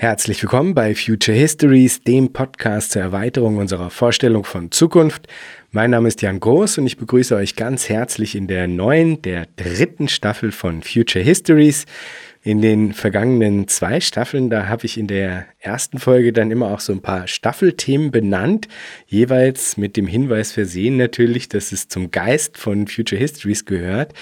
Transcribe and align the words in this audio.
Herzlich 0.00 0.40
willkommen 0.44 0.76
bei 0.76 0.94
Future 0.94 1.36
Histories, 1.36 2.04
dem 2.04 2.32
Podcast 2.32 2.92
zur 2.92 3.02
Erweiterung 3.02 3.56
unserer 3.56 3.90
Vorstellung 3.90 4.44
von 4.44 4.70
Zukunft. 4.70 5.26
Mein 5.72 5.90
Name 5.90 6.06
ist 6.06 6.22
Jan 6.22 6.38
Groß 6.38 6.78
und 6.78 6.86
ich 6.86 6.98
begrüße 6.98 7.34
euch 7.34 7.56
ganz 7.56 7.88
herzlich 7.88 8.36
in 8.36 8.46
der 8.46 8.68
neuen, 8.68 9.20
der 9.22 9.48
dritten 9.56 10.06
Staffel 10.06 10.52
von 10.52 10.84
Future 10.84 11.24
Histories. 11.24 11.84
In 12.42 12.62
den 12.62 12.92
vergangenen 12.92 13.66
zwei 13.66 14.00
Staffeln, 14.00 14.48
da 14.48 14.68
habe 14.68 14.86
ich 14.86 14.96
in 14.96 15.08
der 15.08 15.46
ersten 15.58 15.98
Folge 15.98 16.32
dann 16.32 16.52
immer 16.52 16.70
auch 16.70 16.78
so 16.78 16.92
ein 16.92 17.02
paar 17.02 17.26
Staffelthemen 17.26 18.12
benannt, 18.12 18.68
jeweils 19.06 19.76
mit 19.76 19.96
dem 19.96 20.06
Hinweis 20.06 20.52
versehen 20.52 20.96
natürlich, 20.96 21.48
dass 21.48 21.72
es 21.72 21.88
zum 21.88 22.12
Geist 22.12 22.56
von 22.56 22.86
Future 22.86 23.18
Histories 23.18 23.64
gehört, 23.64 24.14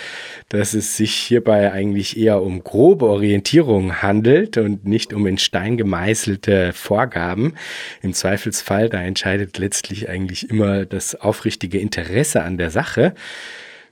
dass 0.49 0.73
es 0.73 0.97
sich 0.97 1.15
hierbei 1.15 1.73
eigentlich 1.73 2.17
eher 2.17 2.41
um 2.41 2.65
grobe 2.65 3.05
Orientierung 3.05 4.01
handelt 4.01 4.57
und 4.57 4.87
nicht 4.87 5.13
um 5.13 5.27
in 5.27 5.37
Stein 5.37 5.77
gemeißelte 5.77 6.73
Vorgaben. 6.73 7.53
Im 8.01 8.15
Zweifelsfall, 8.15 8.89
da 8.89 9.03
entscheidet 9.03 9.59
letztlich 9.59 10.09
eigentlich 10.09 10.49
immer 10.49 10.87
das 10.87 11.15
aufrichtige 11.15 11.79
Interesse 11.79 12.43
an 12.43 12.57
der 12.57 12.71
Sache. 12.71 13.15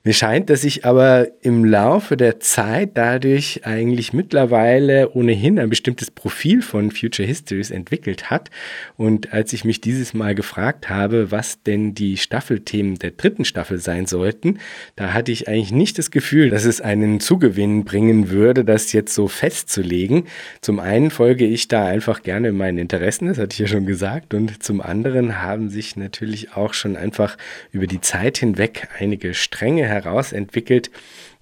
Mir 0.06 0.12
scheint, 0.12 0.50
dass 0.50 0.60
sich 0.60 0.84
aber 0.84 1.28
im 1.40 1.64
Laufe 1.64 2.18
der 2.18 2.38
Zeit 2.38 2.90
dadurch 2.92 3.62
eigentlich 3.64 4.12
mittlerweile 4.12 5.10
ohnehin 5.14 5.58
ein 5.58 5.70
bestimmtes 5.70 6.10
Profil 6.10 6.60
von 6.60 6.90
Future 6.90 7.27
Histories 7.27 7.70
entwickelt 7.70 8.28
hat. 8.28 8.50
Und 8.98 9.32
als 9.32 9.54
ich 9.54 9.64
mich 9.64 9.80
dieses 9.80 10.12
Mal 10.12 10.34
gefragt 10.34 10.90
habe, 10.90 11.30
was 11.30 11.62
denn 11.62 11.94
die 11.94 12.18
Staffelthemen 12.18 12.96
der 12.96 13.12
dritten 13.12 13.46
Staffel 13.46 13.78
sein 13.78 14.04
sollten, 14.04 14.58
da 14.94 15.14
hatte 15.14 15.32
ich 15.32 15.48
eigentlich 15.48 15.72
nicht 15.72 15.96
das 15.96 16.10
Gefühl, 16.10 16.50
dass 16.50 16.66
es 16.66 16.82
einen 16.82 17.18
Zugewinn 17.18 17.86
bringen 17.86 18.28
würde, 18.28 18.62
das 18.62 18.92
jetzt 18.92 19.14
so 19.14 19.27
festzulegen. 19.27 20.24
Zum 20.60 20.80
einen 20.80 21.08
folge 21.08 21.46
ich 21.46 21.66
da 21.68 21.86
einfach 21.86 22.22
gerne 22.22 22.52
meinen 22.52 22.77
Interessen, 22.77 23.28
das 23.28 23.38
hatte 23.38 23.55
ich 23.55 23.60
ja 23.60 23.68
schon 23.68 23.86
gesagt, 23.86 24.34
und 24.34 24.62
zum 24.62 24.82
anderen 24.82 25.41
haben 25.41 25.70
sich 25.70 25.97
natürlich 25.97 26.52
auch 26.52 26.75
schon 26.75 26.94
einfach 26.94 27.38
über 27.72 27.86
die 27.86 28.02
Zeit 28.02 28.36
hinweg 28.36 28.88
einige 28.98 29.32
strenge 29.32 29.94
heraus 29.95 30.33
entwickelt, 30.33 30.91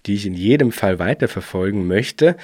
die 0.07 0.15
ich 0.15 0.27
in 0.27 0.35
jedem 0.35 0.73
Fall 0.73 0.99
weiterverfolgen 0.99 1.87
möchte. 1.87 2.37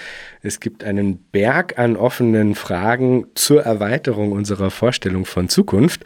Es 0.43 0.61
gibt 0.61 0.85
einen 0.85 1.19
Berg 1.33 1.79
an 1.79 1.97
offenen 1.97 2.55
Fragen 2.55 3.27
zur 3.35 3.63
Erweiterung 3.63 4.33
unserer 4.33 4.71
Vorstellung 4.71 5.25
von 5.25 5.49
Zukunft, 5.49 6.05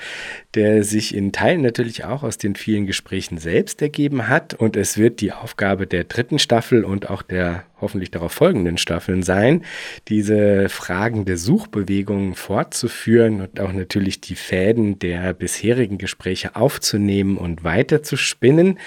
der 0.54 0.82
sich 0.82 1.14
in 1.14 1.32
Teilen 1.32 1.60
natürlich 1.60 2.04
auch 2.04 2.22
aus 2.22 2.38
den 2.38 2.54
vielen 2.54 2.86
Gesprächen 2.86 3.36
selbst 3.36 3.82
ergeben 3.82 4.28
hat. 4.28 4.54
Und 4.54 4.76
es 4.76 4.96
wird 4.96 5.20
die 5.20 5.32
Aufgabe 5.32 5.86
der 5.86 6.04
dritten 6.04 6.38
Staffel 6.38 6.84
und 6.84 7.10
auch 7.10 7.22
der 7.22 7.64
hoffentlich 7.80 8.10
darauf 8.10 8.32
folgenden 8.32 8.78
Staffeln 8.78 9.22
sein, 9.22 9.64
diese 10.08 10.68
Fragen 10.68 11.24
der 11.24 11.36
Suchbewegungen 11.36 12.34
fortzuführen 12.34 13.40
und 13.40 13.60
auch 13.60 13.72
natürlich 13.72 14.20
die 14.20 14.36
Fäden 14.36 15.00
der 15.00 15.34
bisherigen 15.34 15.98
Gespräche 15.98 16.56
aufzunehmen 16.56 17.36
und 17.36 17.64
weiterzuspinnen. 17.64 18.78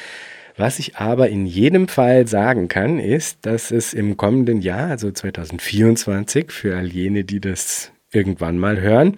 Was 0.57 0.79
ich 0.79 0.95
aber 0.95 1.27
in 1.29 1.45
jedem 1.45 1.89
Fall 1.89 2.27
sagen 2.27 2.69
kann, 2.69 2.97
ist, 2.97 3.45
dass 3.45 3.71
es 3.71 3.93
im 3.93 4.15
kommenden 4.15 4.61
Jahr, 4.61 4.89
also 4.89 5.11
2024, 5.11 6.49
für 6.51 6.77
all 6.77 6.87
jene, 6.87 7.25
die 7.25 7.41
das 7.41 7.91
irgendwann 8.11 8.57
mal 8.57 8.79
hören, 8.79 9.17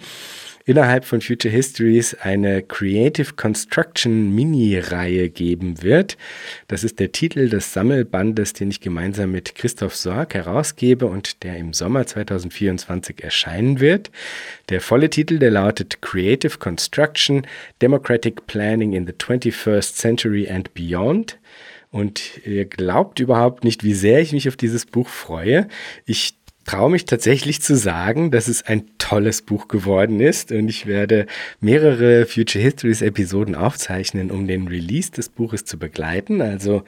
innerhalb 0.67 1.05
von 1.05 1.21
Future 1.21 1.51
Histories 1.51 2.13
eine 2.13 2.61
Creative 2.61 3.33
Construction 3.33 4.35
Mini-Reihe 4.35 5.29
geben 5.29 5.81
wird. 5.81 6.17
Das 6.67 6.83
ist 6.83 6.99
der 6.99 7.13
Titel 7.13 7.49
des 7.49 7.73
Sammelbandes, 7.73 8.53
den 8.53 8.69
ich 8.69 8.81
gemeinsam 8.81 9.31
mit 9.31 9.55
Christoph 9.55 9.95
Sorg 9.95 10.35
herausgebe 10.35 11.07
und 11.07 11.41
der 11.43 11.57
im 11.57 11.73
Sommer 11.73 12.05
2024 12.05 13.23
erscheinen 13.23 13.79
wird. 13.79 14.11
Der 14.69 14.81
volle 14.81 15.09
Titel, 15.09 15.39
der 15.39 15.51
lautet 15.51 16.01
Creative 16.01 16.57
Construction, 16.57 17.47
Democratic 17.81 18.45
Planning 18.45 18.91
in 18.91 19.07
the 19.07 19.13
21st 19.13 19.95
Century 19.95 20.49
and 20.49 20.73
Beyond. 20.73 21.39
Und 21.89 22.45
ihr 22.45 22.65
glaubt 22.65 23.21
überhaupt 23.21 23.63
nicht, 23.63 23.83
wie 23.85 23.93
sehr 23.93 24.19
ich 24.19 24.33
mich 24.33 24.49
auf 24.49 24.57
dieses 24.57 24.85
Buch 24.85 25.07
freue. 25.07 25.69
Ich 26.05 26.36
traue 26.67 26.91
mich 26.91 27.05
tatsächlich 27.05 27.61
zu 27.61 27.75
sagen, 27.75 28.29
dass 28.29 28.49
es 28.49 28.61
ein 28.61 28.83
tolles 28.97 29.41
Buch 29.41 29.69
geworden 29.69 30.19
ist 30.19 30.51
und 30.51 30.67
ich 30.67 30.85
werde 30.85 31.25
mehrere 31.61 32.25
Future 32.25 32.61
Histories 32.61 33.01
Episoden 33.01 33.55
aufzeichnen, 33.55 34.29
um 34.29 34.47
den 34.47 34.67
Release 34.67 35.09
des 35.09 35.29
Buches 35.29 35.63
zu 35.63 35.79
begleiten. 35.79 36.41
Also 36.41 36.83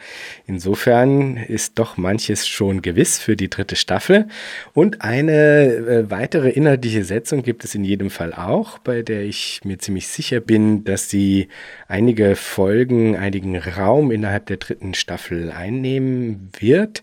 insofern 0.45 1.38
ist 1.38 1.79
doch 1.79 1.95
manches 1.95 2.45
schon 2.45 2.81
gewiss 2.81 3.19
für 3.19 3.38
die 3.38 3.50
dritte 3.50 3.78
Staffel 3.78 4.28
und 4.73 5.01
eine 5.01 5.73
äh, 5.73 6.12
weitere 6.12 6.50
inhaltliche 6.50 7.06
Setzung 7.06 7.41
gibt 7.41 7.63
es 7.63 7.73
in 7.73 7.85
jedem 7.85 8.09
Fall 8.09 8.34
auch, 8.34 8.79
bei 8.79 9.01
der 9.01 9.23
ich 9.23 9.62
mir 9.63 9.79
ziemlich 9.79 10.09
sicher 10.09 10.41
bin, 10.41 10.84
dass 10.84 11.09
sie 11.09 11.47
einige 11.89 12.35
Folgen, 12.35 13.17
einigen 13.17 13.57
Raum 13.57 14.11
innerhalb 14.11 14.45
der 14.45 14.57
dritten 14.57 14.94
Staffel 14.94 15.51
einnehmen 15.51 16.51
wird. 16.59 17.01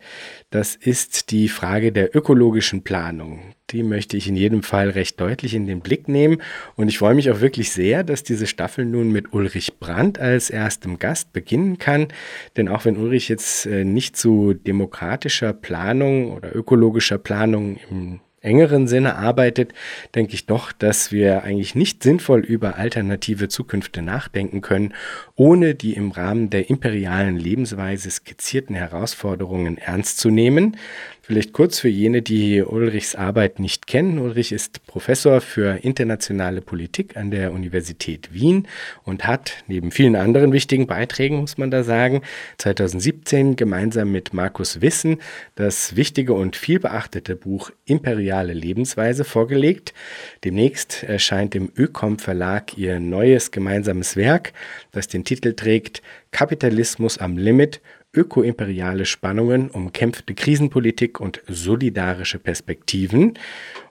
Das 0.51 0.77
ist 0.77 1.33
die 1.33 1.49
Frage 1.49 1.91
der 1.91 2.15
ökologischen 2.17 2.83
Planung. 2.83 3.41
Die 3.71 3.83
möchte 3.83 4.17
ich 4.17 4.29
in 4.29 4.37
jedem 4.37 4.63
Fall 4.63 4.91
recht 4.91 5.21
deutlich 5.21 5.55
in 5.55 5.67
den 5.67 5.81
Blick 5.81 6.07
nehmen. 6.07 6.41
Und 6.77 6.89
ich 6.89 6.99
freue 6.99 7.17
mich 7.17 7.33
auch 7.33 7.41
wirklich 7.41 7.73
sehr, 7.73 8.05
dass 8.05 8.23
diese 8.23 8.47
Staffel 8.47 8.85
nun 8.85 9.11
mit 9.11 9.33
Ulrich 9.33 9.81
Brandt 9.81 10.21
als 10.21 10.51
erstem 10.51 11.01
Gast 11.01 11.33
beginnen 11.33 11.79
kann. 11.79 12.07
Denn 12.57 12.69
auch 12.69 12.85
wenn 12.85 12.97
Ulrich 12.97 13.29
jetzt 13.29 13.67
äh, 13.67 13.85
nicht 13.85 14.17
zu 14.17 14.55
demokratischer 14.55 15.53
Planung 15.53 16.31
oder 16.33 16.55
ökologischer 16.55 17.19
Planung 17.19 17.79
im 17.91 18.21
engeren 18.47 18.89
Sinne 18.89 19.17
arbeitet, 19.17 19.75
denke 20.15 20.35
ich 20.35 20.47
doch, 20.47 20.73
dass 20.73 21.13
wir 21.13 21.43
eigentlich 21.43 21.75
nicht 21.75 22.03
sinnvoll 22.03 22.41
über 22.41 22.77
alternative 22.77 23.49
Zukünfte 23.49 24.01
nachdenken 24.01 24.63
können, 24.63 24.95
ohne 25.35 25.75
die 25.75 25.95
im 25.95 26.13
Rahmen 26.13 26.49
der 26.49 26.71
imperialen 26.71 27.37
Lebensweise 27.37 28.11
skizzierten 28.11 28.75
Herausforderungen 28.75 29.77
ernst 29.77 30.19
zu 30.19 30.31
nehmen. 30.31 30.77
Vielleicht 31.27 31.53
kurz 31.53 31.81
für 31.81 31.89
jene, 31.89 32.23
die 32.23 32.63
Ulrichs 32.63 33.17
Arbeit 33.17 33.59
nicht 33.59 33.89
kennen. 33.89 34.21
Ulrich 34.21 34.53
ist 34.53 34.87
Professor 34.87 35.41
für 35.41 35.83
internationale 35.83 36.61
Politik 36.61 37.17
an 37.17 37.33
der 37.33 37.53
Universität 37.53 38.33
Wien 38.33 38.69
und 39.03 39.27
hat 39.27 39.65
neben 39.67 39.91
vielen 39.91 40.15
anderen 40.15 40.53
wichtigen 40.53 40.87
Beiträgen, 40.87 41.39
muss 41.39 41.59
man 41.59 41.73
da 41.73 41.83
sagen, 41.83 42.23
2017 42.59 43.57
gemeinsam 43.57 44.13
mit 44.13 44.35
Markus 44.35 44.81
Wissen 44.83 45.17
das 45.57 45.97
wichtige 45.97 46.33
und 46.33 46.55
vielbeachtete 46.55 47.35
Buch 47.35 47.73
Imperiale 47.87 48.53
Lebensweise 48.53 49.25
vorgelegt. 49.25 49.95
Demnächst 50.45 51.03
erscheint 51.03 51.57
im 51.57 51.73
Ökom 51.77 52.21
Verlag 52.21 52.79
ihr 52.79 53.01
neues 53.01 53.51
gemeinsames 53.51 54.15
Werk, 54.15 54.53
das 54.93 55.09
den 55.09 55.25
Titel 55.25 55.55
trägt 55.55 56.03
Kapitalismus 56.31 57.19
am 57.19 57.37
Limit 57.37 57.81
ökoimperiale 58.17 59.05
Spannungen, 59.05 59.71
umkämpfte 59.71 60.35
Krisenpolitik 60.35 61.21
und 61.21 61.43
solidarische 61.47 62.39
Perspektiven. 62.39 63.39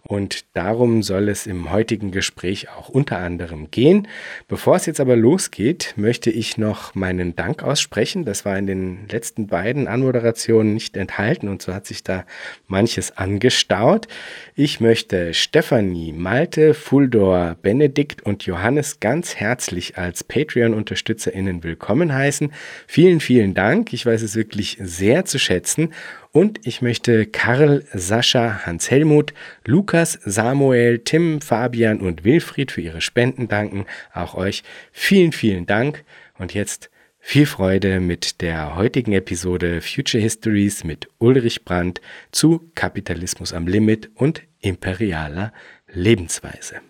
Und 0.08 0.46
darum 0.54 1.02
soll 1.02 1.30
es 1.30 1.48
im 1.48 1.72
heutigen 1.72 2.12
Gespräch 2.12 2.70
auch 2.70 2.90
unter 2.90 3.18
anderem 3.18 3.72
gehen. 3.72 4.08
Bevor 4.48 4.76
es 4.76 4.86
jetzt 4.86 5.00
aber 5.00 5.16
losgeht, 5.16 5.96
möchte 5.98 6.30
ich 6.30 6.60
noch 6.60 6.94
meinen 6.94 7.36
Dank 7.36 7.64
aussprechen. 7.64 8.24
Das 8.24 8.46
war 8.46 8.56
in 8.56 8.68
den 8.68 9.08
letzten 9.10 9.48
beiden 9.48 9.88
Anmoderationen 9.88 10.76
nicht 10.76 10.96
enthalten 10.96 11.48
und 11.50 11.64
so 11.64 11.74
hat 11.74 11.88
sich 11.88 12.04
da 12.04 12.26
manches 12.68 13.18
angestaut. 13.18 14.08
Ich 14.54 14.80
möchte 14.80 15.34
Stefanie, 15.34 16.14
Malte, 16.14 16.76
Fuldor, 16.76 17.56
Benedikt 17.64 18.22
und 18.22 18.46
Johannes 18.46 19.00
ganz 19.00 19.36
herzlich 19.36 19.98
als 19.98 20.24
Patreon-UnterstützerInnen 20.24 21.64
willkommen 21.64 22.14
heißen. 22.14 22.54
Vielen, 22.86 23.22
vielen 23.22 23.56
Dank. 23.56 23.92
Ich 23.92 24.06
weiß 24.06 24.22
es 24.22 24.36
wirklich 24.36 24.78
sehr 24.80 25.26
zu 25.26 25.40
schätzen. 25.40 25.94
Und 26.36 26.68
ich 26.68 26.82
möchte 26.82 27.26
Karl, 27.28 27.86
Sascha, 27.94 28.66
Hans-Helmut, 28.66 29.34
Lukas, 29.64 30.20
Samuel, 30.26 31.00
Tim, 31.00 31.40
Fabian 31.40 32.02
und 32.02 32.26
Wilfried 32.26 32.74
für 32.74 32.82
ihre 32.82 33.00
Spenden 33.00 33.48
danken. 33.48 33.86
Auch 34.14 34.36
euch 34.36 34.62
vielen, 34.92 35.32
vielen 35.32 35.66
Dank. 35.66 36.04
Und 36.38 36.54
jetzt 36.54 36.90
viel 37.20 37.46
Freude 37.46 38.02
mit 38.02 38.42
der 38.42 38.76
heutigen 38.76 39.14
Episode 39.14 39.80
Future 39.80 40.22
Histories 40.22 40.84
mit 40.84 41.08
Ulrich 41.20 41.64
Brandt 41.64 42.02
zu 42.34 42.70
Kapitalismus 42.76 43.54
am 43.54 43.66
Limit 43.66 44.10
und 44.16 44.42
imperialer 44.60 45.54
Lebensweise. 45.88 46.82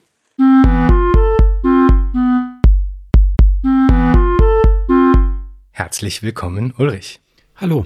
Herzlich 5.70 6.24
willkommen, 6.24 6.74
Ulrich. 6.80 7.20
Hallo. 7.58 7.86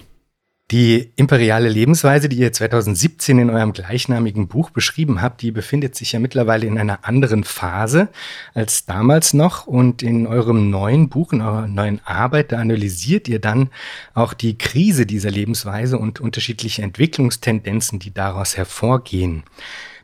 Die 0.71 1.11
imperiale 1.15 1.67
Lebensweise, 1.67 2.29
die 2.29 2.37
ihr 2.37 2.53
2017 2.53 3.39
in 3.39 3.49
eurem 3.49 3.73
gleichnamigen 3.73 4.47
Buch 4.47 4.69
beschrieben 4.69 5.19
habt, 5.19 5.41
die 5.41 5.49
befindet 5.49 5.95
sich 5.95 6.11
ja 6.11 6.19
mittlerweile 6.19 6.67
in 6.67 6.77
einer 6.77 7.07
anderen 7.07 7.43
Phase 7.43 8.09
als 8.53 8.85
damals 8.85 9.33
noch. 9.33 9.65
Und 9.65 10.03
in 10.03 10.27
eurem 10.27 10.69
neuen 10.69 11.09
Buch, 11.09 11.33
in 11.33 11.41
eurer 11.41 11.67
neuen 11.67 12.01
Arbeit, 12.05 12.51
da 12.51 12.59
analysiert 12.59 13.27
ihr 13.27 13.39
dann 13.39 13.71
auch 14.13 14.35
die 14.35 14.59
Krise 14.59 15.07
dieser 15.07 15.31
Lebensweise 15.31 15.97
und 15.97 16.19
unterschiedliche 16.19 16.83
Entwicklungstendenzen, 16.83 17.97
die 17.97 18.13
daraus 18.13 18.55
hervorgehen. 18.55 19.43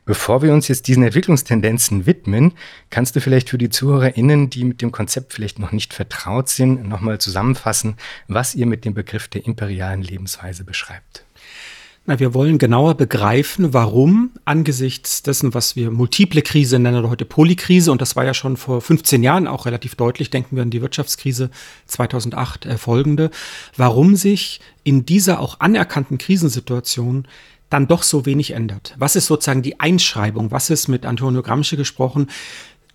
Bevor 0.06 0.40
wir 0.40 0.52
uns 0.52 0.68
jetzt 0.68 0.86
diesen 0.86 1.02
Entwicklungstendenzen 1.02 2.06
widmen, 2.06 2.52
kannst 2.90 3.16
du 3.16 3.20
vielleicht 3.20 3.50
für 3.50 3.58
die 3.58 3.70
ZuhörerInnen, 3.70 4.50
die 4.50 4.62
mit 4.62 4.80
dem 4.80 4.92
Konzept 4.92 5.34
vielleicht 5.34 5.58
noch 5.58 5.72
nicht 5.72 5.92
vertraut 5.92 6.48
sind, 6.48 6.88
nochmal 6.88 7.18
zusammenfassen, 7.18 7.96
was 8.28 8.54
ihr 8.54 8.66
mit 8.66 8.84
dem 8.84 8.94
Begriff 8.94 9.26
der 9.26 9.44
imperialen 9.44 10.02
Lebensweise 10.02 10.62
beschreibt. 10.62 11.24
Na, 12.08 12.20
wir 12.20 12.34
wollen 12.34 12.58
genauer 12.58 12.94
begreifen, 12.94 13.74
warum 13.74 14.30
angesichts 14.44 15.24
dessen, 15.24 15.54
was 15.54 15.74
wir 15.74 15.90
multiple 15.90 16.40
Krise 16.40 16.78
nennen 16.78 16.98
oder 16.98 17.10
heute 17.10 17.24
Polykrise, 17.24 17.90
und 17.90 18.00
das 18.00 18.14
war 18.14 18.24
ja 18.24 18.32
schon 18.32 18.56
vor 18.56 18.80
15 18.80 19.24
Jahren 19.24 19.48
auch 19.48 19.66
relativ 19.66 19.96
deutlich, 19.96 20.30
denken 20.30 20.54
wir 20.54 20.62
an 20.62 20.70
die 20.70 20.82
Wirtschaftskrise 20.82 21.50
2008 21.86 22.64
äh, 22.64 22.78
folgende, 22.78 23.32
warum 23.76 24.14
sich 24.14 24.60
in 24.84 25.04
dieser 25.04 25.40
auch 25.40 25.58
anerkannten 25.58 26.16
Krisensituation 26.16 27.26
dann 27.70 27.88
doch 27.88 28.02
so 28.02 28.26
wenig 28.26 28.52
ändert. 28.52 28.94
Was 28.98 29.16
ist 29.16 29.26
sozusagen 29.26 29.62
die 29.62 29.80
Einschreibung? 29.80 30.50
Was 30.50 30.70
ist 30.70 30.88
mit 30.88 31.04
Antonio 31.04 31.42
Gramsci 31.42 31.76
gesprochen? 31.76 32.28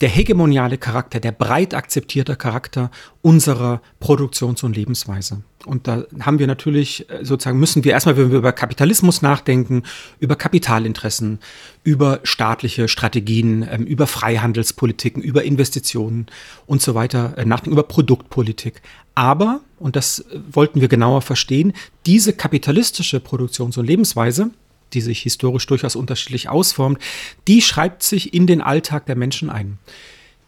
Der 0.02 0.10
hegemoniale 0.10 0.80
Charakter, 0.80 1.20
der 1.20 1.32
breit 1.32 1.76
akzeptierte 1.76 2.36
Charakter 2.36 2.90
unserer 3.22 3.82
Produktions- 4.00 4.64
und 4.64 4.76
Lebensweise. 4.76 5.44
Und 5.66 5.88
da 5.88 6.06
haben 6.22 6.40
wir 6.40 6.48
natürlich 6.48 7.08
äh, 7.10 7.24
sozusagen 7.24 7.60
müssen 7.60 7.84
wir 7.84 7.92
erstmal, 7.92 8.18
wenn 8.18 8.32
wir 8.32 8.40
über 8.40 8.52
Kapitalismus 8.52 9.22
nachdenken, 9.22 9.84
über 10.20 10.36
Kapitalinteressen, 10.36 11.38
über 11.84 12.20
staatliche 12.24 12.88
Strategien, 12.88 13.68
ähm, 13.70 13.86
über 13.86 14.08
Freihandelspolitiken, 14.08 15.22
über 15.22 15.44
Investitionen 15.44 16.26
und 16.66 16.82
so 16.82 16.96
weiter 16.96 17.38
äh, 17.38 17.46
nachdenken, 17.46 17.74
über 17.74 17.84
Produktpolitik. 17.84 18.82
Aber, 19.14 19.62
und 19.78 19.96
das 19.96 20.26
wollten 20.52 20.82
wir 20.82 20.88
genauer 20.88 21.22
verstehen, 21.22 21.74
diese 22.08 22.34
kapitalistische 22.34 23.20
Produktions- 23.20 23.78
und 23.78 23.86
Lebensweise 23.86 24.50
die 24.94 25.02
sich 25.02 25.22
historisch 25.22 25.66
durchaus 25.68 25.96
unterschiedlich 25.96 26.50
ausformt, 26.50 27.00
die 27.48 27.62
schreibt 27.62 28.04
sich 28.04 28.34
in 28.34 28.48
den 28.48 28.62
Alltag 28.62 29.06
der 29.06 29.16
Menschen 29.16 29.50
ein. 29.50 29.78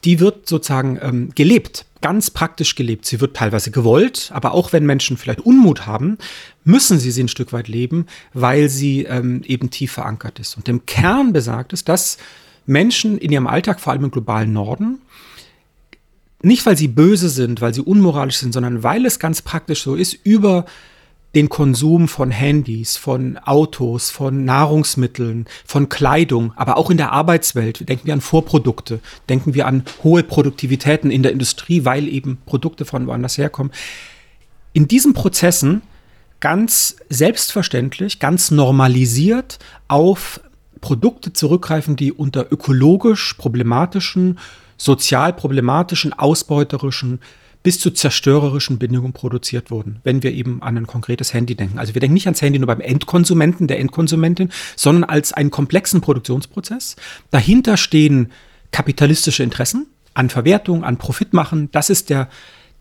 Die 0.03 0.19
wird 0.19 0.49
sozusagen 0.49 0.99
ähm, 1.01 1.29
gelebt, 1.33 1.85
ganz 2.01 2.29
praktisch 2.29 2.75
gelebt. 2.75 3.05
Sie 3.05 3.21
wird 3.21 3.37
teilweise 3.37 3.71
gewollt, 3.71 4.31
aber 4.33 4.51
auch 4.51 4.73
wenn 4.73 4.85
Menschen 4.85 5.15
vielleicht 5.15 5.39
Unmut 5.39 5.85
haben, 5.85 6.17
müssen 6.65 6.99
sie 6.99 7.11
sie 7.11 7.23
ein 7.23 7.29
Stück 7.29 7.53
weit 7.53 7.69
leben, 7.69 8.07
weil 8.33 8.67
sie 8.67 9.03
ähm, 9.03 9.41
eben 9.45 9.69
tief 9.69 9.93
verankert 9.93 10.39
ist. 10.39 10.57
Und 10.57 10.67
im 10.67 10.85
Kern 10.85 11.31
besagt 11.31 11.71
es, 11.71 11.85
dass 11.85 12.17
Menschen 12.65 13.17
in 13.17 13.31
ihrem 13.31 13.47
Alltag, 13.47 13.79
vor 13.79 13.93
allem 13.93 14.03
im 14.03 14.11
globalen 14.11 14.51
Norden, 14.51 15.01
nicht 16.41 16.65
weil 16.65 16.77
sie 16.77 16.89
böse 16.89 17.29
sind, 17.29 17.61
weil 17.61 17.73
sie 17.73 17.81
unmoralisch 17.81 18.35
sind, 18.35 18.53
sondern 18.53 18.83
weil 18.83 19.05
es 19.05 19.17
ganz 19.17 19.41
praktisch 19.41 19.83
so 19.83 19.95
ist, 19.95 20.13
über 20.25 20.65
den 21.35 21.50
Konsum 21.50 22.07
von 22.07 22.30
Handys, 22.30 22.95
von 22.95 23.38
Autos, 23.38 24.12
von 24.12 24.45
Nahrungsmitteln, 24.45 25.47
von 25.65 25.89
Kleidung, 25.89 26.53
aber 26.56 26.77
auch 26.77 26.91
in 26.91 26.97
der 26.97 27.12
Arbeitswelt. 27.12 27.89
Denken 27.89 28.06
wir 28.06 28.13
an 28.13 28.21
Vorprodukte, 28.21 29.00
denken 29.30 29.53
wir 29.53 29.65
an 29.65 29.83
hohe 30.03 30.24
Produktivitäten 30.24 31.09
in 31.09 31.24
der 31.24 31.31
Industrie, 31.31 31.85
weil 31.85 32.07
eben 32.07 32.38
Produkte 32.45 32.85
von 32.85 33.07
woanders 33.07 33.38
herkommen. 33.38 33.71
In 34.74 34.88
diesen 34.88 35.13
Prozessen 35.13 35.81
ganz 36.39 36.97
selbstverständlich, 37.09 38.19
ganz 38.19 38.51
normalisiert 38.51 39.59
auf 39.88 40.41
Produkte 40.81 41.31
zurückgreifen, 41.31 41.95
die 41.95 42.12
unter 42.12 42.51
ökologisch 42.51 43.36
problematischen, 43.36 44.38
sozial 44.77 45.31
problematischen, 45.33 46.12
ausbeuterischen 46.12 47.21
bis 47.63 47.80
zu 47.80 47.92
zerstörerischen 47.92 48.77
Bindungen 48.77 49.13
produziert 49.13 49.71
wurden, 49.71 50.00
wenn 50.04 50.21
wir 50.21 50.33
eben 50.33 50.62
an 50.62 50.77
ein 50.77 50.88
konkretes 50.88 51.33
Handy 51.33 51.56
denken. 51.56 51.80
Also 51.80 51.94
wir 51.94 52.01
denken 52.01 52.13
nicht 52.13 52.27
ans 52.27 52.42
Handy 52.42 52.60
nur 52.60 52.68
beim 52.68 52.81
Endkonsumenten, 52.81 53.68
der 53.68 53.80
Endkonsumentin, 53.80 54.50
sondern 54.75 55.06
als 55.06 55.31
einen 55.31 55.50
komplexen 55.50 56.01
Produktionsprozess. 56.01 56.98
Dahinter 57.31 57.77
stehen 57.77 58.31
kapitalistische 58.71 59.44
Interessen 59.44 59.88
an 60.13 60.30
Verwertung, 60.30 60.83
an 60.83 60.98
Profit 60.98 61.33
machen. 61.33 61.69
Das 61.71 61.89
ist 61.89 62.10
der 62.10 62.30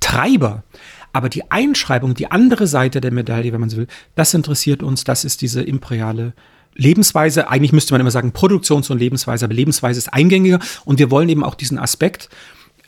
Treiber. 0.00 0.64
Aber 1.12 1.28
die 1.28 1.50
Einschreibung, 1.50 2.14
die 2.14 2.30
andere 2.30 2.66
Seite 2.66 3.00
der 3.00 3.12
Medaille, 3.12 3.52
wenn 3.52 3.60
man 3.60 3.70
so 3.70 3.76
will, 3.76 3.86
das 4.14 4.34
interessiert 4.34 4.82
uns. 4.82 5.04
Das 5.04 5.24
ist 5.24 5.42
diese 5.42 5.62
imperiale 5.62 6.32
Lebensweise, 6.74 7.48
eigentlich 7.50 7.72
müsste 7.72 7.92
man 7.92 8.00
immer 8.00 8.10
sagen 8.10 8.32
Produktions- 8.32 8.90
und 8.90 8.98
Lebensweise, 8.98 9.44
aber 9.44 9.54
Lebensweise 9.54 9.98
ist 9.98 10.12
eingängiger 10.12 10.58
und 10.86 10.98
wir 10.98 11.10
wollen 11.10 11.28
eben 11.28 11.44
auch 11.44 11.54
diesen 11.54 11.78
Aspekt 11.78 12.30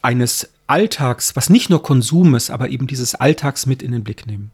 eines 0.05 0.51
Alltags, 0.67 1.35
was 1.35 1.51
nicht 1.51 1.71
nur 1.71 1.83
Konsum 1.83 2.35
ist, 2.35 2.51
aber 2.51 2.69
eben 2.69 2.87
dieses 2.87 3.15
Alltags 3.15 3.67
mit 3.67 3.83
in 3.83 3.93
den 3.93 4.05
Blick 4.05 4.27
nehmen. 4.27 4.51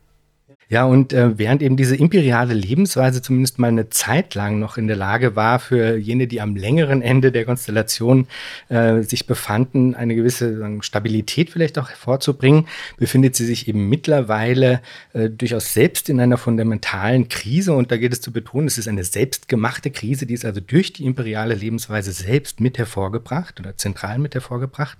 Ja, 0.71 0.85
und 0.85 1.13
äh, 1.13 1.37
während 1.37 1.63
eben 1.63 1.77
diese 1.77 1.97
imperiale 1.97 2.55
Lebensweise 2.55 3.21
zumindest 3.21 3.59
mal 3.59 3.67
eine 3.67 3.91
Zeit 3.91 4.37
lang 4.37 4.61
noch 4.61 4.77
in 4.77 4.87
der 4.87 4.95
Lage 4.95 5.35
war, 5.35 5.59
für 5.59 5.97
jene, 5.97 6.29
die 6.29 6.41
am 6.41 6.55
längeren 6.55 7.03
Ende 7.03 7.33
der 7.33 7.45
Konstellation 7.45 8.29
äh, 8.69 9.03
sich 9.03 9.27
befanden, 9.27 9.97
eine 9.97 10.15
gewisse 10.15 10.59
sagen, 10.59 10.83
Stabilität 10.83 11.51
vielleicht 11.51 11.77
auch 11.77 11.89
hervorzubringen, 11.89 12.69
befindet 12.99 13.35
sie 13.35 13.47
sich 13.47 13.67
eben 13.67 13.89
mittlerweile 13.89 14.81
äh, 15.13 15.29
durchaus 15.29 15.75
selbst 15.75 16.09
in 16.09 16.21
einer 16.21 16.39
fundamentalen 16.39 17.29
Krise. 17.29 17.73
Und 17.73 17.91
da 17.91 17.97
geht 17.97 18.13
es 18.13 18.21
zu 18.21 18.31
betonen, 18.31 18.69
es 18.69 18.79
ist 18.79 18.87
eine 18.87 19.03
selbstgemachte 19.03 19.91
Krise, 19.91 20.25
die 20.25 20.35
ist 20.35 20.45
also 20.45 20.61
durch 20.61 20.93
die 20.93 21.05
imperiale 21.05 21.55
Lebensweise 21.55 22.13
selbst 22.13 22.61
mit 22.61 22.79
hervorgebracht 22.79 23.59
oder 23.59 23.77
zentral 23.77 24.21
mit 24.21 24.35
hervorgebracht. 24.35 24.99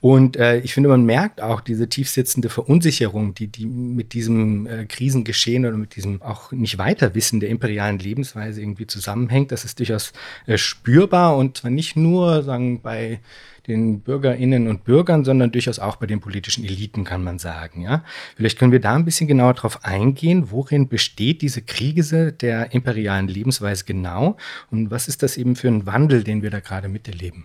Und 0.00 0.36
äh, 0.36 0.58
ich 0.58 0.74
finde, 0.74 0.90
man 0.90 1.04
merkt 1.04 1.40
auch 1.40 1.60
diese 1.60 1.88
tiefsitzende 1.88 2.50
Verunsicherung, 2.50 3.34
die, 3.34 3.48
die 3.48 3.66
mit 3.66 4.12
diesem 4.12 4.66
äh, 4.66 4.84
Krisengeschehen 4.84 5.64
oder 5.64 5.76
mit 5.76 5.96
diesem 5.96 6.20
auch 6.20 6.52
nicht 6.52 6.78
Weiterwissen 6.78 7.40
der 7.40 7.48
imperialen 7.48 7.98
Lebensweise 7.98 8.60
irgendwie 8.60 8.86
zusammenhängt. 8.86 9.52
Das 9.52 9.64
ist 9.64 9.78
durchaus 9.78 10.12
äh, 10.46 10.58
spürbar 10.58 11.36
und 11.36 11.56
zwar 11.56 11.70
nicht 11.70 11.96
nur 11.96 12.42
sagen 12.42 12.82
bei 12.82 13.20
den 13.66 14.00
Bürgerinnen 14.00 14.68
und 14.68 14.84
Bürgern, 14.84 15.24
sondern 15.24 15.50
durchaus 15.50 15.78
auch 15.78 15.96
bei 15.96 16.06
den 16.06 16.20
politischen 16.20 16.64
Eliten, 16.64 17.04
kann 17.04 17.24
man 17.24 17.38
sagen. 17.38 17.82
Ja? 17.82 18.04
Vielleicht 18.36 18.58
können 18.58 18.72
wir 18.72 18.80
da 18.80 18.94
ein 18.94 19.04
bisschen 19.04 19.26
genauer 19.26 19.54
drauf 19.54 19.84
eingehen, 19.84 20.50
worin 20.50 20.88
besteht 20.88 21.42
diese 21.42 21.62
Krise 21.62 22.32
der 22.32 22.72
imperialen 22.72 23.28
Lebensweise 23.28 23.84
genau 23.84 24.36
und 24.70 24.90
was 24.90 25.08
ist 25.08 25.22
das 25.22 25.36
eben 25.36 25.56
für 25.56 25.68
ein 25.68 25.86
Wandel, 25.86 26.22
den 26.22 26.42
wir 26.42 26.50
da 26.50 26.60
gerade 26.60 26.88
miterleben? 26.88 27.44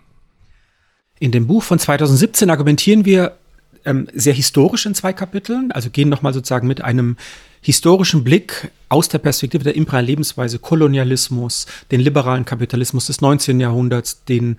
In 1.22 1.30
dem 1.30 1.46
Buch 1.46 1.62
von 1.62 1.78
2017 1.78 2.50
argumentieren 2.50 3.04
wir 3.04 3.36
ähm, 3.84 4.08
sehr 4.12 4.34
historisch 4.34 4.86
in 4.86 4.94
zwei 4.96 5.12
Kapiteln, 5.12 5.70
also 5.70 5.88
gehen 5.88 6.08
nochmal 6.08 6.34
sozusagen 6.34 6.66
mit 6.66 6.82
einem 6.82 7.16
historischen 7.60 8.24
Blick 8.24 8.72
aus 8.88 9.08
der 9.08 9.18
Perspektive 9.18 9.62
der 9.62 9.76
imperialen 9.76 10.06
Lebensweise, 10.06 10.58
Kolonialismus, 10.58 11.66
den 11.92 12.00
liberalen 12.00 12.44
Kapitalismus 12.44 13.06
des 13.06 13.20
19. 13.20 13.60
Jahrhunderts, 13.60 14.24
den 14.24 14.56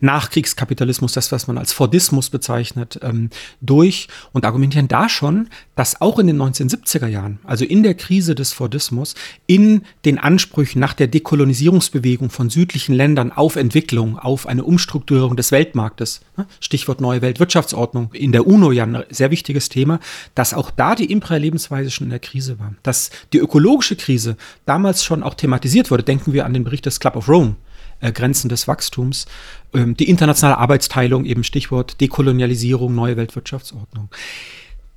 Nachkriegskapitalismus, 0.00 1.12
das, 1.12 1.32
was 1.32 1.46
man 1.46 1.58
als 1.58 1.72
Fordismus 1.72 2.30
bezeichnet, 2.30 2.98
ähm, 3.02 3.30
durch 3.60 4.08
und 4.32 4.44
argumentieren 4.44 4.88
da 4.88 5.08
schon, 5.08 5.48
dass 5.76 6.00
auch 6.00 6.18
in 6.18 6.26
den 6.26 6.40
1970er 6.40 7.06
Jahren, 7.06 7.38
also 7.44 7.64
in 7.64 7.82
der 7.82 7.94
Krise 7.94 8.34
des 8.34 8.52
Fordismus, 8.52 9.14
in 9.46 9.82
den 10.04 10.18
Ansprüchen 10.18 10.78
nach 10.80 10.94
der 10.94 11.06
Dekolonisierungsbewegung 11.06 12.30
von 12.30 12.50
südlichen 12.50 12.94
Ländern 12.94 13.32
auf 13.32 13.56
Entwicklung, 13.56 14.18
auf 14.18 14.46
eine 14.46 14.64
Umstrukturierung 14.64 15.36
des 15.36 15.52
Weltmarktes, 15.52 16.20
ne, 16.36 16.46
Stichwort 16.60 17.00
neue 17.00 17.22
Weltwirtschaftsordnung, 17.22 18.12
in 18.12 18.32
der 18.32 18.46
UNO 18.46 18.72
ja 18.72 18.84
ein 18.84 19.04
sehr 19.10 19.30
wichtiges 19.30 19.68
Thema, 19.68 20.00
dass 20.34 20.54
auch 20.54 20.70
da 20.70 20.94
die 20.94 21.10
imperiale 21.10 21.44
Lebensweise 21.44 21.90
schon 21.90 22.06
in 22.06 22.10
der 22.10 22.20
Krise 22.20 22.58
war. 22.58 22.74
Dass 22.82 23.10
die 23.32 23.38
ökologische 23.38 23.96
Krise 23.96 24.36
damals 24.66 25.04
schon 25.04 25.22
auch 25.22 25.34
thematisiert 25.34 25.90
wurde, 25.90 26.02
denken 26.02 26.32
wir 26.32 26.44
an 26.46 26.54
den 26.54 26.64
Bericht 26.64 26.86
des 26.86 27.00
Club 27.00 27.16
of 27.16 27.28
Rome, 27.28 27.56
äh, 28.00 28.12
Grenzen 28.12 28.48
des 28.48 28.68
Wachstums. 28.68 29.26
Ähm, 29.74 29.96
die 29.96 30.08
internationale 30.08 30.58
Arbeitsteilung, 30.58 31.24
eben 31.24 31.44
Stichwort 31.44 32.00
Dekolonialisierung, 32.00 32.94
neue 32.94 33.16
Weltwirtschaftsordnung. 33.16 34.08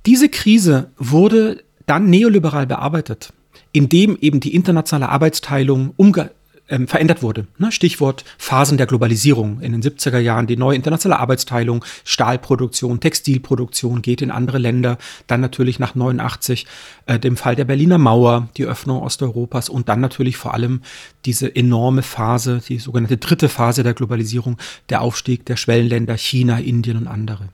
Diese 0.06 0.28
Krise 0.28 0.90
wurde 0.96 1.62
dann 1.86 2.08
neoliberal 2.08 2.66
bearbeitet, 2.66 3.32
indem 3.72 4.16
eben 4.20 4.40
die 4.40 4.54
internationale 4.54 5.10
Arbeitsteilung 5.10 5.92
umge 5.96 6.30
ähm, 6.68 6.88
verändert 6.88 7.22
wurde. 7.22 7.46
Ne? 7.58 7.72
Stichwort 7.72 8.24
Phasen 8.36 8.78
der 8.78 8.86
Globalisierung 8.86 9.60
in 9.60 9.72
den 9.72 9.82
70er 9.82 10.18
Jahren, 10.18 10.46
die 10.46 10.56
neue 10.56 10.76
internationale 10.76 11.20
Arbeitsteilung, 11.20 11.84
Stahlproduktion, 12.04 13.00
Textilproduktion 13.00 14.02
geht 14.02 14.22
in 14.22 14.30
andere 14.30 14.58
Länder, 14.58 14.98
dann 15.26 15.40
natürlich 15.40 15.78
nach 15.78 15.94
89 15.94 16.66
äh, 17.06 17.18
dem 17.18 17.36
Fall 17.36 17.56
der 17.56 17.64
Berliner 17.64 17.98
Mauer, 17.98 18.48
die 18.56 18.66
Öffnung 18.66 19.02
Osteuropas 19.02 19.68
und 19.68 19.88
dann 19.88 20.00
natürlich 20.00 20.36
vor 20.36 20.54
allem 20.54 20.82
diese 21.24 21.54
enorme 21.54 22.02
Phase, 22.02 22.60
die 22.66 22.78
sogenannte 22.78 23.16
dritte 23.16 23.48
Phase 23.48 23.82
der 23.82 23.94
Globalisierung, 23.94 24.58
der 24.88 25.02
Aufstieg 25.02 25.46
der 25.46 25.56
Schwellenländer 25.56 26.16
China, 26.16 26.58
Indien 26.58 26.96
und 26.96 27.08
andere. 27.08 27.48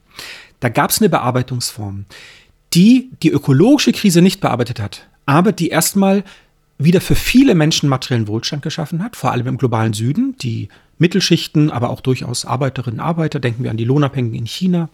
Da 0.60 0.68
gab 0.68 0.90
es 0.90 1.00
eine 1.00 1.08
Bearbeitungsform, 1.08 2.06
die 2.72 3.10
die 3.22 3.30
ökologische 3.30 3.92
Krise 3.92 4.22
nicht 4.22 4.40
bearbeitet 4.40 4.80
hat, 4.80 5.06
aber 5.26 5.52
die 5.52 5.68
erstmal 5.68 6.24
wieder 6.78 7.00
für 7.00 7.14
viele 7.14 7.54
Menschen 7.54 7.88
materiellen 7.88 8.28
Wohlstand 8.28 8.62
geschaffen 8.62 9.02
hat, 9.02 9.16
vor 9.16 9.32
allem 9.32 9.46
im 9.46 9.58
globalen 9.58 9.92
Süden, 9.92 10.36
die 10.38 10.68
Mittelschichten, 10.98 11.70
aber 11.70 11.90
auch 11.90 12.00
durchaus 12.00 12.44
Arbeiterinnen 12.44 13.00
und 13.00 13.06
Arbeiter, 13.06 13.40
denken 13.40 13.64
wir 13.64 13.70
an 13.70 13.76
die 13.76 13.84
Lohnabhängigen 13.84 14.38
in 14.38 14.46
China. 14.46 14.88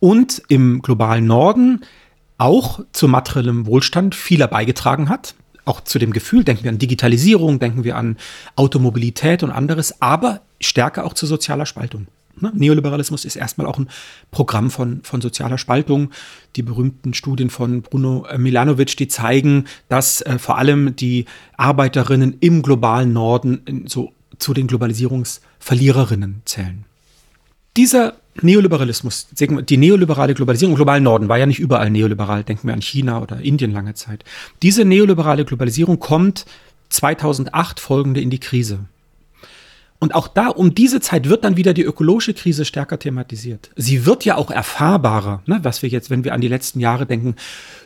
Und 0.00 0.42
im 0.48 0.82
globalen 0.82 1.26
Norden 1.26 1.82
auch 2.36 2.80
zu 2.92 3.08
materiellem 3.08 3.66
Wohlstand 3.66 4.14
vieler 4.14 4.48
beigetragen 4.48 5.08
hat, 5.08 5.34
auch 5.64 5.80
zu 5.80 5.98
dem 5.98 6.12
Gefühl, 6.12 6.44
denken 6.44 6.64
wir 6.64 6.70
an 6.70 6.78
Digitalisierung, 6.78 7.58
denken 7.58 7.84
wir 7.84 7.96
an 7.96 8.18
Automobilität 8.56 9.42
und 9.42 9.50
anderes, 9.50 10.02
aber 10.02 10.42
stärker 10.60 11.04
auch 11.04 11.14
zu 11.14 11.26
sozialer 11.26 11.66
Spaltung. 11.66 12.06
Ne? 12.40 12.52
Neoliberalismus 12.54 13.24
ist 13.24 13.36
erstmal 13.36 13.66
auch 13.66 13.78
ein 13.78 13.88
Programm 14.30 14.70
von, 14.70 15.00
von 15.02 15.20
sozialer 15.20 15.58
Spaltung. 15.58 16.10
Die 16.56 16.62
berühmten 16.62 17.14
Studien 17.14 17.50
von 17.50 17.82
Bruno 17.82 18.26
Milanovic, 18.36 18.96
die 18.96 19.08
zeigen, 19.08 19.64
dass 19.88 20.20
äh, 20.22 20.38
vor 20.38 20.58
allem 20.58 20.96
die 20.96 21.26
Arbeiterinnen 21.56 22.36
im 22.40 22.62
globalen 22.62 23.12
Norden 23.12 23.84
so 23.86 24.12
zu 24.38 24.54
den 24.54 24.66
Globalisierungsverliererinnen 24.66 26.42
zählen. 26.44 26.84
Dieser 27.76 28.14
Neoliberalismus, 28.40 29.28
die 29.32 29.76
neoliberale 29.76 30.34
Globalisierung 30.34 30.72
im 30.72 30.76
globalen 30.76 31.04
Norden 31.04 31.28
war 31.28 31.38
ja 31.38 31.46
nicht 31.46 31.60
überall 31.60 31.90
neoliberal, 31.90 32.42
denken 32.42 32.66
wir 32.66 32.74
an 32.74 32.82
China 32.82 33.20
oder 33.22 33.40
Indien 33.40 33.72
lange 33.72 33.94
Zeit. 33.94 34.24
Diese 34.62 34.84
neoliberale 34.84 35.44
Globalisierung 35.44 36.00
kommt 36.00 36.44
2008 36.88 37.80
folgende 37.80 38.20
in 38.20 38.30
die 38.30 38.40
Krise. 38.40 38.80
Und 40.04 40.14
auch 40.14 40.28
da, 40.28 40.48
um 40.48 40.74
diese 40.74 41.00
Zeit 41.00 41.30
wird 41.30 41.44
dann 41.44 41.56
wieder 41.56 41.72
die 41.72 41.82
ökologische 41.82 42.34
Krise 42.34 42.66
stärker 42.66 42.98
thematisiert. 42.98 43.70
Sie 43.74 44.04
wird 44.04 44.26
ja 44.26 44.36
auch 44.36 44.50
erfahrbarer, 44.50 45.42
ne, 45.46 45.60
was 45.62 45.80
wir 45.80 45.88
jetzt, 45.88 46.10
wenn 46.10 46.24
wir 46.24 46.34
an 46.34 46.42
die 46.42 46.48
letzten 46.48 46.78
Jahre 46.78 47.06
denken, 47.06 47.36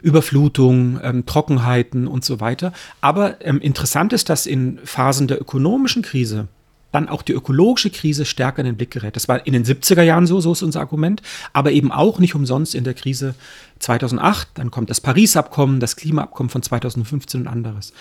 Überflutung, 0.02 0.98
ähm, 1.00 1.26
Trockenheiten 1.26 2.08
und 2.08 2.24
so 2.24 2.40
weiter. 2.40 2.72
Aber 3.00 3.36
ähm, 3.46 3.60
interessant 3.60 4.12
ist, 4.12 4.30
dass 4.30 4.46
in 4.46 4.80
Phasen 4.82 5.28
der 5.28 5.40
ökonomischen 5.40 6.02
Krise 6.02 6.48
dann 6.90 7.08
auch 7.08 7.22
die 7.22 7.34
ökologische 7.34 7.90
Krise 7.90 8.24
stärker 8.24 8.62
in 8.62 8.66
den 8.66 8.76
Blick 8.76 8.90
gerät. 8.90 9.14
Das 9.14 9.28
war 9.28 9.46
in 9.46 9.52
den 9.52 9.64
70er 9.64 10.02
Jahren 10.02 10.26
so, 10.26 10.40
so 10.40 10.50
ist 10.50 10.62
unser 10.62 10.80
Argument, 10.80 11.22
aber 11.52 11.70
eben 11.70 11.92
auch 11.92 12.18
nicht 12.18 12.34
umsonst 12.34 12.74
in 12.74 12.82
der 12.82 12.94
Krise 12.94 13.36
2008. 13.78 14.48
Dann 14.54 14.72
kommt 14.72 14.90
das 14.90 15.00
Paris-Abkommen, 15.00 15.78
das 15.78 15.94
Klimaabkommen 15.94 16.50
von 16.50 16.64
2015 16.64 17.42
und 17.42 17.46
anderes. 17.46 17.92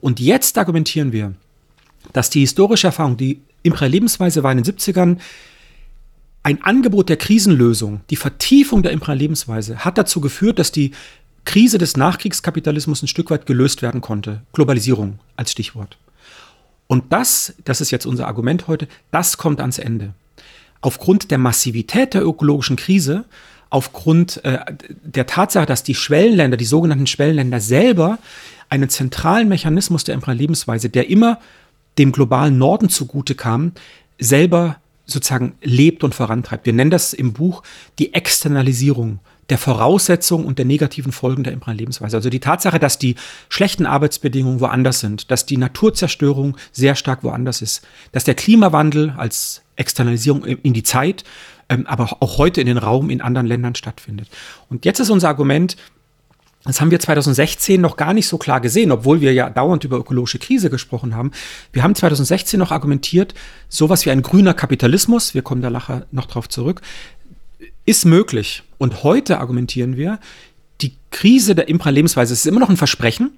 Und 0.00 0.18
jetzt 0.18 0.56
argumentieren 0.56 1.12
wir, 1.12 1.34
dass 2.12 2.30
die 2.30 2.40
historische 2.40 2.88
Erfahrung, 2.88 3.16
die 3.16 3.40
Imperial-Lebensweise 3.62 4.42
war 4.42 4.52
in 4.52 4.62
den 4.62 4.64
70ern 4.64 5.18
ein 6.42 6.62
Angebot 6.62 7.08
der 7.08 7.16
Krisenlösung, 7.16 8.02
die 8.08 8.16
Vertiefung 8.16 8.84
der 8.84 8.92
Imperial-Lebensweise 8.92 9.78
hat 9.84 9.98
dazu 9.98 10.20
geführt, 10.20 10.60
dass 10.60 10.70
die 10.70 10.92
Krise 11.44 11.78
des 11.78 11.96
Nachkriegskapitalismus 11.96 13.02
ein 13.02 13.08
Stück 13.08 13.30
weit 13.30 13.46
gelöst 13.46 13.82
werden 13.82 14.00
konnte. 14.00 14.42
Globalisierung 14.52 15.18
als 15.34 15.50
Stichwort. 15.50 15.98
Und 16.86 17.12
das, 17.12 17.54
das 17.64 17.80
ist 17.80 17.90
jetzt 17.90 18.06
unser 18.06 18.28
Argument 18.28 18.68
heute, 18.68 18.86
das 19.10 19.38
kommt 19.38 19.60
ans 19.60 19.78
Ende. 19.78 20.14
Aufgrund 20.82 21.30
der 21.30 21.38
Massivität 21.38 22.14
der 22.14 22.24
ökologischen 22.24 22.76
Krise, 22.76 23.24
aufgrund 23.70 24.44
äh, 24.44 24.58
der 25.02 25.26
Tatsache, 25.26 25.66
dass 25.66 25.82
die 25.82 25.94
Schwellenländer, 25.94 26.56
die 26.56 26.64
sogenannten 26.64 27.06
Schwellenländer 27.06 27.60
selber 27.60 28.18
einen 28.68 28.88
zentralen 28.88 29.48
Mechanismus 29.48 30.04
der 30.04 30.16
Lebensweise, 30.16 30.90
der 30.90 31.08
immer 31.08 31.40
dem 31.98 32.12
globalen 32.12 32.58
Norden 32.58 32.88
zugute 32.88 33.34
kam, 33.34 33.72
selber 34.18 34.76
sozusagen 35.06 35.54
lebt 35.62 36.04
und 36.04 36.14
vorantreibt. 36.14 36.66
Wir 36.66 36.72
nennen 36.72 36.90
das 36.90 37.12
im 37.12 37.32
Buch 37.32 37.62
die 37.98 38.12
Externalisierung 38.12 39.20
der 39.48 39.58
Voraussetzungen 39.58 40.44
und 40.44 40.58
der 40.58 40.64
negativen 40.64 41.12
Folgen 41.12 41.44
der 41.44 41.52
imperialen 41.52 41.78
Lebensweise. 41.78 42.16
Also 42.16 42.30
die 42.30 42.40
Tatsache, 42.40 42.80
dass 42.80 42.98
die 42.98 43.14
schlechten 43.48 43.86
Arbeitsbedingungen 43.86 44.60
woanders 44.60 45.00
sind, 45.00 45.30
dass 45.30 45.46
die 45.46 45.56
Naturzerstörung 45.56 46.56
sehr 46.72 46.96
stark 46.96 47.22
woanders 47.22 47.62
ist, 47.62 47.86
dass 48.10 48.24
der 48.24 48.34
Klimawandel 48.34 49.14
als 49.16 49.62
Externalisierung 49.76 50.44
in 50.44 50.72
die 50.72 50.82
Zeit, 50.82 51.22
ähm, 51.68 51.86
aber 51.86 52.16
auch 52.20 52.38
heute 52.38 52.60
in 52.60 52.66
den 52.66 52.78
Raum 52.78 53.10
in 53.10 53.20
anderen 53.20 53.46
Ländern 53.46 53.74
stattfindet. 53.74 54.28
Und 54.68 54.84
jetzt 54.84 54.98
ist 54.98 55.10
unser 55.10 55.28
Argument, 55.28 55.76
das 56.66 56.80
haben 56.80 56.90
wir 56.90 57.00
2016 57.00 57.80
noch 57.80 57.96
gar 57.96 58.12
nicht 58.12 58.26
so 58.26 58.38
klar 58.38 58.60
gesehen, 58.60 58.92
obwohl 58.92 59.20
wir 59.20 59.32
ja 59.32 59.48
dauernd 59.50 59.84
über 59.84 59.98
ökologische 59.98 60.38
Krise 60.38 60.70
gesprochen 60.70 61.14
haben. 61.14 61.30
Wir 61.72 61.82
haben 61.82 61.94
2016 61.94 62.58
noch 62.58 62.72
argumentiert, 62.72 63.34
sowas 63.68 64.04
wie 64.04 64.10
ein 64.10 64.22
grüner 64.22 64.54
Kapitalismus, 64.54 65.34
wir 65.34 65.42
kommen 65.42 65.62
da 65.62 65.70
nachher 65.70 66.06
noch 66.10 66.26
drauf 66.26 66.48
zurück, 66.48 66.82
ist 67.84 68.04
möglich. 68.04 68.64
Und 68.78 69.04
heute 69.04 69.38
argumentieren 69.38 69.96
wir, 69.96 70.18
die 70.80 70.94
Krise 71.10 71.54
der 71.54 71.68
Impra-Lebensweise 71.68 72.32
ist 72.32 72.46
immer 72.46 72.60
noch 72.60 72.68
ein 72.68 72.76
Versprechen, 72.76 73.30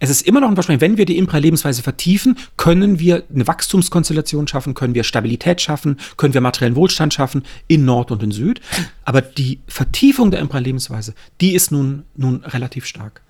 es 0.00 0.08
ist 0.08 0.22
immer 0.22 0.40
noch 0.40 0.48
ein 0.48 0.54
Versprechen, 0.54 0.80
wenn 0.80 0.96
wir 0.96 1.04
die 1.04 1.18
Impra-Lebensweise 1.18 1.82
vertiefen, 1.82 2.38
können 2.56 2.98
wir 2.98 3.22
eine 3.32 3.46
Wachstumskonstellation 3.46 4.48
schaffen, 4.48 4.72
können 4.72 4.94
wir 4.94 5.04
Stabilität 5.04 5.60
schaffen, 5.60 5.98
können 6.16 6.32
wir 6.32 6.40
materiellen 6.40 6.74
Wohlstand 6.74 7.12
schaffen 7.12 7.44
in 7.68 7.84
Nord 7.84 8.10
und 8.10 8.22
in 8.22 8.32
Süd. 8.32 8.62
Aber 9.04 9.20
die 9.20 9.60
Vertiefung 9.68 10.30
der 10.30 10.40
Impra-Lebensweise, 10.40 11.14
die 11.42 11.54
ist 11.54 11.70
nun, 11.70 12.04
nun 12.16 12.42
relativ 12.44 12.86
stark. 12.86 13.20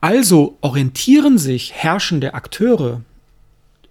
Also 0.00 0.58
orientieren 0.60 1.38
sich 1.38 1.72
herrschende 1.72 2.34
Akteure 2.34 3.02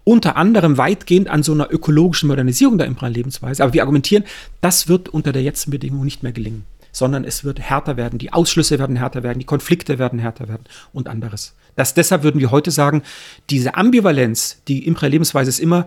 unter 0.04 0.36
anderem 0.36 0.78
weitgehend 0.78 1.28
an 1.28 1.42
so 1.42 1.52
einer 1.52 1.70
ökologischen 1.70 2.28
Modernisierung 2.28 2.78
der 2.78 2.86
Impra-Lebensweise. 2.86 3.62
Aber 3.62 3.74
wir 3.74 3.82
argumentieren, 3.82 4.24
das 4.62 4.88
wird 4.88 5.10
unter 5.10 5.32
der 5.32 5.42
jetzigen 5.42 5.70
Bedingung 5.70 6.02
nicht 6.02 6.22
mehr 6.22 6.32
gelingen 6.32 6.64
sondern 6.92 7.24
es 7.24 7.42
wird 7.42 7.60
härter 7.60 7.96
werden, 7.96 8.18
die 8.18 8.32
Ausschlüsse 8.32 8.78
werden 8.78 8.96
härter 8.96 9.22
werden, 9.22 9.38
die 9.38 9.46
Konflikte 9.46 9.98
werden 9.98 10.18
härter 10.18 10.48
werden 10.48 10.64
und 10.92 11.08
anderes. 11.08 11.54
Das, 11.74 11.94
deshalb 11.94 12.22
würden 12.22 12.40
wir 12.40 12.50
heute 12.50 12.70
sagen, 12.70 13.02
diese 13.50 13.74
Ambivalenz, 13.74 14.62
die 14.68 14.86
imperiale 14.86 15.12
Lebensweise 15.12 15.48
ist 15.48 15.58
immer 15.58 15.86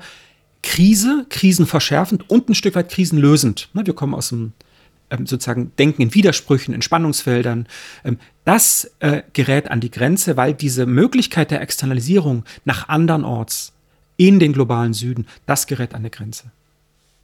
Krise, 0.64 1.28
krisenverschärfend 1.30 2.30
und 2.30 2.50
ein 2.50 2.56
Stück 2.56 2.76
weit 2.76 2.90
krisenlösend. 2.90 3.70
Wir 3.74 3.94
kommen 3.94 4.16
aus 4.16 4.30
dem 4.30 4.54
ähm, 5.12 5.28
sozusagen 5.28 5.72
Denken 5.78 6.02
in 6.02 6.14
Widersprüchen, 6.16 6.74
in 6.74 6.82
Spannungsfeldern. 6.82 7.68
Ähm, 8.04 8.18
das 8.44 8.92
äh, 9.00 9.22
gerät 9.34 9.70
an 9.70 9.80
die 9.80 9.92
Grenze, 9.92 10.38
weil 10.38 10.56
diese 10.56 10.88
Möglichkeit 10.88 11.52
der 11.52 11.62
Externalisierung 11.62 12.44
nach 12.64 12.90
andernorts 12.90 13.74
in 14.18 14.40
den 14.40 14.54
globalen 14.54 14.94
Süden, 14.94 15.28
das 15.46 15.68
gerät 15.68 15.94
an 15.94 16.04
die 16.04 16.12
Grenze. 16.12 16.46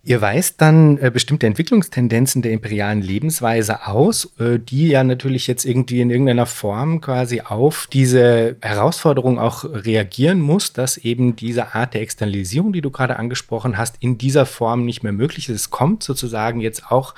Ihr 0.03 0.20
weist 0.20 0.60
dann 0.62 0.98
äh, 0.98 1.12
bestimmte 1.13 1.46
Entwicklungstendenzen 1.46 2.41
der 2.41 2.53
imperialen 2.53 3.03
Lebensweise 3.03 3.86
aus, 3.86 4.34
äh, 4.39 4.58
die 4.58 4.88
ja 4.88 5.03
natürlich 5.03 5.46
jetzt 5.46 5.63
irgendwie 5.63 6.01
in 6.01 6.10
irgendeiner 6.10 6.48
Form 6.48 7.01
quasi 7.01 7.41
auf 7.41 7.88
diese 7.93 8.55
Herausforderung 8.63 9.38
auch 9.38 9.63
reagieren 9.63 10.41
muss, 10.41 10.74
dass 10.74 10.98
eben 10.98 11.36
diese 11.36 11.75
Art 11.75 11.93
der 11.93 12.01
Externalisierung, 12.01 12.74
die 12.74 12.81
du 12.81 12.89
gerade 12.89 13.17
angesprochen 13.17 13.77
hast, 13.77 13.98
in 14.00 14.17
dieser 14.17 14.48
Form 14.48 14.86
nicht 14.86 15.03
mehr 15.03 15.12
möglich 15.12 15.50
ist. 15.50 15.55
Es 15.55 15.70
kommt 15.70 16.01
sozusagen 16.01 16.62
jetzt 16.62 16.89
auch 16.89 17.13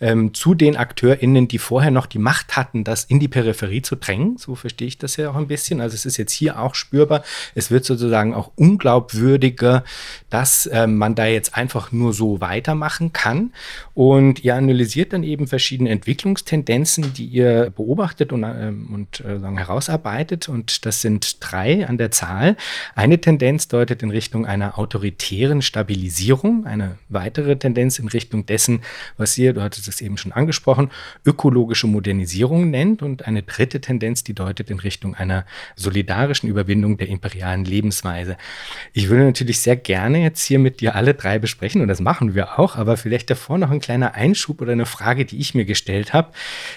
ähm, 0.00 0.32
zu 0.32 0.54
den 0.54 0.76
AkteurInnen, 0.76 1.48
die 1.48 1.58
vorher 1.58 1.90
noch 1.90 2.06
die 2.06 2.20
Macht 2.20 2.56
hatten, 2.56 2.84
das 2.84 3.02
in 3.02 3.18
die 3.18 3.26
Peripherie 3.26 3.82
zu 3.82 3.96
drängen. 3.96 4.38
So 4.38 4.54
verstehe 4.54 4.86
ich 4.86 4.98
das 4.98 5.16
ja 5.16 5.28
auch 5.28 5.36
ein 5.36 5.48
bisschen. 5.48 5.80
Also 5.80 5.96
es 5.96 6.06
ist 6.06 6.18
jetzt 6.18 6.32
hier 6.32 6.60
auch 6.60 6.76
spürbar. 6.76 7.24
Es 7.56 7.72
wird 7.72 7.84
sozusagen 7.84 8.32
auch 8.32 8.52
unglaubwürdiger, 8.54 9.82
dass 10.30 10.66
äh, 10.66 10.86
man 10.86 11.16
da 11.16 11.26
jetzt 11.26 11.56
einfach 11.56 11.90
nur 11.90 12.12
so 12.12 12.27
weitermachen 12.40 13.12
kann. 13.12 13.52
Und 13.94 14.44
ihr 14.44 14.54
analysiert 14.54 15.12
dann 15.12 15.22
eben 15.22 15.46
verschiedene 15.46 15.90
Entwicklungstendenzen, 15.90 17.12
die 17.14 17.26
ihr 17.26 17.70
beobachtet 17.74 18.32
und, 18.32 18.44
ähm, 18.44 18.88
und 18.92 19.20
äh, 19.20 19.38
herausarbeitet. 19.56 20.48
Und 20.48 20.86
das 20.86 21.02
sind 21.02 21.36
drei 21.40 21.86
an 21.86 21.98
der 21.98 22.10
Zahl. 22.10 22.56
Eine 22.94 23.20
Tendenz 23.20 23.68
deutet 23.68 24.02
in 24.02 24.10
Richtung 24.10 24.46
einer 24.46 24.78
autoritären 24.78 25.62
Stabilisierung, 25.62 26.66
eine 26.66 26.98
weitere 27.08 27.56
Tendenz 27.56 27.98
in 27.98 28.08
Richtung 28.08 28.46
dessen, 28.46 28.80
was 29.16 29.36
ihr, 29.38 29.52
du 29.52 29.62
hattest 29.62 29.88
es 29.88 30.00
eben 30.00 30.18
schon 30.18 30.32
angesprochen, 30.32 30.90
ökologische 31.24 31.86
Modernisierung 31.86 32.70
nennt. 32.70 33.02
Und 33.02 33.26
eine 33.26 33.42
dritte 33.42 33.80
Tendenz, 33.80 34.24
die 34.24 34.34
deutet 34.34 34.70
in 34.70 34.80
Richtung 34.80 35.14
einer 35.14 35.44
solidarischen 35.76 36.48
Überwindung 36.48 36.96
der 36.96 37.08
imperialen 37.08 37.64
Lebensweise. 37.64 38.36
Ich 38.92 39.08
würde 39.08 39.24
natürlich 39.24 39.60
sehr 39.60 39.76
gerne 39.76 40.22
jetzt 40.22 40.42
hier 40.44 40.58
mit 40.58 40.80
dir 40.80 40.94
alle 40.94 41.14
drei 41.14 41.38
besprechen 41.38 41.80
und 41.80 41.88
das 41.88 42.00
machen 42.00 42.17
machen 42.18 42.34
wir 42.34 42.58
auch, 42.58 42.74
aber 42.74 42.96
vielleicht 42.96 43.30
davor 43.30 43.58
noch 43.58 43.70
ein 43.70 43.78
kleiner 43.78 44.14
Einschub 44.14 44.60
oder 44.60 44.72
eine 44.72 44.86
Frage, 44.86 45.24
die 45.24 45.38
ich 45.38 45.54
mir 45.54 45.64
gestellt 45.64 46.12
habe. 46.12 46.32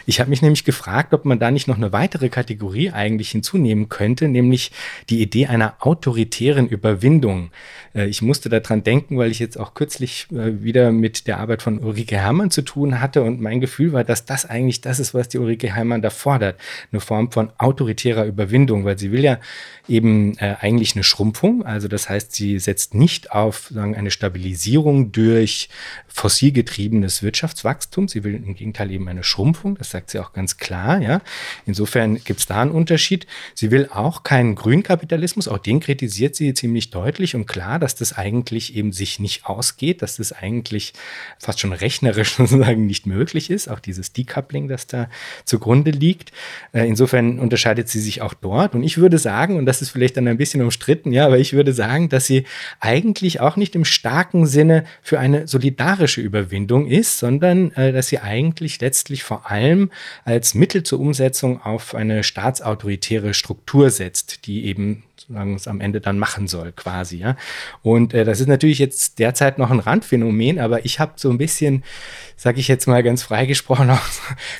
Ich 0.06 0.20
habe 0.20 0.30
mich 0.30 0.44
nämlich 0.44 0.66
gefragt, 0.66 1.16
ob 1.16 1.26
man 1.26 1.40
da 1.40 1.50
nicht 1.50 1.68
noch 1.68 1.78
eine 1.78 1.92
weitere 1.92 2.30
Kategorie 2.30 2.92
eigentlich 2.92 3.32
hinzunehmen 3.32 3.90
könnte, 3.90 4.28
nämlich 4.28 4.72
die 5.10 5.20
Idee 5.20 5.48
einer 5.48 5.74
autoritären 5.80 6.68
Überwindung. 6.68 7.50
Äh, 7.96 8.06
ich 8.06 8.22
musste 8.22 8.50
daran 8.50 8.84
denken, 8.84 9.18
weil 9.18 9.32
ich 9.32 9.40
jetzt 9.40 9.60
auch 9.60 9.74
kürzlich 9.74 10.28
äh, 10.32 10.62
wieder 10.62 10.92
mit 10.92 11.26
der 11.26 11.40
Arbeit 11.40 11.64
von 11.64 11.80
Ulrike 11.80 12.18
Herrmann 12.18 12.52
zu 12.52 12.62
tun 12.62 13.02
hatte 13.02 13.24
und 13.24 13.42
mein 13.42 13.62
Gefühl 13.62 13.94
war, 13.94 14.04
dass 14.04 14.26
das 14.26 14.46
eigentlich 14.46 14.82
das 14.82 15.00
ist, 15.00 15.16
was 15.16 15.28
die 15.28 15.40
Ulrike 15.40 15.74
Herrmann 15.74 16.04
da 16.04 16.12
fordert. 16.12 16.60
Eine 16.92 17.00
Form 17.00 17.32
von 17.32 17.50
autoritärer 17.58 18.26
Überwindung, 18.26 18.86
weil 18.86 19.00
sie 19.00 19.12
will 19.12 19.24
ja 19.24 19.40
eben 19.88 20.38
äh, 20.38 20.56
eigentlich 20.60 20.96
eine 20.96 21.04
Schrumpfung. 21.04 21.66
Also 21.66 21.88
das 21.88 22.10
heißt, 22.10 22.32
sie 22.32 22.60
setzt 22.60 22.94
nicht 22.94 23.32
auf 23.32 23.70
sagen, 23.74 23.96
eine 23.96 24.12
Stabilisierung 24.12 25.12
durch 25.12 25.31
durch 25.32 25.70
fossilgetriebenes 26.08 27.24
Wirtschaftswachstum. 27.24 28.08
Sie 28.08 28.24
will 28.24 28.36
im 28.36 28.54
Gegenteil 28.54 28.92
eben 28.92 29.08
eine 29.08 29.24
Schrumpfung, 29.24 29.78
das 29.78 29.92
sagt 29.92 30.10
sie 30.10 30.20
auch 30.20 30.34
ganz 30.34 30.58
klar. 30.58 31.02
Ja. 31.02 31.22
Insofern 31.66 32.22
gibt 32.24 32.42
es 32.42 32.46
da 32.46 32.62
einen 32.62 32.72
Unterschied. 32.72 33.28
Sie 33.56 33.72
will 33.72 33.88
auch 33.92 34.24
keinen 34.24 34.56
Grünkapitalismus, 34.56 35.48
auch 35.48 35.58
den 35.58 35.80
kritisiert 35.80 36.36
sie 36.36 36.54
ziemlich 36.54 36.90
deutlich 36.90 37.36
und 37.36 37.46
klar, 37.46 37.80
dass 37.80 37.96
das 37.96 38.18
eigentlich 38.18 38.76
eben 38.76 38.92
sich 38.92 39.20
nicht 39.20 39.46
ausgeht, 39.46 40.02
dass 40.02 40.18
das 40.18 40.34
eigentlich 40.34 40.94
fast 41.40 41.62
schon 41.62 41.72
rechnerisch 41.72 42.36
sozusagen 42.38 42.86
nicht 42.86 43.06
möglich 43.06 43.50
ist, 43.50 43.70
auch 43.70 43.80
dieses 43.80 44.12
Decoupling, 44.12 44.68
das 44.68 44.88
da 44.88 45.10
zugrunde 45.46 45.92
liegt. 45.92 46.34
Äh, 46.74 46.88
insofern 46.88 47.40
unterscheidet 47.40 47.88
sie 47.88 48.02
sich 48.02 48.22
auch 48.22 48.34
dort. 48.34 48.76
Und 48.76 48.84
ich 48.84 48.98
würde 48.98 49.18
sagen, 49.18 49.56
und 49.56 49.66
das 49.66 49.82
ist 49.82 49.92
vielleicht 49.92 50.18
dann 50.18 50.28
ein 50.28 50.38
bisschen 50.38 50.62
umstritten, 50.62 51.14
ja, 51.14 51.26
aber 51.26 51.40
ich 51.40 51.54
würde 51.54 51.72
sagen, 51.72 52.10
dass 52.10 52.26
sie 52.26 52.46
eigentlich 52.82 53.40
auch 53.40 53.56
nicht 53.56 53.76
im 53.76 53.86
starken 53.86 54.46
Sinne 54.46 54.84
für 55.02 55.20
eine 55.22 55.48
solidarische 55.48 56.20
Überwindung 56.20 56.88
ist, 56.88 57.20
sondern 57.20 57.72
äh, 57.74 57.94
dass 57.94 58.08
sie 58.08 58.18
eigentlich 58.20 58.82
letztlich 58.82 59.24
vor 59.24 59.52
allem 59.52 59.92
als 60.26 60.56
Mittel 60.56 60.82
zur 60.82 61.00
Umsetzung 61.00 61.62
auf 61.62 61.94
eine 61.94 62.24
staatsautoritäre 62.24 63.36
Struktur 63.36 63.92
setzt, 63.92 64.48
die 64.48 64.66
eben 64.66 65.04
sozusagen 65.22 65.56
es 65.56 65.68
am 65.68 65.82
Ende 65.82 66.02
dann 66.02 66.20
machen 66.20 66.48
soll, 66.48 66.72
quasi. 66.72 67.18
Ja? 67.18 67.38
Und 67.82 68.14
äh, 68.14 68.26
das 68.26 68.40
ist 68.40 68.48
natürlich 68.48 68.80
jetzt 68.80 69.20
derzeit 69.20 69.58
noch 69.58 69.72
ein 69.72 69.80
Randphänomen, 69.80 70.60
aber 70.60 70.86
ich 70.86 71.00
habe 71.00 71.14
so 71.16 71.30
ein 71.30 71.38
bisschen, 71.38 71.84
sage 72.36 72.60
ich 72.60 72.68
jetzt 72.68 72.88
mal 72.88 73.04
ganz 73.04 73.24
frei 73.24 73.46
gesprochen, 73.46 73.90
auch 73.92 74.02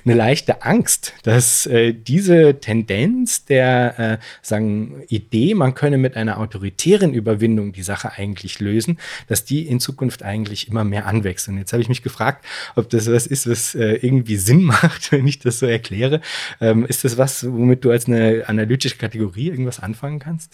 eine 0.06 0.14
leichte 0.14 0.64
Angst, 0.64 1.14
dass 1.24 1.66
äh, 1.66 1.94
diese 1.94 2.60
Tendenz 2.60 3.46
der 3.46 4.00
äh, 4.00 4.18
sagen 4.42 5.04
Idee, 5.08 5.56
man 5.56 5.74
könne 5.74 5.98
mit 5.98 6.16
einer 6.16 6.40
autoritären 6.40 7.14
Überwindung 7.14 7.74
die 7.74 7.84
Sache 7.84 8.12
eigentlich 8.14 8.60
lösen, 8.60 9.00
dass 9.28 9.46
die 9.46 9.68
in 9.68 9.80
Zukunft 9.80 10.24
eigentlich 10.24 10.68
immer 10.68 10.84
mehr 10.84 11.08
anwächst. 11.08 11.48
Und 11.48 11.58
jetzt 11.58 11.74
habe 11.74 11.82
ich 11.82 11.90
mich 11.90 12.04
gefragt, 12.04 12.46
ob 12.76 12.90
das 12.90 13.12
was 13.12 13.28
ist, 13.28 13.50
was 13.50 13.76
äh, 13.76 13.96
irgendwie 13.96 14.38
Sinn 14.38 14.64
macht, 14.64 15.12
wenn 15.12 15.28
ich 15.28 15.40
das 15.40 15.60
so 15.60 15.66
erkläre. 15.66 16.22
Ähm, 16.60 16.86
ist 16.86 17.04
das 17.04 17.18
was, 17.18 17.46
womit 17.46 17.84
du 17.84 17.92
als 17.92 18.08
eine 18.08 18.44
analytische 18.48 18.98
Kategorie 18.98 19.48
irgendwas 19.48 19.80
anfangen 19.80 20.20
kannst? 20.20 20.51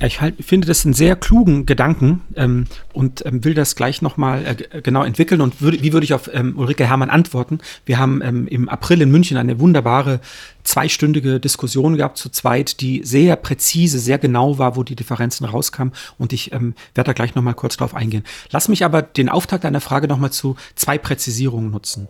Ja, 0.00 0.06
ich 0.06 0.20
halt, 0.20 0.44
finde 0.44 0.68
das 0.68 0.84
einen 0.84 0.94
sehr 0.94 1.16
klugen 1.16 1.66
Gedanken 1.66 2.20
ähm, 2.36 2.66
und 2.92 3.26
ähm, 3.26 3.44
will 3.44 3.54
das 3.54 3.74
gleich 3.74 4.00
nochmal 4.00 4.44
äh, 4.46 4.80
genau 4.80 5.02
entwickeln. 5.02 5.40
Und 5.40 5.60
würd, 5.60 5.82
wie 5.82 5.92
würde 5.92 6.04
ich 6.04 6.14
auf 6.14 6.30
ähm, 6.32 6.56
Ulrike 6.56 6.86
Herrmann 6.86 7.10
antworten? 7.10 7.58
Wir 7.84 7.98
haben 7.98 8.22
ähm, 8.22 8.46
im 8.46 8.68
April 8.68 9.02
in 9.02 9.10
München 9.10 9.36
eine 9.36 9.58
wunderbare 9.58 10.20
zweistündige 10.62 11.40
Diskussion 11.40 11.96
gehabt 11.96 12.16
zu 12.16 12.28
zweit, 12.28 12.80
die 12.80 13.02
sehr 13.02 13.34
präzise, 13.34 13.98
sehr 13.98 14.18
genau 14.18 14.58
war, 14.58 14.76
wo 14.76 14.84
die 14.84 14.94
Differenzen 14.94 15.46
rauskamen. 15.46 15.92
Und 16.16 16.32
ich 16.32 16.52
ähm, 16.52 16.74
werde 16.94 17.08
da 17.08 17.12
gleich 17.12 17.34
nochmal 17.34 17.54
kurz 17.54 17.76
drauf 17.76 17.96
eingehen. 17.96 18.22
Lass 18.52 18.68
mich 18.68 18.84
aber 18.84 19.02
den 19.02 19.28
Auftakt 19.28 19.64
deiner 19.64 19.80
Frage 19.80 20.06
nochmal 20.06 20.30
zu 20.30 20.54
zwei 20.76 20.96
Präzisierungen 20.96 21.72
nutzen. 21.72 22.06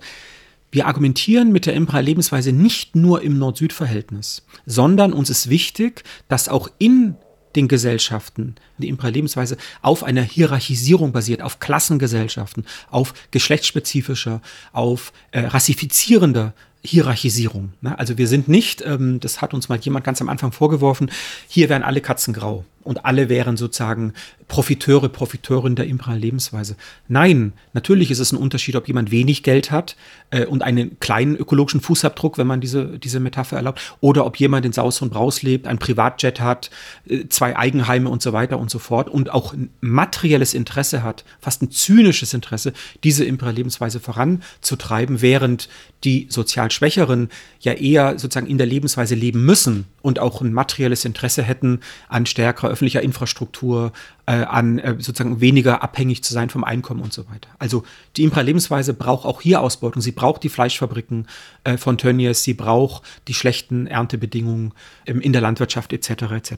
Wir 0.70 0.86
argumentieren 0.86 1.52
mit 1.52 1.64
der 1.64 1.72
Imperial 1.72 2.04
Lebensweise 2.04 2.52
nicht 2.52 2.94
nur 2.94 3.22
im 3.22 3.38
Nord-Süd-Verhältnis, 3.38 4.44
sondern 4.66 5.14
uns 5.14 5.30
ist 5.30 5.48
wichtig, 5.48 6.04
dass 6.28 6.50
auch 6.50 6.68
in 6.76 7.16
den 7.58 7.68
Gesellschaften, 7.68 8.54
die 8.78 8.88
Imperial-Lebensweise 8.88 9.56
auf 9.82 10.04
einer 10.04 10.22
Hierarchisierung 10.22 11.12
basiert, 11.12 11.42
auf 11.42 11.58
Klassengesellschaften, 11.58 12.64
auf 12.90 13.12
geschlechtsspezifischer, 13.32 14.40
auf 14.72 15.12
äh, 15.32 15.40
rassifizierender 15.40 16.54
Hierarchisierung. 16.84 17.72
Ne? 17.80 17.98
Also 17.98 18.16
wir 18.16 18.28
sind 18.28 18.46
nicht, 18.46 18.82
ähm, 18.82 19.18
das 19.18 19.42
hat 19.42 19.54
uns 19.54 19.68
mal 19.68 19.78
jemand 19.78 20.04
ganz 20.04 20.20
am 20.20 20.28
Anfang 20.28 20.52
vorgeworfen, 20.52 21.10
hier 21.48 21.68
wären 21.68 21.82
alle 21.82 22.00
Katzen 22.00 22.32
grau 22.32 22.64
und 22.88 23.04
alle 23.04 23.28
wären 23.28 23.58
sozusagen 23.58 24.14
Profiteure, 24.48 25.10
Profiteurinnen 25.10 25.76
der 25.76 25.86
imperialen 25.86 26.22
Lebensweise. 26.22 26.74
Nein, 27.06 27.52
natürlich 27.74 28.10
ist 28.10 28.18
es 28.18 28.32
ein 28.32 28.38
Unterschied, 28.38 28.76
ob 28.76 28.88
jemand 28.88 29.10
wenig 29.10 29.42
Geld 29.42 29.70
hat 29.70 29.94
äh, 30.30 30.46
und 30.46 30.62
einen 30.62 30.98
kleinen 30.98 31.36
ökologischen 31.36 31.82
Fußabdruck, 31.82 32.38
wenn 32.38 32.46
man 32.46 32.62
diese, 32.62 32.98
diese 32.98 33.20
Metapher 33.20 33.58
erlaubt, 33.58 33.82
oder 34.00 34.24
ob 34.24 34.38
jemand 34.38 34.64
in 34.64 34.72
Saus 34.72 35.02
und 35.02 35.10
Braus 35.10 35.42
lebt, 35.42 35.66
ein 35.66 35.78
Privatjet 35.78 36.40
hat, 36.40 36.70
äh, 37.06 37.28
zwei 37.28 37.58
Eigenheime 37.58 38.08
und 38.08 38.22
so 38.22 38.32
weiter 38.32 38.58
und 38.58 38.70
so 38.70 38.78
fort 38.78 39.10
und 39.10 39.30
auch 39.30 39.52
ein 39.52 39.68
materielles 39.82 40.54
Interesse 40.54 41.02
hat, 41.02 41.26
fast 41.40 41.60
ein 41.60 41.70
zynisches 41.70 42.32
Interesse, 42.32 42.72
diese 43.04 43.22
imperiale 43.26 43.56
Lebensweise 43.56 44.00
voranzutreiben, 44.00 45.20
während 45.20 45.68
die 46.04 46.26
sozial 46.30 46.70
Schwächeren 46.70 47.28
ja 47.60 47.74
eher 47.74 48.18
sozusagen 48.18 48.46
in 48.46 48.56
der 48.56 48.66
Lebensweise 48.66 49.14
leben 49.14 49.44
müssen 49.44 49.84
und 50.02 50.18
auch 50.18 50.40
ein 50.40 50.52
materielles 50.52 51.04
Interesse 51.04 51.42
hätten 51.42 51.80
an 52.08 52.26
stärkerer 52.26 52.68
öffentlicher 52.70 53.02
Infrastruktur, 53.02 53.92
äh, 54.26 54.32
an 54.32 54.78
äh, 54.78 54.94
sozusagen 54.98 55.40
weniger 55.40 55.82
abhängig 55.82 56.22
zu 56.22 56.32
sein 56.32 56.50
vom 56.50 56.64
Einkommen 56.64 57.00
und 57.00 57.12
so 57.12 57.28
weiter. 57.28 57.48
Also 57.58 57.84
die 58.16 58.24
Impra-Lebensweise 58.24 58.94
braucht 58.94 59.26
auch 59.26 59.40
hier 59.40 59.60
Ausbeutung. 59.60 60.02
Sie 60.02 60.12
braucht 60.12 60.42
die 60.44 60.48
Fleischfabriken 60.48 61.26
äh, 61.64 61.76
von 61.76 61.98
Tönnies, 61.98 62.42
sie 62.42 62.54
braucht 62.54 63.02
die 63.26 63.34
schlechten 63.34 63.86
Erntebedingungen 63.86 64.72
ähm, 65.06 65.20
in 65.20 65.32
der 65.32 65.42
Landwirtschaft 65.42 65.92
etc. 65.92 66.10
etc. 66.32 66.52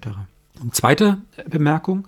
Und 0.61 0.74
zweite 0.74 1.18
Bemerkung, 1.48 2.07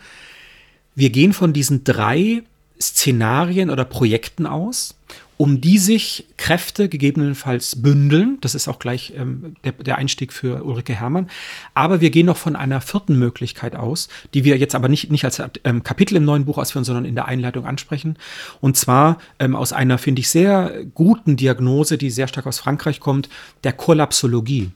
wir 0.95 1.11
gehen 1.11 1.33
von 1.33 1.53
diesen 1.53 1.85
drei 1.85 2.43
Szenarien 2.81 3.71
oder 3.71 3.85
Projekten 3.85 4.47
aus 4.47 4.95
um 5.37 5.61
die 5.61 5.79
sich 5.79 6.27
Kräfte 6.37 6.89
gegebenenfalls 6.89 7.83
bündeln. 7.83 8.39
Das 8.41 8.55
ist 8.55 8.69
auch 8.69 8.79
gleich 8.79 9.13
ähm, 9.17 9.57
der, 9.65 9.73
der, 9.73 9.99
Einstieg 9.99 10.33
für 10.33 10.65
Ulrike 10.65 10.95
Herrmann. 10.95 11.29
Aber 11.75 12.01
wir 12.01 12.11
gehen 12.11 12.27
noch 12.27 12.37
von 12.37 12.57
einer 12.57 12.81
vierten 12.81 13.19
Möglichkeit 13.19 13.75
aus, 13.75 14.09
die 14.35 14.45
wir 14.45 14.59
jetzt 14.59 14.75
aber 14.75 14.89
nicht, 14.89 15.11
nicht 15.11 15.25
als 15.25 15.43
ähm, 15.65 15.83
Kapitel 15.83 16.17
im 16.17 16.25
neuen 16.25 16.45
Buch 16.45 16.59
ausführen, 16.59 16.85
sondern 16.85 17.05
in 17.05 17.15
der 17.15 17.27
Einleitung 17.27 17.67
ansprechen. 17.67 18.17
Und 18.61 18.77
zwar 18.77 19.19
ähm, 19.39 19.57
aus 19.57 19.73
einer, 19.73 19.99
finde 19.99 20.21
ich, 20.21 20.29
sehr 20.29 20.85
guten 20.95 21.37
Diagnose, 21.37 21.99
die 21.99 22.11
sehr 22.11 22.29
stark 22.29 22.47
aus 22.47 22.59
Frankreich 22.59 23.01
kommt, 23.01 23.29
der 23.65 23.73
Kollapsologie. 23.73 24.71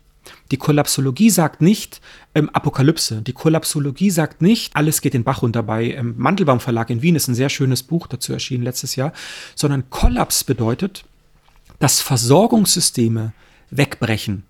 Die 0.51 0.57
Kollapsologie 0.57 1.31
sagt 1.31 1.61
nicht 1.61 2.01
ähm, 2.35 2.49
Apokalypse. 2.51 3.23
Die 3.23 3.33
Kollapsologie 3.33 4.11
sagt 4.11 4.43
nicht, 4.43 4.75
alles 4.77 5.01
geht 5.01 5.15
den 5.15 5.25
Bach 5.25 5.43
runter. 5.43 5.63
Bei 5.63 5.91
ähm, 5.93 6.15
Mandelbaum 6.17 6.61
Verlag 6.61 6.91
in 6.91 7.03
Wien 7.03 7.17
ist 7.17 7.29
ein 7.29 7.35
sehr 7.35 7.49
schönes 7.49 7.83
Buch 7.83 8.07
dazu 8.07 8.33
erschienen 8.33 8.65
letztes 8.65 8.97
Jahr. 8.97 9.13
Sondern 9.55 9.91
Kollaps 9.91 10.45
bedeutet, 10.45 11.05
dass 11.79 12.01
Versorgungssysteme 12.01 13.33
wegbrechen. 13.71 14.45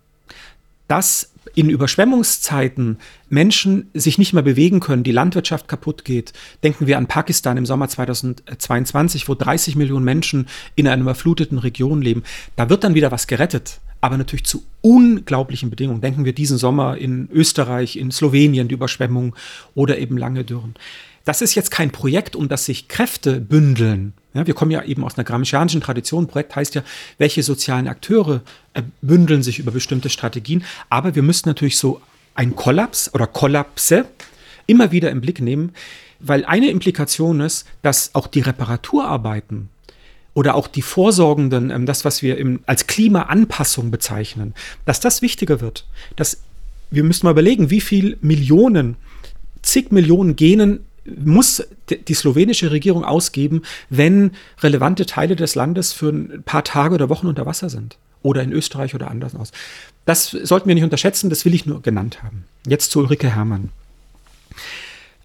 Dass 0.89 1.33
in 1.57 1.71
Überschwemmungszeiten 1.71 2.99
Menschen 3.31 3.91
sich 3.95 4.19
nicht 4.19 4.35
mehr 4.35 4.43
bewegen 4.43 4.79
können, 4.79 5.03
die 5.03 5.11
Landwirtschaft 5.11 5.67
kaputt 5.67 6.05
geht. 6.05 6.35
Denken 6.63 6.87
wir 6.87 6.99
an 6.99 7.09
Pakistan 7.09 7.57
im 7.57 7.67
Sommer 7.67 7.89
2022, 7.89 9.27
wo 9.27 9.35
30 9.35 9.75
Millionen 9.75 10.05
Menschen 10.05 10.47
in 10.75 10.87
einer 10.87 11.03
überfluteten 11.03 11.59
Region 11.59 12.03
leben. 12.03 12.23
Da 12.57 12.69
wird 12.69 12.85
dann 12.85 12.95
wieder 12.95 13.11
was 13.11 13.27
gerettet 13.27 13.81
aber 14.03 14.19
natürlich 14.19 14.45
zu 14.45 14.63
unglaublichen 14.83 15.69
Bedingungen. 15.71 16.01
Denken 16.01 16.25
wir 16.25 16.35
diesen 16.35 16.59
Sommer 16.59 16.97
in 16.97 17.29
Österreich, 17.33 17.97
in 17.97 18.13
Slowenien, 18.13 18.69
die 18.69 18.75
Überschwemmung 18.75 19.35
oder 19.75 19.99
eben 19.99 20.17
lange 20.17 20.45
Dürren. 20.45 20.75
Das 21.27 21.43
ist 21.43 21.57
jetzt 21.57 21.73
kein 21.73 21.91
Projekt, 21.91 22.37
um 22.37 22.49
das 22.49 22.65
sich 22.67 22.87
Kräfte 22.87 23.41
bündeln. 23.41 24.13
Ja, 24.33 24.47
wir 24.47 24.55
kommen 24.55 24.71
ja 24.71 24.85
eben 24.85 25.05
aus 25.05 25.17
einer 25.17 25.25
gramscianischen 25.25 25.81
Tradition. 25.81 26.29
Projekt 26.29 26.55
heißt 26.55 26.77
ja, 26.77 26.83
welche 27.19 27.43
sozialen 27.43 27.89
Akteure 27.89 28.43
äh, 28.75 28.83
bündeln 29.03 29.43
sich 29.43 29.59
über 29.59 29.73
bestimmte 29.73 30.09
Strategien. 30.09 30.65
Aber 30.89 31.17
wir 31.17 31.23
müssen 31.23 31.49
natürlich 31.49 31.79
so 31.79 32.01
ein 32.37 32.55
Kollaps 32.55 33.13
oder 33.13 33.27
Kollapse 33.27 34.05
immer 34.67 34.93
wieder 34.93 35.11
im 35.11 35.21
Blick 35.21 35.41
nehmen, 35.41 35.73
weil 36.21 36.45
eine 36.45 36.71
Implikation 36.71 37.41
ist, 37.41 37.67
dass 37.83 38.15
auch 38.15 38.29
die 38.29 38.41
Reparaturarbeiten 38.41 39.69
oder 40.33 40.55
auch 40.55 40.69
die 40.69 40.83
Vorsorgenden, 40.83 41.71
ähm, 41.71 41.87
das, 41.87 42.05
was 42.05 42.23
wir 42.23 42.39
als 42.67 42.87
Klimaanpassung 42.87 43.91
bezeichnen, 43.91 44.55
dass 44.85 45.01
das 45.01 45.23
wichtiger 45.23 45.61
wird. 45.61 45.89
Dass 46.15 46.39
wir 46.93 47.03
müssen 47.03 47.27
mal 47.27 47.33
überlegen, 47.33 47.71
wie 47.71 47.81
viel 47.81 48.17
Millionen, 48.21 48.95
zig 49.63 49.91
Millionen 49.91 50.37
Genen 50.37 50.86
muss 51.19 51.63
die 51.89 52.15
slowenische 52.15 52.71
Regierung 52.71 53.05
ausgeben, 53.05 53.63
wenn 53.91 54.33
relevante 54.61 55.07
Teile 55.07 55.37
des 55.37 55.55
Landes 55.55 55.93
für 55.93 56.11
ein 56.11 56.43
paar 56.45 56.65
Tage 56.65 56.95
oder 56.95 57.09
Wochen 57.09 57.27
unter 57.27 57.47
Wasser 57.47 57.71
sind. 57.71 57.99
Oder 58.23 58.43
in 58.43 58.53
Österreich 58.53 58.95
oder 58.95 59.09
anders 59.11 59.37
aus. 59.37 59.53
Das 60.05 60.31
sollten 60.31 60.69
wir 60.69 60.75
nicht 60.75 60.85
unterschätzen, 60.85 61.31
das 61.31 61.45
will 61.45 61.55
ich 61.55 61.67
nur 61.67 61.83
genannt 61.83 62.23
haben. 62.23 62.45
Jetzt 62.67 62.91
zu 62.91 63.01
Ulrike 63.01 63.35
Herrmann. 63.35 63.71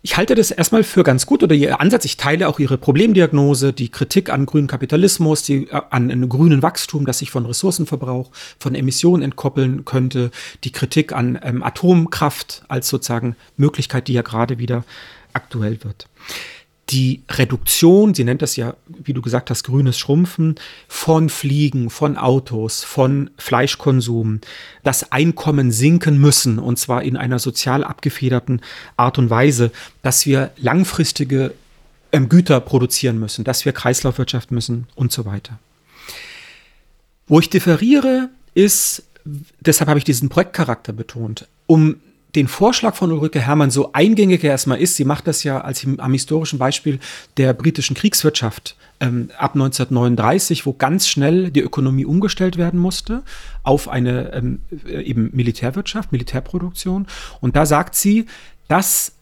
Ich 0.04 0.18
halte 0.18 0.34
das 0.34 0.50
erstmal 0.50 0.84
für 0.84 1.04
ganz 1.04 1.28
gut 1.28 1.44
oder 1.44 1.54
Ihr 1.54 1.80
Ansatz. 1.80 2.06
Ich 2.06 2.18
teile 2.18 2.48
auch 2.48 2.58
Ihre 2.58 2.80
Problemdiagnose, 2.80 3.72
die 3.72 3.90
Kritik 3.90 4.32
an 4.32 4.48
grünen 4.48 4.68
Kapitalismus, 4.68 5.44
die, 5.44 5.68
äh, 5.68 5.82
an 5.92 6.10
einem 6.10 6.28
grünen 6.28 6.64
Wachstum, 6.64 7.06
das 7.06 7.20
sich 7.20 7.30
von 7.30 7.46
Ressourcenverbrauch, 7.46 8.32
von 8.58 8.74
Emissionen 8.74 9.22
entkoppeln 9.22 9.86
könnte, 9.86 10.32
die 10.64 10.72
Kritik 10.72 11.14
an 11.14 11.40
ähm, 11.44 11.62
Atomkraft 11.62 12.64
als 12.68 12.90
sozusagen 12.90 13.36
Möglichkeit, 13.58 14.08
die 14.08 14.14
ja 14.14 14.24
gerade 14.24 14.58
wieder 14.58 14.84
aktuell 15.34 15.84
wird 15.84 16.08
die 16.92 17.22
Reduktion, 17.30 18.14
sie 18.14 18.24
nennt 18.24 18.42
das 18.42 18.58
ja, 18.58 18.76
wie 18.88 19.14
du 19.14 19.22
gesagt 19.22 19.50
hast, 19.50 19.64
grünes 19.64 19.98
Schrumpfen, 19.98 20.56
von 20.88 21.30
Fliegen, 21.30 21.90
von 21.90 22.18
Autos, 22.18 22.84
von 22.84 23.30
Fleischkonsum, 23.38 24.42
das 24.84 25.12
Einkommen 25.12 25.72
sinken 25.72 26.20
müssen, 26.20 26.60
und 26.60 26.78
zwar 26.78 27.04
in 27.04 27.16
einer 27.16 27.40
sozial 27.40 27.84
abgefederten 27.84 28.62
Art 28.98 29.18
und 29.18 29.30
Weise, 29.30 29.72
dass 30.02 30.26
wir 30.26 30.52
langfristige 30.58 31.54
ähm, 32.12 32.28
Güter 32.28 32.60
produzieren 32.60 33.20
müssen, 33.20 33.46
dass 33.46 33.64
wir 33.64 33.72
Kreislaufwirtschaft 33.72 34.52
müssen 34.52 34.88
und 34.96 35.14
so 35.14 35.26
weiter. 35.26 35.60
Wo 37.28 37.40
ich 37.40 37.50
differiere, 37.50 38.30
ist, 38.54 39.04
deshalb 39.62 39.88
habe 39.88 39.98
ich 39.98 40.04
diesen 40.04 40.28
Projektcharakter 40.28 40.92
betont, 40.92 41.48
um 41.68 42.02
den 42.36 42.48
Vorschlag 42.48 42.96
von 42.96 43.12
Ulrike 43.12 43.42
Herrmann 43.42 43.72
so 43.72 43.92
eingängig 43.94 44.44
er 44.44 44.52
erstmal 44.52 44.80
ist, 44.80 44.96
sie 44.96 45.06
macht 45.06 45.28
das 45.28 45.44
ja 45.44 45.62
als 45.62 45.86
am 45.98 46.14
historischen 46.14 46.60
Beispiel 46.60 47.00
der 47.38 47.54
britischen 47.54 47.96
Kriegswirtschaft 47.96 48.76
ähm, 49.00 49.30
ab 49.38 49.54
1939, 49.54 50.66
wo 50.66 50.74
ganz 50.74 51.08
schnell 51.08 51.52
die 51.52 51.62
Ökonomie 51.62 52.06
umgestellt 52.06 52.58
werden 52.58 52.80
musste 52.80 53.24
auf 53.64 53.90
eine 53.90 54.34
ähm, 54.34 54.62
eben 54.86 55.30
Militärwirtschaft, 55.34 56.12
Militärproduktion. 56.12 57.08
Und 57.42 57.56
da 57.56 57.66
sagt 57.66 57.96
sie, 57.96 58.26
das 58.68 59.14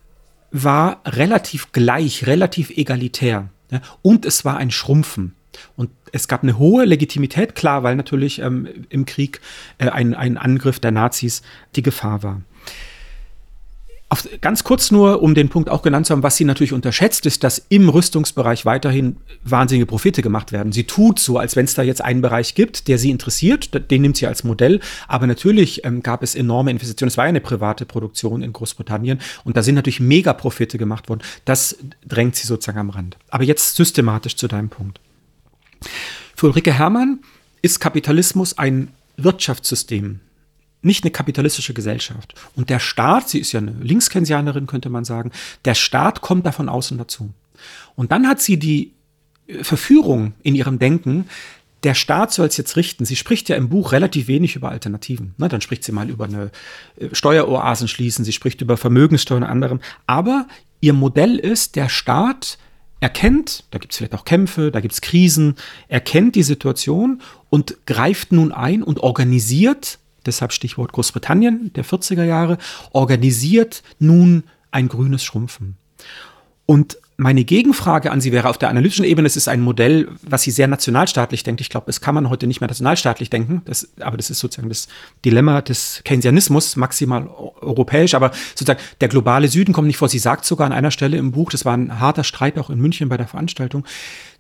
war 0.52 1.02
relativ 1.06 1.72
gleich, 1.72 2.28
relativ 2.28 2.69
egalitär. 2.72 3.50
Ja, 3.72 3.82
und 4.02 4.26
es 4.26 4.45
war 4.45 4.58
ein 4.58 4.72
Schrumpfen. 4.72 5.36
Und 5.76 5.89
es 6.12 6.28
gab 6.28 6.43
eine 6.43 6.58
hohe 6.58 6.86
Legitimität, 6.86 7.56
klar, 7.56 7.84
weil 7.84 7.95
natürlich 7.95 8.39
ähm, 8.39 8.67
im 8.89 9.06
Krieg 9.06 9.41
äh, 9.78 9.89
ein, 9.89 10.13
ein 10.13 10.38
Angriff 10.38 10.80
der 10.80 10.91
Nazis 10.91 11.41
die 11.76 11.84
Gefahr 11.84 12.24
war. 12.24 12.41
Auf, 14.12 14.28
ganz 14.41 14.63
kurz 14.63 14.89
nur, 14.89 15.22
um 15.22 15.36
den 15.36 15.50
Punkt 15.50 15.69
auch 15.69 15.84
genannt 15.84 16.08
zu 16.08 16.13
haben, 16.13 16.24
was 16.24 16.36
sie 16.36 16.43
natürlich 16.43 16.74
unterschätzt, 16.74 17.28
ist, 17.28 17.43
dass 17.43 17.63
im 17.69 17.89
Rüstungsbereich 17.89 18.65
weiterhin 18.65 19.17
wahnsinnige 19.43 19.86
Profite 19.86 20.24
gemacht 20.24 20.52
werden. 20.52 20.72
Sie 20.72 20.86
tut 20.86 21.19
so, 21.19 21.38
als 21.38 21.56
wenn 21.56 21.65
es 21.65 21.76
da 21.76 21.84
jetzt 21.84 22.04
einen 22.04 22.22
Bereich 22.22 22.56
gibt, 22.56 22.88
der 22.88 22.98
sie 22.98 23.12
interessiert, 23.12 23.91
den 23.91 24.02
nimmt 24.02 24.17
sie 24.17 24.26
als 24.26 24.43
Modell. 24.43 24.80
Aber 25.08 25.28
natürlich 25.28 25.86
ähm, 25.86 26.02
gab 26.02 26.24
es 26.24 26.34
enorme 26.34 26.72
Investitionen. 26.72 27.10
Es 27.10 27.17
war 27.17 27.26
ja 27.26 27.30
eine 27.30 27.39
private 27.39 27.86
Produktion 27.86 28.41
in 28.41 28.52
Großbritannien 28.52 29.19
und 29.43 29.56
da 29.56 29.62
sind 29.62 29.76
natürlich 29.76 30.00
mega 30.00 30.34
Profite 30.34 30.80
gemacht 30.80 31.08
worden. 31.08 31.22
Das 31.45 31.78
drängt 32.04 32.36
sie 32.36 32.48
sozusagen 32.48 32.80
am 32.80 32.89
Rand. 32.89 33.15
Aber 33.30 33.43
jetzt 33.43 33.76
systematisch 33.76 34.36
zu 34.36 34.48
deinem 34.48 34.69
Punkt. 34.69 35.00
Für 36.36 36.48
Ulrike 36.48 36.74
Herrmann 36.74 37.19
ist 37.62 37.80
Kapitalismus 37.80 38.58
ein 38.58 38.88
Wirtschaftssystem, 39.17 40.19
nicht 40.82 41.04
eine 41.04 41.12
kapitalistische 41.12 41.74
Gesellschaft. 41.74 42.36
Und 42.56 42.70
der 42.70 42.80
Staat, 42.80 43.30
sie 43.30 43.39
ist 43.39 43.52
ja 43.52 43.60
eine 43.60 43.72
Linkskensianerin, 43.82 44.68
könnte 44.68 44.89
man 44.89 45.04
sagen, 45.04 45.32
der 45.65 45.76
Staat 45.76 46.22
kommt 46.22 46.46
da 46.46 46.52
von 46.52 46.70
außen 46.70 46.98
dazu. 46.98 47.32
Und 47.96 48.12
dann 48.12 48.28
hat 48.28 48.42
sie 48.42 48.58
die 48.58 48.94
äh, 49.48 49.63
Verführung 49.63 50.34
in 50.42 50.56
ihrem 50.56 50.80
Denken, 50.80 51.26
der 51.84 51.94
Staat 51.94 52.34
soll 52.34 52.48
es 52.48 52.58
jetzt 52.58 52.76
richten. 52.76 53.06
Sie 53.06 53.15
spricht 53.15 53.48
ja 53.48 53.56
im 53.56 53.70
Buch 53.70 53.94
relativ 53.94 54.28
wenig 54.28 54.56
über 54.56 54.70
Alternativen. 54.70 55.34
Ne, 55.38 55.48
dann 55.48 55.62
spricht 55.62 55.84
sie 55.84 55.92
mal 55.92 56.10
über 56.10 56.26
eine 56.26 56.52
äh, 56.98 57.10
Steueroasen 57.13 57.88
schließen, 57.88 58.26
sie 58.26 58.34
spricht 58.34 58.62
über 58.62 58.78
Vermögenssteuern 58.78 59.44
und 59.44 59.50
anderem. 59.50 59.80
Aber 60.08 60.48
ihr 60.82 60.94
Modell 60.94 61.38
ist, 61.38 61.76
der 61.76 61.89
Staat 61.89 62.58
erkennt, 63.02 63.63
da 63.72 63.80
gibt 63.80 63.94
es 63.94 63.98
vielleicht 63.98 64.13
auch 64.13 64.26
Kämpfe, 64.26 64.72
da 64.72 64.82
gibt 64.82 64.94
es 64.94 65.02
Krisen, 65.02 65.56
erkennt 65.88 66.36
die 66.36 66.44
Situation 66.44 67.22
und 67.50 67.86
greift 67.86 68.34
nun 68.34 68.52
ein 68.52 68.84
und 68.84 69.00
organisiert 69.00 70.00
deshalb 70.30 70.54
Stichwort 70.54 70.94
Großbritannien 70.94 71.72
der 71.74 71.86
40er 71.86 72.24
Jahre, 72.24 72.58
organisiert 72.92 73.84
nun 74.00 74.44
ein 74.72 74.88
grünes 74.88 75.24
Schrumpfen. 75.24 75.78
Und 76.65 76.98
meine 77.18 77.44
Gegenfrage 77.44 78.12
an 78.12 78.22
Sie 78.22 78.32
wäre 78.32 78.48
auf 78.48 78.58
der 78.58 78.70
analytischen 78.70 79.04
Ebene, 79.04 79.26
es 79.26 79.36
ist 79.36 79.50
ein 79.50 79.60
Modell, 79.60 80.08
was 80.22 80.44
Sie 80.44 80.52
sehr 80.52 80.68
nationalstaatlich 80.68 81.44
denkt. 81.44 81.60
Ich 81.60 81.70
glaube, 81.70 81.88
das 81.88 82.00
kann 82.00 82.15
man 82.15 82.30
heute 82.30 82.48
nicht 82.48 82.62
mehr 82.62 82.70
nationalstaatlich 82.70 83.30
denken, 83.30 83.62
das, 83.65 83.89
aber 84.00 84.15
das 84.15 84.30
ist 84.30 84.39
sozusagen 84.39 84.70
das 84.70 84.88
Dilemma 85.26 85.62
des 85.62 86.02
Keynesianismus, 86.06 86.78
maximal 86.78 87.28
europäisch, 87.28 88.13
aber 88.13 88.32
sozusagen 88.56 88.80
der 89.02 89.10
globale 89.10 89.50
Süden 89.50 89.74
kommt 89.74 89.88
nicht 89.88 89.98
vor. 89.98 90.08
Sie 90.08 90.20
sagt 90.20 90.46
sogar 90.46 90.68
an 90.68 90.72
einer 90.72 90.92
Stelle 90.92 91.18
im 91.18 91.32
Buch, 91.32 91.50
das 91.50 91.65
war 91.65 91.76
ein 91.76 92.00
harter 92.00 92.24
Streit 92.24 92.58
auch 92.58 92.70
in 92.70 92.80
München 92.80 93.10
bei 93.10 93.18
der 93.18 93.28
Veranstaltung, 93.28 93.84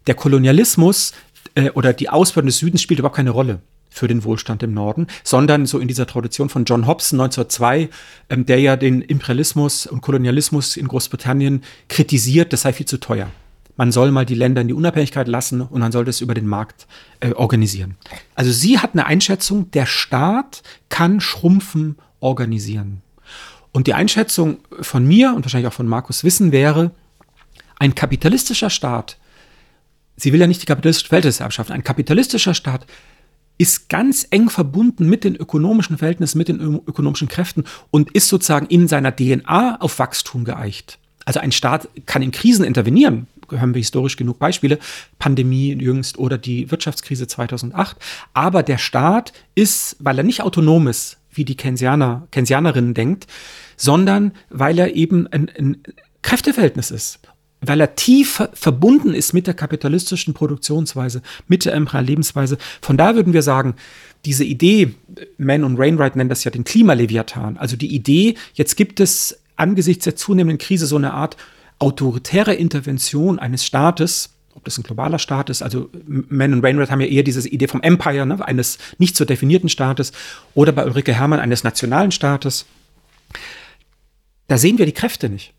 der 0.07 0.15
Kolonialismus 0.15 1.13
äh, 1.55 1.71
oder 1.71 1.91
die 1.91 2.09
Ausbeutung 2.09 2.47
des 2.47 2.59
Südens 2.59 2.81
spielt 2.81 2.99
überhaupt 2.99 3.17
keine 3.17 3.31
Rolle 3.31 3.59
für 3.89 4.07
den 4.07 4.23
Wohlstand 4.23 4.63
im 4.63 4.73
Norden, 4.73 5.07
sondern 5.23 5.65
so 5.65 5.79
in 5.79 5.87
dieser 5.87 6.07
Tradition 6.07 6.49
von 6.49 6.65
John 6.65 6.87
Hobson 6.87 7.19
1902, 7.19 7.89
ähm, 8.29 8.45
der 8.45 8.59
ja 8.59 8.75
den 8.75 9.01
Imperialismus 9.01 9.87
und 9.87 10.01
Kolonialismus 10.01 10.77
in 10.77 10.87
Großbritannien 10.87 11.63
kritisiert, 11.87 12.53
das 12.53 12.61
sei 12.61 12.73
viel 12.73 12.85
zu 12.85 12.99
teuer. 12.99 13.29
Man 13.75 13.91
soll 13.91 14.11
mal 14.11 14.25
die 14.25 14.35
Länder 14.35 14.61
in 14.61 14.67
die 14.67 14.73
Unabhängigkeit 14.73 15.29
lassen 15.29 15.61
und 15.61 15.79
man 15.79 15.91
soll 15.91 16.03
das 16.03 16.19
über 16.19 16.33
den 16.33 16.47
Markt 16.47 16.85
äh, 17.21 17.31
organisieren. 17.31 17.95
Also 18.35 18.51
sie 18.51 18.77
hat 18.77 18.91
eine 18.93 19.05
Einschätzung, 19.05 19.71
der 19.71 19.85
Staat 19.85 20.63
kann 20.89 21.21
Schrumpfen 21.21 21.97
organisieren. 22.19 23.01
Und 23.71 23.87
die 23.87 23.93
Einschätzung 23.93 24.57
von 24.81 25.07
mir 25.07 25.33
und 25.33 25.45
wahrscheinlich 25.45 25.67
auch 25.67 25.73
von 25.73 25.87
Markus 25.87 26.23
Wissen 26.23 26.51
wäre, 26.51 26.91
ein 27.77 27.95
kapitalistischer 27.95 28.69
Staat, 28.69 29.17
sie 30.17 30.33
will 30.33 30.41
ja 30.41 30.47
nicht 30.47 30.61
die 30.61 30.65
kapitalistische 30.65 31.11
Welt 31.11 31.41
abschaffen, 31.41 31.73
ein 31.73 31.83
kapitalistischer 31.83 32.53
Staat 32.53 32.85
ist 33.59 33.89
ganz 33.89 34.25
eng 34.31 34.49
verbunden 34.49 35.07
mit 35.07 35.23
den 35.23 35.35
ökonomischen 35.35 35.97
Verhältnissen, 35.97 36.39
mit 36.39 36.47
den 36.47 36.59
ökonomischen 36.59 37.27
Kräften 37.27 37.65
und 37.91 38.09
ist 38.11 38.29
sozusagen 38.29 38.65
in 38.67 38.87
seiner 38.87 39.15
DNA 39.15 39.81
auf 39.81 39.99
Wachstum 39.99 40.45
geeicht. 40.45 40.97
Also 41.25 41.41
ein 41.41 41.51
Staat 41.51 41.89
kann 42.07 42.23
in 42.23 42.31
Krisen 42.31 42.65
intervenieren, 42.65 43.27
haben 43.51 43.75
wir 43.75 43.79
historisch 43.79 44.15
genug 44.15 44.39
Beispiele, 44.39 44.79
Pandemie 45.19 45.73
jüngst 45.73 46.17
oder 46.17 46.37
die 46.37 46.71
Wirtschaftskrise 46.71 47.27
2008. 47.27 47.97
Aber 48.33 48.63
der 48.63 48.77
Staat 48.77 49.33
ist, 49.55 49.97
weil 49.99 50.17
er 50.17 50.23
nicht 50.23 50.41
autonom 50.41 50.87
ist, 50.87 51.17
wie 51.31 51.45
die 51.45 51.55
Keynesianer, 51.55 52.27
Keynesianerinnen 52.31 52.93
denkt, 52.93 53.27
sondern 53.75 54.31
weil 54.49 54.79
er 54.79 54.95
eben 54.95 55.27
ein, 55.27 55.51
ein 55.57 55.77
Kräfteverhältnis 56.21 56.91
ist 56.91 57.19
weil 57.61 57.81
er 57.81 57.95
tief 57.95 58.41
verbunden 58.53 59.13
ist 59.13 59.33
mit 59.33 59.47
der 59.47 59.53
kapitalistischen 59.53 60.33
Produktionsweise, 60.33 61.21
mit 61.47 61.65
der 61.65 61.73
imperialen 61.73 62.07
Lebensweise. 62.07 62.57
Von 62.81 62.97
da 62.97 63.15
würden 63.15 63.33
wir 63.33 63.41
sagen, 63.41 63.75
diese 64.25 64.43
Idee, 64.43 64.95
Mann 65.37 65.63
und 65.63 65.77
Rainwright 65.77 66.15
nennen 66.15 66.29
das 66.29 66.43
ja 66.43 66.51
den 66.51 66.63
Klimaleviathan, 66.63 67.57
also 67.57 67.75
die 67.75 67.93
Idee, 67.93 68.35
jetzt 68.53 68.75
gibt 68.75 68.99
es 68.99 69.39
angesichts 69.55 70.05
der 70.05 70.15
zunehmenden 70.15 70.57
Krise 70.57 70.85
so 70.85 70.95
eine 70.95 71.13
Art 71.13 71.37
autoritäre 71.79 72.53
Intervention 72.53 73.39
eines 73.39 73.65
Staates, 73.65 74.31
ob 74.53 74.65
das 74.65 74.77
ein 74.77 74.83
globaler 74.83 75.19
Staat 75.19 75.49
ist, 75.49 75.61
also 75.61 75.89
Mann 76.05 76.53
und 76.53 76.65
Rainwright 76.65 76.91
haben 76.91 77.01
ja 77.01 77.07
eher 77.07 77.23
diese 77.23 77.47
Idee 77.47 77.67
vom 77.67 77.81
Empire, 77.81 78.25
ne, 78.25 78.45
eines 78.45 78.77
nicht 78.97 79.15
so 79.15 79.23
definierten 79.23 79.69
Staates, 79.69 80.11
oder 80.53 80.71
bei 80.71 80.85
Ulrike 80.85 81.13
Herrmann 81.13 81.39
eines 81.39 81.63
nationalen 81.63 82.11
Staates. 82.11 82.65
Da 84.47 84.57
sehen 84.57 84.77
wir 84.77 84.85
die 84.85 84.93
Kräfte 84.93 85.29
nicht 85.29 85.53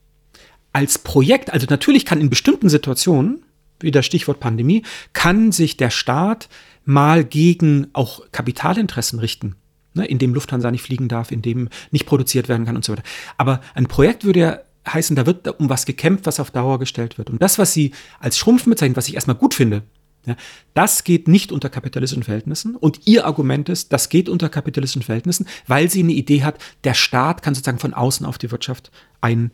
als 0.73 0.99
Projekt, 0.99 1.53
also 1.53 1.67
natürlich 1.69 2.05
kann 2.05 2.21
in 2.21 2.31
bestimmten 2.31 2.69
Situationen, 2.69 3.43
wie 3.81 3.91
das 3.91 4.07
Stichwort 4.07 4.41
Pandemie, 4.41 4.83
kann 5.13 5.53
sich 5.53 5.77
der 5.77 5.91
Staat 5.91 6.49
mal 6.85 7.25
gegen 7.25 7.89
auch 7.93 8.23
Kapitalinteressen 8.33 9.19
richten, 9.19 9.57
ne, 9.95 10.07
in 10.07 10.19
dem 10.19 10.35
Lufthansa 10.35 10.71
nicht 10.71 10.83
fliegen 10.83 11.09
darf, 11.09 11.33
in 11.33 11.43
dem 11.43 11.69
nicht 11.91 12.07
produziert 12.07 12.49
werden 12.49 12.67
kann 12.67 12.77
und 12.77 12.85
so 12.85 12.93
weiter. 12.93 13.03
Aber 13.37 13.61
ein 13.75 13.87
Projekt 13.87 14.25
würde 14.25 14.41
ja 14.41 14.59
heißen, 14.89 15.17
da 15.17 15.27
wird 15.27 15.61
um 15.61 15.69
was 15.69 15.87
gekämpft, 15.87 16.27
was 16.27 16.41
auf 16.41 16.51
Dauer 16.51 16.79
gestellt 16.79 17.19
wird. 17.19 17.31
Und 17.31 17.43
das, 17.43 17.59
was 17.59 17.73
Sie 17.73 17.93
als 18.19 18.39
Schrumpfen 18.39 18.71
bezeichnen, 18.71 18.97
was 18.97 19.09
ich 19.09 19.15
erstmal 19.15 19.37
gut 19.37 19.55
finde, 19.55 19.83
ja, 20.27 20.37
das 20.75 21.05
geht 21.05 21.29
nicht 21.29 21.51
unter 21.51 21.71
kapitalistischen 21.71 22.23
Verhältnissen. 22.23 22.77
Und 22.77 23.07
Ihr 23.07 23.27
Argument 23.27 23.69
ist, 23.69 23.93
das 23.93 24.09
geht 24.09 24.29
unter 24.29 24.49
kapitalistischen 24.49 25.03
Verhältnissen, 25.03 25.47
weil 25.67 25.91
sie 25.91 26.03
eine 26.03 26.13
Idee 26.13 26.43
hat, 26.43 26.59
der 26.85 26.95
Staat 26.95 27.43
kann 27.43 27.55
sozusagen 27.55 27.79
von 27.79 27.95
außen 27.95 28.27
auf 28.27 28.37
die 28.37 28.51
Wirtschaft 28.51 28.91
ein 29.21 29.51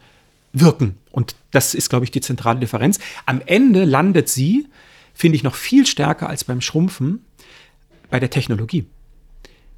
wirken. 0.60 0.96
Und 1.10 1.36
das 1.50 1.74
ist, 1.74 1.88
glaube 1.88 2.04
ich, 2.04 2.10
die 2.10 2.20
zentrale 2.20 2.60
Differenz. 2.60 2.98
Am 3.24 3.40
Ende 3.44 3.84
landet 3.84 4.28
sie, 4.28 4.66
finde 5.14 5.36
ich, 5.36 5.42
noch 5.42 5.54
viel 5.54 5.86
stärker 5.86 6.28
als 6.28 6.44
beim 6.44 6.60
Schrumpfen 6.60 7.24
bei 8.10 8.20
der 8.20 8.30
Technologie. 8.30 8.86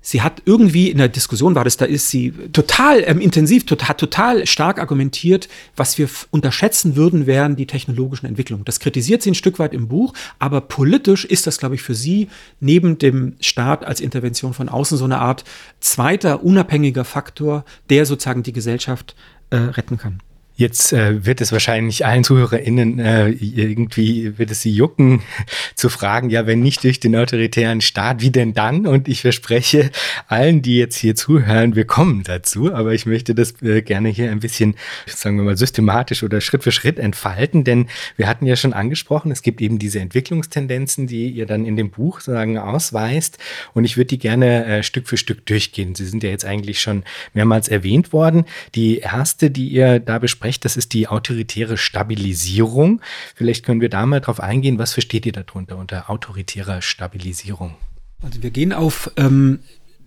Sie 0.00 0.22
hat 0.22 0.42
irgendwie 0.44 0.90
in 0.90 0.98
der 0.98 1.08
Diskussion 1.08 1.54
war 1.54 1.64
das, 1.64 1.76
da 1.76 1.84
ist 1.84 2.08
sie 2.08 2.32
total 2.52 3.02
ähm, 3.04 3.20
intensiv, 3.20 3.66
total, 3.66 3.96
total 3.96 4.46
stark 4.46 4.78
argumentiert, 4.78 5.48
was 5.76 5.98
wir 5.98 6.08
unterschätzen 6.30 6.94
würden, 6.94 7.26
wären 7.26 7.56
die 7.56 7.66
technologischen 7.66 8.26
Entwicklungen. 8.26 8.64
Das 8.64 8.78
kritisiert 8.78 9.22
sie 9.22 9.32
ein 9.32 9.34
Stück 9.34 9.58
weit 9.58 9.74
im 9.74 9.88
Buch, 9.88 10.14
aber 10.38 10.60
politisch 10.60 11.24
ist 11.24 11.46
das, 11.46 11.58
glaube 11.58 11.74
ich, 11.74 11.82
für 11.82 11.94
sie 11.94 12.28
neben 12.60 12.98
dem 12.98 13.34
Staat 13.40 13.84
als 13.84 14.00
Intervention 14.00 14.54
von 14.54 14.68
außen 14.68 14.96
so 14.96 15.04
eine 15.04 15.18
Art 15.18 15.44
zweiter 15.80 16.44
unabhängiger 16.44 17.04
Faktor, 17.04 17.64
der 17.90 18.06
sozusagen 18.06 18.44
die 18.44 18.52
Gesellschaft 18.52 19.16
äh, 19.50 19.56
retten 19.56 19.98
kann. 19.98 20.22
Jetzt 20.58 20.92
äh, 20.92 21.24
wird 21.24 21.40
es 21.40 21.52
wahrscheinlich 21.52 22.04
allen 22.04 22.24
ZuhörerInnen 22.24 22.98
äh, 22.98 23.28
irgendwie 23.28 24.36
wird 24.38 24.50
es 24.50 24.60
sie 24.60 24.72
jucken, 24.72 25.22
zu 25.76 25.88
fragen, 25.88 26.30
ja, 26.30 26.48
wenn 26.48 26.58
nicht 26.58 26.82
durch 26.82 26.98
den 26.98 27.14
autoritären 27.14 27.80
Staat, 27.80 28.22
wie 28.22 28.32
denn 28.32 28.54
dann? 28.54 28.84
Und 28.84 29.06
ich 29.06 29.20
verspreche 29.20 29.92
allen, 30.26 30.60
die 30.60 30.76
jetzt 30.76 30.96
hier 30.96 31.14
zuhören, 31.14 31.76
wir 31.76 31.84
kommen 31.84 32.24
dazu, 32.24 32.74
aber 32.74 32.92
ich 32.92 33.06
möchte 33.06 33.36
das 33.36 33.62
äh, 33.62 33.82
gerne 33.82 34.08
hier 34.08 34.32
ein 34.32 34.40
bisschen, 34.40 34.74
sagen 35.06 35.36
wir 35.36 35.44
mal, 35.44 35.56
systematisch 35.56 36.24
oder 36.24 36.40
Schritt 36.40 36.64
für 36.64 36.72
Schritt 36.72 36.98
entfalten, 36.98 37.62
denn 37.62 37.86
wir 38.16 38.26
hatten 38.26 38.44
ja 38.44 38.56
schon 38.56 38.72
angesprochen, 38.72 39.30
es 39.30 39.42
gibt 39.42 39.60
eben 39.60 39.78
diese 39.78 40.00
Entwicklungstendenzen, 40.00 41.06
die 41.06 41.30
ihr 41.30 41.46
dann 41.46 41.66
in 41.66 41.76
dem 41.76 41.90
Buch 41.90 42.18
sagen 42.18 42.58
ausweist 42.58 43.38
und 43.74 43.84
ich 43.84 43.96
würde 43.96 44.08
die 44.08 44.18
gerne 44.18 44.64
äh, 44.64 44.82
Stück 44.82 45.06
für 45.06 45.18
Stück 45.18 45.46
durchgehen. 45.46 45.94
Sie 45.94 46.04
sind 46.04 46.24
ja 46.24 46.30
jetzt 46.30 46.44
eigentlich 46.44 46.80
schon 46.80 47.04
mehrmals 47.32 47.68
erwähnt 47.68 48.12
worden. 48.12 48.44
Die 48.74 48.98
erste, 48.98 49.52
die 49.52 49.68
ihr 49.68 50.00
da 50.00 50.18
besprecht, 50.18 50.47
sprecht, 50.48 50.64
das 50.64 50.78
ist 50.78 50.94
die 50.94 51.08
autoritäre 51.08 51.76
Stabilisierung. 51.76 53.02
Vielleicht 53.34 53.66
können 53.66 53.82
wir 53.82 53.90
da 53.90 54.06
mal 54.06 54.20
drauf 54.20 54.40
eingehen. 54.40 54.78
Was 54.78 54.94
versteht 54.94 55.26
ihr 55.26 55.32
darunter 55.32 55.76
unter 55.76 56.08
autoritärer 56.08 56.80
Stabilisierung? 56.80 57.74
Also 58.22 58.42
wir 58.42 58.50
gehen 58.50 58.72
auf 58.72 59.10
ähm, 59.16 59.58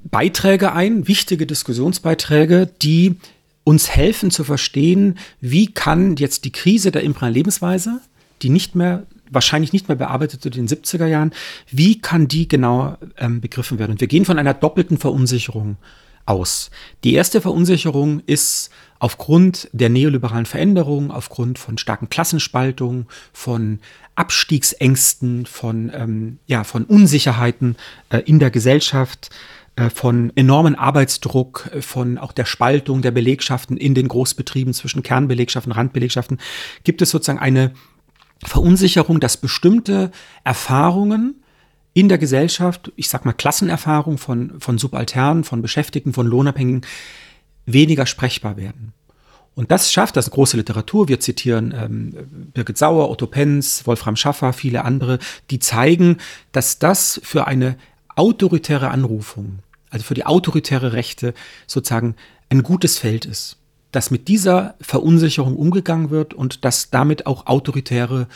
Beiträge 0.04 0.74
ein, 0.74 1.08
wichtige 1.08 1.46
Diskussionsbeiträge, 1.46 2.68
die 2.82 3.18
uns 3.64 3.92
helfen 3.92 4.32
zu 4.32 4.44
verstehen, 4.44 5.20
wie 5.40 5.68
kann 5.68 6.16
jetzt 6.16 6.44
die 6.46 6.52
Krise 6.52 6.92
der 6.92 7.04
imperialen 7.04 7.36
Lebensweise, 7.36 8.02
die 8.42 8.50
nicht 8.50 8.74
mehr 8.74 9.06
wahrscheinlich 9.30 9.74
nicht 9.74 9.88
mehr 9.88 9.96
bearbeitet 9.96 10.44
in 10.46 10.52
den 10.52 10.68
70er 10.68 11.06
Jahren, 11.06 11.32
wie 11.70 12.02
kann 12.02 12.28
die 12.28 12.48
genauer 12.48 12.98
ähm, 13.18 13.42
begriffen 13.42 13.78
werden? 13.78 13.92
Und 13.92 14.02
wir 14.02 14.08
gehen 14.08 14.26
von 14.26 14.40
einer 14.40 14.56
doppelten 14.56 14.98
Verunsicherung 14.98 15.78
aus. 16.26 16.72
Die 17.04 17.14
erste 17.14 17.42
Verunsicherung 17.42 18.22
ist 18.26 18.70
aufgrund 19.00 19.68
der 19.72 19.90
neoliberalen 19.90 20.46
Veränderungen, 20.46 21.10
aufgrund 21.10 21.58
von 21.58 21.78
starken 21.78 22.10
Klassenspaltungen, 22.10 23.08
von 23.34 23.80
Abstiegsängsten, 24.16 25.48
von, 25.48 25.92
ähm, 25.94 26.38
ja, 26.46 26.64
von 26.64 26.84
Unsicherheiten 26.86 27.78
äh, 28.10 28.20
in 28.20 28.38
der 28.38 28.52
Gesellschaft, 28.52 29.32
äh, 29.76 29.90
von 29.90 30.32
enormen 30.36 30.76
Arbeitsdruck, 30.76 31.72
äh, 31.74 31.82
von 31.82 32.18
auch 32.18 32.32
der 32.32 32.46
Spaltung 32.46 33.02
der 33.02 33.12
Belegschaften 33.12 33.78
in 33.78 33.96
den 33.96 34.08
Großbetrieben 34.08 34.74
zwischen 34.74 35.02
Kernbelegschaften, 35.02 35.72
Randbelegschaften, 35.72 36.40
gibt 36.84 37.02
es 37.02 37.10
sozusagen 37.10 37.40
eine 37.40 37.74
Verunsicherung, 38.44 39.20
dass 39.20 39.38
bestimmte 39.38 40.12
Erfahrungen 40.44 41.41
in 41.94 42.10
der 42.10 42.18
Gesellschaft, 42.18 42.92
ich 42.96 43.10
sag 43.10 43.26
mal 43.26 43.34
Klassenerfahrung 43.34 44.18
von, 44.18 44.60
von 44.60 44.78
Subalternen, 44.78 45.44
von 45.44 45.62
Beschäftigten, 45.62 46.14
von 46.14 46.26
Lohnabhängigen, 46.26 46.86
weniger 47.66 48.06
sprechbar 48.06 48.58
werden. 48.58 48.94
Und 49.54 49.72
das 49.72 49.92
schafft 49.92 50.16
das 50.16 50.32
große 50.32 50.56
Literatur. 50.56 51.10
Wir 51.10 51.20
zitieren 51.20 51.74
ähm, 51.78 52.52
Birgit 52.54 52.78
Sauer, 52.78 53.10
Otto 53.10 53.28
Penz, 53.28 53.86
Wolfram 53.86 54.16
Schaffer, 54.16 54.54
viele 54.54 54.86
andere, 54.86 55.20
die 55.50 55.60
zeigen, 55.60 56.18
dass 56.54 56.80
das 56.80 57.20
für 57.24 57.48
eine 57.48 57.76
autoritäre 58.16 58.90
Anrufung, 58.90 59.60
also 59.90 60.06
für 60.06 60.14
die 60.14 60.26
autoritäre 60.26 60.94
Rechte 60.94 61.34
sozusagen 61.68 62.16
ein 62.50 62.64
gutes 62.64 62.98
Feld 62.98 63.26
ist. 63.26 63.58
Dass 63.92 64.10
mit 64.10 64.30
dieser 64.30 64.76
Verunsicherung 64.80 65.58
umgegangen 65.58 66.12
wird 66.12 66.34
und 66.34 66.64
dass 66.64 66.90
damit 66.90 67.26
auch 67.26 67.48
autoritäre 67.48 68.28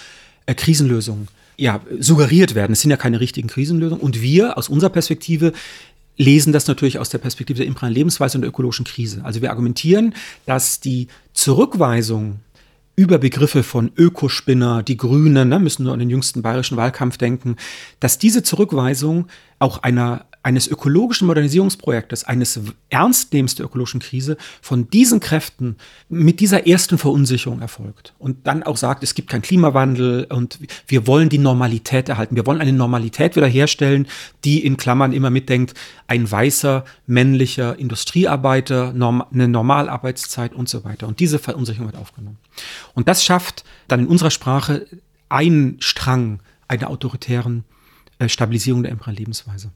äh, 0.48 0.54
Krisenlösungen 0.54 1.30
ja, 1.58 1.82
suggeriert 2.00 2.56
werden. 2.56 2.74
Es 2.74 2.82
sind 2.82 2.91
ja 2.91 2.98
keine 2.98 3.20
richtigen 3.20 3.48
Krisenlösungen. 3.48 4.02
Und 4.02 4.22
wir 4.22 4.58
aus 4.58 4.70
unserer 4.70 4.89
Perspektive 4.89 5.54
lesen 6.18 6.54
das 6.54 6.68
natürlich 6.68 7.00
aus 7.00 7.10
der 7.10 7.18
Perspektive 7.18 7.58
der 7.58 7.68
imperialen 7.68 7.94
Lebensweise 7.94 8.38
und 8.38 8.41
der 8.41 8.50
ökologischen 8.50 8.86
Krise. 8.86 9.22
Also 9.24 9.41
wir 9.41 9.50
argumentieren, 9.50 10.13
dass 10.46 10.80
die 10.80 11.08
Zurückweisung 11.34 12.39
über 12.96 13.18
Begriffe 13.18 13.63
von 13.63 13.91
Ökospinner, 13.98 14.82
die 14.82 14.96
Grünen, 14.96 15.50
ne, 15.50 15.60
müssen 15.60 15.84
nur 15.84 15.94
an 15.94 16.00
den 16.00 16.10
jüngsten 16.10 16.41
bayerischen 16.41 16.78
Wahlkampf 16.78 17.18
denken, 17.18 17.58
dass 18.00 18.18
diese 18.18 18.41
Zurückweisung 18.41 19.28
auch 19.60 19.84
einer 19.84 20.26
eines 20.45 20.67
ökologischen 20.67 21.25
Modernisierungsprojektes, 21.25 22.23
eines 22.23 22.60
ernstnehmens 22.89 23.55
der 23.55 23.65
ökologischen 23.65 23.99
Krise 23.99 24.38
von 24.62 24.88
diesen 24.91 25.19
Kräften 25.19 25.75
mit 26.08 26.39
dieser 26.39 26.67
ersten 26.67 26.99
Verunsicherung 26.99 27.62
erfolgt. 27.62 28.13
Und 28.19 28.45
dann 28.45 28.62
auch 28.62 28.77
sagt, 28.77 29.03
es 29.03 29.15
gibt 29.15 29.27
keinen 29.27 29.41
Klimawandel 29.41 30.25
und 30.25 30.60
wir 30.86 31.08
wollen 31.08 31.29
die 31.29 31.39
Normalität 31.39 32.10
erhalten. 32.10 32.36
Wir 32.36 32.45
wollen 32.45 32.62
eine 32.62 32.73
Normalität 32.73 33.36
wiederherstellen, 33.36 34.08
die 34.43 34.63
in 34.63 34.77
Klammern 34.77 35.13
immer 35.13 35.31
mitdenkt, 35.31 35.73
ein 36.05 36.29
weißer, 36.29 36.86
männlicher 37.08 37.79
Industriearbeiter, 37.79 38.93
norm 38.93 39.23
eine 39.34 39.47
Normalarbeitszeit 39.47 40.53
und 40.53 40.69
so 40.69 40.84
weiter. 40.84 41.08
Und 41.08 41.19
diese 41.19 41.39
Verunsicherung 41.39 41.88
wird 41.88 41.99
aufgenommen. 41.99 42.38
Und 42.93 43.08
das 43.08 43.23
schafft 43.23 43.63
dann 43.88 44.01
in 44.01 44.08
unserer 44.08 44.29
Sprache 44.29 44.86
einen 45.27 45.77
Strang 45.79 46.39
einer 46.67 46.91
autoritären 46.91 47.63
äh, 48.19 48.29
Stabilisierung 48.29 48.84
der 48.84 48.91
imperialen 48.91 49.17
Lebensweise. 49.17 49.71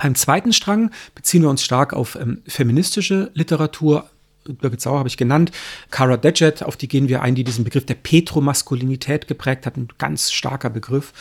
Beim 0.00 0.14
zweiten 0.14 0.54
Strang 0.54 0.90
beziehen 1.14 1.42
wir 1.42 1.50
uns 1.50 1.62
stark 1.62 1.92
auf 1.92 2.16
ähm, 2.16 2.40
feministische 2.46 3.30
Literatur. 3.34 4.08
Birgit 4.44 4.80
Sauer 4.80 4.98
habe 4.98 5.08
ich 5.08 5.18
genannt. 5.18 5.52
Cara 5.90 6.16
Degett, 6.16 6.62
auf 6.62 6.78
die 6.78 6.88
gehen 6.88 7.10
wir 7.10 7.20
ein, 7.20 7.34
die 7.34 7.44
diesen 7.44 7.64
Begriff 7.64 7.84
der 7.84 7.96
Petromaskulinität 7.96 9.28
geprägt 9.28 9.66
hat, 9.66 9.76
ein 9.76 9.88
ganz 9.98 10.32
starker 10.32 10.70
Begriff, 10.70 11.12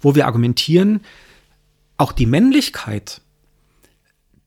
wo 0.00 0.14
wir 0.14 0.26
argumentieren, 0.26 1.02
auch 1.98 2.12
die 2.12 2.24
Männlichkeit, 2.24 3.20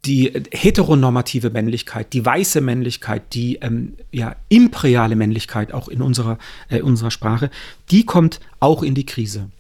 die 0.06 0.34
heteronormative 0.52 1.52
Männlichkeit, 1.52 2.12
die 2.14 2.26
weiße 2.26 2.62
Männlichkeit, 2.62 3.36
die 3.36 3.58
ähm, 3.58 3.94
ja, 4.12 4.36
imperiale 4.50 5.16
Männlichkeit 5.16 5.72
auch 5.72 5.90
in 5.90 6.02
unserer, 6.02 6.40
äh, 6.70 6.82
unserer 6.82 7.12
Sprache, 7.12 7.52
die 7.92 8.04
kommt 8.04 8.40
auch 8.60 8.82
in 8.82 8.96
die 8.96 9.06
Krise. 9.06 9.52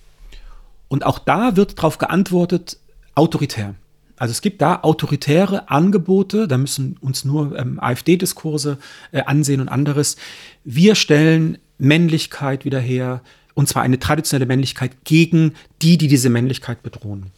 Und 0.87 1.05
auch 1.05 1.19
da 1.19 1.55
wird 1.55 1.77
darauf 1.77 1.99
geantwortet, 1.99 2.79
autoritär. 3.13 3.75
Also 4.17 4.31
es 4.31 4.41
gibt 4.41 4.61
da 4.61 4.81
autoritäre 4.81 5.69
Angebote, 5.69 6.47
da 6.47 6.57
müssen 6.57 6.97
uns 7.01 7.25
nur 7.25 7.57
ähm, 7.57 7.79
AfD-Diskurse 7.79 8.77
äh, 9.11 9.21
ansehen 9.21 9.61
und 9.61 9.69
anderes. 9.69 10.15
Wir 10.63 10.95
stellen 10.95 11.57
Männlichkeit 11.77 12.65
wieder 12.65 12.79
her, 12.79 13.21
und 13.53 13.67
zwar 13.67 13.83
eine 13.83 13.99
traditionelle 13.99 14.45
Männlichkeit 14.45 15.03
gegen 15.03 15.53
die, 15.81 15.97
die 15.97 16.07
diese 16.07 16.29
Männlichkeit 16.29 16.83
bedrohen. 16.83 17.31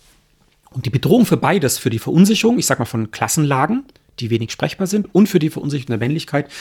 Und 0.69 0.85
die 0.85 0.89
Bedrohung 0.89 1.25
für 1.25 1.37
beides, 1.37 1.77
für 1.77 1.89
die 1.89 1.99
Verunsicherung, 1.99 2.59
ich 2.59 2.65
sag 2.65 2.79
mal 2.79 2.85
von 2.85 3.09
Klassenlagen, 3.11 3.85
die 4.19 4.29
wenig 4.29 4.51
sprechbar 4.51 4.87
sind, 4.87 5.13
und 5.13 5.27
für 5.27 5.39
die 5.39 5.49
Verunsicherung 5.49 5.87
der 5.87 6.07
Männlichkeit, 6.07 6.51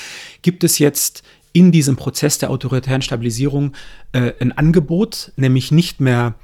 gibt 0.43 0.65
es 0.65 0.79
jetzt 0.79 1.23
in 1.53 1.73
diesem 1.73 1.97
Prozess 1.97 2.39
der 2.39 2.51
autoritären 2.51 3.03
Stabilisierung 3.03 3.73
äh, 4.13 4.33
ein 4.41 4.53
Angebot, 4.53 5.33
nämlich 5.37 5.73
nicht 5.73 6.01
mehr 6.01 6.35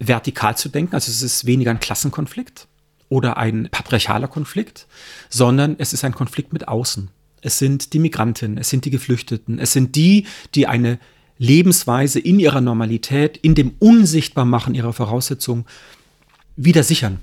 vertikal 0.00 0.56
zu 0.56 0.68
denken, 0.68 0.94
also 0.94 1.10
es 1.10 1.22
ist 1.22 1.46
weniger 1.46 1.70
ein 1.70 1.78
Klassenkonflikt, 1.78 2.66
oder 3.10 3.36
ein 3.36 3.68
patriarchaler 3.70 4.28
Konflikt, 4.28 4.86
sondern 5.28 5.76
es 5.78 5.92
ist 5.92 6.04
ein 6.04 6.14
Konflikt 6.14 6.54
mit 6.54 6.68
außen. 6.68 7.10
Es 7.42 7.58
sind 7.58 7.92
die 7.92 7.98
Migrantinnen, 7.98 8.56
es 8.56 8.70
sind 8.70 8.86
die 8.86 8.90
Geflüchteten, 8.90 9.58
es 9.58 9.72
sind 9.74 9.96
die, 9.96 10.26
die 10.54 10.66
eine 10.66 10.98
Lebensweise 11.36 12.20
in 12.20 12.38
ihrer 12.38 12.60
Normalität, 12.60 13.36
in 13.38 13.54
dem 13.54 13.72
Unsichtbarmachen 13.78 14.74
ihrer 14.74 14.92
Voraussetzungen 14.92 15.66
wieder 16.56 16.82
sichern. 16.82 17.20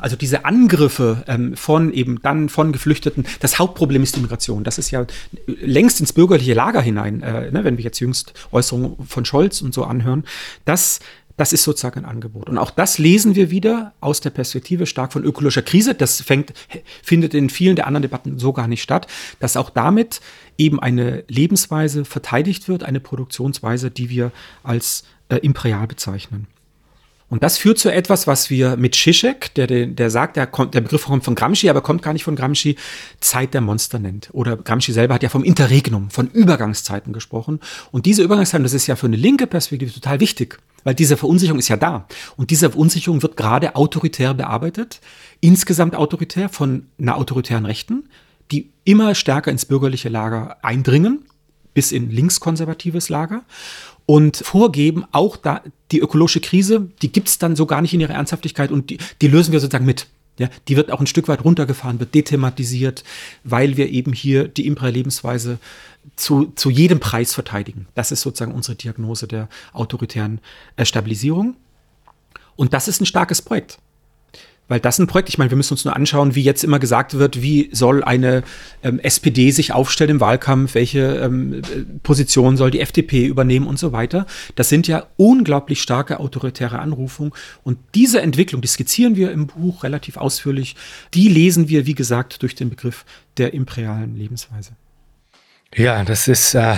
Also 0.00 0.16
diese 0.16 0.44
Angriffe 0.44 1.22
ähm, 1.28 1.56
von 1.56 1.92
eben 1.92 2.20
dann 2.22 2.48
von 2.48 2.72
Geflüchteten, 2.72 3.24
das 3.40 3.58
Hauptproblem 3.58 4.02
ist 4.02 4.16
die 4.16 4.20
Migration. 4.20 4.64
Das 4.64 4.78
ist 4.78 4.90
ja 4.90 5.06
längst 5.46 6.00
ins 6.00 6.12
bürgerliche 6.12 6.54
Lager 6.54 6.80
hinein, 6.80 7.22
äh, 7.22 7.52
ne, 7.52 7.62
wenn 7.62 7.76
wir 7.76 7.84
jetzt 7.84 8.00
jüngst 8.00 8.34
Äußerungen 8.50 9.06
von 9.06 9.24
Scholz 9.24 9.62
und 9.62 9.72
so 9.74 9.84
anhören. 9.84 10.24
Das 10.64 10.98
das 11.36 11.52
ist 11.52 11.64
sozusagen 11.64 12.00
ein 12.00 12.04
Angebot. 12.04 12.48
Und 12.48 12.58
auch 12.58 12.70
das 12.70 12.98
lesen 12.98 13.34
wir 13.34 13.50
wieder 13.50 13.92
aus 14.00 14.20
der 14.20 14.30
Perspektive 14.30 14.86
stark 14.86 15.12
von 15.12 15.24
ökologischer 15.24 15.62
Krise. 15.62 15.94
Das 15.94 16.20
fängt, 16.20 16.52
findet 17.02 17.34
in 17.34 17.50
vielen 17.50 17.76
der 17.76 17.86
anderen 17.86 18.02
Debatten 18.02 18.38
so 18.38 18.52
gar 18.52 18.68
nicht 18.68 18.82
statt, 18.82 19.06
dass 19.38 19.56
auch 19.56 19.70
damit 19.70 20.20
eben 20.58 20.80
eine 20.80 21.24
Lebensweise 21.28 22.04
verteidigt 22.04 22.68
wird, 22.68 22.84
eine 22.84 23.00
Produktionsweise, 23.00 23.90
die 23.90 24.08
wir 24.08 24.32
als 24.62 25.04
äh, 25.28 25.36
imperial 25.36 25.86
bezeichnen. 25.86 26.46
Und 27.28 27.42
das 27.42 27.58
führt 27.58 27.78
zu 27.78 27.92
etwas, 27.92 28.28
was 28.28 28.50
wir 28.50 28.76
mit 28.76 28.94
Zizek, 28.94 29.52
der, 29.54 29.66
der 29.66 30.10
sagt, 30.10 30.36
der, 30.36 30.46
kommt, 30.46 30.74
der 30.74 30.80
Begriff 30.80 31.06
kommt 31.06 31.24
von 31.24 31.34
Gramsci, 31.34 31.68
aber 31.68 31.80
kommt 31.80 32.00
gar 32.00 32.12
nicht 32.12 32.22
von 32.22 32.36
Gramsci, 32.36 32.76
Zeit 33.18 33.52
der 33.52 33.60
Monster 33.60 33.98
nennt. 33.98 34.28
Oder 34.32 34.56
Gramsci 34.56 34.92
selber 34.92 35.14
hat 35.14 35.24
ja 35.24 35.28
vom 35.28 35.42
Interregnum, 35.42 36.10
von 36.10 36.28
Übergangszeiten 36.28 37.12
gesprochen. 37.12 37.58
Und 37.90 38.06
diese 38.06 38.22
Übergangszeiten, 38.22 38.62
das 38.62 38.74
ist 38.74 38.86
ja 38.86 38.94
für 38.94 39.06
eine 39.06 39.16
linke 39.16 39.48
Perspektive 39.48 39.92
total 39.92 40.20
wichtig, 40.20 40.60
weil 40.86 40.94
diese 40.94 41.16
Verunsicherung 41.16 41.58
ist 41.58 41.66
ja 41.66 41.76
da. 41.76 42.06
Und 42.36 42.52
diese 42.52 42.70
Verunsicherung 42.70 43.20
wird 43.20 43.36
gerade 43.36 43.74
autoritär 43.74 44.34
bearbeitet, 44.34 45.00
insgesamt 45.40 45.96
autoritär 45.96 46.48
von 46.48 46.86
einer 46.96 47.16
autoritären 47.16 47.66
Rechten, 47.66 48.08
die 48.52 48.70
immer 48.84 49.16
stärker 49.16 49.50
ins 49.50 49.64
bürgerliche 49.64 50.08
Lager 50.08 50.58
eindringen, 50.62 51.24
bis 51.74 51.90
in 51.90 52.08
linkskonservatives 52.08 53.08
Lager 53.08 53.42
und 54.06 54.36
vorgeben, 54.36 55.04
auch 55.10 55.36
da 55.36 55.60
die 55.90 55.98
ökologische 55.98 56.38
Krise, 56.40 56.88
die 57.02 57.10
gibt 57.10 57.26
es 57.26 57.38
dann 57.38 57.56
so 57.56 57.66
gar 57.66 57.82
nicht 57.82 57.92
in 57.92 57.98
ihrer 57.98 58.14
Ernsthaftigkeit 58.14 58.70
und 58.70 58.88
die, 58.88 58.98
die 59.20 59.26
lösen 59.26 59.50
wir 59.50 59.58
sozusagen 59.58 59.86
mit. 59.86 60.06
Ja, 60.38 60.48
die 60.68 60.76
wird 60.76 60.90
auch 60.90 61.00
ein 61.00 61.06
Stück 61.06 61.28
weit 61.28 61.44
runtergefahren, 61.44 61.98
wird 61.98 62.14
dethematisiert, 62.14 63.04
weil 63.42 63.76
wir 63.76 63.88
eben 63.88 64.12
hier 64.12 64.48
die 64.48 64.66
imperiale 64.66 64.96
Lebensweise 64.96 65.58
zu, 66.14 66.52
zu 66.54 66.70
jedem 66.70 67.00
Preis 67.00 67.32
verteidigen. 67.32 67.86
Das 67.94 68.12
ist 68.12 68.20
sozusagen 68.20 68.52
unsere 68.52 68.76
Diagnose 68.76 69.26
der 69.26 69.48
autoritären 69.72 70.40
äh, 70.76 70.84
Stabilisierung. 70.84 71.56
Und 72.54 72.74
das 72.74 72.88
ist 72.88 73.00
ein 73.00 73.06
starkes 73.06 73.40
Projekt. 73.42 73.78
Weil 74.68 74.80
das 74.80 74.98
ein 74.98 75.06
Projekt, 75.06 75.28
ich 75.28 75.38
meine, 75.38 75.50
wir 75.50 75.56
müssen 75.56 75.74
uns 75.74 75.84
nur 75.84 75.94
anschauen, 75.94 76.34
wie 76.34 76.42
jetzt 76.42 76.64
immer 76.64 76.80
gesagt 76.80 77.14
wird, 77.14 77.40
wie 77.40 77.68
soll 77.72 78.02
eine 78.02 78.42
ähm, 78.82 78.98
SPD 78.98 79.52
sich 79.52 79.72
aufstellen 79.72 80.10
im 80.10 80.20
Wahlkampf, 80.20 80.74
welche 80.74 81.16
ähm, 81.16 81.62
Position 82.02 82.56
soll 82.56 82.72
die 82.72 82.80
FDP 82.80 83.26
übernehmen 83.26 83.66
und 83.66 83.78
so 83.78 83.92
weiter. 83.92 84.26
Das 84.56 84.68
sind 84.68 84.88
ja 84.88 85.06
unglaublich 85.16 85.80
starke 85.80 86.18
autoritäre 86.18 86.80
Anrufungen. 86.80 87.32
Und 87.62 87.78
diese 87.94 88.20
Entwicklung, 88.20 88.60
die 88.60 88.68
skizzieren 88.68 89.14
wir 89.14 89.30
im 89.30 89.46
Buch 89.46 89.84
relativ 89.84 90.16
ausführlich, 90.16 90.74
die 91.14 91.28
lesen 91.28 91.68
wir, 91.68 91.86
wie 91.86 91.94
gesagt, 91.94 92.42
durch 92.42 92.56
den 92.56 92.70
Begriff 92.70 93.04
der 93.36 93.54
imperialen 93.54 94.16
Lebensweise. 94.16 94.72
Ja, 95.74 96.04
das 96.04 96.26
ist 96.26 96.54
äh, 96.54 96.74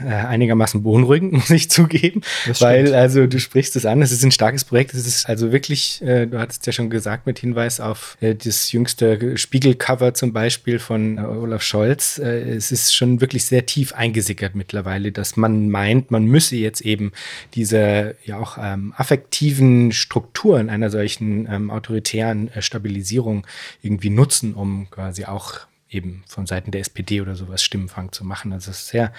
äh, 0.00 0.08
einigermaßen 0.08 0.82
beunruhigend, 0.82 1.32
muss 1.32 1.50
ich 1.50 1.70
zugeben. 1.70 2.22
Weil, 2.60 2.94
also 2.94 3.26
du 3.26 3.38
sprichst 3.38 3.76
es 3.76 3.86
an, 3.86 4.02
es 4.02 4.12
ist 4.12 4.24
ein 4.24 4.30
starkes 4.30 4.64
Projekt. 4.64 4.94
Es 4.94 5.06
ist 5.06 5.28
also 5.28 5.52
wirklich, 5.52 6.02
äh, 6.02 6.26
du 6.26 6.38
hattest 6.38 6.66
ja 6.66 6.72
schon 6.72 6.90
gesagt, 6.90 7.26
mit 7.26 7.38
Hinweis 7.38 7.80
auf 7.80 8.16
äh, 8.20 8.34
das 8.34 8.72
jüngste 8.72 9.36
Spiegelcover 9.36 10.14
zum 10.14 10.32
Beispiel 10.32 10.78
von 10.78 11.18
äh, 11.18 11.22
Olaf 11.22 11.62
Scholz. 11.62 12.18
Äh, 12.18 12.54
es 12.54 12.72
ist 12.72 12.94
schon 12.94 13.20
wirklich 13.20 13.44
sehr 13.44 13.66
tief 13.66 13.92
eingesickert 13.92 14.54
mittlerweile, 14.54 15.12
dass 15.12 15.36
man 15.36 15.68
meint, 15.68 16.10
man 16.10 16.24
müsse 16.24 16.56
jetzt 16.56 16.80
eben 16.80 17.12
diese 17.54 18.16
ja 18.24 18.38
auch 18.38 18.58
ähm, 18.60 18.92
affektiven 18.96 19.92
Strukturen 19.92 20.68
einer 20.68 20.90
solchen 20.90 21.48
ähm, 21.50 21.70
autoritären 21.70 22.50
Stabilisierung 22.58 23.46
irgendwie 23.82 24.10
nutzen, 24.10 24.54
um 24.54 24.88
quasi 24.90 25.24
auch 25.24 25.66
eben 25.90 26.24
von 26.26 26.46
Seiten 26.46 26.70
der 26.72 26.80
SPD 26.80 27.20
oder 27.20 27.36
sowas 27.36 27.62
Stimmenfang 27.62 28.10
zu 28.10 28.24
machen. 28.24 28.52
Also 28.52 28.70
das 28.70 28.80
ist 28.80 28.88
sehr, 28.88 29.12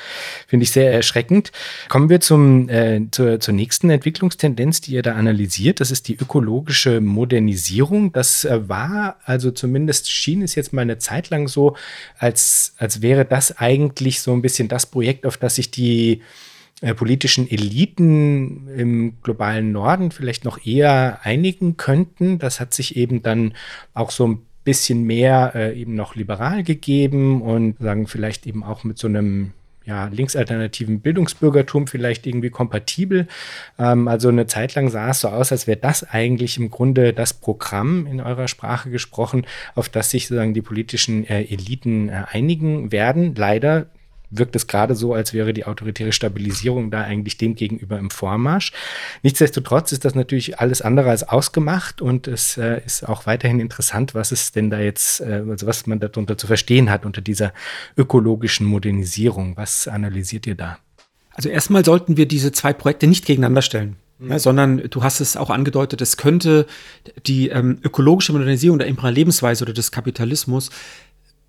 finde 0.48 0.64
ich 0.64 0.72
sehr 0.72 0.92
erschreckend. 0.92 1.52
Kommen 1.88 2.10
wir 2.10 2.20
zum, 2.20 2.68
äh, 2.70 3.02
zur, 3.12 3.40
zur 3.40 3.54
nächsten 3.54 3.90
Entwicklungstendenz, 3.90 4.82
die 4.82 4.94
ihr 4.94 5.02
da 5.02 5.14
analysiert. 5.14 5.80
Das 5.80 5.92
ist 5.92 6.08
die 6.08 6.18
ökologische 6.18 7.00
Modernisierung. 7.00 8.12
Das 8.12 8.44
äh, 8.44 8.68
war, 8.68 9.18
also 9.24 9.52
zumindest 9.52 10.12
schien 10.12 10.42
es 10.42 10.56
jetzt 10.56 10.74
mal 10.74 10.82
eine 10.82 10.98
Zeit 10.98 11.30
lang 11.30 11.48
so, 11.48 11.78
als, 12.18 12.74
als 12.78 13.02
wäre 13.02 13.24
das 13.24 13.58
eigentlich 13.58 14.22
so 14.22 14.34
ein 14.34 14.42
bisschen 14.42 14.68
das 14.68 14.86
Projekt, 14.86 15.26
auf 15.26 15.38
das 15.38 15.56
sich 15.56 15.72
die 15.72 16.22
äh, 16.82 16.94
politischen 16.94 17.50
Eliten 17.50 18.68
im 18.68 19.22
globalen 19.24 19.72
Norden 19.72 20.12
vielleicht 20.12 20.46
noch 20.46 20.64
eher 20.64 21.22
einigen 21.24 21.76
könnten. 21.76 22.38
Das 22.40 22.60
hat 22.60 22.74
sich 22.74 22.98
eben 22.98 23.24
dann 23.24 23.54
auch 23.94 24.12
so 24.12 24.28
ein 24.28 24.47
bisschen 24.68 25.04
mehr 25.04 25.54
äh, 25.56 25.80
eben 25.80 25.96
noch 25.96 26.16
liberal 26.16 26.62
gegeben 26.62 27.42
und 27.42 27.80
sagen 27.80 28.06
vielleicht 28.06 28.46
eben 28.46 28.66
auch 28.66 28.84
mit 28.84 28.98
so 28.98 29.08
einem 29.08 29.54
ja, 29.86 30.08
linksalternativen 30.08 31.00
Bildungsbürgertum 31.00 31.88
vielleicht 31.88 32.28
irgendwie 32.28 32.50
kompatibel. 32.50 33.28
Ähm, 33.80 34.10
also 34.10 34.28
eine 34.28 34.46
Zeit 34.46 34.76
lang 34.76 34.90
sah 34.90 35.12
es 35.12 35.22
so 35.22 35.30
aus, 35.30 35.54
als 35.54 35.68
wäre 35.68 35.78
das 35.78 36.04
eigentlich 36.04 36.58
im 36.58 36.70
Grunde 36.70 37.14
das 37.14 37.34
Programm 37.34 38.06
in 38.08 38.20
eurer 38.20 38.50
Sprache 38.50 38.90
gesprochen, 38.90 39.46
auf 39.74 39.88
das 39.88 40.10
sich 40.10 40.28
sozusagen 40.28 40.54
die 40.54 40.62
politischen 40.62 41.26
äh, 41.26 41.44
Eliten 41.44 42.10
äh, 42.10 42.24
einigen 42.30 42.92
werden. 42.92 43.36
Leider 43.36 43.86
wirkt 44.30 44.56
es 44.56 44.68
gerade 44.68 44.96
so, 44.96 45.14
als 45.14 45.34
wäre 45.34 45.54
die 45.54 45.66
autoritäre 45.66 46.12
Stabilisierung 46.12 46.92
da 46.92 47.02
eigentlich 47.02 47.38
dem 47.38 47.56
gegenüber 47.56 47.98
im 48.00 48.10
Vormarsch. 48.10 48.72
Nichtsdestotrotz 49.24 49.92
ist 49.92 50.06
das 50.06 50.16
natürlich 50.16 50.60
alles 50.60 50.82
andere 50.82 51.10
als 51.10 51.28
ausgemacht 51.28 52.02
und 52.02 52.28
es 52.28 52.58
äh, 52.58 52.82
ist 52.86 53.08
auch 53.08 53.26
weiterhin 53.26 53.60
interessant, 53.60 54.16
was 54.16 54.32
es 54.32 54.52
denn 54.52 54.70
da 54.70 54.80
jetzt, 54.80 55.22
äh, 55.22 55.44
also 55.48 55.68
was 55.68 55.88
man 55.88 56.00
darunter 56.00 56.38
zu 56.38 56.48
verstehen 56.48 56.90
hat 56.90 57.06
unter 57.06 57.22
dieser 57.22 57.54
ökologischen 57.96 58.66
Modernisierung. 58.66 59.58
Was 59.58 59.88
analysiert 59.88 60.48
ihr 60.48 60.56
da? 60.56 60.80
Also 61.34 61.50
erstmal 61.50 61.86
sollten 61.86 62.18
wir 62.18 62.28
diese 62.28 62.52
zwei 62.52 62.74
Projekte 62.74 63.08
nicht 63.08 63.26
gegeneinander 63.26 63.62
stellen. 63.62 63.98
Mhm. 64.20 64.32
Ja, 64.32 64.40
sondern 64.40 64.78
du 64.90 65.04
hast 65.04 65.20
es 65.20 65.38
auch 65.38 65.50
angedeutet, 65.50 66.02
es 66.02 66.18
könnte 66.18 66.66
die 67.28 67.50
ähm, 67.50 67.78
ökologische 67.84 68.34
Modernisierung 68.34 68.80
der 68.80 68.88
imperialen 68.88 69.16
Lebensweise 69.16 69.64
oder 69.64 69.74
des 69.74 69.92
Kapitalismus 69.92 70.72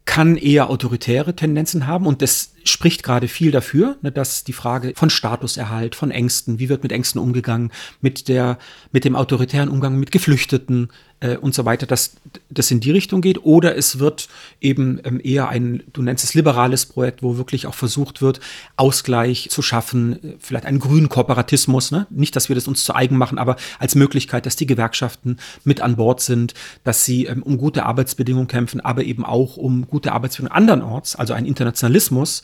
kann 0.09 0.39
eher 0.39 0.71
autoritäre 0.71 1.37
Tendenzen 1.37 1.87
haben 1.87 2.07
und 2.07 2.23
das 2.23 2.55
spricht 2.65 3.03
gerade 3.03 3.29
viel 3.29 3.51
dafür, 3.51 3.99
ne, 4.01 4.11
dass 4.11 4.43
die 4.43 4.55
Frage 4.55 4.95
von 4.97 5.11
Statuserhalt, 5.11 5.95
von 5.95 6.11
Ängsten, 6.11 6.59
wie 6.59 6.71
wird 6.71 6.83
mit 6.83 6.93
Ängsten 6.93 7.21
umgegangen, 7.21 7.71
mit 8.01 8.27
der, 8.29 8.59
mit 8.91 9.05
dem 9.05 9.15
autoritären 9.15 9.69
Umgang 9.69 9.99
mit 9.99 10.11
Geflüchteten 10.11 10.89
äh, 11.21 11.37
und 11.37 11.55
so 11.55 11.65
weiter, 11.65 11.87
dass 11.87 12.17
das 12.51 12.71
in 12.71 12.81
die 12.81 12.91
Richtung 12.91 13.21
geht. 13.21 13.45
Oder 13.45 13.77
es 13.77 13.99
wird 13.99 14.29
eben 14.61 15.01
ähm, 15.05 15.21
eher 15.23 15.49
ein, 15.49 15.83
du 15.93 16.03
nennst 16.03 16.25
es 16.25 16.35
liberales 16.35 16.87
Projekt, 16.87 17.23
wo 17.23 17.37
wirklich 17.37 17.67
auch 17.67 17.75
versucht 17.75 18.23
wird, 18.23 18.41
Ausgleich 18.77 19.49
zu 19.51 19.63
schaffen, 19.63 20.23
äh, 20.23 20.37
vielleicht 20.39 20.67
einen 20.67 20.79
grünen 20.79 21.09
Kooperatismus, 21.09 21.91
ne? 21.91 22.07
nicht, 22.11 22.37
dass 22.37 22.49
wir 22.49 22.55
das 22.55 22.69
uns 22.69 22.85
zu 22.85 22.95
eigen 22.95 23.17
machen, 23.17 23.39
aber 23.39 23.57
als 23.79 23.95
Möglichkeit, 23.95 24.47
dass 24.47 24.57
die 24.57 24.67
Gewerkschaften 24.67 25.39
mit 25.65 25.81
an 25.81 25.97
Bord 25.97 26.21
sind, 26.21 26.55
dass 26.85 27.05
sie 27.05 27.27
ähm, 27.27 27.43
um 27.43 27.59
gute 27.59 27.85
Arbeitsbedingungen 27.85 28.49
kämpfen, 28.49 28.81
aber 28.81 29.05
eben 29.05 29.25
auch 29.25 29.57
um 29.57 29.87
gute 29.87 30.13
Arbeitsbedingungen 30.13 30.57
andernorts, 30.57 31.17
also 31.17 31.35
ein 31.35 31.47
Internationalismus, 31.47 32.43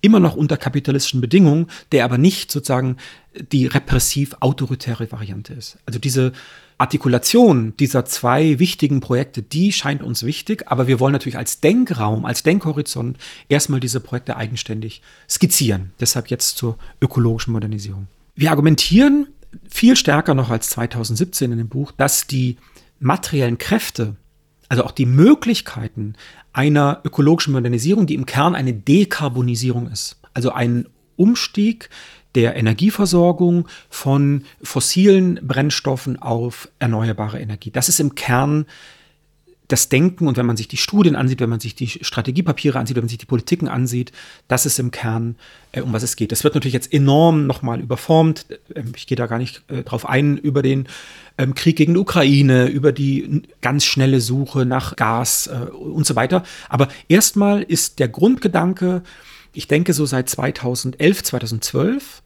immer 0.00 0.20
noch 0.20 0.36
unter 0.36 0.56
kapitalistischen 0.56 1.20
Bedingungen, 1.20 1.66
der 1.92 2.04
aber 2.04 2.18
nicht 2.18 2.52
sozusagen 2.52 2.96
die 3.52 3.66
repressiv-autoritäre 3.66 5.10
Variante 5.10 5.54
ist. 5.54 5.78
Also 5.86 5.98
diese 5.98 6.32
Artikulation 6.78 7.76
dieser 7.76 8.04
zwei 8.04 8.60
wichtigen 8.60 9.00
Projekte, 9.00 9.42
die 9.42 9.72
scheint 9.72 10.02
uns 10.02 10.22
wichtig, 10.22 10.62
aber 10.66 10.86
wir 10.86 11.00
wollen 11.00 11.12
natürlich 11.12 11.36
als 11.36 11.60
Denkraum, 11.60 12.24
als 12.24 12.44
Denkhorizont 12.44 13.18
erstmal 13.48 13.80
diese 13.80 13.98
Projekte 13.98 14.36
eigenständig 14.36 15.02
skizzieren. 15.28 15.92
Deshalb 15.98 16.28
jetzt 16.28 16.56
zur 16.56 16.78
ökologischen 17.02 17.52
Modernisierung. 17.52 18.06
Wir 18.36 18.50
argumentieren 18.50 19.26
viel 19.68 19.96
stärker 19.96 20.34
noch 20.34 20.50
als 20.50 20.70
2017 20.70 21.50
in 21.50 21.58
dem 21.58 21.68
Buch, 21.68 21.90
dass 21.90 22.28
die 22.28 22.58
materiellen 23.00 23.58
Kräfte, 23.58 24.14
also 24.68 24.84
auch 24.84 24.92
die 24.92 25.06
Möglichkeiten 25.06 26.14
einer 26.52 27.00
ökologischen 27.04 27.54
Modernisierung, 27.54 28.06
die 28.06 28.14
im 28.14 28.26
Kern 28.26 28.54
eine 28.54 28.72
Dekarbonisierung 28.72 29.90
ist. 29.90 30.16
Also 30.32 30.52
ein 30.52 30.86
Umstieg 31.16 31.90
der 32.34 32.56
Energieversorgung 32.56 33.68
von 33.90 34.44
fossilen 34.62 35.40
Brennstoffen 35.42 36.20
auf 36.20 36.68
erneuerbare 36.78 37.40
Energie. 37.40 37.70
Das 37.70 37.88
ist 37.88 38.00
im 38.00 38.14
Kern 38.14 38.66
das 39.68 39.90
Denken 39.90 40.26
und 40.26 40.36
wenn 40.38 40.46
man 40.46 40.56
sich 40.56 40.66
die 40.66 40.78
Studien 40.78 41.14
ansieht, 41.14 41.40
wenn 41.40 41.50
man 41.50 41.60
sich 41.60 41.74
die 41.74 41.88
Strategiepapiere 41.88 42.78
ansieht, 42.78 42.96
wenn 42.96 43.04
man 43.04 43.10
sich 43.10 43.18
die 43.18 43.26
Politiken 43.26 43.68
ansieht, 43.68 44.12
das 44.48 44.64
ist 44.64 44.78
im 44.78 44.90
Kern, 44.90 45.36
äh, 45.72 45.82
um 45.82 45.92
was 45.92 46.02
es 46.02 46.16
geht. 46.16 46.32
Das 46.32 46.42
wird 46.42 46.54
natürlich 46.54 46.72
jetzt 46.72 46.92
enorm 46.92 47.46
nochmal 47.46 47.80
überformt. 47.80 48.46
Ähm, 48.74 48.92
ich 48.96 49.06
gehe 49.06 49.16
da 49.16 49.26
gar 49.26 49.38
nicht 49.38 49.62
äh, 49.68 49.82
drauf 49.82 50.08
ein, 50.08 50.38
über 50.38 50.62
den 50.62 50.88
ähm, 51.36 51.54
Krieg 51.54 51.76
gegen 51.76 51.94
die 51.94 52.00
Ukraine, 52.00 52.66
über 52.68 52.92
die 52.92 53.42
ganz 53.60 53.84
schnelle 53.84 54.22
Suche 54.22 54.64
nach 54.64 54.96
Gas 54.96 55.48
äh, 55.48 55.70
und 55.70 56.06
so 56.06 56.16
weiter. 56.16 56.44
Aber 56.70 56.88
erstmal 57.08 57.62
ist 57.62 57.98
der 57.98 58.08
Grundgedanke, 58.08 59.02
ich 59.52 59.68
denke 59.68 59.92
so 59.92 60.06
seit 60.06 60.28
2011, 60.28 61.22
2012, 61.22 62.22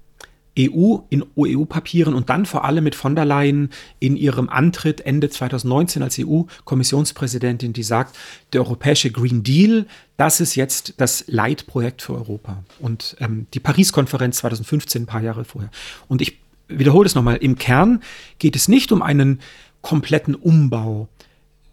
EU 0.59 0.99
in 1.09 1.25
EU-Papieren 1.39 2.15
und 2.15 2.29
dann 2.29 2.45
vor 2.45 2.65
allem 2.65 2.85
mit 2.85 2.95
von 2.95 3.17
der 3.17 3.25
Leyen 3.25 3.71
in 4.01 4.17
ihrem 4.17 4.49
Antritt 4.51 5.01
Ende 5.01 5.31
2019 5.31 6.03
als 6.03 6.19
EU-Kommissionspräsidentin, 6.19 7.73
die 7.73 7.83
sagt, 7.83 8.19
der 8.53 8.61
europäische 8.61 9.11
Green 9.11 9.43
Deal, 9.43 9.87
das 10.19 10.41
ist 10.41 10.55
jetzt 10.55 10.95
das 10.99 11.25
Leitprojekt 11.27 12.03
für 12.03 12.15
Europa. 12.15 12.63
Und 12.81 13.17
ähm, 13.21 13.47
die 13.55 13.61
Paris-Konferenz 13.61 14.39
2015, 14.39 15.03
ein 15.03 15.07
paar 15.07 15.23
Jahre 15.23 15.45
vorher. 15.45 15.71
Und 16.09 16.21
ich 16.21 16.39
wiederhole 16.69 17.07
es 17.07 17.15
nochmal, 17.15 17.37
im 17.37 17.57
Kern 17.57 18.03
geht 18.39 18.57
es 18.57 18.69
nicht 18.69 18.93
um 18.93 19.01
einen 19.01 19.41
kompletten 19.81 20.35
Umbau 20.35 21.09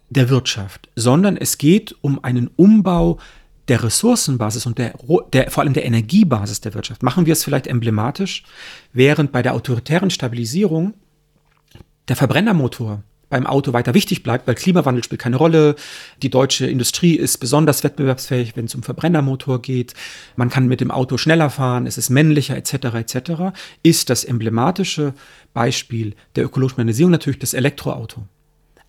der 0.08 0.28
Wirtschaft, 0.28 0.88
sondern 0.96 1.36
es 1.36 1.58
geht 1.58 1.94
um 2.00 2.24
einen 2.24 2.50
Umbau 2.56 3.18
der 3.70 3.84
Ressourcenbasis 3.84 4.66
und 4.66 4.78
der, 4.78 4.94
der, 5.32 5.50
vor 5.50 5.62
allem 5.62 5.72
der 5.74 5.84
Energiebasis 5.84 6.60
der 6.60 6.74
Wirtschaft. 6.74 7.04
Machen 7.04 7.24
wir 7.24 7.32
es 7.32 7.44
vielleicht 7.44 7.68
emblematisch, 7.68 8.42
während 8.92 9.30
bei 9.30 9.42
der 9.42 9.54
autoritären 9.54 10.10
Stabilisierung 10.10 10.94
der 12.08 12.16
Verbrennermotor 12.16 13.04
beim 13.28 13.46
Auto 13.46 13.72
weiter 13.72 13.94
wichtig 13.94 14.24
bleibt, 14.24 14.48
weil 14.48 14.56
Klimawandel 14.56 15.04
spielt 15.04 15.20
keine 15.20 15.36
Rolle. 15.36 15.76
Die 16.20 16.30
deutsche 16.30 16.66
Industrie 16.66 17.14
ist 17.14 17.38
besonders 17.38 17.84
wettbewerbsfähig, 17.84 18.56
wenn 18.56 18.64
es 18.64 18.74
um 18.74 18.82
Verbrennermotor 18.82 19.62
geht. 19.62 19.94
Man 20.34 20.50
kann 20.50 20.66
mit 20.66 20.80
dem 20.80 20.90
Auto 20.90 21.16
schneller 21.16 21.48
fahren, 21.48 21.86
es 21.86 21.96
ist 21.96 22.10
männlicher 22.10 22.56
etc. 22.56 22.74
etc. 22.96 23.30
Ist 23.84 24.10
das 24.10 24.24
emblematische 24.24 25.14
Beispiel 25.54 26.16
der 26.34 26.44
ökologischen 26.44 26.78
Modernisierung 26.78 27.12
natürlich 27.12 27.38
das 27.38 27.54
Elektroauto. 27.54 28.26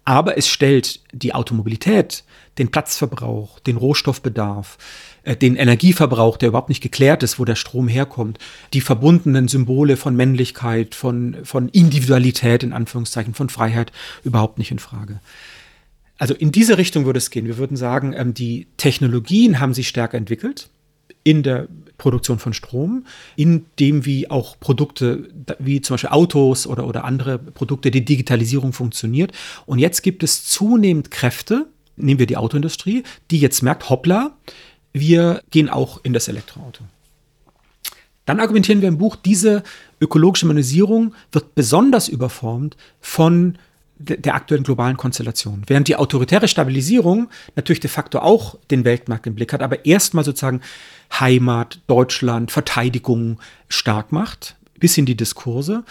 Aber 0.04 0.38
es 0.38 0.48
stellt 0.48 1.00
die 1.14 1.34
Automobilität, 1.34 2.24
den 2.58 2.72
Platzverbrauch, 2.72 3.60
den 3.60 3.78
Rohstoffbedarf, 3.78 4.78
äh, 5.24 5.36
den 5.36 5.56
Energieverbrauch, 5.56 6.38
der 6.38 6.50
überhaupt 6.50 6.70
nicht 6.70 6.82
geklärt 6.82 7.24
ist, 7.24 7.40
wo 7.40 7.46
der 7.46 7.56
Strom 7.56 7.88
herkommt, 7.88 8.40
die 8.74 8.82
verbundenen 8.82 9.48
Symbole 9.48 9.98
von 9.98 10.16
Männlichkeit, 10.16 10.96
von, 10.96 11.38
von 11.44 11.70
Individualität 11.70 12.64
in 12.64 12.74
Anführungszeichen, 12.74 13.34
von 13.34 13.50
Freiheit 13.50 13.92
überhaupt 14.24 14.58
nicht 14.58 14.72
in 14.72 14.80
Frage. 14.80 15.20
Also 16.18 16.34
in 16.34 16.52
diese 16.52 16.78
Richtung 16.78 17.06
würde 17.06 17.18
es 17.18 17.32
gehen. 17.32 17.48
Wir 17.48 17.58
würden 17.58 17.78
sagen, 17.78 18.14
ähm, 18.16 18.34
die 18.34 18.68
Technologien 18.78 19.60
haben 19.60 19.74
sich 19.74 19.88
stärker 19.88 20.18
entwickelt 20.18 20.70
in 21.24 21.44
der 21.44 21.68
Produktion 22.02 22.40
von 22.40 22.54
Strom, 22.54 23.06
in 23.36 23.66
dem 23.80 24.06
wie 24.06 24.30
auch 24.30 24.60
Produkte 24.60 25.30
wie 25.60 25.82
zum 25.82 25.94
Beispiel 25.94 26.10
Autos 26.10 26.66
oder, 26.66 26.88
oder 26.88 27.06
andere 27.06 27.38
Produkte, 27.38 27.92
die 27.92 28.04
Digitalisierung 28.04 28.74
funktioniert. 28.74 29.32
Und 29.68 29.78
jetzt 29.78 30.02
gibt 30.02 30.24
es 30.24 30.46
zunehmend 30.46 31.12
Kräfte, 31.12 31.68
nehmen 31.96 32.20
wir 32.20 32.26
die 32.26 32.38
Autoindustrie, 32.38 33.04
die 33.30 33.40
jetzt 33.40 33.62
merkt, 33.62 33.90
hoppla, 33.90 34.36
wir 34.94 35.42
gehen 35.52 35.70
auch 35.70 36.00
in 36.04 36.14
das 36.14 36.28
Elektroauto. 36.28 36.84
Dann 38.26 38.40
argumentieren 38.40 38.82
wir 38.82 38.88
im 38.88 38.98
Buch, 38.98 39.16
diese 39.16 39.62
ökologische 40.00 40.48
Modernisierung 40.48 41.14
wird 41.32 41.54
besonders 41.54 42.08
überformt 42.08 42.78
von 43.00 43.58
der 44.00 44.34
aktuellen 44.34 44.64
globalen 44.64 44.98
Konstellation. 44.98 45.64
Während 45.68 45.88
die 45.88 45.96
autoritäre 45.96 46.48
Stabilisierung 46.48 47.30
natürlich 47.56 47.80
de 47.80 47.90
facto 47.90 48.20
auch 48.20 48.58
den 48.72 48.84
Weltmarkt 48.86 49.28
im 49.28 49.36
Blick 49.36 49.54
hat, 49.54 49.62
aber 49.62 49.86
erstmal 49.86 50.26
sozusagen 50.26 50.62
Heimat, 51.20 51.80
Deutschland, 51.88 52.52
Verteidigung 52.52 53.40
stark 53.68 54.12
macht, 54.12 54.56
bis 54.80 54.98
in 54.98 55.06
die 55.06 55.18
Diskurse, 55.18 55.84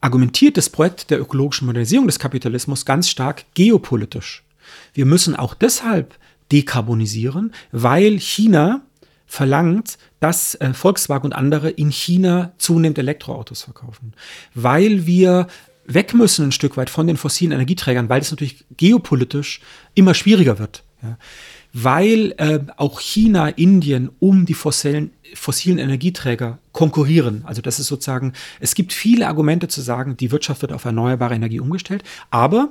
argumentiert 0.00 0.56
das 0.56 0.70
Projekt 0.70 1.10
der 1.10 1.20
ökologischen 1.20 1.66
Modernisierung 1.66 2.06
des 2.06 2.18
Kapitalismus 2.18 2.84
ganz 2.84 3.08
stark 3.08 3.44
geopolitisch. 3.54 4.44
Wir 4.94 5.06
müssen 5.06 5.34
auch 5.36 5.54
deshalb 5.54 6.16
dekarbonisieren, 6.52 7.52
weil 7.72 8.18
China 8.18 8.82
verlangt, 9.26 9.98
dass 10.20 10.54
äh, 10.56 10.72
Volkswagen 10.72 11.26
und 11.26 11.32
andere 11.32 11.70
in 11.70 11.90
China 11.90 12.52
zunehmend 12.58 12.98
Elektroautos 12.98 13.62
verkaufen. 13.62 14.14
Weil 14.54 15.06
wir 15.06 15.48
weg 15.86 16.14
müssen 16.14 16.46
ein 16.46 16.52
Stück 16.52 16.76
weit 16.76 16.90
von 16.90 17.06
den 17.06 17.16
fossilen 17.16 17.52
Energieträgern, 17.52 18.08
weil 18.08 18.20
es 18.20 18.30
natürlich 18.30 18.64
geopolitisch 18.76 19.60
immer 19.94 20.14
schwieriger 20.14 20.58
wird. 20.58 20.84
Ja. 21.02 21.18
Weil 21.78 22.32
äh, 22.38 22.60
auch 22.78 23.00
China, 23.00 23.48
Indien 23.48 24.08
um 24.18 24.46
die 24.46 24.54
fossilen, 24.54 25.10
fossilen 25.34 25.78
Energieträger 25.78 26.58
konkurrieren. 26.72 27.42
Also 27.44 27.60
das 27.60 27.78
ist 27.78 27.88
sozusagen, 27.88 28.32
es 28.60 28.74
gibt 28.74 28.94
viele 28.94 29.28
Argumente 29.28 29.68
zu 29.68 29.82
sagen, 29.82 30.16
die 30.16 30.32
Wirtschaft 30.32 30.62
wird 30.62 30.72
auf 30.72 30.86
erneuerbare 30.86 31.34
Energie 31.34 31.60
umgestellt, 31.60 32.02
aber 32.30 32.70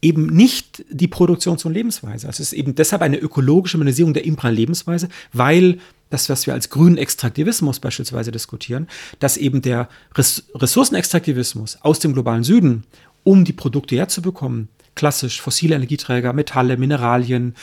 eben 0.00 0.26
nicht 0.26 0.84
die 0.88 1.08
Produktions- 1.08 1.64
und 1.64 1.74
Lebensweise. 1.74 2.28
Also 2.28 2.40
es 2.42 2.52
ist 2.52 2.58
eben 2.58 2.76
deshalb 2.76 3.02
eine 3.02 3.18
ökologische 3.18 3.78
Modernisierung 3.78 4.14
der 4.14 4.24
imperialen 4.24 4.56
Lebensweise, 4.56 5.08
weil 5.32 5.78
das, 6.10 6.28
was 6.28 6.46
wir 6.46 6.54
als 6.54 6.70
grünen 6.70 6.98
Extraktivismus 6.98 7.80
beispielsweise 7.80 8.30
diskutieren, 8.30 8.86
dass 9.18 9.36
eben 9.36 9.60
der 9.60 9.88
Ressourcenextraktivismus 10.54 11.78
aus 11.82 11.98
dem 11.98 12.12
globalen 12.12 12.44
Süden, 12.44 12.84
um 13.24 13.44
die 13.44 13.52
Produkte 13.52 13.96
herzubekommen, 13.96 14.68
klassisch 14.94 15.40
fossile 15.40 15.76
Energieträger, 15.76 16.32
Metalle, 16.32 16.76
Mineralien, 16.76 17.54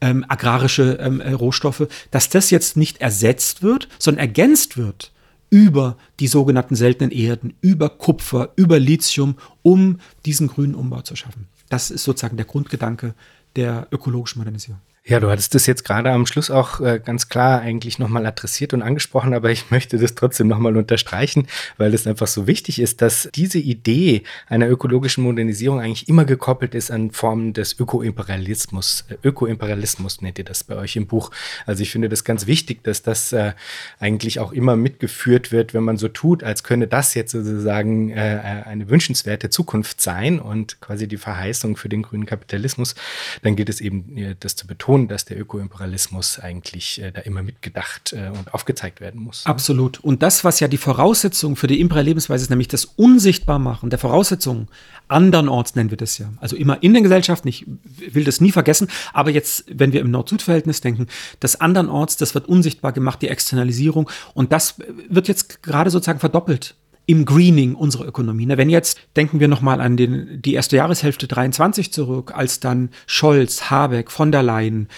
ähm, 0.00 0.24
agrarische 0.28 0.98
ähm, 1.00 1.20
äh, 1.20 1.32
Rohstoffe, 1.32 1.86
dass 2.10 2.28
das 2.28 2.50
jetzt 2.50 2.76
nicht 2.76 3.00
ersetzt 3.00 3.62
wird, 3.62 3.88
sondern 3.98 4.20
ergänzt 4.20 4.76
wird 4.76 5.12
über 5.50 5.96
die 6.20 6.26
sogenannten 6.26 6.74
seltenen 6.74 7.10
Erden, 7.12 7.54
über 7.60 7.88
Kupfer, 7.88 8.52
über 8.56 8.78
Lithium, 8.78 9.36
um 9.62 10.00
diesen 10.26 10.48
grünen 10.48 10.74
Umbau 10.74 11.02
zu 11.02 11.14
schaffen. 11.16 11.46
Das 11.68 11.90
ist 11.90 12.04
sozusagen 12.04 12.36
der 12.36 12.46
Grundgedanke 12.46 13.14
der 13.56 13.86
ökologischen 13.92 14.40
Modernisierung. 14.40 14.80
Ja, 15.06 15.20
du 15.20 15.28
hattest 15.28 15.54
das 15.54 15.66
jetzt 15.66 15.84
gerade 15.84 16.10
am 16.10 16.24
Schluss 16.24 16.50
auch 16.50 16.80
äh, 16.80 16.98
ganz 16.98 17.28
klar 17.28 17.60
eigentlich 17.60 17.98
nochmal 17.98 18.24
adressiert 18.24 18.72
und 18.72 18.80
angesprochen, 18.80 19.34
aber 19.34 19.50
ich 19.50 19.70
möchte 19.70 19.98
das 19.98 20.14
trotzdem 20.14 20.48
nochmal 20.48 20.78
unterstreichen, 20.78 21.46
weil 21.76 21.92
es 21.92 22.06
einfach 22.06 22.26
so 22.26 22.46
wichtig 22.46 22.80
ist, 22.80 23.02
dass 23.02 23.28
diese 23.34 23.58
Idee 23.58 24.22
einer 24.46 24.66
ökologischen 24.66 25.22
Modernisierung 25.22 25.78
eigentlich 25.78 26.08
immer 26.08 26.24
gekoppelt 26.24 26.74
ist 26.74 26.90
an 26.90 27.10
Formen 27.10 27.52
des 27.52 27.78
Ökoimperialismus. 27.78 29.04
Äh, 29.10 29.16
Ökoimperialismus 29.28 30.22
nennt 30.22 30.38
ihr 30.38 30.44
das 30.46 30.64
bei 30.64 30.74
euch 30.76 30.96
im 30.96 31.06
Buch. 31.06 31.30
Also 31.66 31.82
ich 31.82 31.90
finde 31.90 32.08
das 32.08 32.24
ganz 32.24 32.46
wichtig, 32.46 32.82
dass 32.82 33.02
das 33.02 33.34
äh, 33.34 33.52
eigentlich 33.98 34.40
auch 34.40 34.52
immer 34.52 34.74
mitgeführt 34.74 35.52
wird, 35.52 35.74
wenn 35.74 35.84
man 35.84 35.98
so 35.98 36.08
tut, 36.08 36.42
als 36.42 36.64
könne 36.64 36.86
das 36.86 37.12
jetzt 37.12 37.32
sozusagen 37.32 38.08
äh, 38.08 38.62
eine 38.64 38.88
wünschenswerte 38.88 39.50
Zukunft 39.50 40.00
sein 40.00 40.40
und 40.40 40.80
quasi 40.80 41.06
die 41.06 41.18
Verheißung 41.18 41.76
für 41.76 41.90
den 41.90 42.00
grünen 42.00 42.24
Kapitalismus, 42.24 42.94
dann 43.42 43.54
gilt 43.54 43.68
es 43.68 43.82
eben, 43.82 44.16
äh, 44.16 44.34
das 44.40 44.56
zu 44.56 44.66
betonen 44.66 44.93
schon, 44.94 45.08
dass 45.08 45.24
der 45.24 45.40
Ökoimperialismus 45.40 46.38
eigentlich 46.38 47.02
äh, 47.02 47.10
da 47.10 47.22
immer 47.22 47.42
mitgedacht 47.42 48.12
äh, 48.12 48.28
und 48.28 48.54
aufgezeigt 48.54 49.00
werden 49.00 49.20
muss. 49.20 49.44
Absolut. 49.44 49.98
Und 50.00 50.22
das, 50.22 50.44
was 50.44 50.60
ja 50.60 50.68
die 50.68 50.76
Voraussetzung 50.76 51.56
für 51.56 51.66
die 51.66 51.80
imperiale 51.80 52.08
Lebensweise 52.08 52.44
ist, 52.44 52.50
nämlich 52.50 52.68
das 52.68 52.84
Unsichtbarmachen 52.84 53.90
der 53.90 53.98
Voraussetzungen 53.98 54.68
andernorts 55.08 55.74
nennen 55.74 55.90
wir 55.90 55.96
das 55.96 56.18
ja. 56.18 56.32
Also 56.38 56.56
immer 56.56 56.82
in 56.82 56.94
den 56.94 57.02
Gesellschaften, 57.02 57.48
ich 57.48 57.66
will 58.10 58.24
das 58.24 58.40
nie 58.40 58.52
vergessen, 58.52 58.88
aber 59.12 59.30
jetzt, 59.30 59.64
wenn 59.68 59.92
wir 59.92 60.00
im 60.00 60.10
Nord-Süd-Verhältnis 60.10 60.80
denken, 60.80 61.08
das 61.40 61.60
andernorts, 61.60 62.16
das 62.16 62.34
wird 62.34 62.46
unsichtbar 62.46 62.92
gemacht, 62.92 63.20
die 63.20 63.28
Externalisierung 63.28 64.08
und 64.32 64.52
das 64.52 64.76
wird 65.08 65.28
jetzt 65.28 65.62
gerade 65.62 65.90
sozusagen 65.90 66.20
verdoppelt 66.20 66.76
im 67.06 67.24
Greening 67.24 67.74
unserer 67.74 68.06
Ökonomie. 68.06 68.48
Wenn 68.48 68.70
jetzt 68.70 69.00
denken 69.16 69.40
wir 69.40 69.48
nochmal 69.48 69.80
an 69.80 69.96
den, 69.96 70.40
die 70.40 70.54
erste 70.54 70.76
Jahreshälfte 70.76 71.26
23 71.26 71.92
zurück, 71.92 72.32
als 72.34 72.60
dann 72.60 72.90
Scholz, 73.06 73.70
Habeck, 73.70 74.10
von 74.10 74.32
der 74.32 74.42
Leyen, 74.42 74.88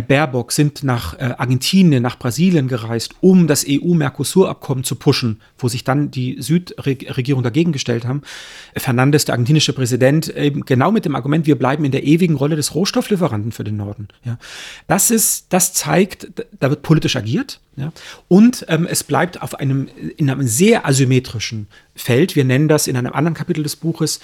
Baerbock 0.00 0.52
sind 0.52 0.84
nach 0.84 1.18
äh, 1.18 1.34
Argentinien, 1.36 2.02
nach 2.02 2.18
Brasilien 2.18 2.66
gereist, 2.66 3.14
um 3.20 3.46
das 3.46 3.66
EU-Mercosur-Abkommen 3.68 4.84
zu 4.84 4.94
pushen, 4.96 5.42
wo 5.58 5.68
sich 5.68 5.84
dann 5.84 6.10
die 6.10 6.40
Südregierung 6.40 7.42
dagegen 7.42 7.72
gestellt 7.72 8.06
haben. 8.06 8.22
Fernandes, 8.74 9.26
der 9.26 9.34
argentinische 9.34 9.74
Präsident, 9.74 10.34
eben 10.34 10.64
genau 10.64 10.92
mit 10.92 11.04
dem 11.04 11.14
Argument, 11.14 11.46
wir 11.46 11.58
bleiben 11.58 11.84
in 11.84 11.92
der 11.92 12.04
ewigen 12.04 12.36
Rolle 12.36 12.56
des 12.56 12.74
Rohstofflieferanten 12.74 13.52
für 13.52 13.64
den 13.64 13.76
Norden. 13.76 14.08
Ja. 14.24 14.38
Das 14.86 15.10
ist, 15.10 15.52
das 15.52 15.74
zeigt, 15.74 16.28
da 16.58 16.70
wird 16.70 16.80
politisch 16.80 17.16
agiert. 17.16 17.60
Ja. 17.76 17.92
Und 18.28 18.64
ähm, 18.68 18.86
es 18.86 19.04
bleibt 19.04 19.42
auf 19.42 19.54
einem, 19.56 19.88
in 20.16 20.30
einem 20.30 20.46
sehr 20.46 20.86
asymmetrischen 20.86 21.66
Feld. 21.94 22.34
Wir 22.34 22.44
nennen 22.44 22.68
das 22.68 22.86
in 22.86 22.96
einem 22.96 23.12
anderen 23.12 23.34
Kapitel 23.34 23.62
des 23.62 23.76
Buches 23.76 24.20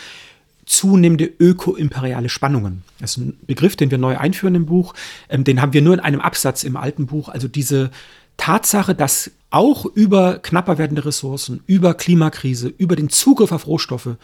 zunehmende 0.68 1.24
ökoimperiale 1.24 2.28
Spannungen. 2.28 2.82
Das 3.00 3.12
ist 3.12 3.16
ein 3.18 3.38
Begriff, 3.46 3.74
den 3.74 3.90
wir 3.90 3.98
neu 3.98 4.18
einführen 4.18 4.54
im 4.54 4.66
Buch. 4.66 4.94
Ähm, 5.28 5.44
den 5.44 5.62
haben 5.62 5.72
wir 5.72 5.82
nur 5.82 5.94
in 5.94 6.00
einem 6.00 6.20
Absatz 6.20 6.62
im 6.62 6.76
alten 6.76 7.06
Buch. 7.06 7.28
Also 7.28 7.48
diese 7.48 7.90
Tatsache, 8.36 8.94
dass 8.94 9.30
auch 9.50 9.86
über 9.86 10.38
knapper 10.38 10.78
werdende 10.78 11.04
Ressourcen, 11.04 11.62
über 11.66 11.94
Klimakrise, 11.94 12.68
über 12.68 12.96
den 12.96 13.08
Zugriff 13.08 13.50
auf 13.50 13.66
Rohstoffe 13.66 14.16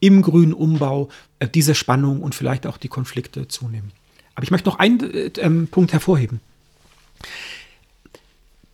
im 0.00 0.20
grünen 0.20 0.52
Umbau 0.52 1.08
äh, 1.38 1.48
diese 1.48 1.74
Spannung 1.74 2.22
und 2.22 2.34
vielleicht 2.34 2.66
auch 2.66 2.76
die 2.76 2.88
Konflikte 2.88 3.46
zunehmen. 3.48 3.92
Aber 4.34 4.42
ich 4.42 4.50
möchte 4.50 4.68
noch 4.68 4.78
einen 4.78 5.00
äh, 5.00 5.30
ähm, 5.38 5.68
Punkt 5.68 5.92
hervorheben. 5.92 6.40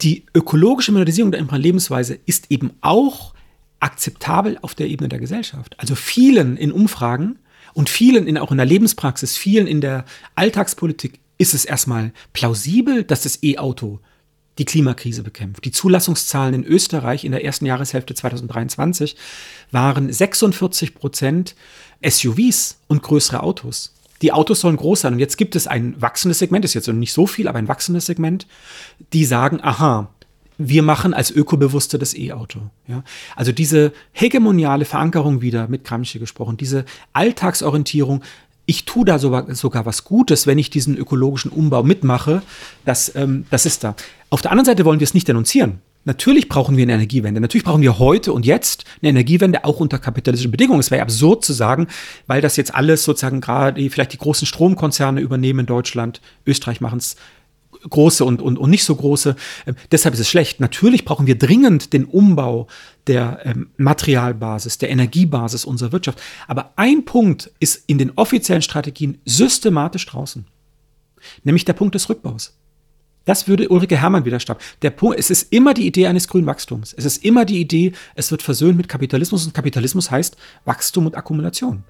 Die 0.01 0.25
ökologische 0.35 0.93
Modernisierung 0.93 1.31
der 1.31 1.43
Lebensweise 1.59 2.19
ist 2.25 2.51
eben 2.51 2.71
auch 2.81 3.35
akzeptabel 3.81 4.59
auf 4.63 4.75
der 4.75 4.89
Ebene 4.89 5.09
der 5.09 5.19
Gesellschaft. 5.19 5.75
Also 5.79 5.95
vielen 5.95 6.57
in 6.57 6.73
Umfragen 6.73 7.39
und 7.73 7.89
vielen 7.89 8.27
in, 8.27 8.39
auch 8.39 8.51
in 8.51 8.59
der 8.59 8.67
Lebenspraxis, 8.67 9.37
vielen 9.37 9.67
in 9.67 9.81
der 9.81 10.05
Alltagspolitik 10.35 11.21
ist 11.39 11.55
es 11.55 11.65
erstmal 11.65 12.13
plausibel, 12.33 13.03
dass 13.03 13.23
das 13.23 13.43
E-Auto 13.43 14.01
die 14.59 14.67
Klimakrise 14.67 15.23
bekämpft. 15.23 15.65
Die 15.65 15.71
Zulassungszahlen 15.71 16.55
in 16.55 16.65
Österreich 16.65 17.25
in 17.25 17.33
der 17.33 17.45
ersten 17.45 17.65
Jahreshälfte 17.65 18.15
2023 18.15 19.17
waren 19.71 20.13
46 20.13 20.95
Prozent 20.95 21.55
SUVs 22.07 22.79
und 22.87 23.03
größere 23.03 23.43
Autos. 23.43 23.95
Die 24.21 24.33
Autos 24.33 24.61
sollen 24.61 24.77
groß 24.77 25.01
sein. 25.01 25.15
Und 25.15 25.19
jetzt 25.19 25.39
gibt 25.39 25.57
es 25.57 25.67
ein 25.67 25.95
wachsendes 26.01 26.41
Segment, 26.41 26.67
ist 26.67 26.75
jetzt 26.75 26.89
nicht 26.89 27.15
so 27.15 27.27
viel, 27.27 27.49
aber 27.49 27.59
ein 27.59 27.69
wachsendes 27.69 28.05
Segment, 28.05 28.47
die 29.15 29.25
sagen, 29.25 29.61
aha, 29.63 30.11
wir 30.61 30.83
machen 30.83 31.15
als 31.15 31.31
Ökobewusste 31.31 31.99
das 31.99 32.15
E-Auto. 32.15 32.61
Ja? 32.87 33.03
Also 33.35 33.51
diese 33.51 33.93
hegemoniale 34.13 34.85
Verankerung 34.85 35.41
wieder, 35.41 35.69
mit 35.69 35.85
Gramsci 35.85 36.19
gesprochen, 36.19 36.59
diese 36.59 36.85
Alltagsorientierung, 37.15 38.23
ich 38.67 38.85
tue 38.85 39.05
da 39.05 39.19
sogar, 39.19 39.53
sogar 39.55 39.87
was 39.87 40.05
Gutes, 40.05 40.47
wenn 40.47 40.59
ich 40.59 40.69
diesen 40.71 40.97
ökologischen 40.97 41.51
Umbau 41.51 41.83
mitmache, 41.83 42.43
das, 42.85 43.15
ähm, 43.17 43.47
das 43.51 43.65
ist 43.65 43.83
da. 43.83 43.97
Auf 44.29 44.43
der 44.43 44.53
anderen 44.53 44.67
Seite 44.67 44.85
wollen 44.85 45.01
wir 45.01 45.05
es 45.07 45.15
nicht 45.15 45.27
denunzieren. 45.27 45.81
Natürlich 46.05 46.49
brauchen 46.49 46.77
wir 46.77 46.83
eine 46.83 46.93
Energiewende. 46.93 47.41
Natürlich 47.41 47.65
brauchen 47.65 47.83
wir 47.83 47.99
heute 47.99 48.33
und 48.33 48.47
jetzt 48.47 48.85
eine 49.03 49.11
Energiewende 49.11 49.65
auch 49.65 49.81
unter 49.81 49.99
kapitalistischen 49.99 50.51
Bedingungen. 50.51 50.81
Es 50.81 50.91
wäre 50.91 51.03
absurd 51.03 51.45
zu 51.45 51.53
sagen, 51.53 51.89
weil 52.27 52.41
das 52.41 52.57
jetzt 52.57 52.75
alles 52.75 53.05
sozusagen 53.05 53.41
gerade 53.41 53.91
vielleicht 53.91 54.13
die 54.13 54.19
großen 54.19 54.47
Stromkonzerne 54.47 55.21
übernehmen 55.21 55.61
in 55.61 55.67
Deutschland. 55.67 56.21
Österreich 56.47 56.81
machen 56.81 56.99
es 56.99 57.17
große 57.89 58.25
und, 58.25 58.43
und, 58.43 58.59
und 58.59 58.71
nicht 58.71 58.85
so 58.85 58.95
große. 58.95 59.37
Ähm, 59.67 59.77
deshalb 59.91 60.15
ist 60.15 60.21
es 60.21 60.29
schlecht. 60.29 60.61
Natürlich 60.61 61.05
brauchen 61.05 61.27
wir 61.27 61.39
dringend 61.39 61.93
den 61.93 62.05
Umbau 62.05 62.67
der 63.07 63.41
ähm, 63.45 63.71
Materialbasis, 63.77 64.79
der 64.79 64.91
Energiebasis 64.91 65.65
unserer 65.65 65.93
Wirtschaft. 65.93 66.21
Aber 66.47 66.73
ein 66.77 67.05
Punkt 67.05 67.51
ist 67.61 67.85
in 67.87 67.99
den 67.99 68.13
offiziellen 68.17 68.63
Strategien 68.63 69.19
systematisch 69.25 70.07
draußen, 70.07 70.47
nämlich 71.45 71.65
der 71.65 71.73
Punkt 71.73 71.95
des 71.95 72.09
Rückbaus. 72.09 72.57
Das 73.25 73.49
würde 73.49 73.69
Ulrike 73.69 73.97
Hermann 73.97 74.25
widerstammen. 74.25 74.63
Der 74.83 74.91
Punkt, 74.91 75.19
es 75.19 75.31
ist 75.31 75.53
immer 75.53 75.75
die 75.75 75.87
Idee 75.87 76.07
eines 76.07 76.27
grünen 76.27 76.47
Wachstums. 76.47 76.95
Es 76.97 77.05
ist 77.05 77.25
immer 77.25 77.45
die 77.45 77.61
Idee, 77.61 77.93
es 78.15 78.31
wird 78.31 78.43
versöhnt 78.43 78.77
mit 78.77 78.89
Kapitalismus 78.89 79.47
und 79.47 79.55
Kapitalismus 79.55 80.11
heißt 80.11 80.37
Wachstum 80.65 81.07
und 81.07 81.17
Akkumulation. 81.17 81.85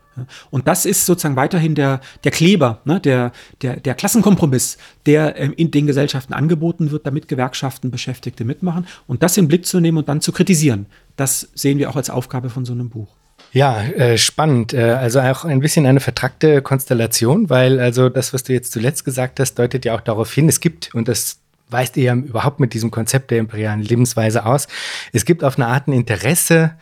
Und 0.51 0.67
das 0.67 0.87
ist 0.87 1.07
sozusagen 1.07 1.37
weiterhin 1.37 1.75
der, 1.75 2.01
der 2.25 2.33
Kleber, 2.33 2.81
ne, 2.85 3.01
der, 3.01 3.33
der, 3.63 3.77
der 3.77 3.95
Klassenkompromiss, 3.95 4.77
der 5.07 5.37
ähm, 5.39 5.55
in 5.57 5.71
den 5.71 5.87
Gesellschaften 5.87 6.35
angeboten 6.35 6.91
wird, 6.91 7.07
damit 7.07 7.29
Gewerkschaften, 7.29 7.91
Beschäftigte 7.91 8.45
mitmachen. 8.45 8.87
Und 9.07 9.23
das 9.23 9.37
in 9.37 9.45
den 9.45 9.49
Blick 9.49 9.67
zu 9.67 9.81
nehmen 9.81 9.99
und 9.99 10.09
dann 10.09 10.21
zu 10.21 10.33
kritisieren, 10.33 10.87
das 11.17 11.49
sehen 11.55 11.79
wir 11.79 11.91
auch 11.91 11.97
als 11.97 12.11
Aufgabe 12.11 12.51
von 12.51 12.65
so 12.65 12.73
einem 12.73 12.91
Buch. 12.91 13.20
Ja, 13.53 13.83
äh, 13.83 14.17
spannend. 14.17 14.73
Äh, 14.73 14.93
also 14.93 15.21
auch 15.21 15.45
ein 15.45 15.61
bisschen 15.61 15.87
eine 15.87 16.01
vertrackte 16.01 16.63
Konstellation, 16.63 17.51
weil 17.51 17.81
also 17.81 18.09
das, 18.09 18.33
was 18.33 18.45
du 18.45 18.53
jetzt 18.53 18.73
zuletzt 18.73 19.05
gesagt 19.05 19.41
hast, 19.41 19.55
deutet 19.55 19.85
ja 19.85 19.95
auch 19.95 20.01
darauf 20.01 20.33
hin, 20.33 20.49
es 20.49 20.61
gibt, 20.61 20.95
und 20.95 21.09
das 21.09 21.39
weist 21.69 21.97
ihr 21.97 22.05
ja 22.05 22.15
überhaupt 22.15 22.61
mit 22.61 22.75
diesem 22.75 22.91
Konzept 22.91 23.31
der 23.31 23.39
imperialen 23.39 23.83
Lebensweise 23.83 24.47
aus, 24.47 24.69
es 25.13 25.25
gibt 25.25 25.43
auf 25.43 25.57
eine 25.57 25.67
Art 25.67 25.89
ein 25.89 25.93
Interesse, 25.93 26.73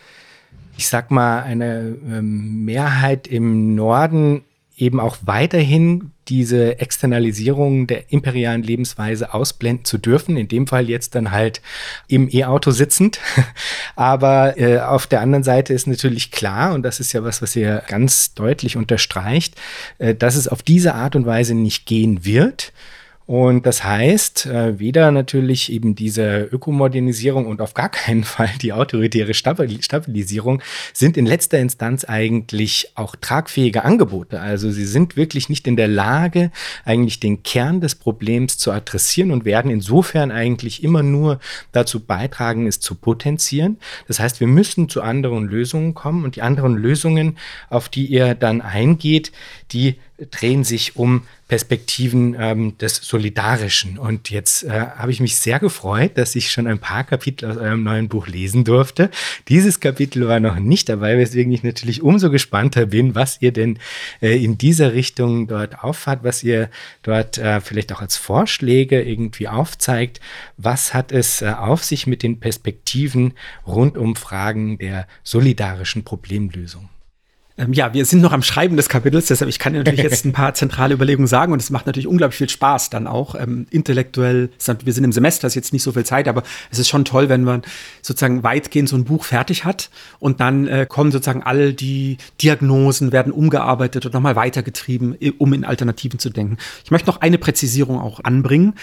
ich 0.77 0.89
sag 0.89 1.11
mal, 1.11 1.43
eine 1.43 1.97
ähm, 2.07 2.64
Mehrheit 2.64 3.27
im 3.27 3.75
Norden 3.75 4.45
eben 4.79 5.01
auch 5.01 5.18
weiterhin 5.22 6.12
diese 6.29 6.79
Externalisierung 6.79 7.87
der 7.87 8.12
imperialen 8.12 8.62
Lebensweise 8.62 9.35
ausblenden 9.35 9.85
zu 9.85 9.99
dürfen. 9.99 10.37
In 10.37 10.49
dem 10.49 10.66
Fall 10.66 10.89
jetzt 10.89 11.14
dann 11.14 11.33
halt 11.33 11.61
im 12.07 12.29
E-Auto 12.31 12.70
sitzend. 12.70 13.18
Aber 13.97 14.59
äh, 14.59 14.81
auf 14.81 15.07
der 15.07 15.20
anderen 15.20 15.43
Seite 15.43 15.74
ist 15.74 15.87
natürlich 15.87 16.31
klar, 16.31 16.74
und 16.74 16.83
das 16.83 17.01
ist 17.01 17.12
ja 17.12 17.24
was, 17.24 17.43
was 17.43 17.57
ihr 17.57 17.83
ganz 17.89 18.35
deutlich 18.35 18.76
unterstreicht, 18.76 19.55
äh, 19.99 20.14
dass 20.14 20.37
es 20.37 20.49
auf 20.49 20.62
diese 20.62 20.95
Art 20.95 21.16
und 21.16 21.26
Weise 21.26 21.55
nicht 21.55 21.87
gehen 21.87 22.24
wird. 22.24 22.72
Und 23.29 23.66
das 23.66 23.85
heißt, 23.85 24.47
äh, 24.47 24.79
weder 24.79 25.11
natürlich 25.11 25.70
eben 25.70 25.95
diese 25.95 26.45
Ökomodernisierung 26.45 27.45
und 27.45 27.61
auf 27.61 27.74
gar 27.74 27.91
keinen 27.91 28.24
Fall 28.24 28.49
die 28.62 28.72
autoritäre 28.72 29.35
Stabilisierung 29.35 30.62
sind 30.95 31.18
in 31.18 31.26
letzter 31.26 31.59
Instanz 31.59 32.07
eigentlich 32.07 32.93
auch 32.95 33.16
tragfähige 33.16 33.85
Angebote. 33.85 34.41
Also 34.41 34.70
sie 34.70 34.87
sind 34.87 35.18
wirklich 35.18 35.51
nicht 35.51 35.66
in 35.66 35.76
der 35.76 35.89
Lage, 35.89 36.51
eigentlich 36.87 37.20
den 37.20 37.43
Kern 37.43 37.83
des 37.83 37.97
Problems 37.97 38.57
zu 38.57 38.72
adressieren 38.72 39.31
und 39.31 39.45
werden 39.45 39.70
insofern 39.70 40.31
eigentlich 40.31 40.83
immer 40.83 41.03
nur 41.03 41.39
dazu 41.72 42.01
beitragen, 42.01 42.66
es 42.66 42.81
zu 42.81 42.95
potenzieren. 42.95 43.76
Das 44.07 44.20
heißt, 44.20 44.41
wir 44.41 44.47
müssen 44.47 44.89
zu 44.89 45.03
anderen 45.03 45.45
Lösungen 45.45 45.93
kommen 45.93 46.24
und 46.24 46.37
die 46.37 46.43
anderen 46.43 46.79
Lösungen, 46.79 47.37
auf 47.68 47.91
die 47.91 48.07
ihr 48.07 48.35
dann 48.35 48.62
eingeht, 48.62 49.33
die 49.72 49.97
drehen 50.31 50.64
sich 50.64 50.97
um 50.97 51.23
Perspektiven 51.49 52.37
ähm, 52.39 52.77
des 52.77 52.97
Solidarischen. 52.97 53.99
Und 53.99 54.31
jetzt 54.31 54.64
äh, 54.64 54.71
habe 54.71 55.11
ich 55.12 55.21
mich 55.21 55.37
sehr 55.37 55.59
gefreut, 55.59 56.12
dass 56.16 56.37
ich 56.37 56.51
schon 56.51 56.66
ein 56.66 56.79
paar 56.79 57.05
Kapitel 57.05 57.51
aus 57.51 57.57
eurem 57.57 57.83
neuen 57.83 58.09
Buch 58.09 58.27
lesen 58.27 58.64
durfte. 58.64 59.11
Dieses 59.49 59.81
Kapitel 59.81 60.29
war 60.29 60.41
noch 60.41 60.59
nicht 60.59 60.91
dabei, 60.91 61.16
weswegen 61.16 61.53
ich 61.53 61.62
natürlich 61.62 62.03
umso 62.03 62.31
gespannter 62.31 62.87
bin, 62.87 63.14
was 63.14 63.41
ihr 63.41 63.53
denn 63.53 63.79
äh, 64.21 64.43
in 64.43 64.59
dieser 64.59 64.93
Richtung 64.93 65.47
dort 65.47 65.83
auffahrt, 65.83 66.23
was 66.23 66.43
ihr 66.43 66.69
dort 67.03 67.39
äh, 67.39 67.61
vielleicht 67.62 67.93
auch 67.93 68.03
als 68.03 68.16
Vorschläge 68.16 69.01
irgendwie 69.01 69.49
aufzeigt. 69.49 70.21
Was 70.59 70.93
hat 70.93 71.12
es 71.12 71.41
äh, 71.41 71.55
auf 71.57 71.83
sich 71.83 72.07
mit 72.07 72.23
den 72.23 72.41
Perspektiven 72.41 73.33
rund 73.66 73.97
um 73.97 74.16
Fragen 74.16 74.77
der 74.77 75.07
solidarischen 75.23 76.05
Problemlösung? 76.05 76.91
Ähm, 77.59 77.72
ja, 77.72 77.92
wir 77.92 78.04
sind 78.04 78.20
noch 78.20 78.32
am 78.32 78.42
Schreiben 78.42 78.76
des 78.76 78.88
Kapitels, 78.88 79.26
deshalb 79.26 79.48
ich 79.48 79.59
kann 79.59 79.72
natürlich 79.72 80.00
jetzt 80.00 80.24
ein 80.24 80.32
paar 80.32 80.54
zentrale 80.54 80.94
Überlegungen 80.94 81.26
sagen 81.26 81.52
und 81.52 81.61
es 81.61 81.70
macht 81.70 81.86
natürlich 81.86 82.06
unglaublich 82.06 82.38
viel 82.38 82.48
Spaß 82.48 82.88
dann 82.90 83.09
auch 83.09 83.34
ähm, 83.34 83.66
intellektuell. 83.70 84.50
Wir 84.84 84.92
sind 84.92 85.04
im 85.04 85.12
Semester, 85.12 85.48
ist 85.48 85.56
jetzt 85.56 85.72
nicht 85.72 85.82
so 85.82 85.92
viel 85.92 86.04
Zeit, 86.04 86.28
aber 86.28 86.44
es 86.70 86.78
ist 86.78 86.88
schon 86.88 87.04
toll, 87.04 87.28
wenn 87.28 87.42
man 87.42 87.62
sozusagen 88.00 88.44
weitgehend 88.44 88.88
so 88.88 88.96
ein 88.96 89.04
Buch 89.04 89.24
fertig 89.24 89.64
hat 89.64 89.90
und 90.20 90.40
dann 90.40 90.68
äh, 90.68 90.86
kommen 90.88 91.11
sozusagen 91.11 91.42
all 91.42 91.72
die 91.72 92.18
Diagnosen 92.40 93.11
werden 93.11 93.32
umgearbeitet 93.32 94.06
und 94.06 94.14
nochmal 94.14 94.36
weitergetrieben, 94.36 95.16
um 95.38 95.52
in 95.52 95.64
Alternativen 95.64 96.20
zu 96.20 96.30
denken. 96.30 96.59
Ich 96.84 96.92
möchte 96.92 97.09
noch 97.09 97.20
eine 97.20 97.38
Präzisierung 97.38 97.98
auch 97.98 98.22
anbringen, 98.22 98.74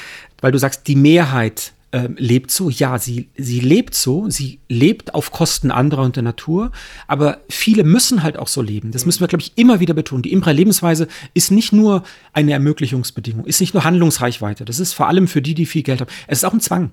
weil 0.41 0.51
du 0.51 0.59
sagst, 0.59 0.87
die 0.87 0.97
Mehrheit 0.97 1.71
ähm, 1.95 2.15
lebt 2.19 2.51
so. 2.51 2.69
Ja, 2.69 2.99
sie, 2.99 3.29
sie 3.37 3.61
lebt 3.61 3.95
so, 3.95 4.29
sie 4.29 4.59
lebt 4.67 5.15
auf 5.15 5.31
Kosten 5.31 5.71
anderer 5.71 6.03
und 6.03 6.17
der 6.17 6.23
Natur, 6.23 6.73
aber 7.07 7.39
viele 7.47 7.85
müssen 7.85 8.21
halt 8.21 8.37
auch 8.37 8.49
so 8.49 8.61
leben. 8.61 8.91
Das 8.91 9.05
müssen 9.05 9.21
wir, 9.21 9.29
glaube 9.29 9.41
ich, 9.41 9.53
immer 9.55 9.79
wieder 9.79 9.93
betonen. 9.93 10.21
Die 10.21 10.33
imperiale 10.33 10.57
Lebensweise 10.57 11.07
ist 11.33 11.51
nicht 11.51 11.71
nur 11.71 12.03
eine 12.33 12.51
Ermöglichungsbedingung, 12.51 13.45
ist 13.45 13.61
nicht 13.61 13.73
nur 13.73 13.85
Handlungsreichweite. 13.85 14.65
Das 14.65 14.81
ist 14.81 14.91
vor 14.91 15.07
allem 15.07 15.29
für 15.29 15.41
die, 15.41 15.53
die 15.53 15.65
viel 15.65 15.83
Geld 15.83 16.01
haben. 16.01 16.11
Es 16.27 16.39
ist 16.39 16.43
auch 16.43 16.51
ein 16.51 16.59
Zwang. 16.59 16.91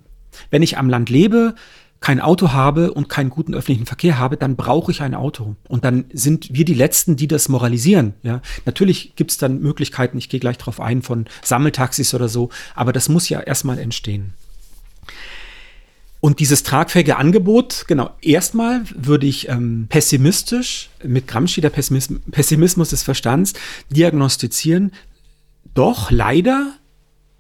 Wenn 0.50 0.62
ich 0.62 0.78
am 0.78 0.88
Land 0.88 1.11
lebe, 1.11 1.57
kein 1.98 2.20
Auto 2.20 2.53
habe 2.53 2.92
und 2.92 3.09
keinen 3.09 3.30
guten 3.30 3.55
öffentlichen 3.55 3.86
Verkehr 3.86 4.20
habe, 4.20 4.36
dann 4.36 4.55
brauche 4.55 4.92
ich 4.92 5.03
ein 5.03 5.16
Auto. 5.16 5.57
Und 5.68 5.84
dann 5.84 6.05
sind 6.12 6.55
wir 6.55 6.64
die 6.64 6.74
Letzten, 6.74 7.16
die 7.16 7.26
das 7.26 7.48
moralisieren. 7.48 8.14
Ja, 8.22 8.40
natürlich 8.66 9.16
gibt 9.16 9.32
es 9.32 9.36
dann 9.36 9.59
Möglichkeiten, 9.61 10.16
ich 10.16 10.28
gehe 10.28 10.38
gleich 10.38 10.59
darauf 10.59 10.80
ein, 10.80 11.03
von 11.03 11.26
Sammeltaxis 11.42 12.14
oder 12.14 12.28
so, 12.28 12.50
aber 12.76 12.92
das 12.92 13.09
muss 13.09 13.28
ja 13.28 13.40
erstmal 13.40 13.80
entstehen. 13.80 14.34
Und 16.24 16.38
dieses 16.38 16.62
tragfähige 16.62 17.16
Angebot, 17.16 17.86
genau, 17.88 18.10
erstmal 18.20 18.84
würde 18.94 19.26
ich 19.26 19.48
ähm, 19.48 19.86
pessimistisch 19.88 20.88
mit 21.02 21.26
Gramsci, 21.26 21.60
der 21.60 21.70
Pessimism 21.70 22.18
Pessimismus 22.30 22.90
des 22.90 23.02
Verstands, 23.02 23.54
diagnostizieren. 23.90 24.92
Doch 25.74 26.12
leider 26.12 26.74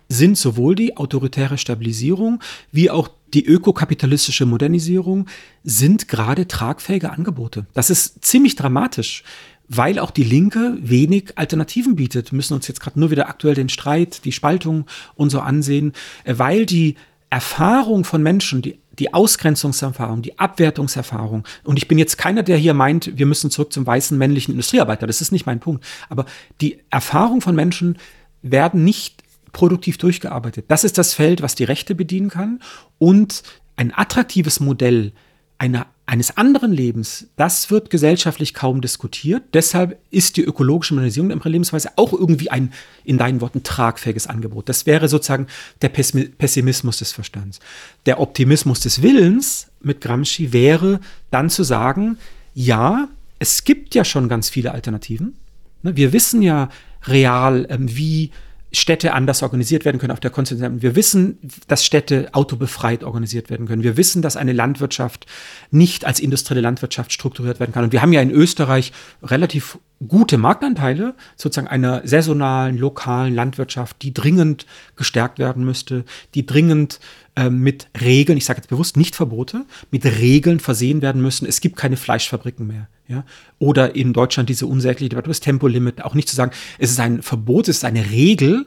sind 0.08 0.36
sowohl 0.36 0.74
die 0.74 0.96
autoritäre 0.96 1.58
Stabilisierung 1.58 2.42
wie 2.72 2.90
auch 2.90 3.08
die 3.34 3.46
ökokapitalistische 3.46 4.46
Modernisierung 4.46 5.28
sind 5.62 6.08
gerade 6.08 6.48
tragfähige 6.48 7.12
Angebote. 7.12 7.66
Das 7.74 7.88
ist 7.88 8.24
ziemlich 8.24 8.56
dramatisch, 8.56 9.22
weil 9.68 10.00
auch 10.00 10.10
die 10.10 10.24
Linke 10.24 10.76
wenig 10.80 11.38
Alternativen 11.38 11.94
bietet. 11.94 12.32
Wir 12.32 12.36
müssen 12.36 12.54
uns 12.54 12.66
jetzt 12.66 12.80
gerade 12.80 12.98
nur 12.98 13.12
wieder 13.12 13.28
aktuell 13.28 13.54
den 13.54 13.68
Streit, 13.68 14.24
die 14.24 14.32
Spaltung 14.32 14.86
und 15.14 15.30
so 15.30 15.38
ansehen, 15.38 15.92
äh, 16.24 16.34
weil 16.36 16.66
die 16.66 16.96
Erfahrung 17.32 18.04
von 18.04 18.22
Menschen, 18.22 18.60
die, 18.60 18.78
die 18.98 19.14
Ausgrenzungserfahrung, 19.14 20.20
die 20.20 20.38
Abwertungserfahrung, 20.38 21.44
und 21.64 21.78
ich 21.78 21.88
bin 21.88 21.96
jetzt 21.96 22.18
keiner, 22.18 22.42
der 22.42 22.58
hier 22.58 22.74
meint, 22.74 23.16
wir 23.16 23.24
müssen 23.24 23.50
zurück 23.50 23.72
zum 23.72 23.86
weißen 23.86 24.18
männlichen 24.18 24.52
Industriearbeiter, 24.52 25.06
das 25.06 25.22
ist 25.22 25.32
nicht 25.32 25.46
mein 25.46 25.58
Punkt, 25.58 25.82
aber 26.10 26.26
die 26.60 26.80
Erfahrung 26.90 27.40
von 27.40 27.56
Menschen 27.56 27.96
werden 28.42 28.84
nicht 28.84 29.22
produktiv 29.52 29.96
durchgearbeitet. 29.96 30.66
Das 30.68 30.84
ist 30.84 30.98
das 30.98 31.14
Feld, 31.14 31.40
was 31.40 31.54
die 31.54 31.64
Rechte 31.64 31.94
bedienen 31.94 32.28
kann 32.28 32.60
und 32.98 33.42
ein 33.76 33.94
attraktives 33.96 34.60
Modell 34.60 35.12
einer 35.56 35.86
eines 36.12 36.36
anderen 36.36 36.72
Lebens, 36.72 37.28
das 37.36 37.70
wird 37.70 37.88
gesellschaftlich 37.88 38.52
kaum 38.52 38.82
diskutiert. 38.82 39.44
Deshalb 39.54 39.98
ist 40.10 40.36
die 40.36 40.42
ökologische 40.42 40.92
Modernisierung 40.92 41.30
der 41.30 41.50
Lebensweise 41.50 41.92
auch 41.96 42.12
irgendwie 42.12 42.50
ein, 42.50 42.74
in 43.02 43.16
deinen 43.16 43.40
Worten, 43.40 43.62
tragfähiges 43.62 44.26
Angebot. 44.26 44.68
Das 44.68 44.84
wäre 44.84 45.08
sozusagen 45.08 45.46
der 45.80 45.88
Pessimismus 45.88 46.98
des 46.98 47.12
Verstands. 47.12 47.60
Der 48.04 48.20
Optimismus 48.20 48.80
des 48.80 49.00
Willens 49.00 49.68
mit 49.80 50.02
Gramsci 50.02 50.52
wäre 50.52 51.00
dann 51.30 51.48
zu 51.48 51.62
sagen, 51.62 52.18
ja, 52.52 53.08
es 53.38 53.64
gibt 53.64 53.94
ja 53.94 54.04
schon 54.04 54.28
ganz 54.28 54.50
viele 54.50 54.72
Alternativen. 54.72 55.38
Ne, 55.82 55.96
wir 55.96 56.12
wissen 56.12 56.42
ja 56.42 56.68
real, 57.04 57.66
ähm, 57.70 57.88
wie 57.96 58.32
Städte 58.72 59.12
anders 59.12 59.42
organisiert 59.42 59.84
werden 59.84 60.00
können 60.00 60.12
auf 60.12 60.20
der 60.20 60.30
kontinentalen. 60.30 60.80
Wir 60.80 60.96
wissen, 60.96 61.38
dass 61.68 61.84
Städte 61.84 62.30
autobefreit 62.32 63.04
organisiert 63.04 63.50
werden 63.50 63.66
können. 63.66 63.82
Wir 63.82 63.96
wissen, 63.96 64.22
dass 64.22 64.36
eine 64.36 64.52
Landwirtschaft 64.52 65.26
nicht 65.70 66.06
als 66.06 66.20
industrielle 66.20 66.62
Landwirtschaft 66.62 67.12
strukturiert 67.12 67.60
werden 67.60 67.72
kann. 67.72 67.84
Und 67.84 67.92
wir 67.92 68.00
haben 68.00 68.12
ja 68.12 68.22
in 68.22 68.30
Österreich 68.30 68.92
relativ 69.22 69.78
gute 70.08 70.38
Marktanteile 70.38 71.14
sozusagen 71.36 71.68
einer 71.68 72.00
saisonalen, 72.06 72.76
lokalen 72.78 73.34
Landwirtschaft, 73.34 74.02
die 74.02 74.14
dringend 74.14 74.66
gestärkt 74.96 75.38
werden 75.38 75.64
müsste, 75.64 76.04
die 76.34 76.46
dringend 76.46 76.98
äh, 77.34 77.48
mit 77.48 77.88
Regeln, 78.00 78.36
ich 78.36 78.44
sage 78.44 78.58
jetzt 78.58 78.68
bewusst 78.68 78.96
nicht 78.96 79.16
Verbote, 79.16 79.64
mit 79.90 80.04
Regeln 80.04 80.60
versehen 80.60 81.00
werden 81.00 81.22
müssen. 81.22 81.46
Es 81.46 81.60
gibt 81.60 81.76
keine 81.76 81.96
Fleischfabriken 81.96 82.66
mehr. 82.66 82.88
Ja? 83.08 83.24
Oder 83.58 83.94
in 83.94 84.12
Deutschland 84.12 84.48
diese 84.48 84.66
unsägliche 84.66 85.10
Debatte 85.10 85.26
über 85.26 85.32
das 85.32 85.40
Tempolimit, 85.40 86.04
auch 86.04 86.14
nicht 86.14 86.28
zu 86.28 86.36
sagen, 86.36 86.52
es 86.78 86.90
ist 86.90 87.00
ein 87.00 87.22
Verbot, 87.22 87.68
es 87.68 87.78
ist 87.78 87.84
eine 87.84 88.10
Regel 88.10 88.66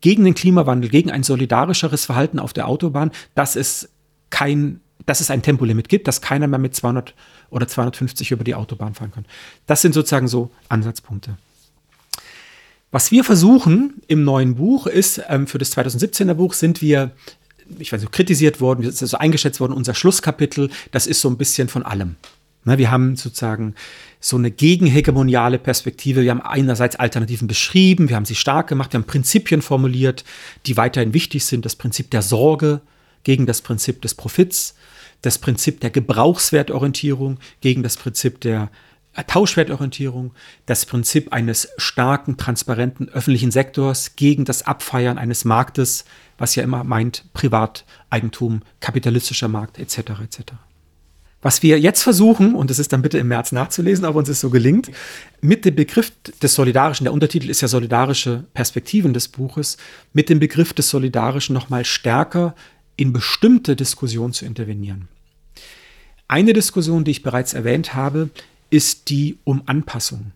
gegen 0.00 0.24
den 0.24 0.34
Klimawandel, 0.34 0.90
gegen 0.90 1.10
ein 1.10 1.22
solidarischeres 1.22 2.04
Verhalten 2.06 2.38
auf 2.38 2.52
der 2.52 2.68
Autobahn, 2.68 3.10
dass 3.34 3.56
es 3.56 3.90
kein, 4.30 4.80
dass 5.04 5.20
es 5.20 5.30
ein 5.30 5.42
Tempolimit 5.42 5.88
gibt, 5.88 6.08
dass 6.08 6.20
keiner 6.20 6.46
mehr 6.46 6.58
mit 6.58 6.74
200 6.74 7.14
oder 7.50 7.66
250 7.66 8.30
über 8.30 8.44
die 8.44 8.54
Autobahn 8.54 8.94
fahren 8.94 9.10
kann. 9.10 9.26
Das 9.66 9.82
sind 9.82 9.92
sozusagen 9.92 10.28
so 10.28 10.50
Ansatzpunkte. 10.68 11.36
Was 12.92 13.12
wir 13.12 13.22
versuchen 13.22 14.02
im 14.08 14.24
neuen 14.24 14.56
Buch 14.56 14.86
ist, 14.86 15.22
ähm, 15.28 15.46
für 15.46 15.58
das 15.58 15.76
2017er 15.76 16.34
Buch 16.34 16.54
sind 16.54 16.82
wir, 16.82 17.12
ich 17.78 17.92
weiß 17.92 18.00
nicht, 18.00 18.12
kritisiert 18.12 18.60
worden, 18.60 18.82
wir 18.82 18.90
sind 18.90 19.02
also 19.02 19.18
eingeschätzt 19.18 19.60
worden, 19.60 19.72
unser 19.72 19.94
Schlusskapitel, 19.94 20.70
das 20.90 21.06
ist 21.06 21.20
so 21.20 21.28
ein 21.28 21.36
bisschen 21.36 21.68
von 21.68 21.82
allem. 21.82 22.16
Wir 22.64 22.90
haben 22.90 23.16
sozusagen 23.16 23.74
so 24.20 24.36
eine 24.36 24.50
gegenhegemoniale 24.50 25.58
Perspektive. 25.58 26.22
Wir 26.22 26.30
haben 26.30 26.42
einerseits 26.42 26.96
Alternativen 26.96 27.48
beschrieben, 27.48 28.10
wir 28.10 28.16
haben 28.16 28.26
sie 28.26 28.34
stark 28.34 28.68
gemacht, 28.68 28.92
wir 28.92 29.00
haben 29.00 29.06
Prinzipien 29.06 29.62
formuliert, 29.62 30.24
die 30.66 30.76
weiterhin 30.76 31.14
wichtig 31.14 31.46
sind. 31.46 31.64
Das 31.64 31.74
Prinzip 31.74 32.10
der 32.10 32.20
Sorge 32.20 32.82
gegen 33.22 33.46
das 33.46 33.62
Prinzip 33.62 34.02
des 34.02 34.14
Profits, 34.14 34.74
das 35.22 35.38
Prinzip 35.38 35.80
der 35.80 35.90
Gebrauchswertorientierung 35.90 37.38
gegen 37.62 37.82
das 37.82 37.96
Prinzip 37.96 38.40
der 38.40 38.70
Tauschwertorientierung, 39.26 40.32
das 40.66 40.86
Prinzip 40.86 41.32
eines 41.32 41.68
starken, 41.78 42.36
transparenten 42.36 43.08
öffentlichen 43.08 43.50
Sektors 43.50 44.16
gegen 44.16 44.44
das 44.44 44.66
Abfeiern 44.66 45.18
eines 45.18 45.44
Marktes, 45.44 46.04
was 46.40 46.56
ja 46.56 46.64
immer 46.64 46.82
meint 46.82 47.24
Privateigentum, 47.34 48.62
kapitalistischer 48.80 49.46
Markt 49.46 49.78
etc. 49.78 49.98
etc. 50.24 50.40
Was 51.42 51.62
wir 51.62 51.78
jetzt 51.78 52.02
versuchen, 52.02 52.54
und 52.54 52.70
das 52.70 52.78
ist 52.78 52.92
dann 52.92 53.02
bitte 53.02 53.18
im 53.18 53.28
März 53.28 53.52
nachzulesen, 53.52 54.04
ob 54.04 54.16
uns 54.16 54.28
es 54.28 54.40
so 54.40 54.50
gelingt, 54.50 54.90
mit 55.40 55.64
dem 55.64 55.74
Begriff 55.74 56.12
des 56.42 56.54
Solidarischen, 56.54 57.04
der 57.04 57.12
Untertitel 57.12 57.48
ist 57.48 57.60
ja 57.60 57.68
solidarische 57.68 58.44
Perspektiven 58.52 59.14
des 59.14 59.28
Buches, 59.28 59.76
mit 60.12 60.28
dem 60.28 60.40
Begriff 60.40 60.72
des 60.72 60.90
Solidarischen 60.90 61.54
nochmal 61.54 61.84
stärker 61.84 62.54
in 62.96 63.12
bestimmte 63.12 63.76
Diskussionen 63.76 64.32
zu 64.32 64.44
intervenieren. 64.44 65.08
Eine 66.26 66.52
Diskussion, 66.52 67.04
die 67.04 67.10
ich 67.12 67.22
bereits 67.22 67.54
erwähnt 67.54 67.94
habe, 67.94 68.30
ist 68.70 69.10
die 69.10 69.38
um 69.44 69.62
Anpassung. 69.66 70.32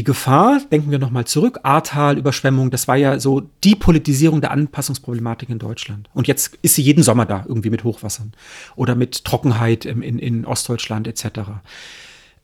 Die 0.00 0.04
Gefahr, 0.04 0.62
denken 0.72 0.90
wir 0.90 0.98
nochmal 0.98 1.26
zurück, 1.26 1.60
Ahrtal, 1.62 2.16
Überschwemmung, 2.16 2.70
das 2.70 2.88
war 2.88 2.96
ja 2.96 3.20
so 3.20 3.42
die 3.62 3.74
Politisierung 3.74 4.40
der 4.40 4.50
Anpassungsproblematik 4.50 5.50
in 5.50 5.58
Deutschland. 5.58 6.08
Und 6.14 6.26
jetzt 6.26 6.58
ist 6.62 6.76
sie 6.76 6.80
jeden 6.80 7.02
Sommer 7.02 7.26
da, 7.26 7.44
irgendwie 7.46 7.68
mit 7.68 7.84
Hochwassern 7.84 8.32
oder 8.76 8.94
mit 8.94 9.26
Trockenheit 9.26 9.84
in, 9.84 10.00
in 10.00 10.46
Ostdeutschland 10.46 11.06
etc. 11.06 11.40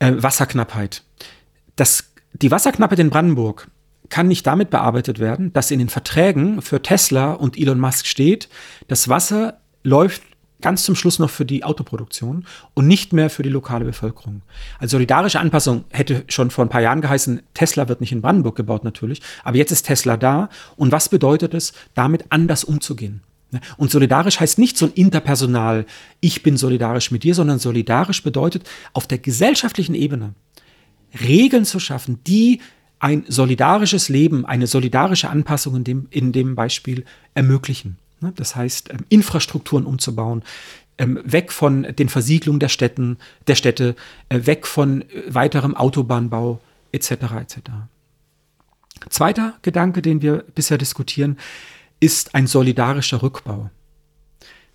Äh, 0.00 0.12
Wasserknappheit. 0.18 1.02
Das, 1.76 2.12
die 2.34 2.50
Wasserknappheit 2.50 2.98
in 2.98 3.09
Brandenburg 3.09 3.68
kann 4.11 4.28
nicht 4.28 4.46
damit 4.46 4.68
bearbeitet 4.68 5.18
werden, 5.18 5.50
dass 5.54 5.70
in 5.70 5.78
den 5.78 5.88
Verträgen 5.88 6.61
für 6.61 6.82
Tesla 6.82 7.32
und 7.32 7.57
Elon 7.57 7.80
Musk 7.80 8.04
steht, 8.04 8.50
das 8.88 9.09
Wasser 9.09 9.61
läuft 9.82 10.22
ganz 10.61 10.84
zum 10.84 10.94
Schluss 10.94 11.18
noch 11.18 11.30
für 11.30 11.44
die 11.44 11.64
Autoproduktion 11.64 12.46
und 12.74 12.86
nicht 12.86 13.12
mehr 13.12 13.30
für 13.30 13.42
die 13.42 13.48
lokale 13.48 13.84
Bevölkerung. 13.84 14.42
Also 14.78 14.96
solidarische 14.96 15.40
Anpassung 15.40 15.84
hätte 15.90 16.24
schon 16.28 16.50
vor 16.50 16.64
ein 16.64 16.70
paar 16.70 16.80
Jahren 16.80 17.00
geheißen, 17.00 17.42
Tesla 17.54 17.88
wird 17.88 18.00
nicht 18.00 18.12
in 18.12 18.22
Brandenburg 18.22 18.57
gebaut 18.57 18.84
natürlich, 18.84 19.20
aber 19.44 19.57
jetzt 19.57 19.72
ist 19.72 19.82
Tesla 19.82 20.16
da 20.16 20.48
und 20.76 20.92
was 20.92 21.09
bedeutet 21.09 21.54
es, 21.54 21.72
damit 21.94 22.24
anders 22.30 22.64
umzugehen? 22.64 23.22
Und 23.76 23.90
solidarisch 23.90 24.40
heißt 24.40 24.59
nicht 24.59 24.76
so 24.76 24.86
ein 24.86 24.92
interpersonal, 24.92 25.86
ich 26.20 26.42
bin 26.42 26.57
solidarisch 26.57 27.11
mit 27.11 27.22
dir, 27.22 27.34
sondern 27.34 27.59
solidarisch 27.59 28.22
bedeutet 28.22 28.68
auf 28.92 29.07
der 29.07 29.18
gesellschaftlichen 29.18 29.94
Ebene 29.94 30.34
Regeln 31.20 31.64
zu 31.64 31.78
schaffen, 31.78 32.20
die 32.26 32.61
ein 32.98 33.24
solidarisches 33.28 34.09
Leben, 34.09 34.46
eine 34.46 34.66
solidarische 34.66 35.28
Anpassung 35.28 35.76
in 35.76 35.84
dem, 35.84 36.07
in 36.11 36.32
dem 36.32 36.54
Beispiel 36.54 37.04
ermöglichen. 37.34 37.98
Ne? 38.20 38.32
Das 38.36 38.56
heißt, 38.56 38.90
ähm, 38.90 39.04
Infrastrukturen 39.08 39.84
umzubauen, 39.84 40.42
ähm, 40.98 41.20
weg 41.24 41.52
von 41.52 41.82
den 41.82 42.08
Versiegelungen 42.08 42.60
der 42.60 42.68
Städten, 42.68 43.18
der 43.46 43.54
Städte, 43.54 43.96
äh, 44.28 44.46
weg 44.46 44.66
von 44.66 45.02
äh, 45.02 45.06
weiterem 45.28 45.76
Autobahnbau 45.76 46.60
etc. 46.92 47.10
etc. 47.10 47.58
Zweiter 49.10 49.54
Gedanke, 49.62 50.00
den 50.00 50.22
wir 50.22 50.44
bisher 50.54 50.78
diskutieren, 50.78 51.36
ist 52.00 52.34
ein 52.34 52.46
solidarischer 52.46 53.22
Rückbau. 53.22 53.70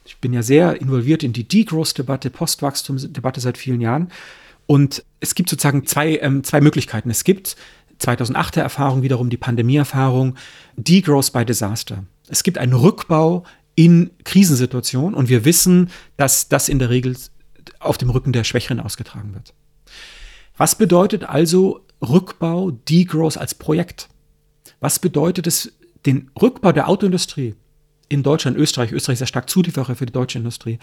Ich 0.05 0.17
bin 0.17 0.33
ja 0.33 0.43
sehr 0.43 0.81
involviert 0.81 1.23
in 1.23 1.33
die 1.33 1.47
Degrowth-Debatte, 1.47 2.29
Postwachstum-Debatte 2.29 3.39
seit 3.39 3.57
vielen 3.57 3.81
Jahren. 3.81 4.11
Und 4.67 5.03
es 5.19 5.35
gibt 5.35 5.49
sozusagen 5.49 5.85
zwei, 5.85 6.17
ähm, 6.17 6.43
zwei 6.43 6.61
Möglichkeiten. 6.61 7.09
Es 7.09 7.23
gibt 7.23 7.55
2008er 7.99 8.61
Erfahrung, 8.61 9.03
wiederum 9.03 9.29
die 9.29 9.37
Pandemie-Erfahrung, 9.37 10.35
Degrowth 10.75 11.33
by 11.33 11.45
Disaster. 11.45 12.03
Es 12.31 12.43
gibt 12.43 12.57
einen 12.57 12.73
Rückbau 12.73 13.43
in 13.75 14.11
Krisensituationen 14.23 15.13
und 15.13 15.27
wir 15.27 15.43
wissen, 15.43 15.89
dass 16.15 16.47
das 16.47 16.69
in 16.69 16.79
der 16.79 16.89
Regel 16.89 17.17
auf 17.79 17.97
dem 17.97 18.09
Rücken 18.09 18.31
der 18.31 18.45
Schwächeren 18.45 18.79
ausgetragen 18.79 19.33
wird. 19.33 19.53
Was 20.55 20.75
bedeutet 20.75 21.25
also 21.25 21.85
Rückbau, 22.01 22.71
Degrowth 22.71 23.37
als 23.37 23.53
Projekt? 23.53 24.07
Was 24.79 24.99
bedeutet 24.99 25.45
es, 25.45 25.73
den 26.05 26.31
Rückbau 26.41 26.71
der 26.71 26.87
Autoindustrie 26.87 27.55
in 28.07 28.23
Deutschland, 28.23 28.57
Österreich, 28.57 28.93
Österreich 28.93 29.15
ist 29.15 29.21
ja 29.21 29.27
stark 29.27 29.49
Zulieferer 29.49 29.95
für 29.95 30.05
die 30.05 30.13
deutsche 30.13 30.37
Industrie, 30.37 30.79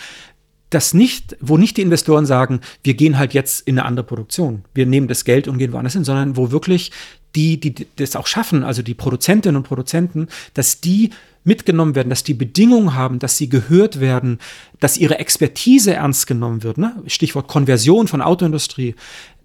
das 0.70 0.92
nicht, 0.92 1.36
wo 1.40 1.57
nicht 1.57 1.78
die 1.78 1.82
Investoren 1.82 2.26
sagen, 2.26 2.61
wir 2.82 2.92
gehen 2.92 3.16
halt 3.18 3.32
jetzt 3.32 3.66
in 3.66 3.78
eine 3.78 3.86
andere 3.86 4.05
Produktion, 4.05 4.64
wir 4.74 4.84
nehmen 4.84 5.09
das 5.09 5.24
Geld 5.24 5.49
und 5.49 5.57
gehen 5.57 5.72
woanders 5.72 5.94
hin, 5.94 6.05
sondern 6.05 6.36
wo 6.36 6.51
wirklich 6.51 6.92
die, 7.34 7.59
die 7.59 7.86
das 7.96 8.16
auch 8.16 8.26
schaffen, 8.26 8.64
also 8.64 8.82
die 8.82 8.94
Produzentinnen 8.94 9.57
und 9.57 9.62
Produzenten, 9.62 10.28
dass 10.55 10.80
die 10.80 11.11
mitgenommen 11.49 11.96
werden, 11.96 12.11
dass 12.11 12.22
die 12.22 12.34
Bedingungen 12.34 12.94
haben, 12.94 13.18
dass 13.18 13.36
sie 13.36 13.49
gehört 13.49 13.99
werden, 13.99 14.38
dass 14.78 14.99
ihre 14.99 15.18
Expertise 15.18 15.94
ernst 15.94 16.26
genommen 16.26 16.62
wird, 16.62 16.78
ne? 16.78 17.03
Stichwort 17.07 17.49
Konversion 17.49 18.07
von 18.07 18.22
Autoindustrie, 18.22 18.94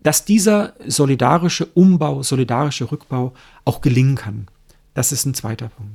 dass 0.04 0.26
dieser 0.26 0.74
solidarische 0.86 1.66
Umbau, 1.66 2.22
solidarische 2.22 2.91
Rückbau 2.91 3.34
auch 3.66 3.82
gelingen 3.82 4.16
kann. 4.16 4.47
Das 4.93 5.12
ist 5.12 5.26
ein 5.26 5.34
zweiter 5.34 5.70
Punkt. 5.70 5.93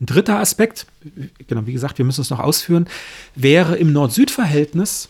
Ein 0.00 0.06
dritter 0.06 0.38
Aspekt, 0.38 0.86
genau 1.48 1.66
wie 1.66 1.72
gesagt, 1.72 1.98
wir 1.98 2.04
müssen 2.04 2.20
es 2.20 2.30
noch 2.30 2.38
ausführen, 2.38 2.86
wäre 3.34 3.76
im 3.76 3.92
Nord-Süd-Verhältnis 3.92 5.08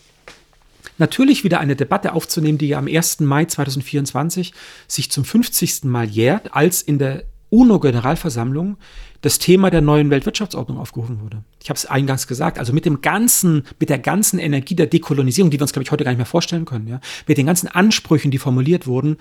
natürlich 0.97 1.43
wieder 1.43 1.59
eine 1.59 1.75
Debatte 1.75 2.13
aufzunehmen, 2.13 2.57
die 2.57 2.69
ja 2.69 2.79
am 2.79 2.87
1. 2.87 3.19
Mai 3.19 3.45
2024 3.45 4.53
sich 4.87 5.11
zum 5.11 5.23
50. 5.23 5.83
Mal 5.83 6.09
jährt, 6.09 6.55
als 6.55 6.81
in 6.81 6.97
der 6.97 7.23
UNO-Generalversammlung 7.51 8.77
das 9.21 9.39
Thema 9.39 9.69
der 9.69 9.81
neuen 9.81 10.09
Weltwirtschaftsordnung 10.09 10.77
aufgerufen 10.77 11.21
wurde. 11.21 11.43
Ich 11.61 11.69
habe 11.69 11.77
es 11.77 11.85
eingangs 11.85 12.27
gesagt, 12.27 12.57
also 12.57 12.71
mit 12.71 12.85
dem 12.85 13.01
ganzen, 13.01 13.63
mit 13.79 13.89
der 13.89 13.99
ganzen 13.99 14.39
Energie 14.39 14.75
der 14.75 14.87
Dekolonisierung, 14.87 15.51
die 15.51 15.59
wir 15.59 15.63
uns, 15.63 15.73
glaube 15.73 15.83
ich, 15.83 15.91
heute 15.91 16.03
gar 16.03 16.11
nicht 16.11 16.19
mehr 16.19 16.25
vorstellen 16.25 16.65
können, 16.65 16.87
ja, 16.87 17.01
mit 17.27 17.37
den 17.37 17.45
ganzen 17.45 17.67
Ansprüchen, 17.67 18.31
die 18.31 18.37
formuliert 18.37 18.87
wurden, 18.87 19.17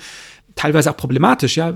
teilweise 0.54 0.90
auch 0.90 0.96
problematisch, 0.96 1.56
ja, 1.56 1.74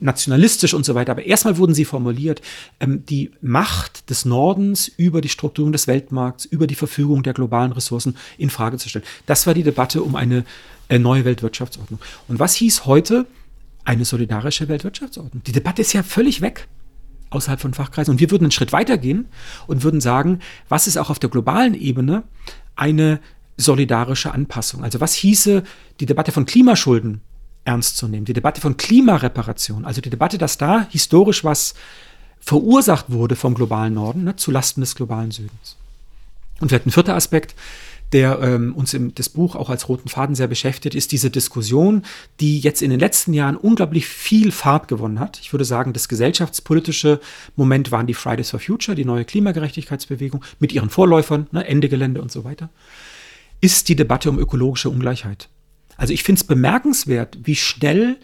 nationalistisch 0.00 0.74
und 0.74 0.84
so 0.84 0.94
weiter. 0.94 1.12
Aber 1.12 1.24
erstmal 1.24 1.58
wurden 1.58 1.74
sie 1.74 1.84
formuliert, 1.84 2.42
ähm, 2.80 3.04
die 3.06 3.30
Macht 3.40 4.10
des 4.10 4.24
Nordens 4.24 4.88
über 4.88 5.20
die 5.20 5.28
Strukturierung 5.28 5.72
des 5.72 5.86
Weltmarkts, 5.86 6.44
über 6.44 6.66
die 6.66 6.74
Verfügung 6.74 7.22
der 7.22 7.34
globalen 7.34 7.72
Ressourcen 7.72 8.16
in 8.38 8.50
Frage 8.50 8.78
zu 8.78 8.88
stellen. 8.88 9.04
Das 9.26 9.46
war 9.46 9.54
die 9.54 9.62
Debatte 9.62 10.02
um 10.02 10.16
eine 10.16 10.44
äh, 10.88 10.98
neue 10.98 11.24
Weltwirtschaftsordnung. 11.24 12.00
Und 12.26 12.38
was 12.38 12.54
hieß 12.54 12.86
heute 12.86 13.26
eine 13.84 14.04
solidarische 14.04 14.68
Weltwirtschaftsordnung? 14.68 15.42
Die 15.44 15.52
Debatte 15.52 15.82
ist 15.82 15.92
ja 15.92 16.02
völlig 16.02 16.40
weg 16.40 16.68
außerhalb 17.30 17.60
von 17.60 17.74
Fachkreisen. 17.74 18.12
Und 18.12 18.20
wir 18.20 18.30
würden 18.30 18.44
einen 18.44 18.50
Schritt 18.50 18.72
weiter 18.72 18.98
gehen 18.98 19.28
und 19.66 19.82
würden 19.82 20.00
sagen, 20.00 20.40
was 20.68 20.86
ist 20.86 20.96
auch 20.96 21.10
auf 21.10 21.18
der 21.18 21.30
globalen 21.30 21.74
Ebene 21.74 22.24
eine 22.76 23.20
solidarische 23.56 24.32
Anpassung? 24.32 24.84
Also 24.84 25.00
was 25.00 25.14
hieße 25.14 25.62
die 26.00 26.06
Debatte 26.06 26.32
von 26.32 26.46
Klimaschulden 26.46 27.22
ernst 27.64 27.96
zu 27.96 28.08
nehmen. 28.08 28.24
Die 28.24 28.32
Debatte 28.32 28.60
von 28.60 28.76
Klimareparation, 28.76 29.84
also 29.84 30.00
die 30.00 30.10
Debatte, 30.10 30.38
dass 30.38 30.58
da 30.58 30.86
historisch 30.90 31.44
was 31.44 31.74
verursacht 32.40 33.10
wurde 33.10 33.36
vom 33.36 33.54
globalen 33.54 33.94
Norden 33.94 34.24
ne, 34.24 34.36
zu 34.36 34.50
Lasten 34.50 34.80
des 34.80 34.94
globalen 34.94 35.30
Südens. 35.30 35.76
Und 36.60 36.68
vielleicht 36.68 36.86
ein 36.86 36.90
vierter 36.90 37.14
Aspekt, 37.14 37.54
der 38.12 38.40
ähm, 38.40 38.74
uns 38.74 38.92
im 38.94 39.14
das 39.14 39.28
Buch 39.28 39.54
auch 39.54 39.70
als 39.70 39.88
roten 39.88 40.08
Faden 40.08 40.34
sehr 40.34 40.48
beschäftigt, 40.48 40.94
ist 40.94 41.12
diese 41.12 41.30
Diskussion, 41.30 42.02
die 42.40 42.58
jetzt 42.58 42.82
in 42.82 42.90
den 42.90 43.00
letzten 43.00 43.32
Jahren 43.32 43.56
unglaublich 43.56 44.06
viel 44.06 44.50
Fahrt 44.50 44.88
gewonnen 44.88 45.20
hat. 45.20 45.38
Ich 45.40 45.52
würde 45.52 45.64
sagen, 45.64 45.92
das 45.92 46.08
gesellschaftspolitische 46.08 47.20
Moment 47.56 47.92
waren 47.92 48.06
die 48.06 48.14
Fridays 48.14 48.50
for 48.50 48.60
Future, 48.60 48.96
die 48.96 49.04
neue 49.04 49.24
Klimagerechtigkeitsbewegung 49.24 50.44
mit 50.58 50.72
ihren 50.72 50.90
Vorläufern, 50.90 51.46
ne, 51.52 51.66
Ende 51.66 51.88
Gelände 51.88 52.20
und 52.20 52.32
so 52.32 52.44
weiter, 52.44 52.70
ist 53.60 53.88
die 53.88 53.96
Debatte 53.96 54.30
um 54.30 54.38
ökologische 54.38 54.90
Ungleichheit. 54.90 55.48
Also 55.96 56.12
ich 56.12 56.22
finde 56.22 56.40
es 56.40 56.46
bemerkenswert, 56.46 57.38
wie 57.42 57.56
schnell 57.56 58.16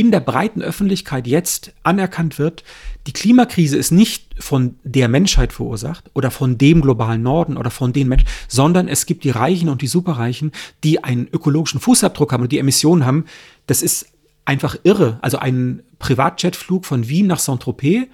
in 0.00 0.10
der 0.10 0.20
breiten 0.20 0.62
Öffentlichkeit 0.62 1.26
jetzt 1.26 1.74
anerkannt 1.82 2.38
wird, 2.38 2.64
die 3.06 3.12
Klimakrise 3.12 3.76
ist 3.76 3.90
nicht 3.90 4.42
von 4.42 4.76
der 4.82 5.08
Menschheit 5.08 5.52
verursacht 5.52 6.10
oder 6.14 6.30
von 6.30 6.56
dem 6.56 6.80
globalen 6.80 7.22
Norden 7.22 7.58
oder 7.58 7.70
von 7.70 7.92
den 7.92 8.08
Menschen, 8.08 8.26
sondern 8.48 8.88
es 8.88 9.04
gibt 9.04 9.24
die 9.24 9.30
Reichen 9.30 9.68
und 9.68 9.82
die 9.82 9.86
Superreichen, 9.86 10.52
die 10.84 11.04
einen 11.04 11.28
ökologischen 11.30 11.80
Fußabdruck 11.80 12.32
haben 12.32 12.44
und 12.44 12.50
die 12.50 12.58
Emissionen 12.58 13.04
haben. 13.04 13.26
Das 13.66 13.82
ist 13.82 14.06
einfach 14.46 14.74
irre. 14.84 15.18
Also 15.20 15.36
ein 15.36 15.82
Privatjetflug 15.98 16.86
von 16.86 17.06
Wien 17.06 17.26
nach 17.26 17.38
Saint-Tropez 17.38 18.06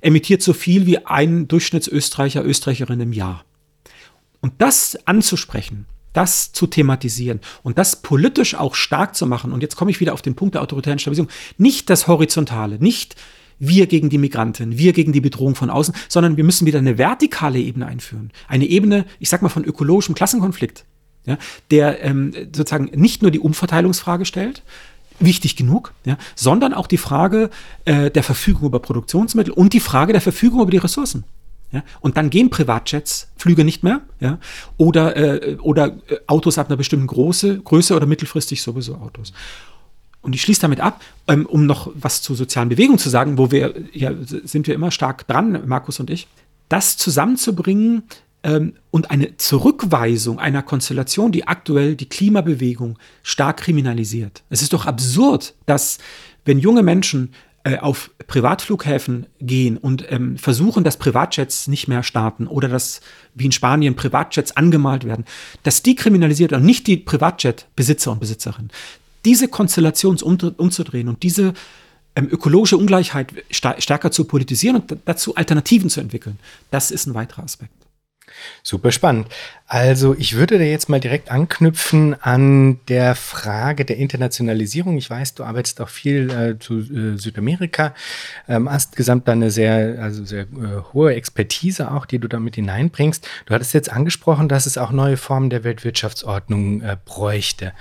emittiert 0.00 0.40
so 0.40 0.54
viel 0.54 0.86
wie 0.86 1.04
ein 1.04 1.46
Durchschnittsösterreicher, 1.46 2.42
Österreicherin 2.42 3.00
im 3.00 3.12
Jahr. 3.12 3.44
Und 4.40 4.54
das 4.56 4.96
anzusprechen, 5.04 5.84
das 6.18 6.50
zu 6.50 6.66
thematisieren 6.66 7.40
und 7.62 7.78
das 7.78 8.02
politisch 8.02 8.56
auch 8.56 8.74
stark 8.74 9.14
zu 9.14 9.24
machen. 9.24 9.52
Und 9.52 9.62
jetzt 9.62 9.76
komme 9.76 9.92
ich 9.92 10.00
wieder 10.00 10.14
auf 10.14 10.20
den 10.20 10.34
Punkt 10.34 10.56
der 10.56 10.62
autoritären 10.62 10.98
Stabilisierung. 10.98 11.30
Nicht 11.58 11.88
das 11.90 12.08
Horizontale, 12.08 12.78
nicht 12.80 13.14
wir 13.60 13.86
gegen 13.86 14.10
die 14.10 14.18
Migranten, 14.18 14.78
wir 14.78 14.92
gegen 14.92 15.12
die 15.12 15.20
Bedrohung 15.20 15.54
von 15.54 15.70
außen, 15.70 15.94
sondern 16.08 16.36
wir 16.36 16.42
müssen 16.42 16.66
wieder 16.66 16.80
eine 16.80 16.98
vertikale 16.98 17.60
Ebene 17.60 17.86
einführen. 17.86 18.32
Eine 18.48 18.66
Ebene, 18.66 19.04
ich 19.20 19.28
sag 19.28 19.42
mal, 19.42 19.48
von 19.48 19.64
ökologischem 19.64 20.16
Klassenkonflikt, 20.16 20.84
ja, 21.24 21.38
der 21.70 22.02
ähm, 22.02 22.32
sozusagen 22.52 22.90
nicht 23.00 23.22
nur 23.22 23.30
die 23.30 23.40
Umverteilungsfrage 23.40 24.24
stellt, 24.24 24.64
wichtig 25.20 25.54
genug, 25.54 25.94
ja, 26.04 26.18
sondern 26.34 26.74
auch 26.74 26.88
die 26.88 26.98
Frage 26.98 27.50
äh, 27.84 28.10
der 28.10 28.24
Verfügung 28.24 28.66
über 28.66 28.80
Produktionsmittel 28.80 29.52
und 29.52 29.72
die 29.72 29.80
Frage 29.80 30.12
der 30.12 30.22
Verfügung 30.22 30.62
über 30.62 30.72
die 30.72 30.78
Ressourcen. 30.78 31.22
Ja? 31.70 31.82
Und 32.00 32.16
dann 32.16 32.30
gehen 32.30 32.50
Privatjets, 32.50 33.30
Flüge 33.36 33.64
nicht 33.64 33.82
mehr, 33.82 34.00
ja? 34.20 34.38
oder, 34.76 35.16
äh, 35.16 35.56
oder 35.56 35.96
äh, 36.08 36.18
Autos 36.26 36.58
ab 36.58 36.68
einer 36.68 36.76
bestimmten 36.76 37.06
Große, 37.06 37.60
Größe 37.60 37.94
oder 37.94 38.06
mittelfristig 38.06 38.62
sowieso 38.62 38.96
Autos. 38.96 39.32
Und 40.20 40.34
ich 40.34 40.42
schließe 40.42 40.60
damit 40.60 40.80
ab, 40.80 41.00
ähm, 41.28 41.46
um 41.46 41.66
noch 41.66 41.90
was 41.94 42.22
zu 42.22 42.34
sozialen 42.34 42.68
Bewegungen 42.68 42.98
zu 42.98 43.08
sagen, 43.08 43.38
wo 43.38 43.50
wir, 43.50 43.74
ja, 43.92 44.12
sind 44.22 44.66
wir 44.66 44.74
immer 44.74 44.90
stark 44.90 45.26
dran, 45.26 45.62
Markus 45.66 46.00
und 46.00 46.10
ich, 46.10 46.26
das 46.68 46.96
zusammenzubringen 46.96 48.02
ähm, 48.42 48.74
und 48.90 49.10
eine 49.10 49.36
Zurückweisung 49.36 50.38
einer 50.38 50.62
Konstellation, 50.62 51.32
die 51.32 51.46
aktuell 51.46 51.96
die 51.96 52.08
Klimabewegung 52.08 52.98
stark 53.22 53.58
kriminalisiert. 53.58 54.42
Es 54.50 54.62
ist 54.62 54.72
doch 54.72 54.86
absurd, 54.86 55.54
dass 55.66 55.98
wenn 56.44 56.58
junge 56.58 56.82
Menschen 56.82 57.32
auf 57.80 58.10
Privatflughäfen 58.26 59.26
gehen 59.40 59.76
und 59.76 60.10
ähm, 60.10 60.38
versuchen, 60.38 60.84
dass 60.84 60.96
Privatjets 60.96 61.68
nicht 61.68 61.88
mehr 61.88 62.02
starten 62.02 62.46
oder 62.46 62.68
dass, 62.68 63.00
wie 63.34 63.46
in 63.46 63.52
Spanien, 63.52 63.96
Privatjets 63.96 64.56
angemalt 64.56 65.04
werden, 65.04 65.24
dass 65.64 65.82
die 65.82 65.94
kriminalisiert 65.94 66.52
und 66.52 66.64
nicht 66.64 66.86
die 66.86 66.96
Privatjet-Besitzer 66.96 68.12
und 68.12 68.20
Besitzerinnen. 68.20 68.70
Diese 69.24 69.48
Konstellation 69.48 70.16
umzudrehen 70.22 71.08
und 71.08 71.22
diese 71.22 71.52
ähm, 72.16 72.28
ökologische 72.30 72.76
Ungleichheit 72.76 73.32
stärker 73.50 74.10
zu 74.10 74.24
politisieren 74.24 74.76
und 74.76 74.96
dazu 75.04 75.34
Alternativen 75.34 75.90
zu 75.90 76.00
entwickeln, 76.00 76.38
das 76.70 76.90
ist 76.90 77.06
ein 77.06 77.14
weiterer 77.14 77.44
Aspekt. 77.44 77.72
Super 78.62 78.92
spannend. 78.92 79.28
Also 79.66 80.14
ich 80.18 80.36
würde 80.36 80.58
da 80.58 80.64
jetzt 80.64 80.88
mal 80.88 80.98
direkt 80.98 81.30
anknüpfen 81.30 82.16
an 82.22 82.80
der 82.88 83.14
Frage 83.14 83.84
der 83.84 83.98
Internationalisierung. 83.98 84.96
Ich 84.96 85.10
weiß, 85.10 85.34
du 85.34 85.44
arbeitest 85.44 85.80
auch 85.80 85.90
viel 85.90 86.30
äh, 86.30 86.58
zu 86.58 86.78
äh, 86.78 87.18
Südamerika, 87.18 87.94
ähm, 88.48 88.70
hast 88.70 88.96
gesamt 88.96 89.28
eine 89.28 89.50
sehr, 89.50 89.98
also 90.00 90.24
sehr 90.24 90.42
äh, 90.42 90.82
hohe 90.94 91.14
Expertise 91.14 91.90
auch, 91.90 92.06
die 92.06 92.18
du 92.18 92.28
damit 92.28 92.54
hineinbringst. 92.54 93.28
Du 93.46 93.54
hattest 93.54 93.74
jetzt 93.74 93.92
angesprochen, 93.92 94.48
dass 94.48 94.66
es 94.66 94.78
auch 94.78 94.90
neue 94.90 95.18
Formen 95.18 95.50
der 95.50 95.64
Weltwirtschaftsordnung 95.64 96.80
äh, 96.80 96.96
bräuchte. 97.04 97.72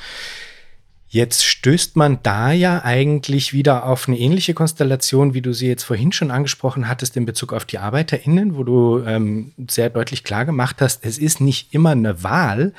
Jetzt 1.18 1.48
stößt 1.48 1.96
man 1.96 2.20
da 2.22 2.52
ja 2.52 2.84
eigentlich 2.86 3.52
wieder 3.52 3.88
auf 3.88 4.08
eine 4.08 4.20
ähnliche 4.20 4.54
Konstellation, 4.54 5.34
wie 5.34 5.42
du 5.42 5.52
sie 5.52 5.68
jetzt 5.68 5.82
vorhin 5.82 6.12
schon 6.12 6.30
angesprochen 6.30 6.88
hattest 6.88 7.18
in 7.18 7.26
Bezug 7.26 7.54
auf 7.54 7.66
die 7.66 7.80
ArbeiterInnen, 7.80 8.56
wo 8.56 8.64
du 8.64 9.00
ähm, 9.04 9.52
sehr 9.68 9.90
deutlich 9.90 10.24
klar 10.24 10.46
gemacht 10.46 10.76
hast, 10.80 11.04
es 11.04 11.18
ist 11.18 11.42
nicht 11.42 11.74
immer 11.74 11.90
eine 11.90 12.22
Wahl, 12.24 12.72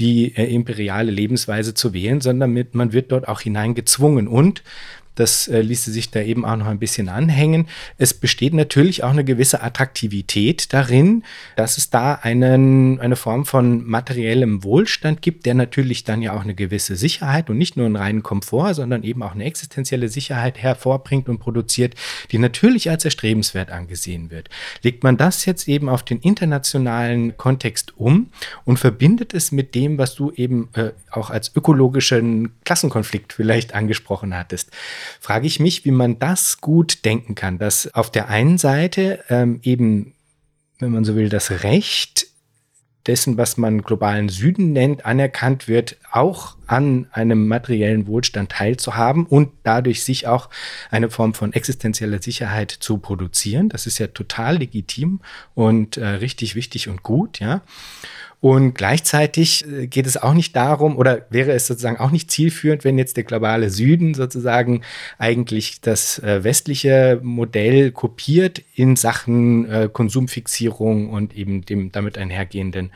die 0.00 0.36
äh, 0.36 0.52
imperiale 0.52 1.12
Lebensweise 1.12 1.74
zu 1.74 1.94
wählen, 1.94 2.20
sondern 2.20 2.50
mit, 2.50 2.74
man 2.74 2.92
wird 2.92 3.12
dort 3.12 3.28
auch 3.28 3.42
hineingezwungen. 3.42 4.26
Und 4.26 4.64
das 5.16 5.48
äh, 5.48 5.60
ließe 5.60 5.90
sich 5.90 6.10
da 6.10 6.20
eben 6.20 6.44
auch 6.44 6.56
noch 6.56 6.66
ein 6.66 6.78
bisschen 6.78 7.08
anhängen. 7.08 7.66
Es 7.98 8.14
besteht 8.14 8.54
natürlich 8.54 9.02
auch 9.02 9.10
eine 9.10 9.24
gewisse 9.24 9.62
Attraktivität 9.62 10.72
darin, 10.72 11.24
dass 11.56 11.78
es 11.78 11.90
da 11.90 12.14
einen, 12.14 13.00
eine 13.00 13.16
Form 13.16 13.44
von 13.44 13.84
materiellem 13.84 14.62
Wohlstand 14.62 15.22
gibt, 15.22 15.46
der 15.46 15.54
natürlich 15.54 16.04
dann 16.04 16.22
ja 16.22 16.34
auch 16.34 16.42
eine 16.42 16.54
gewisse 16.54 16.96
Sicherheit 16.96 17.50
und 17.50 17.58
nicht 17.58 17.76
nur 17.76 17.86
einen 17.86 17.96
reinen 17.96 18.22
Komfort, 18.22 18.74
sondern 18.74 19.02
eben 19.02 19.22
auch 19.22 19.34
eine 19.34 19.44
existenzielle 19.44 20.08
Sicherheit 20.08 20.58
hervorbringt 20.58 21.28
und 21.28 21.38
produziert, 21.38 21.94
die 22.30 22.38
natürlich 22.38 22.90
als 22.90 23.04
erstrebenswert 23.04 23.70
angesehen 23.70 24.30
wird. 24.30 24.50
Legt 24.82 25.02
man 25.02 25.16
das 25.16 25.44
jetzt 25.46 25.68
eben 25.68 25.88
auf 25.88 26.02
den 26.02 26.20
internationalen 26.20 27.36
Kontext 27.36 27.96
um 27.96 28.30
und 28.64 28.78
verbindet 28.78 29.34
es 29.34 29.50
mit 29.52 29.74
dem, 29.74 29.98
was 29.98 30.14
du 30.14 30.30
eben 30.32 30.68
äh, 30.74 30.90
auch 31.10 31.30
als 31.30 31.54
ökologischen 31.54 32.52
Klassenkonflikt 32.64 33.32
vielleicht 33.32 33.74
angesprochen 33.74 34.36
hattest, 34.36 34.70
frage 35.20 35.46
ich 35.46 35.60
mich, 35.60 35.84
wie 35.84 35.90
man 35.90 36.18
das 36.18 36.60
gut 36.60 37.04
denken 37.04 37.34
kann, 37.34 37.58
dass 37.58 37.92
auf 37.94 38.10
der 38.10 38.28
einen 38.28 38.58
Seite 38.58 39.24
ähm, 39.28 39.60
eben, 39.62 40.14
wenn 40.78 40.92
man 40.92 41.04
so 41.04 41.14
will, 41.14 41.28
das 41.28 41.62
Recht 41.62 42.28
dessen, 43.06 43.36
was 43.36 43.56
man 43.56 43.82
globalen 43.82 44.28
Süden 44.28 44.72
nennt, 44.72 45.06
anerkannt 45.06 45.68
wird, 45.68 45.96
auch 46.10 46.56
an 46.66 47.06
einem 47.12 47.46
materiellen 47.46 48.06
Wohlstand 48.06 48.50
teilzuhaben 48.50 49.26
und 49.26 49.52
dadurch 49.62 50.02
sich 50.02 50.26
auch 50.26 50.50
eine 50.90 51.10
Form 51.10 51.34
von 51.34 51.52
existenzieller 51.52 52.20
Sicherheit 52.20 52.70
zu 52.70 52.98
produzieren. 52.98 53.68
Das 53.68 53.86
ist 53.86 53.98
ja 53.98 54.08
total 54.08 54.58
legitim 54.58 55.20
und 55.54 55.96
äh, 55.96 56.06
richtig 56.06 56.54
wichtig 56.54 56.88
und 56.88 57.02
gut, 57.02 57.40
ja. 57.40 57.62
Und 58.40 58.74
gleichzeitig 58.74 59.66
äh, 59.66 59.86
geht 59.86 60.06
es 60.06 60.16
auch 60.16 60.34
nicht 60.34 60.54
darum, 60.54 60.96
oder 60.96 61.26
wäre 61.30 61.52
es 61.52 61.66
sozusagen 61.66 61.98
auch 61.98 62.10
nicht 62.10 62.30
zielführend, 62.30 62.84
wenn 62.84 62.98
jetzt 62.98 63.16
der 63.16 63.24
globale 63.24 63.70
Süden 63.70 64.14
sozusagen 64.14 64.82
eigentlich 65.18 65.80
das 65.80 66.18
äh, 66.18 66.44
westliche 66.44 67.18
Modell 67.22 67.92
kopiert 67.92 68.62
in 68.74 68.96
Sachen 68.96 69.70
äh, 69.70 69.88
Konsumfixierung 69.92 71.10
und 71.10 71.34
eben 71.34 71.64
dem 71.64 71.90
damit 71.92 72.18
einhergehenden 72.18 72.92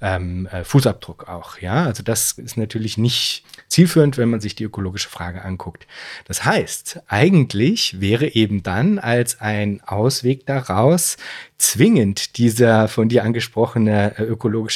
ähm, 0.00 0.48
Fußabdruck 0.64 1.28
auch. 1.28 1.58
Ja, 1.58 1.84
also 1.84 2.02
das 2.02 2.32
ist 2.32 2.56
natürlich 2.56 2.98
nicht 2.98 3.44
zielführend, 3.68 4.18
wenn 4.18 4.28
man 4.28 4.40
sich 4.40 4.54
die 4.54 4.64
ökologische 4.64 5.08
Frage 5.08 5.42
anguckt. 5.42 5.86
Das 6.26 6.44
heißt, 6.44 7.00
eigentlich 7.06 8.00
wäre 8.00 8.34
eben 8.34 8.62
dann 8.62 8.98
als 8.98 9.40
ein 9.40 9.80
Ausweg 9.86 10.46
daraus 10.46 11.16
zwingend 11.60 12.38
dieser 12.38 12.88
von 12.88 13.08
dir 13.08 13.22
angesprochene 13.22 14.18
äh, 14.18 14.22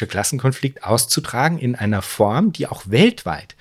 ökologische 0.04 0.06
Klassenkonflikt 0.06 0.84
auszutragen 0.84 1.58
in 1.58 1.74
einer 1.74 2.02
Form, 2.02 2.52
die 2.52 2.66
auch 2.66 2.82
weltweit 2.86 3.56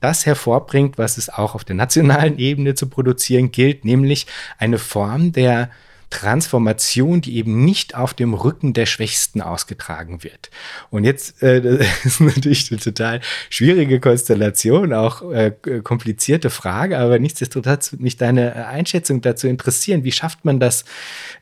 das 0.00 0.26
hervorbringt, 0.26 0.98
was 0.98 1.16
es 1.16 1.28
auch 1.28 1.54
auf 1.54 1.64
der 1.64 1.76
nationalen 1.76 2.38
Ebene 2.38 2.74
zu 2.74 2.88
produzieren 2.88 3.52
gilt, 3.52 3.84
nämlich 3.84 4.26
eine 4.58 4.78
Form 4.78 5.32
der 5.32 5.70
Transformation, 6.12 7.22
die 7.22 7.36
eben 7.36 7.64
nicht 7.64 7.94
auf 7.94 8.12
dem 8.12 8.34
Rücken 8.34 8.74
der 8.74 8.84
Schwächsten 8.84 9.40
ausgetragen 9.40 10.22
wird. 10.22 10.50
Und 10.90 11.04
jetzt 11.04 11.42
äh, 11.42 11.82
ist 12.04 12.20
natürlich 12.20 12.70
eine 12.70 12.78
total 12.78 13.22
schwierige 13.48 13.98
Konstellation, 13.98 14.92
auch 14.92 15.32
äh, 15.32 15.52
komplizierte 15.82 16.50
Frage, 16.50 16.98
aber 16.98 17.18
nichtsdestotrotz 17.18 17.92
mich 17.92 18.18
deine 18.18 18.66
Einschätzung 18.66 19.22
dazu 19.22 19.48
interessieren. 19.48 20.04
Wie 20.04 20.12
schafft 20.12 20.44
man 20.44 20.60
das, 20.60 20.84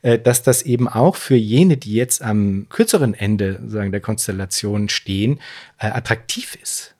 äh, 0.03 0.17
dass 0.17 0.41
das 0.41 0.61
eben 0.61 0.87
auch 0.87 1.17
für 1.17 1.35
jene, 1.35 1.75
die 1.75 1.93
jetzt 1.93 2.21
am 2.21 2.67
kürzeren 2.69 3.13
Ende 3.13 3.59
sagen, 3.67 3.91
der 3.91 3.99
Konstellation 3.99 4.87
stehen, 4.87 5.41
äh, 5.79 5.87
attraktiv 5.87 6.57
ist? 6.61 6.95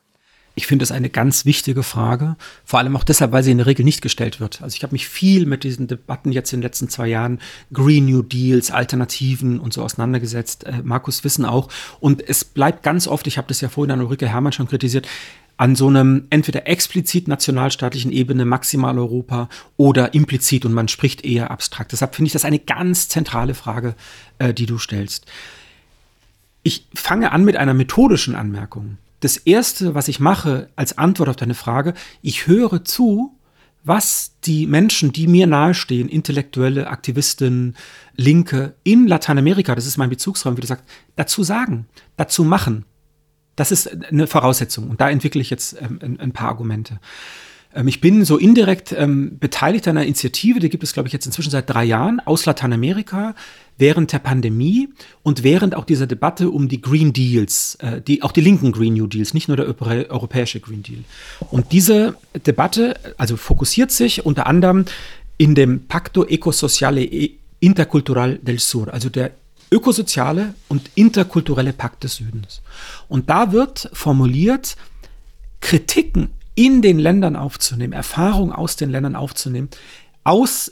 Ich 0.61 0.67
finde 0.67 0.83
es 0.83 0.91
eine 0.91 1.09
ganz 1.09 1.45
wichtige 1.45 1.81
Frage, 1.81 2.35
vor 2.65 2.77
allem 2.77 2.95
auch 2.95 3.03
deshalb, 3.03 3.31
weil 3.31 3.41
sie 3.41 3.49
in 3.49 3.57
der 3.57 3.65
Regel 3.65 3.83
nicht 3.83 4.03
gestellt 4.03 4.39
wird. 4.39 4.61
Also 4.61 4.75
ich 4.75 4.83
habe 4.83 4.93
mich 4.93 5.07
viel 5.07 5.47
mit 5.47 5.63
diesen 5.63 5.87
Debatten 5.87 6.31
jetzt 6.31 6.53
in 6.53 6.59
den 6.59 6.63
letzten 6.63 6.87
zwei 6.87 7.07
Jahren, 7.07 7.39
Green 7.73 8.05
New 8.05 8.21
Deals, 8.21 8.69
Alternativen 8.69 9.59
und 9.59 9.73
so 9.73 9.81
auseinandergesetzt. 9.81 10.65
Äh, 10.65 10.83
Markus 10.83 11.23
Wissen 11.23 11.45
auch. 11.45 11.67
Und 11.99 12.21
es 12.29 12.45
bleibt 12.45 12.83
ganz 12.83 13.07
oft, 13.07 13.25
ich 13.25 13.39
habe 13.39 13.47
das 13.47 13.59
ja 13.59 13.69
vorhin 13.69 13.89
an 13.89 14.01
Ulrike 14.01 14.27
Hermann 14.27 14.51
schon 14.51 14.67
kritisiert, 14.67 15.07
an 15.57 15.75
so 15.75 15.87
einem 15.87 16.27
entweder 16.29 16.67
explizit 16.67 17.27
nationalstaatlichen 17.27 18.11
Ebene, 18.11 18.45
maximal 18.45 18.99
Europa 18.99 19.49
oder 19.77 20.13
implizit 20.13 20.63
und 20.63 20.73
man 20.73 20.89
spricht 20.89 21.25
eher 21.25 21.49
abstrakt. 21.49 21.91
Deshalb 21.91 22.13
finde 22.13 22.27
ich 22.27 22.33
das 22.33 22.45
eine 22.45 22.59
ganz 22.59 23.09
zentrale 23.09 23.55
Frage, 23.55 23.95
äh, 24.37 24.53
die 24.53 24.67
du 24.67 24.77
stellst. 24.77 25.25
Ich 26.61 26.85
fange 26.93 27.31
an 27.31 27.45
mit 27.45 27.57
einer 27.57 27.73
methodischen 27.73 28.35
Anmerkung 28.35 28.99
das 29.21 29.37
Erste, 29.37 29.95
was 29.95 30.07
ich 30.07 30.19
mache 30.19 30.69
als 30.75 30.97
Antwort 30.97 31.29
auf 31.29 31.35
deine 31.35 31.53
Frage, 31.53 31.93
ich 32.21 32.47
höre 32.47 32.83
zu, 32.83 33.37
was 33.83 34.33
die 34.43 34.67
Menschen, 34.67 35.11
die 35.11 35.27
mir 35.27 35.47
nahestehen, 35.47 36.09
Intellektuelle, 36.09 36.87
Aktivistinnen, 36.87 37.75
Linke 38.15 38.75
in 38.83 39.07
Lateinamerika, 39.07 39.73
das 39.73 39.85
ist 39.85 39.97
mein 39.97 40.09
Bezugsraum, 40.09 40.57
wie 40.57 40.61
du 40.61 40.67
sagst, 40.67 40.85
dazu 41.15 41.43
sagen, 41.43 41.87
dazu 42.17 42.43
machen. 42.43 42.85
Das 43.55 43.71
ist 43.71 43.89
eine 44.05 44.27
Voraussetzung. 44.27 44.89
Und 44.89 45.01
da 45.01 45.09
entwickle 45.09 45.41
ich 45.41 45.49
jetzt 45.49 45.79
ähm, 45.79 46.17
ein, 46.19 46.31
paar 46.31 46.49
Argumente. 46.49 46.99
Ähm, 47.75 47.87
ich 47.87 48.01
bin 48.01 48.25
so 48.25 48.37
indirekt 48.37 48.93
ähm, 48.97 49.37
beteiligt 49.39 49.87
an 49.87 49.97
einer 49.97 50.05
Initiative, 50.05 50.59
die 50.59 50.69
gibt 50.69 50.83
es, 50.83 50.93
glaube 50.93 51.07
ich, 51.07 51.13
jetzt 51.13 51.25
inzwischen 51.25 51.51
seit 51.51 51.69
drei 51.69 51.83
Jahren 51.83 52.19
aus 52.19 52.45
Lateinamerika, 52.45 53.35
während 53.77 54.13
der 54.13 54.19
Pandemie 54.19 54.89
und 55.23 55.43
während 55.43 55.75
auch 55.75 55.85
dieser 55.85 56.05
Debatte 56.07 56.51
um 56.51 56.67
die 56.67 56.81
Green 56.81 57.13
Deals, 57.13 57.75
äh, 57.75 58.01
die, 58.01 58.21
auch 58.23 58.31
die 58.31 58.41
linken 58.41 58.71
Green 58.71 58.93
New 58.93 59.07
Deals, 59.07 59.33
nicht 59.33 59.47
nur 59.47 59.57
der 59.57 59.67
europäische 60.11 60.59
Green 60.59 60.83
Deal. 60.83 61.03
Und 61.49 61.71
diese 61.71 62.15
Debatte, 62.45 62.99
also 63.17 63.37
fokussiert 63.37 63.91
sich 63.91 64.25
unter 64.25 64.47
anderem 64.47 64.85
in 65.37 65.55
dem 65.55 65.87
Pacto 65.87 66.25
Ecosociale 66.25 67.03
e 67.03 67.31
Intercultural 67.59 68.39
del 68.39 68.57
Sur, 68.59 68.91
also 68.91 69.09
der 69.09 69.31
ökosoziale 69.71 70.55
und 70.67 70.89
interkulturelle 70.95 71.73
Pakt 71.73 72.03
des 72.03 72.15
Südens. 72.15 72.61
Und 73.07 73.29
da 73.29 73.51
wird 73.51 73.89
formuliert, 73.93 74.75
Kritiken 75.61 76.29
in 76.61 76.83
den 76.83 76.99
Ländern 76.99 77.35
aufzunehmen, 77.35 77.91
Erfahrungen 77.91 78.53
aus 78.53 78.75
den 78.75 78.91
Ländern 78.91 79.15
aufzunehmen, 79.15 79.69
aus 80.23 80.69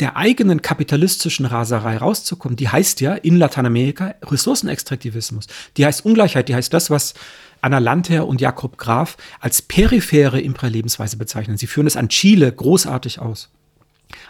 der 0.00 0.16
eigenen 0.16 0.62
kapitalistischen 0.62 1.46
Raserei 1.46 1.96
rauszukommen, 1.96 2.56
die 2.56 2.68
heißt 2.68 3.00
ja 3.00 3.14
in 3.14 3.36
Lateinamerika 3.36 4.16
Ressourcenextraktivismus. 4.22 5.46
Die 5.76 5.86
heißt 5.86 6.04
Ungleichheit, 6.04 6.48
die 6.48 6.56
heißt 6.56 6.74
das, 6.74 6.90
was 6.90 7.14
Anna 7.60 7.78
Landher 7.78 8.26
und 8.26 8.40
Jakob 8.40 8.78
Graf 8.78 9.16
als 9.38 9.62
periphere 9.62 10.40
Imperiallebensweise 10.40 11.16
bezeichnen. 11.16 11.56
Sie 11.56 11.68
führen 11.68 11.86
es 11.86 11.96
an 11.96 12.08
Chile 12.08 12.50
großartig 12.50 13.20
aus. 13.20 13.48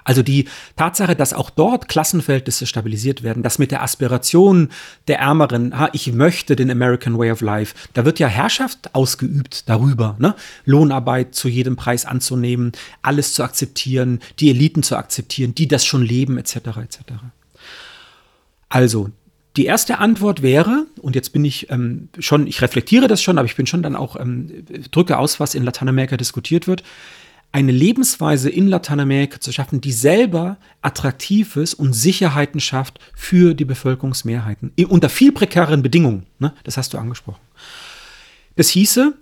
Also 0.04 0.22
die 0.22 0.48
Tatsache, 0.76 1.14
dass 1.14 1.32
auch 1.32 1.50
dort 1.50 1.88
Klassenverhältnisse 1.88 2.66
stabilisiert 2.66 3.22
werden, 3.22 3.42
dass 3.42 3.58
mit 3.58 3.70
der 3.70 3.82
Aspiration 3.82 4.70
der 5.06 5.18
Ärmeren, 5.18 5.78
ha, 5.78 5.88
ich 5.92 6.12
möchte 6.12 6.56
den 6.56 6.70
American 6.70 7.18
Way 7.18 7.32
of 7.32 7.40
Life, 7.40 7.74
da 7.94 8.04
wird 8.04 8.18
ja 8.18 8.28
Herrschaft 8.28 8.94
ausgeübt 8.94 9.68
darüber, 9.68 10.16
ne? 10.18 10.34
Lohnarbeit 10.64 11.34
zu 11.34 11.48
jedem 11.48 11.76
Preis 11.76 12.04
anzunehmen, 12.04 12.72
alles 13.02 13.34
zu 13.34 13.42
akzeptieren, 13.42 14.20
die 14.40 14.50
Eliten 14.50 14.82
zu 14.82 14.96
akzeptieren, 14.96 15.54
die 15.54 15.68
das 15.68 15.84
schon 15.84 16.02
leben, 16.02 16.38
etc. 16.38 16.56
etc. 16.56 17.00
Also 18.68 19.10
die 19.56 19.66
erste 19.66 19.98
Antwort 19.98 20.42
wäre, 20.42 20.86
und 21.00 21.16
jetzt 21.16 21.32
bin 21.32 21.44
ich 21.44 21.70
ähm, 21.70 22.08
schon, 22.18 22.46
ich 22.46 22.62
reflektiere 22.62 23.08
das 23.08 23.22
schon, 23.22 23.38
aber 23.38 23.46
ich 23.46 23.56
bin 23.56 23.66
schon 23.66 23.82
dann 23.82 23.96
auch, 23.96 24.14
ähm, 24.18 24.64
drücke 24.90 25.18
aus, 25.18 25.40
was 25.40 25.54
in 25.54 25.64
Lateinamerika 25.64 26.16
diskutiert 26.16 26.66
wird, 26.68 26.84
eine 27.50 27.72
Lebensweise 27.72 28.50
in 28.50 28.68
Lateinamerika 28.68 29.40
zu 29.40 29.52
schaffen, 29.52 29.80
die 29.80 29.92
selber 29.92 30.58
attraktiv 30.82 31.56
ist 31.56 31.74
und 31.74 31.94
Sicherheiten 31.94 32.60
schafft 32.60 33.00
für 33.14 33.54
die 33.54 33.64
Bevölkerungsmehrheiten. 33.64 34.72
Unter 34.88 35.08
viel 35.08 35.32
prekäreren 35.32 35.82
Bedingungen. 35.82 36.26
Ne? 36.38 36.52
Das 36.64 36.76
hast 36.76 36.92
du 36.92 36.98
angesprochen. 36.98 37.40
Das 38.56 38.68
hieße, 38.68 39.14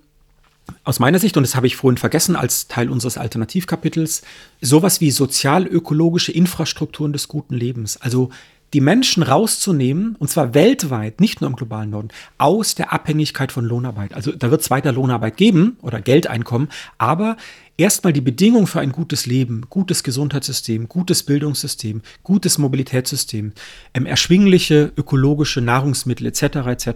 aus 0.82 0.98
meiner 0.98 1.18
Sicht, 1.18 1.36
und 1.36 1.44
das 1.44 1.54
habe 1.54 1.66
ich 1.68 1.76
vorhin 1.76 1.98
vergessen 1.98 2.34
als 2.34 2.66
Teil 2.66 2.90
unseres 2.90 3.18
Alternativkapitels, 3.18 4.22
sowas 4.60 5.00
wie 5.00 5.10
sozial-ökologische 5.10 6.32
Infrastrukturen 6.32 7.12
des 7.12 7.28
guten 7.28 7.54
Lebens. 7.54 7.96
Also 7.96 8.30
die 8.74 8.80
Menschen 8.80 9.22
rauszunehmen, 9.22 10.16
und 10.18 10.28
zwar 10.28 10.54
weltweit, 10.54 11.20
nicht 11.20 11.40
nur 11.40 11.48
im 11.48 11.56
globalen 11.56 11.90
Norden, 11.90 12.08
aus 12.38 12.74
der 12.74 12.92
Abhängigkeit 12.92 13.52
von 13.52 13.64
Lohnarbeit. 13.64 14.12
Also 14.14 14.32
da 14.32 14.50
wird 14.50 14.60
es 14.60 14.70
weiter 14.70 14.92
Lohnarbeit 14.92 15.36
geben 15.36 15.76
oder 15.82 16.00
Geldeinkommen, 16.00 16.68
aber 16.98 17.36
erstmal 17.76 18.12
die 18.12 18.20
Bedingungen 18.20 18.66
für 18.66 18.80
ein 18.80 18.92
gutes 18.92 19.26
Leben, 19.26 19.62
gutes 19.70 20.02
Gesundheitssystem, 20.02 20.88
gutes 20.88 21.22
Bildungssystem, 21.22 22.02
gutes 22.22 22.58
Mobilitätssystem, 22.58 23.52
ähm, 23.94 24.06
erschwingliche 24.06 24.92
ökologische 24.96 25.60
Nahrungsmittel 25.60 26.26
etc. 26.26 26.42
etc. 26.42 26.86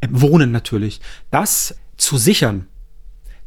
Ähm, 0.00 0.10
Wohnen 0.10 0.50
natürlich, 0.50 1.00
das 1.30 1.76
zu 1.96 2.16
sichern. 2.16 2.66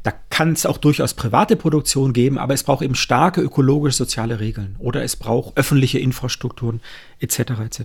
Da 0.04 0.14
kann 0.30 0.54
es 0.54 0.66
auch 0.66 0.78
durchaus 0.78 1.14
private 1.14 1.56
Produktion 1.56 2.14
geben, 2.14 2.38
aber 2.38 2.54
es 2.54 2.64
braucht 2.64 2.84
eben 2.84 2.96
starke 2.96 3.42
ökologische, 3.42 3.98
soziale 3.98 4.40
Regeln 4.40 4.76
oder 4.80 5.04
es 5.04 5.16
braucht 5.16 5.58
öffentliche 5.58 6.00
Infrastrukturen 6.00 6.80
etc. 7.20 7.40
etc. 7.40 7.82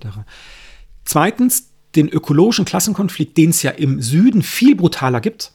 Zweitens 1.04 1.70
den 1.96 2.08
ökologischen 2.08 2.64
Klassenkonflikt, 2.64 3.36
den 3.36 3.50
es 3.50 3.62
ja 3.62 3.70
im 3.70 4.00
Süden 4.00 4.42
viel 4.42 4.74
brutaler 4.76 5.20
gibt. 5.20 5.52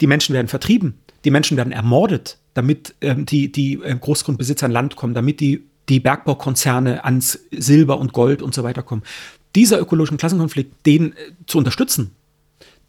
Die 0.00 0.06
Menschen 0.06 0.34
werden 0.34 0.48
vertrieben, 0.48 0.98
die 1.24 1.30
Menschen 1.30 1.56
werden 1.56 1.72
ermordet, 1.72 2.38
damit 2.54 2.94
ähm, 3.00 3.26
die, 3.26 3.50
die 3.50 3.74
äh, 3.74 3.96
Großgrundbesitzer 3.98 4.66
an 4.66 4.72
Land 4.72 4.96
kommen, 4.96 5.14
damit 5.14 5.40
die, 5.40 5.64
die 5.88 6.00
Bergbaukonzerne 6.00 7.04
ans 7.04 7.40
Silber 7.50 7.98
und 7.98 8.12
Gold 8.12 8.42
und 8.42 8.54
so 8.54 8.62
weiter 8.62 8.82
kommen. 8.82 9.02
Dieser 9.54 9.80
ökologischen 9.80 10.18
Klassenkonflikt, 10.18 10.86
den 10.86 11.12
äh, 11.12 11.14
zu 11.46 11.58
unterstützen, 11.58 12.12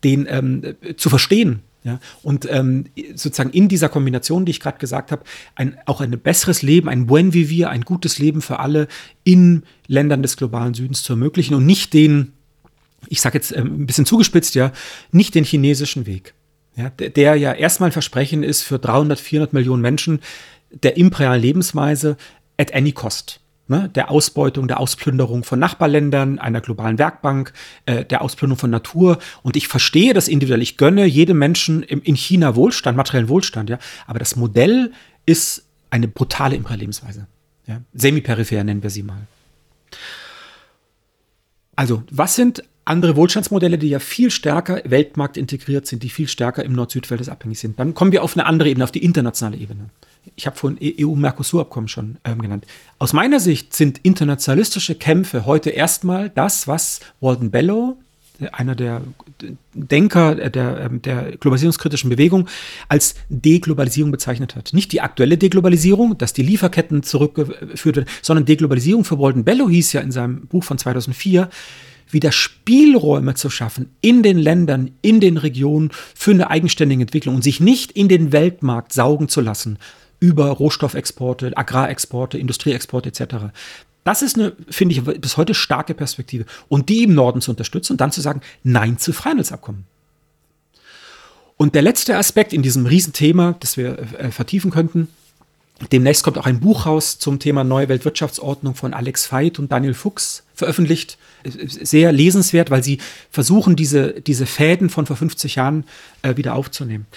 den 0.04 0.28
ähm, 0.30 0.76
äh, 0.82 0.96
zu 0.96 1.10
verstehen, 1.10 1.62
ja, 1.84 2.00
und 2.24 2.46
ähm, 2.50 2.86
sozusagen 3.16 3.52
in 3.52 3.70
dieser 3.70 3.88
Kombination, 3.88 4.46
die 4.46 4.52
ich 4.52 4.60
gerade 4.60 4.80
gesagt 4.80 5.12
habe, 5.12 5.24
ein, 5.56 5.78
auch 5.86 6.02
ein 6.02 6.12
besseres 6.20 6.62
Leben, 6.62 6.90
ein 6.90 7.08
Buen 7.08 7.34
Vivir, 7.34 7.70
ein 7.70 7.84
gutes 7.84 8.20
Leben 8.20 8.42
für 8.42 8.60
alle 8.60 8.88
in 9.24 9.64
Ländern 9.88 10.22
des 10.22 10.36
globalen 10.36 10.74
Südens 10.74 11.04
zu 11.04 11.14
ermöglichen 11.14 11.56
und 11.56 11.66
nicht 11.66 11.94
den, 11.94 12.34
ich 13.08 13.22
sage 13.22 13.38
jetzt 13.38 13.56
ähm, 13.56 13.82
ein 13.82 13.86
bisschen 13.86 14.06
zugespitzt, 14.06 14.56
ja, 14.56 14.74
nicht 15.12 15.36
den 15.36 15.46
chinesischen 15.46 16.06
Weg. 16.06 16.34
Ja, 16.76 16.90
der, 16.90 17.10
der 17.10 17.36
ja 17.36 17.54
erstmal 17.54 17.90
ein 17.90 17.94
Versprechen 17.94 18.44
ist 18.44 18.64
für 18.64 18.78
300, 18.78 19.20
400 19.20 19.54
Millionen 19.54 19.82
Menschen 19.82 20.20
der 20.72 20.98
imperialen 20.98 21.42
Lebensweise 21.42 22.18
at 22.58 22.74
any 22.74 22.92
cost 22.92 23.40
ne, 23.70 23.90
der 23.94 24.12
Ausbeutung, 24.12 24.68
der 24.68 24.80
Ausplünderung 24.80 25.44
von 25.44 25.60
Nachbarländern, 25.60 26.40
einer 26.40 26.62
globalen 26.62 26.98
Werkbank, 26.98 27.54
äh, 27.86 28.04
der 28.06 28.22
Ausplünderung 28.22 28.60
von 28.60 28.70
Natur. 28.70 29.20
Und 29.44 29.56
ich 29.56 29.68
verstehe 29.68 30.14
das 30.14 30.28
individuell. 30.28 30.62
Ich 30.62 30.78
gönne 30.78 31.06
jedem 31.06 31.38
Menschen 31.38 31.84
im, 31.84 32.02
in 32.02 32.16
China 32.16 32.56
Wohlstand, 32.56 32.98
materiellen 32.98 33.30
Wohlstand, 33.30 33.70
ja. 33.70 33.80
Aber 34.08 34.20
das 34.20 34.36
Modell 34.36 34.92
ist 35.26 35.66
eine 35.90 36.08
brutale 36.08 36.56
imperiale 36.56 36.82
Lebensweise. 36.82 37.28
Ja. 37.68 37.82
Semiperipher 37.94 38.64
nennen 38.64 38.84
wir 38.84 38.90
sie 38.90 39.04
mal. 39.04 39.28
Also, 41.76 42.04
was 42.12 42.36
sind 42.36 42.64
andere 42.86 43.16
Wohlstandsmodelle, 43.16 43.78
die 43.78 43.90
ja 43.90 44.00
viel 44.00 44.32
stärker 44.32 44.82
Weltmarkt 44.84 45.38
integriert 45.38 45.86
sind, 45.86 46.04
die 46.04 46.10
viel 46.10 46.28
stärker 46.28 46.66
im 46.66 46.74
Nord-Süd-Verhältnis 46.74 47.30
abhängig 47.30 47.60
sind? 47.60 47.80
Dann 47.80 47.94
kommen 47.94 48.12
wir 48.12 48.24
auf 48.24 48.36
eine 48.36 48.46
andere 48.46 48.70
Ebene, 48.70 48.84
auf 48.84 48.92
die 48.92 49.04
internationale 49.04 49.58
Ebene 49.58 49.90
ich 50.36 50.46
habe 50.46 50.58
vorhin 50.58 50.80
EU-Mercosur-Abkommen 50.82 51.88
schon 51.88 52.18
ähm, 52.24 52.42
genannt. 52.42 52.66
Aus 52.98 53.14
meiner 53.14 53.40
Sicht 53.40 53.76
sind 53.76 54.00
internationalistische 54.00 54.96
Kämpfe 54.96 55.46
heute 55.46 55.70
erstmal 55.70 56.30
das, 56.30 56.68
was 56.68 57.00
Walden 57.20 57.52
Bellow, 57.52 57.98
einer 58.52 58.76
der 58.76 59.02
Denker 59.74 60.36
der, 60.36 60.80
ähm, 60.80 61.02
der 61.02 61.38
globalisierungskritischen 61.38 62.10
Bewegung, 62.10 62.48
als 62.88 63.16
Deglobalisierung 63.30 64.12
bezeichnet 64.12 64.56
hat. 64.56 64.74
Nicht 64.74 64.92
die 64.92 65.02
aktuelle 65.02 65.38
Deglobalisierung, 65.38 66.18
dass 66.18 66.34
die 66.34 66.44
Lieferketten 66.44 67.04
zurückgeführt 67.04 67.98
werden, 67.98 68.10
sondern 68.22 68.46
Deglobalisierung 68.46 69.04
für 69.04 69.20
Walden 69.20 69.44
Bellow 69.44 69.70
hieß 69.70 69.94
ja 69.94 70.02
in 70.02 70.12
seinem 70.12 70.48
Buch 70.48 70.64
von 70.64 70.78
2004, 70.78 71.50
wieder 72.12 72.32
Spielräume 72.32 73.36
zu 73.36 73.50
schaffen 73.50 73.92
in 74.02 74.24
den 74.24 74.38
Ländern, 74.38 74.92
in 75.02 75.20
den 75.20 75.38
Regionen 75.38 75.92
für 76.16 76.32
eine 76.32 76.50
eigenständige 76.50 77.04
Entwicklung 77.04 77.36
und 77.36 77.44
sich 77.44 77.60
nicht 77.60 77.92
in 77.92 78.08
den 78.08 78.32
Weltmarkt 78.32 78.94
saugen 78.94 79.30
zu 79.30 79.42
lassen, 79.42 79.78
über 80.20 80.50
Rohstoffexporte, 80.50 81.56
Agrarexporte, 81.56 82.38
Industrieexporte 82.38 83.10
etc. 83.10 83.36
Das 84.04 84.22
ist 84.22 84.38
eine, 84.38 84.54
finde 84.70 84.96
ich, 84.96 85.04
bis 85.04 85.38
heute 85.38 85.54
starke 85.54 85.94
Perspektive. 85.94 86.46
Und 86.68 86.90
die 86.90 87.04
im 87.04 87.14
Norden 87.14 87.42
zu 87.42 87.52
unterstützen 87.52 87.94
und 87.94 88.02
dann 88.02 88.12
zu 88.12 88.22
sagen, 88.22 88.42
Nein 88.64 88.98
zu 88.98 89.14
Freihandelsabkommen. 89.14 89.86
Und 91.58 91.76
der 91.76 91.82
letzte 91.82 92.18
Aspekt 92.18 92.54
in 92.54 92.62
diesem 92.62 92.86
Riesenthema, 92.86 93.56
das 93.60 93.76
wir 93.76 94.00
äh, 94.00 94.32
vertiefen 94.32 94.72
könnten, 94.72 95.10
demnächst 95.92 96.24
kommt 96.24 96.38
auch 96.38 96.46
ein 96.46 96.62
Buch 96.62 96.86
raus 96.86 97.20
zum 97.20 97.40
Thema 97.40 97.66
Neue 97.66 97.90
Weltwirtschaftsordnung 97.90 98.76
von 98.76 98.94
Alex 98.94 99.32
Veit 99.32 99.60
und 99.60 99.72
Daniel 99.72 99.94
Fuchs 99.94 100.44
veröffentlicht. 100.56 101.18
Sehr 101.44 102.12
lesenswert, 102.12 102.72
weil 102.72 102.84
sie 102.84 103.00
versuchen, 103.30 103.76
diese, 103.76 104.22
diese 104.22 104.46
Fäden 104.46 104.90
von 104.90 105.06
vor 105.06 105.18
50 105.18 105.56
Jahren 105.56 105.84
äh, 106.22 106.38
wieder 106.38 106.56
aufzunehmen. 106.56 107.08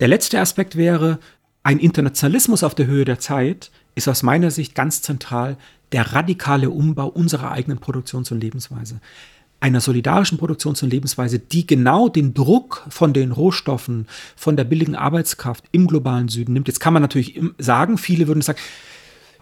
Der 0.00 0.08
letzte 0.08 0.40
Aspekt 0.40 0.76
wäre, 0.76 1.18
ein 1.62 1.78
Internationalismus 1.78 2.64
auf 2.64 2.74
der 2.74 2.86
Höhe 2.86 3.04
der 3.04 3.18
Zeit 3.18 3.70
ist 3.94 4.08
aus 4.08 4.22
meiner 4.22 4.50
Sicht 4.50 4.74
ganz 4.74 5.02
zentral 5.02 5.56
der 5.92 6.12
radikale 6.12 6.70
Umbau 6.70 7.06
unserer 7.06 7.52
eigenen 7.52 7.78
Produktions- 7.78 8.32
und 8.32 8.40
Lebensweise. 8.40 9.00
Einer 9.60 9.80
solidarischen 9.80 10.38
Produktions- 10.38 10.82
und 10.82 10.90
Lebensweise, 10.90 11.38
die 11.38 11.66
genau 11.66 12.08
den 12.08 12.34
Druck 12.34 12.84
von 12.88 13.12
den 13.12 13.30
Rohstoffen, 13.30 14.08
von 14.34 14.56
der 14.56 14.64
billigen 14.64 14.96
Arbeitskraft 14.96 15.64
im 15.70 15.86
globalen 15.86 16.28
Süden 16.28 16.54
nimmt. 16.54 16.66
Jetzt 16.66 16.80
kann 16.80 16.94
man 16.94 17.02
natürlich 17.02 17.40
sagen, 17.58 17.96
viele 17.96 18.26
würden 18.26 18.42
sagen, 18.42 18.58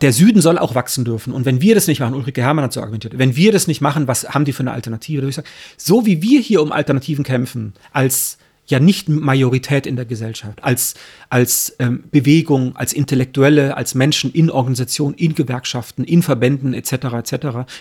der 0.02 0.12
Süden 0.12 0.42
soll 0.42 0.58
auch 0.58 0.74
wachsen 0.74 1.04
dürfen. 1.04 1.32
Und 1.32 1.46
wenn 1.46 1.62
wir 1.62 1.74
das 1.74 1.86
nicht 1.86 2.00
machen, 2.00 2.14
Ulrike 2.14 2.42
Herrmann 2.42 2.64
hat 2.64 2.72
so 2.72 2.80
argumentiert, 2.80 3.18
wenn 3.18 3.36
wir 3.36 3.52
das 3.52 3.66
nicht 3.66 3.80
machen, 3.80 4.08
was 4.08 4.28
haben 4.28 4.44
die 4.44 4.52
für 4.52 4.60
eine 4.60 4.72
Alternative? 4.72 5.30
So 5.76 6.04
wie 6.04 6.20
wir 6.20 6.40
hier 6.40 6.62
um 6.62 6.72
Alternativen 6.72 7.24
kämpfen, 7.24 7.74
als 7.92 8.38
ja 8.70 8.80
nicht 8.80 9.08
Majorität 9.08 9.86
in 9.86 9.96
der 9.96 10.04
Gesellschaft, 10.04 10.62
als, 10.62 10.94
als 11.28 11.74
ähm, 11.78 12.04
Bewegung, 12.10 12.76
als 12.76 12.92
Intellektuelle, 12.92 13.76
als 13.76 13.94
Menschen 13.94 14.32
in 14.32 14.50
Organisationen, 14.50 15.14
in 15.14 15.34
Gewerkschaften, 15.34 16.04
in 16.04 16.22
Verbänden 16.22 16.74
etc. 16.74 16.92
etc., 16.92 17.34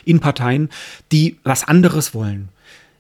in 0.06 0.20
Parteien, 0.20 0.70
die 1.12 1.38
was 1.44 1.64
anderes 1.64 2.14
wollen. 2.14 2.50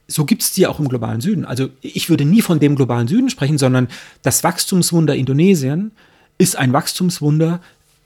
So 0.07 0.25
gibt 0.25 0.41
es 0.41 0.51
die 0.53 0.65
auch 0.65 0.79
im 0.79 0.87
globalen 0.87 1.21
Süden. 1.21 1.45
Also 1.45 1.69
ich 1.81 2.09
würde 2.09 2.25
nie 2.25 2.41
von 2.41 2.59
dem 2.59 2.75
globalen 2.75 3.07
Süden 3.07 3.29
sprechen, 3.29 3.57
sondern 3.57 3.87
das 4.23 4.43
Wachstumswunder 4.43 5.15
Indonesien 5.15 5.91
ist 6.37 6.55
ein 6.55 6.73
Wachstumswunder 6.73 7.61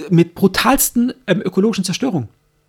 mit 0.09 0.35
brutalsten 0.35 1.13
ähm, 1.27 1.41
ökologischen 1.41 1.83
Zerstörungen. 1.83 2.27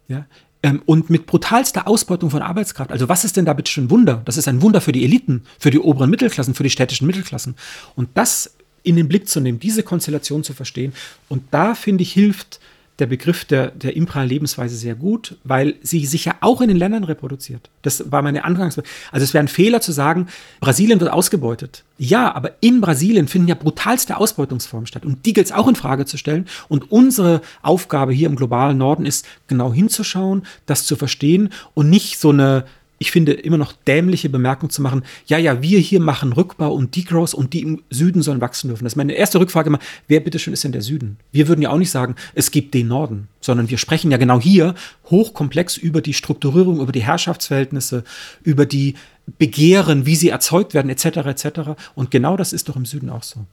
Ja? 0.09 0.27
Ähm, 0.65 0.81
und 0.87 1.11
mit 1.11 1.27
brutalster 1.27 1.87
Ausbeutung 1.87 2.31
von 2.31 2.41
Arbeitskraft. 2.41 2.91
Also 2.91 3.07
was 3.11 3.23
ist 3.23 3.37
denn 3.37 3.45
da 3.45 3.53
bitte 3.53 3.71
schon 3.71 3.91
Wunder? 3.91 4.23
Das 4.25 4.39
ist 4.39 4.49
ein 4.49 4.63
Wunder 4.63 4.81
für 4.81 4.93
die 4.93 5.05
Eliten, 5.05 5.43
für 5.59 5.71
die 5.71 5.79
oberen 5.79 6.09
Mittelklassen, 6.09 6.55
für 6.55 6.63
die 6.63 6.71
städtischen 6.71 7.07
Mittelklassen. 7.07 7.55
Und 7.97 8.09
das 8.15 8.57
in 8.83 8.97
den 8.97 9.07
Blick 9.07 9.29
zu 9.29 9.41
nehmen, 9.41 9.61
diese 9.61 9.83
Konstellation 9.83 10.43
zu 10.43 10.55
verstehen. 10.55 10.95
Und 11.29 11.43
da 11.51 11.75
finde 11.75 12.03
ich, 12.03 12.15
hilft 12.15 12.61
der 12.99 13.07
Begriff 13.07 13.45
der, 13.45 13.73
der 13.73 13.97
imperialen 13.97 14.29
Lebensweise 14.29 14.77
sehr 14.77 14.95
gut, 14.95 15.37
weil 15.43 15.75
sie 15.83 16.07
sich 16.07 16.25
ja 16.27 16.37
auch 16.41 16.61
in 16.61 16.69
den 16.69 16.77
Ländern 16.77 17.03
reproduziert. 17.05 17.69
Das 17.83 18.13
war 18.13 18.23
meine 18.23 18.45
Anfangs. 18.45 18.81
Also 19.11 19.25
es 19.25 19.35
wäre 19.35 19.43
ein 19.43 19.49
Fehler 19.49 19.81
zu 19.81 19.91
sagen, 19.91 20.29
Brasilien 20.61 21.01
wird 21.01 21.11
ausgebeutet. 21.11 21.83
Ja, 21.99 22.33
aber 22.33 22.53
in 22.61 22.81
Brasilien 22.81 23.27
finden 23.27 23.49
ja 23.49 23.57
brutalste 23.57 24.17
Ausbeutungsformen 24.17 24.87
statt. 24.87 25.05
Und 25.05 25.27
die 25.27 25.33
gilt 25.33 25.47
es 25.47 25.53
auch 25.53 25.67
in 25.67 25.75
Frage 25.75 26.07
zu 26.07 26.17
stellen. 26.17 26.47
Und 26.69 26.93
unsere 26.93 27.41
Aufgabe 27.63 28.13
hier 28.13 28.29
im 28.29 28.37
globalen 28.37 28.79
Norden 28.79 29.07
ist, 29.07 29.27
genau 29.49 29.73
hinzuschauen, 29.73 30.47
das 30.67 30.87
zu 30.87 30.95
verstehen 30.95 31.51
und 31.75 31.91
nicht 31.91 32.21
so 32.21 32.31
eine 32.31 32.65
ich 32.99 33.11
finde, 33.11 33.33
immer 33.33 33.59
noch 33.59 33.73
dämliche 33.73 34.29
Bemerkung 34.29 34.71
zu 34.71 34.81
machen, 34.81 35.03
ja, 35.27 35.39
ja, 35.39 35.63
wir 35.63 35.79
hier 35.79 36.01
machen 36.01 36.33
Rückbau 36.33 36.73
und 36.73 36.95
Degrowth 36.95 37.35
und 37.35 37.53
die 37.53 37.63
im 37.63 37.83
Süden 37.91 38.23
sollen 38.23 38.41
wachsen 38.41 38.69
dürfen. 38.69 38.85
Das 38.85 38.93
ist 38.93 38.97
meine 38.97 39.15
erste 39.15 39.41
Rückfrage 39.41 39.69
immer, 39.69 39.81
wer 40.09 40.21
bitteschön 40.21 40.53
ist 40.53 40.65
denn 40.65 40.73
der 40.73 40.83
Süden? 40.83 41.19
Wir 41.33 41.49
würden 41.49 41.63
ja 41.63 41.71
auch 41.71 41.79
nicht 41.79 41.91
sagen, 41.91 42.15
es 42.35 42.51
gibt 42.51 42.75
den 42.75 42.89
Norden, 42.89 43.29
sondern 43.41 43.69
wir 43.69 43.79
sprechen 43.79 44.11
ja 44.11 44.17
genau 44.17 44.41
hier 44.41 44.75
hochkomplex 45.11 45.77
über 45.77 46.01
die 46.01 46.15
Strukturierung, 46.15 46.81
über 46.81 46.93
die 46.93 47.05
Herrschaftsverhältnisse, 47.05 48.05
über 48.43 48.67
die 48.67 48.95
Begehren, 49.39 50.07
wie 50.07 50.17
sie 50.17 50.29
erzeugt 50.29 50.75
werden, 50.75 50.91
etc., 50.91 51.07
etc. 51.27 51.47
Und 51.95 52.11
genau 52.11 52.37
das 52.37 52.53
ist 52.53 52.69
doch 52.69 52.77
im 52.77 52.85
Süden 52.85 53.11
auch 53.11 53.23
so. 53.23 53.47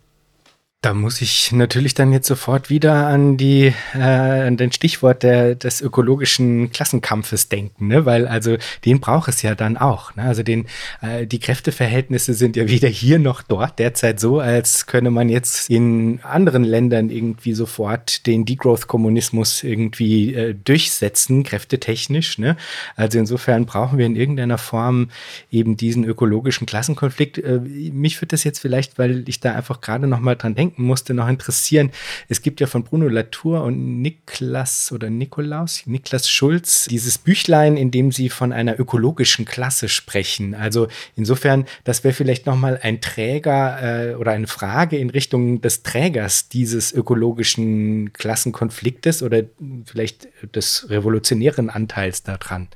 Da 0.84 0.96
muss 0.96 1.22
ich 1.22 1.52
natürlich 1.52 1.94
dann 1.94 2.12
jetzt 2.12 2.26
sofort 2.26 2.72
wieder 2.72 3.06
an 3.06 3.38
die 3.38 3.72
äh, 3.94 4.00
an 4.00 4.58
den 4.58 4.72
Stichwort 4.72 5.22
der, 5.22 5.54
des 5.54 5.80
ökologischen 5.80 6.72
Klassenkampfes 6.72 7.50
denken, 7.50 7.88
ne? 7.88 8.08
weil 8.08 8.28
also 8.28 8.58
den 8.84 9.00
braucht 9.00 9.30
es 9.30 9.44
ja 9.44 9.54
dann 9.54 9.78
auch. 9.78 10.16
Ne? 10.16 10.24
Also 10.24 10.42
den 10.42 10.66
äh, 11.04 11.28
die 11.28 11.40
Kräfteverhältnisse 11.40 12.34
sind 12.34 12.56
ja 12.56 12.68
weder 12.68 12.88
hier 12.88 13.20
noch 13.20 13.44
dort 13.44 13.78
derzeit 13.78 14.20
so, 14.20 14.40
als 14.40 14.88
könne 14.88 15.12
man 15.12 15.30
jetzt 15.30 15.70
in 15.70 16.20
anderen 16.24 16.64
Ländern 16.64 17.12
irgendwie 17.12 17.54
sofort 17.54 18.26
den 18.26 18.46
Degrowth-Kommunismus 18.46 19.62
irgendwie 19.62 20.34
äh, 20.34 20.56
durchsetzen, 20.56 21.44
kräftetechnisch. 21.44 22.40
Ne? 22.40 22.58
Also 22.96 23.20
insofern 23.20 23.68
brauchen 23.68 24.00
wir 24.00 24.08
in 24.08 24.16
irgendeiner 24.16 24.58
Form 24.58 25.12
eben 25.52 25.78
diesen 25.78 26.06
ökologischen 26.06 26.66
Klassenkonflikt. 26.66 27.38
Äh, 27.38 27.60
mich 27.60 28.20
würde 28.20 28.30
das 28.30 28.44
jetzt 28.44 28.58
vielleicht, 28.58 28.98
weil 28.98 29.30
ich 29.30 29.40
da 29.40 29.54
einfach 29.54 29.80
gerade 29.80 30.08
noch 30.08 30.20
mal 30.20 30.34
dran 30.36 30.56
denke 30.56 30.71
denken 30.72 30.84
musste, 30.84 31.14
noch 31.14 31.28
interessieren. 31.28 31.92
Es 32.30 32.42
gibt 32.42 32.62
ja 32.62 32.68
von 32.68 32.84
Bruno 32.84 33.08
Latour 33.08 33.64
und 33.64 34.02
Niklas 34.02 34.92
oder 34.92 35.10
Nikolaus, 35.10 35.84
Niklas 35.86 36.30
Schulz, 36.30 36.86
dieses 36.86 37.18
Büchlein, 37.18 37.78
in 37.78 37.92
dem 37.92 38.12
sie 38.12 38.30
von 38.30 38.54
einer 38.54 38.80
ökologischen 38.80 39.46
Klasse 39.46 39.90
sprechen. 39.90 40.56
Also 40.56 40.88
insofern, 41.16 41.66
das 41.84 42.04
wäre 42.04 42.14
vielleicht 42.14 42.46
nochmal 42.46 42.80
ein 42.82 43.02
Träger 43.02 44.12
äh, 44.12 44.16
oder 44.16 44.32
eine 44.32 44.48
Frage 44.48 44.98
in 44.98 45.10
Richtung 45.10 45.62
des 45.62 45.84
Trägers 45.84 46.48
dieses 46.48 46.94
ökologischen 46.94 48.14
Klassenkonfliktes 48.14 49.24
oder 49.24 49.44
vielleicht 49.86 50.28
des 50.56 50.90
revolutionären 50.90 51.70
Anteils 51.70 52.24
daran. 52.24 52.70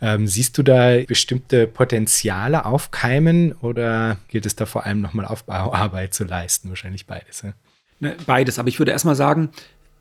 Ähm, 0.00 0.26
siehst 0.26 0.56
du 0.58 0.62
da 0.62 1.02
bestimmte 1.06 1.66
Potenziale 1.66 2.64
aufkeimen 2.64 3.52
oder 3.52 4.18
gilt 4.28 4.46
es 4.46 4.56
da 4.56 4.66
vor 4.66 4.86
allem 4.86 5.00
nochmal 5.00 5.26
Aufbauarbeit 5.26 6.14
zu 6.14 6.24
leisten? 6.24 6.68
Wahrscheinlich 6.68 7.06
beides. 7.06 7.42
Ja? 7.42 7.52
Ne, 8.00 8.16
beides, 8.26 8.58
aber 8.58 8.68
ich 8.68 8.78
würde 8.78 8.92
erstmal 8.92 9.16
sagen, 9.16 9.50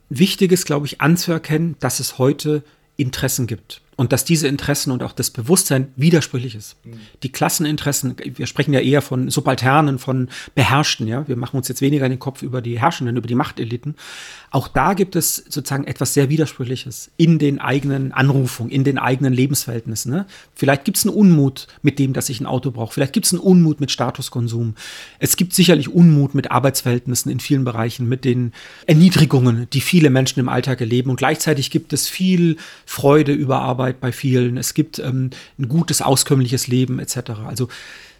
wichtig 0.09 0.51
ist, 0.51 0.65
glaube 0.65 0.85
ich, 0.85 1.01
anzuerkennen, 1.01 1.75
dass 1.79 1.99
es 1.99 2.17
heute 2.17 2.63
Interessen 2.95 3.47
gibt 3.47 3.81
und 3.95 4.11
dass 4.11 4.25
diese 4.25 4.47
Interessen 4.47 4.91
und 4.91 5.03
auch 5.03 5.11
das 5.11 5.31
Bewusstsein 5.31 5.91
widersprüchlich 5.95 6.55
ist. 6.55 6.77
Mhm. 6.85 6.99
Die 7.23 7.31
Klasseninteressen, 7.31 8.15
wir 8.23 8.47
sprechen 8.47 8.73
ja 8.73 8.79
eher 8.79 9.01
von 9.01 9.29
Subalternen, 9.29 9.99
von 9.99 10.29
Beherrschten, 10.55 11.07
ja. 11.07 11.27
Wir 11.27 11.35
machen 11.35 11.57
uns 11.57 11.67
jetzt 11.67 11.81
weniger 11.81 12.05
in 12.05 12.11
den 12.11 12.19
Kopf 12.19 12.43
über 12.43 12.61
die 12.61 12.79
Herrschenden, 12.79 13.17
über 13.17 13.27
die 13.27 13.35
Machteliten. 13.35 13.95
Auch 14.49 14.69
da 14.69 14.93
gibt 14.93 15.15
es 15.17 15.35
sozusagen 15.35 15.83
etwas 15.83 16.13
sehr 16.13 16.29
Widersprüchliches 16.29 17.11
in 17.17 17.37
den 17.37 17.59
eigenen 17.59 18.13
Anrufungen, 18.13 18.71
in 18.71 18.85
den 18.85 18.97
eigenen 18.97 19.33
Lebensverhältnissen. 19.33 20.11
Ne? 20.11 20.25
Vielleicht 20.55 20.85
gibt 20.85 20.97
es 20.97 21.05
einen 21.05 21.15
Unmut 21.15 21.67
mit 21.81 21.99
dem, 21.99 22.13
dass 22.13 22.29
ich 22.29 22.39
ein 22.39 22.45
Auto 22.45 22.71
brauche. 22.71 22.93
Vielleicht 22.93 23.11
gibt 23.11 23.25
es 23.25 23.33
einen 23.33 23.41
Unmut 23.41 23.81
mit 23.81 23.91
Statuskonsum. 23.91 24.75
Es 25.19 25.35
gibt 25.35 25.53
sicherlich 25.53 25.89
Unmut 25.89 26.33
mit 26.33 26.49
Arbeitsverhältnissen 26.49 27.29
in 27.29 27.41
vielen 27.41 27.65
Bereichen, 27.65 28.07
mit 28.07 28.23
den 28.23 28.53
Erniedrigungen, 28.85 29.67
die 29.73 29.81
viele 29.81 30.09
Menschen 30.09 30.39
im 30.39 30.47
Alltag 30.47 30.79
erleben. 30.79 31.09
Und 31.09 31.17
gleichzeitig 31.17 31.69
gibt 31.69 31.91
es 31.91 32.07
viel 32.07 32.55
Freude 32.85 33.33
über 33.33 33.59
Arbeit 33.59 33.99
bei 33.99 34.13
vielen. 34.13 34.55
Es 34.55 34.73
gibt 34.73 34.99
ähm, 34.99 35.31
ein 35.59 35.67
gutes, 35.67 36.01
auskömmliches 36.01 36.67
Leben 36.67 36.99
etc. 36.99 37.31
Also 37.45 37.67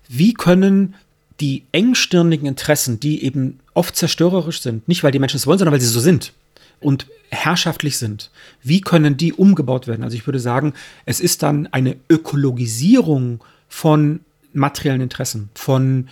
wie 0.10 0.34
können 0.34 0.96
die 1.40 1.64
engstirnigen 1.72 2.48
Interessen, 2.48 3.00
die 3.00 3.24
eben 3.24 3.60
oft 3.74 3.96
zerstörerisch 3.96 4.62
sind, 4.62 4.88
nicht 4.88 5.04
weil 5.04 5.12
die 5.12 5.20
Menschen 5.20 5.38
es 5.38 5.48
wollen, 5.48 5.60
sondern 5.60 5.74
weil 5.74 5.82
sie 5.82 5.88
so 5.88 6.00
sind 6.00 6.34
und 6.80 7.08
herrschaftlich 7.30 7.98
sind, 7.98 8.32
wie 8.64 8.82
können 8.82 9.18
die 9.18 9.34
umgebaut 9.34 9.88
werden? 9.88 10.04
Also 10.04 10.16
ich 10.16 10.26
würde 10.26 10.40
sagen, 10.40 10.74
es 11.06 11.20
ist 11.20 11.44
dann 11.44 11.68
eine 11.68 11.98
Ökologisierung 12.10 13.44
von 13.68 14.22
materiellen 14.54 15.02
Interessen, 15.02 15.50
von 15.54 16.08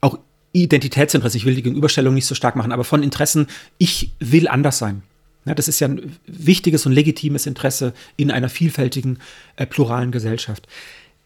auch 0.00 0.18
Identitätsinteressen. 0.52 1.38
Ich 1.38 1.44
will 1.44 1.54
die 1.54 1.62
Gegenüberstellung 1.62 2.14
nicht 2.14 2.26
so 2.26 2.34
stark 2.34 2.56
machen, 2.56 2.72
aber 2.72 2.84
von 2.84 3.02
Interessen, 3.02 3.46
ich 3.78 4.10
will 4.18 4.48
anders 4.48 4.78
sein. 4.78 5.02
Ja, 5.44 5.54
das 5.54 5.68
ist 5.68 5.80
ja 5.80 5.88
ein 5.88 6.16
wichtiges 6.26 6.84
und 6.84 6.92
legitimes 6.92 7.46
Interesse 7.46 7.94
in 8.16 8.30
einer 8.30 8.48
vielfältigen, 8.48 9.18
äh, 9.56 9.66
pluralen 9.66 10.12
Gesellschaft. 10.12 10.68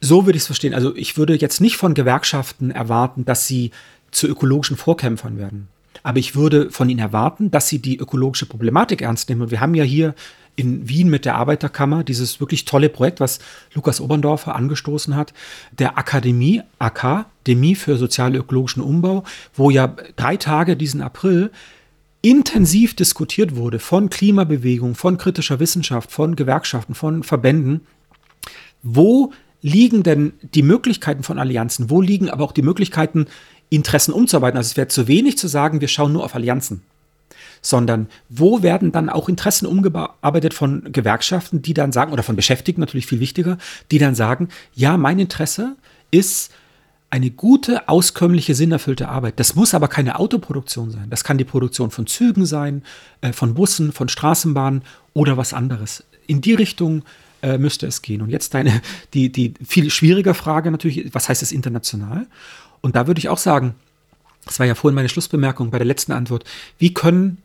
So 0.05 0.27
würde 0.27 0.37
ich 0.37 0.43
es 0.43 0.47
verstehen. 0.47 0.75
Also 0.75 0.95
ich 0.97 1.17
würde 1.17 1.37
jetzt 1.37 1.61
nicht 1.61 1.77
von 1.77 1.95
Gewerkschaften 1.95 2.73
erwarten, 2.73 3.25
dass 3.25 3.47
sie 3.47 3.71
zu 4.11 4.27
ökologischen 4.27 4.77
Vorkämpfern 4.77 5.39
werden. 5.39 5.69
Aber 6.03 6.19
ich 6.19 6.35
würde 6.35 6.71
von 6.71 6.91
ihnen 6.91 6.99
erwarten, 6.99 7.53
dass 7.53 7.69
sie 7.69 7.79
die 7.79 7.99
ökologische 7.99 8.47
Problematik 8.47 9.01
ernst 9.01 9.29
nehmen. 9.29 9.43
Und 9.43 9.53
wir 9.53 9.61
haben 9.61 9.77
ja 9.77 9.85
hier 9.85 10.15
in 10.57 10.89
Wien 10.89 11.09
mit 11.09 11.25
der 11.25 11.37
Arbeiterkammer 11.37 12.03
dieses 12.03 12.41
wirklich 12.41 12.65
tolle 12.65 12.89
Projekt, 12.89 13.21
was 13.21 13.39
Lukas 13.75 14.01
Oberndorfer 14.01 14.57
angestoßen 14.57 15.15
hat, 15.15 15.33
der 15.71 15.97
Akademie, 15.97 16.63
Akademie 16.81 17.77
für 17.77 17.97
sozial-ökologischen 17.97 18.83
Umbau, 18.83 19.23
wo 19.55 19.71
ja 19.71 19.95
drei 20.17 20.37
Tage 20.37 20.77
diesen 20.77 21.01
April 21.01 21.53
intensiv 22.23 22.95
diskutiert 22.95 23.55
wurde 23.55 23.79
von 23.79 24.11
Klimabewegung, 24.11 24.97
von 24.97 25.17
kritischer 25.17 25.61
Wissenschaft, 25.61 26.11
von 26.11 26.35
Gewerkschaften, 26.35 26.95
von 26.95 27.23
Verbänden, 27.23 27.83
wo 28.83 29.33
liegen 29.63 30.03
denn 30.03 30.35
die 30.55 30.63
Möglichkeiten 30.63 31.23
von 31.23 31.39
Allianzen? 31.39 31.89
Wo 31.89 32.01
liegen 32.01 32.29
aber 32.29 32.45
auch 32.45 32.53
die 32.53 32.63
Möglichkeiten, 32.63 33.27
Interessen 33.71 34.13
umzuarbeiten? 34.13 34.59
Also 34.59 34.71
es 34.71 34.77
wäre 34.77 34.89
zu 34.89 35.09
wenig 35.09 35.39
zu 35.39 35.49
sagen, 35.49 35.81
wir 35.81 35.89
schauen 35.89 36.13
nur 36.13 36.25
auf 36.25 36.35
Allianzen, 36.35 36.83
sondern 37.63 38.09
wo 38.29 38.63
werden 38.63 38.93
dann 38.93 39.09
auch 39.09 39.29
Interessen 39.29 39.67
umgearbeitet 39.67 40.53
von 40.53 40.93
Gewerkschaften, 40.93 41.63
die 41.63 41.75
dann 41.75 41.93
sagen, 41.93 42.13
oder 42.13 42.25
von 42.25 42.37
Beschäftigten 42.37 42.81
natürlich 42.81 43.07
viel 43.07 43.21
wichtiger, 43.21 43.57
die 43.91 43.99
dann 43.99 44.17
sagen, 44.17 44.49
ja, 44.75 44.97
mein 44.97 45.21
Interesse 45.21 45.77
ist 46.11 46.53
eine 47.09 47.31
gute, 47.31 47.89
auskömmliche, 47.89 48.55
sinnerfüllte 48.55 49.09
Arbeit. 49.09 49.39
Das 49.39 49.55
muss 49.55 49.75
aber 49.75 49.89
keine 49.89 50.19
Autoproduktion 50.19 50.91
sein. 50.91 51.11
Das 51.11 51.25
kann 51.25 51.37
die 51.37 51.45
Produktion 51.45 51.91
von 51.91 52.07
Zügen 52.07 52.47
sein, 52.47 52.83
äh, 53.21 53.33
von 53.33 53.55
Bussen, 53.55 53.93
von 53.93 54.09
Straßenbahnen 54.09 54.83
oder 55.13 55.37
was 55.37 55.53
anderes. 55.53 56.05
In 56.27 56.41
die 56.41 56.55
Richtung 56.55 57.01
äh, 57.01 57.03
müsste 57.59 57.87
es 57.87 58.03
gehen. 58.03 58.23
Und 58.23 58.31
jetzt 58.31 58.55
deine, 58.55 58.81
die, 59.15 59.33
die 59.33 59.55
viel 59.67 59.91
schwierige 59.91 60.35
Frage 60.35 60.71
natürlich, 60.71 61.13
was 61.15 61.29
heißt 61.29 61.43
es 61.43 61.53
international? 61.53 62.27
Und 62.81 62.97
da 62.97 63.07
würde 63.07 63.19
ich 63.19 63.29
auch 63.29 63.39
sagen, 63.39 63.75
das 64.45 64.59
war 64.59 64.67
ja 64.67 64.75
vorhin 64.75 64.95
meine 64.95 65.09
Schlussbemerkung 65.09 65.71
bei 65.71 65.79
der 65.79 65.87
letzten 65.87 66.13
Antwort, 66.13 66.45
wie 66.79 66.95
können 66.95 67.39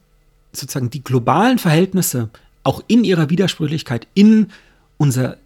sozusagen 0.52 0.90
die 0.90 1.04
globalen 1.04 1.60
Verhältnisse 1.60 2.30
auch 2.64 2.84
in 2.88 3.04
ihrer 3.04 3.30
Widersprüchlichkeit 3.30 4.08
in 4.14 4.48
unser 4.98 5.38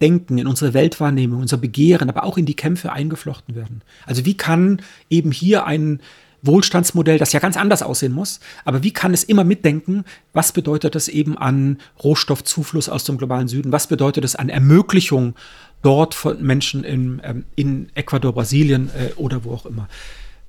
Denken, 0.00 0.38
in 0.38 0.46
unsere 0.46 0.74
Weltwahrnehmung, 0.74 1.40
unser 1.40 1.58
Begehren, 1.58 2.08
aber 2.08 2.24
auch 2.24 2.36
in 2.36 2.46
die 2.46 2.56
Kämpfe 2.56 2.92
eingeflochten 2.92 3.54
werden. 3.54 3.82
Also 4.06 4.24
wie 4.24 4.36
kann 4.36 4.82
eben 5.10 5.30
hier 5.30 5.66
ein 5.66 6.00
Wohlstandsmodell, 6.42 7.18
das 7.18 7.32
ja 7.32 7.40
ganz 7.40 7.56
anders 7.56 7.82
aussehen 7.82 8.12
muss. 8.12 8.40
Aber 8.64 8.82
wie 8.82 8.92
kann 8.92 9.14
es 9.14 9.24
immer 9.24 9.44
mitdenken, 9.44 10.04
was 10.32 10.52
bedeutet 10.52 10.94
das 10.94 11.08
eben 11.08 11.38
an 11.38 11.78
Rohstoffzufluss 12.02 12.88
aus 12.88 13.04
dem 13.04 13.18
globalen 13.18 13.48
Süden? 13.48 13.72
Was 13.72 13.86
bedeutet 13.86 14.24
es 14.24 14.36
an 14.36 14.48
Ermöglichung 14.48 15.34
dort 15.82 16.14
von 16.14 16.42
Menschen 16.42 16.84
in, 16.84 17.20
ähm, 17.24 17.44
in 17.54 17.88
Ecuador, 17.94 18.32
Brasilien 18.32 18.90
äh, 18.90 19.12
oder 19.14 19.44
wo 19.44 19.52
auch 19.52 19.66
immer? 19.66 19.88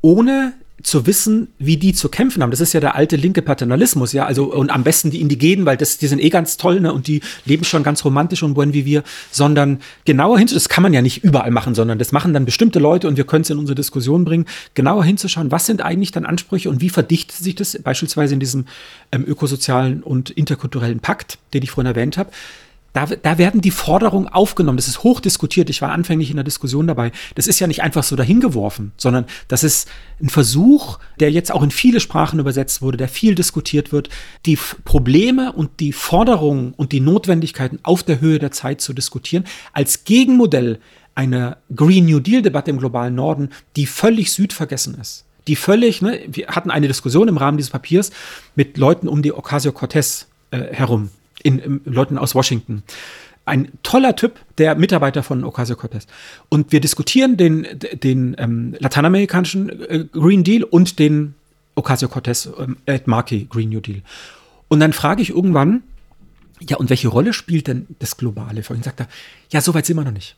Ohne 0.01 0.53
zu 0.81 1.05
wissen, 1.05 1.47
wie 1.59 1.77
die 1.77 1.93
zu 1.93 2.09
kämpfen 2.09 2.41
haben. 2.41 2.51
Das 2.51 2.59
ist 2.59 2.73
ja 2.73 2.79
der 2.79 2.95
alte 2.95 3.15
linke 3.15 3.41
Paternalismus, 3.41 4.11
ja. 4.11 4.25
Also, 4.25 4.53
und 4.53 4.69
am 4.69 4.83
besten 4.83 5.11
die 5.11 5.21
Indigenen, 5.21 5.65
weil 5.65 5.77
das, 5.77 5.97
die 5.97 6.07
sind 6.07 6.19
eh 6.19 6.29
ganz 6.29 6.57
toll, 6.57 6.81
ne, 6.81 6.91
und 6.91 7.07
die 7.07 7.21
leben 7.45 7.63
schon 7.63 7.83
ganz 7.83 8.03
romantisch 8.03 8.43
und 8.43 8.53
buen 8.53 8.73
wie 8.73 8.85
wir, 8.85 9.03
sondern 9.31 9.79
genauer 10.05 10.37
hinzuschauen, 10.39 10.63
das 10.63 10.69
kann 10.69 10.83
man 10.83 10.93
ja 10.93 11.01
nicht 11.01 11.23
überall 11.23 11.51
machen, 11.51 11.73
sondern 11.73 11.99
das 11.99 12.11
machen 12.11 12.33
dann 12.33 12.45
bestimmte 12.45 12.79
Leute 12.79 13.07
und 13.07 13.17
wir 13.17 13.25
können 13.25 13.43
es 13.43 13.49
in 13.49 13.59
unsere 13.59 13.75
Diskussion 13.75 14.25
bringen, 14.25 14.45
genauer 14.73 15.05
hinzuschauen, 15.05 15.51
was 15.51 15.65
sind 15.65 15.81
eigentlich 15.81 16.11
dann 16.11 16.25
Ansprüche 16.25 16.69
und 16.69 16.81
wie 16.81 16.89
verdichtet 16.89 17.37
sich 17.37 17.55
das 17.55 17.77
beispielsweise 17.81 18.33
in 18.33 18.39
diesem 18.39 18.65
ähm, 19.11 19.23
ökosozialen 19.25 20.03
und 20.03 20.31
interkulturellen 20.31 20.99
Pakt, 20.99 21.37
den 21.53 21.63
ich 21.63 21.71
vorhin 21.71 21.91
erwähnt 21.91 22.17
habe, 22.17 22.31
da, 22.93 23.07
da 23.07 23.37
werden 23.37 23.61
die 23.61 23.71
Forderungen 23.71 24.27
aufgenommen. 24.27 24.77
Das 24.77 24.87
ist 24.87 25.03
hochdiskutiert. 25.03 25.69
Ich 25.69 25.81
war 25.81 25.91
anfänglich 25.91 26.29
in 26.29 26.37
der 26.37 26.43
Diskussion 26.43 26.87
dabei. 26.87 27.11
Das 27.35 27.47
ist 27.47 27.59
ja 27.59 27.67
nicht 27.67 27.81
einfach 27.81 28.03
so 28.03 28.15
dahingeworfen, 28.15 28.91
sondern 28.97 29.25
das 29.47 29.63
ist 29.63 29.89
ein 30.21 30.29
Versuch, 30.29 30.99
der 31.19 31.31
jetzt 31.31 31.51
auch 31.51 31.63
in 31.63 31.71
viele 31.71 31.99
Sprachen 31.99 32.39
übersetzt 32.39 32.81
wurde, 32.81 32.97
der 32.97 33.07
viel 33.07 33.35
diskutiert 33.35 33.91
wird, 33.91 34.09
die 34.45 34.57
Probleme 34.85 35.51
und 35.51 35.79
die 35.79 35.91
Forderungen 35.91 36.73
und 36.73 36.91
die 36.91 36.99
Notwendigkeiten 36.99 37.79
auf 37.83 38.03
der 38.03 38.21
Höhe 38.21 38.39
der 38.39 38.51
Zeit 38.51 38.79
zu 38.79 38.93
diskutieren, 38.93 39.45
als 39.73 40.03
Gegenmodell 40.03 40.79
einer 41.15 41.57
Green 41.75 42.05
New 42.05 42.19
Deal-Debatte 42.19 42.71
im 42.71 42.77
globalen 42.77 43.15
Norden, 43.15 43.49
die 43.75 43.85
völlig 43.85 44.31
südvergessen 44.31 44.95
ist 44.99 45.25
die 45.47 45.57
völlig, 45.57 46.01
ne, 46.01 46.21
wir 46.27 46.47
hatten 46.47 46.71
eine 46.71 46.87
Diskussion 46.87 47.27
im 47.27 47.35
Rahmen 47.35 47.57
dieses 47.57 47.71
Papiers 47.71 48.11
mit 48.55 48.77
Leuten 48.77 49.09
um 49.09 49.21
die 49.21 49.33
Ocasio-Cortez 49.33 50.27
äh, 50.51 50.73
herum, 50.73 51.09
in, 51.43 51.59
in 51.59 51.81
Leuten 51.85 52.17
aus 52.17 52.35
Washington. 52.35 52.83
Ein 53.45 53.69
toller 53.83 54.15
Typ, 54.15 54.39
der 54.57 54.75
Mitarbeiter 54.75 55.21
von 55.21 55.43
Ocasio-Cortez. 55.43 56.07
Und 56.49 56.71
wir 56.71 56.79
diskutieren 56.79 57.35
den, 57.35 57.67
den 58.01 58.35
ähm, 58.39 58.75
lateinamerikanischen 58.79 59.69
äh, 59.81 60.05
Green 60.13 60.45
Deal 60.45 60.63
und 60.63 60.97
den 60.97 61.35
Ocasio-Cortez 61.75 62.49
ähm, 62.57 62.77
Ed 62.85 63.07
Markey 63.07 63.47
Green 63.49 63.69
New 63.69 63.81
Deal. 63.81 64.01
Und 64.69 64.79
dann 64.79 64.93
frage 64.93 65.21
ich 65.21 65.29
irgendwann, 65.29 65.83
ja, 66.61 66.77
und 66.77 66.89
welche 66.89 67.09
Rolle 67.09 67.33
spielt 67.33 67.67
denn 67.67 67.87
das 67.99 68.15
Globale? 68.15 68.63
Vorhin 68.63 68.83
sagt 68.83 69.01
er, 69.01 69.07
ja, 69.49 69.59
so 69.59 69.73
weit 69.73 69.85
sind 69.85 69.97
wir 69.97 70.05
noch 70.05 70.11
nicht. 70.11 70.35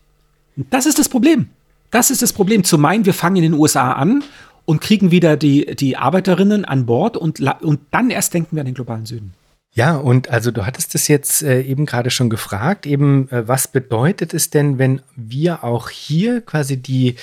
Und 0.58 0.74
das 0.74 0.88
ist 0.88 0.98
das 0.98 1.10
Problem. 1.10 1.50
Das 1.92 2.10
ist 2.10 2.22
das 2.22 2.34
Problem, 2.34 2.64
zu 2.64 2.78
meinen, 2.78 3.06
wir 3.06 3.14
fangen 3.14 3.38
in 3.38 3.44
den 3.44 3.54
USA 3.54 3.94
an 3.94 4.24
und 4.66 4.82
kriegen 4.82 5.12
wieder 5.12 5.38
die, 5.38 5.76
die 5.76 5.96
Arbeiterinnen 5.96 6.66
an 6.66 6.88
Bord 6.88 7.18
und, 7.18 7.40
und 7.40 7.82
dann 7.92 8.10
erst 8.10 8.34
denken 8.34 8.56
wir 8.56 8.62
an 8.62 8.66
den 8.66 8.74
globalen 8.74 9.06
Süden. 9.06 9.34
Ja, 9.76 9.98
und 9.98 10.30
also 10.30 10.52
du 10.52 10.66
hattest 10.66 10.96
es 10.96 11.10
jetzt 11.10 11.44
äh, 11.44 11.62
eben 11.62 11.86
gerade 11.86 12.10
schon 12.10 12.30
gefragt, 12.30 12.86
eben 12.86 13.30
äh, 13.30 13.46
was 13.46 13.68
bedeutet 13.68 14.34
es 14.34 14.50
denn, 14.50 14.78
wenn 14.78 15.02
wir 15.18 15.66
auch 15.66 15.90
hier 15.90 16.40
quasi 16.40 16.78
die 16.78 17.16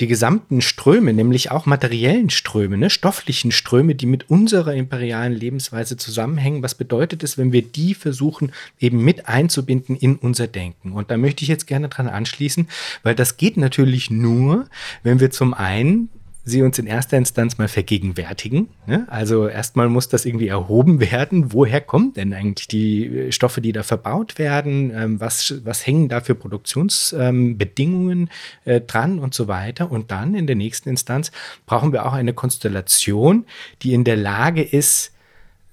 die 0.00 0.06
gesamten 0.06 0.62
Ströme, 0.62 1.12
nämlich 1.12 1.50
auch 1.50 1.66
materiellen 1.66 2.30
Ströme, 2.30 2.78
ne, 2.78 2.88
stofflichen 2.88 3.52
Ströme, 3.52 3.94
die 3.94 4.06
mit 4.06 4.30
unserer 4.30 4.72
imperialen 4.74 5.34
Lebensweise 5.34 5.98
zusammenhängen. 5.98 6.62
Was 6.62 6.74
bedeutet 6.74 7.22
es, 7.22 7.36
wenn 7.36 7.52
wir 7.52 7.60
die 7.62 7.92
versuchen, 7.94 8.52
eben 8.78 9.04
mit 9.04 9.28
einzubinden 9.28 9.96
in 9.96 10.16
unser 10.16 10.46
Denken? 10.46 10.92
Und 10.92 11.10
da 11.10 11.18
möchte 11.18 11.42
ich 11.42 11.48
jetzt 11.48 11.66
gerne 11.66 11.90
dran 11.90 12.08
anschließen, 12.08 12.68
weil 13.02 13.14
das 13.14 13.36
geht 13.36 13.58
natürlich 13.58 14.10
nur, 14.10 14.66
wenn 15.02 15.20
wir 15.20 15.30
zum 15.30 15.52
einen 15.52 16.08
sie 16.44 16.62
uns 16.62 16.78
in 16.78 16.86
erster 16.86 17.16
Instanz 17.16 17.58
mal 17.58 17.68
vergegenwärtigen. 17.68 18.68
Ne? 18.86 19.06
Also 19.08 19.46
erstmal 19.46 19.88
muss 19.88 20.08
das 20.08 20.24
irgendwie 20.24 20.48
erhoben 20.48 21.00
werden. 21.00 21.52
Woher 21.52 21.80
kommen 21.80 22.12
denn 22.14 22.32
eigentlich 22.32 22.68
die 22.68 23.06
äh, 23.06 23.32
Stoffe, 23.32 23.60
die 23.60 23.72
da 23.72 23.82
verbaut 23.82 24.38
werden? 24.38 24.90
Ähm, 24.94 25.20
was, 25.20 25.54
was 25.64 25.86
hängen 25.86 26.08
da 26.08 26.20
für 26.20 26.34
Produktionsbedingungen 26.34 28.30
ähm, 28.66 28.72
äh, 28.72 28.80
dran 28.80 29.18
und 29.18 29.34
so 29.34 29.48
weiter? 29.48 29.90
Und 29.90 30.10
dann 30.10 30.34
in 30.34 30.46
der 30.46 30.56
nächsten 30.56 30.88
Instanz 30.88 31.30
brauchen 31.66 31.92
wir 31.92 32.06
auch 32.06 32.14
eine 32.14 32.32
Konstellation, 32.32 33.44
die 33.82 33.92
in 33.92 34.04
der 34.04 34.16
Lage 34.16 34.62
ist, 34.62 35.12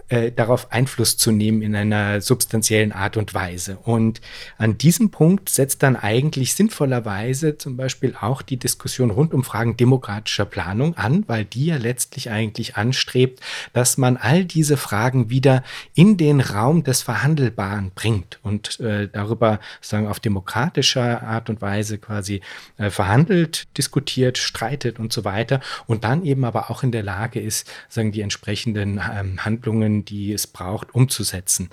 äh, 0.10 0.32
darauf 0.32 0.72
Einfluss 0.72 1.18
zu 1.18 1.32
nehmen 1.32 1.62
in 1.62 1.76
einer 1.76 2.22
substanziellen 2.22 2.94
Art 2.94 3.18
und 3.18 3.34
Weise. 3.34 3.78
Und 3.84 4.22
an 4.58 4.78
diesem 4.78 5.12
Punkt 5.12 5.50
setzt 5.50 5.84
dann 5.84 5.98
eigentlich 5.98 6.56
sinnvollerweise 6.56 7.58
zum 7.58 7.76
Beispiel 7.76 8.16
auch 8.20 8.42
die 8.42 8.58
Diskussion 8.58 9.12
rund 9.12 9.34
um 9.34 9.44
Fragen 9.44 9.76
demokratischer 9.76 10.46
Planung 10.46 10.96
an, 10.96 11.26
weil 11.28 11.44
die 11.44 11.66
ja 11.66 11.78
letztlich 11.78 12.30
eigentlich 12.30 12.78
anstrebt, 12.78 13.42
dass 13.74 13.98
man 13.98 14.16
all 14.16 14.46
diese 14.46 14.78
Fragen 14.78 15.30
wieder 15.30 15.64
in 15.94 16.16
den 16.16 16.40
Raum 16.40 16.84
des 16.84 17.02
Verhandelbaren 17.02 17.92
bringt 17.94 18.40
und 18.44 18.80
äh, 18.80 19.10
darüber 19.12 19.60
sagen 19.82 20.08
auf 20.08 20.20
demokratischer 20.20 21.24
Art 21.24 21.50
und 21.50 21.62
Weise 21.62 21.98
quasi 21.98 22.42
äh, 22.78 22.90
verhandelt, 22.90 23.68
diskutiert, 23.78 24.38
streitet 24.38 25.00
und 25.00 25.12
so 25.12 25.26
weiter 25.26 25.60
und 25.86 26.04
dann 26.04 26.24
eben 26.24 26.46
aber 26.46 26.72
auch 26.72 26.84
in 26.84 26.92
der 26.92 27.04
Lage 27.04 27.40
ist, 27.42 27.70
sagen 27.90 28.12
die 28.12 28.22
entsprechenden 28.22 29.02
ähm, 29.14 29.44
Handlungen 29.44 29.97
die 30.06 30.34
es 30.34 30.48
braucht, 30.48 30.94
umzusetzen. 30.94 31.70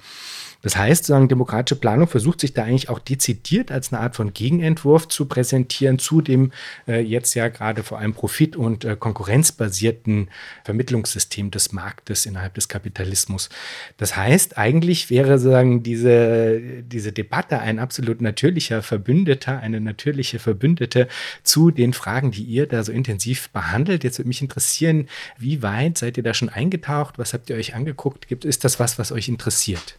Das 0.64 0.78
heißt, 0.78 1.04
sagen, 1.04 1.28
demokratische 1.28 1.78
Planung 1.78 2.08
versucht 2.08 2.40
sich 2.40 2.54
da 2.54 2.64
eigentlich 2.64 2.88
auch 2.88 2.98
dezidiert 2.98 3.70
als 3.70 3.92
eine 3.92 4.00
Art 4.00 4.16
von 4.16 4.32
Gegenentwurf 4.32 5.08
zu 5.08 5.26
präsentieren 5.26 5.98
zu 5.98 6.22
dem 6.22 6.52
äh, 6.88 7.00
jetzt 7.02 7.34
ja 7.34 7.48
gerade 7.48 7.82
vor 7.82 7.98
allem 7.98 8.14
profit- 8.14 8.56
und 8.56 8.86
äh, 8.86 8.96
konkurrenzbasierten 8.96 10.30
Vermittlungssystem 10.64 11.50
des 11.50 11.72
Marktes 11.72 12.24
innerhalb 12.24 12.54
des 12.54 12.68
Kapitalismus. 12.68 13.50
Das 13.98 14.16
heißt, 14.16 14.56
eigentlich 14.56 15.10
wäre 15.10 15.38
sagen 15.38 15.82
diese, 15.82 16.82
diese 16.82 17.12
Debatte 17.12 17.58
ein 17.58 17.78
absolut 17.78 18.22
natürlicher 18.22 18.82
Verbündeter, 18.82 19.60
eine 19.60 19.82
natürliche 19.82 20.38
Verbündete 20.38 21.08
zu 21.42 21.72
den 21.72 21.92
Fragen, 21.92 22.30
die 22.30 22.42
ihr 22.42 22.66
da 22.66 22.82
so 22.82 22.90
intensiv 22.90 23.50
behandelt. 23.50 24.02
Jetzt 24.02 24.18
würde 24.18 24.28
mich 24.28 24.40
interessieren, 24.40 25.08
wie 25.36 25.60
weit 25.60 25.98
seid 25.98 26.16
ihr 26.16 26.22
da 26.22 26.32
schon 26.32 26.48
eingetaucht? 26.48 27.18
Was 27.18 27.34
habt 27.34 27.50
ihr 27.50 27.56
euch 27.56 27.74
angeguckt? 27.74 28.28
Gibt, 28.28 28.46
ist 28.46 28.64
das 28.64 28.80
was, 28.80 28.98
was 28.98 29.12
euch 29.12 29.28
interessiert? 29.28 29.98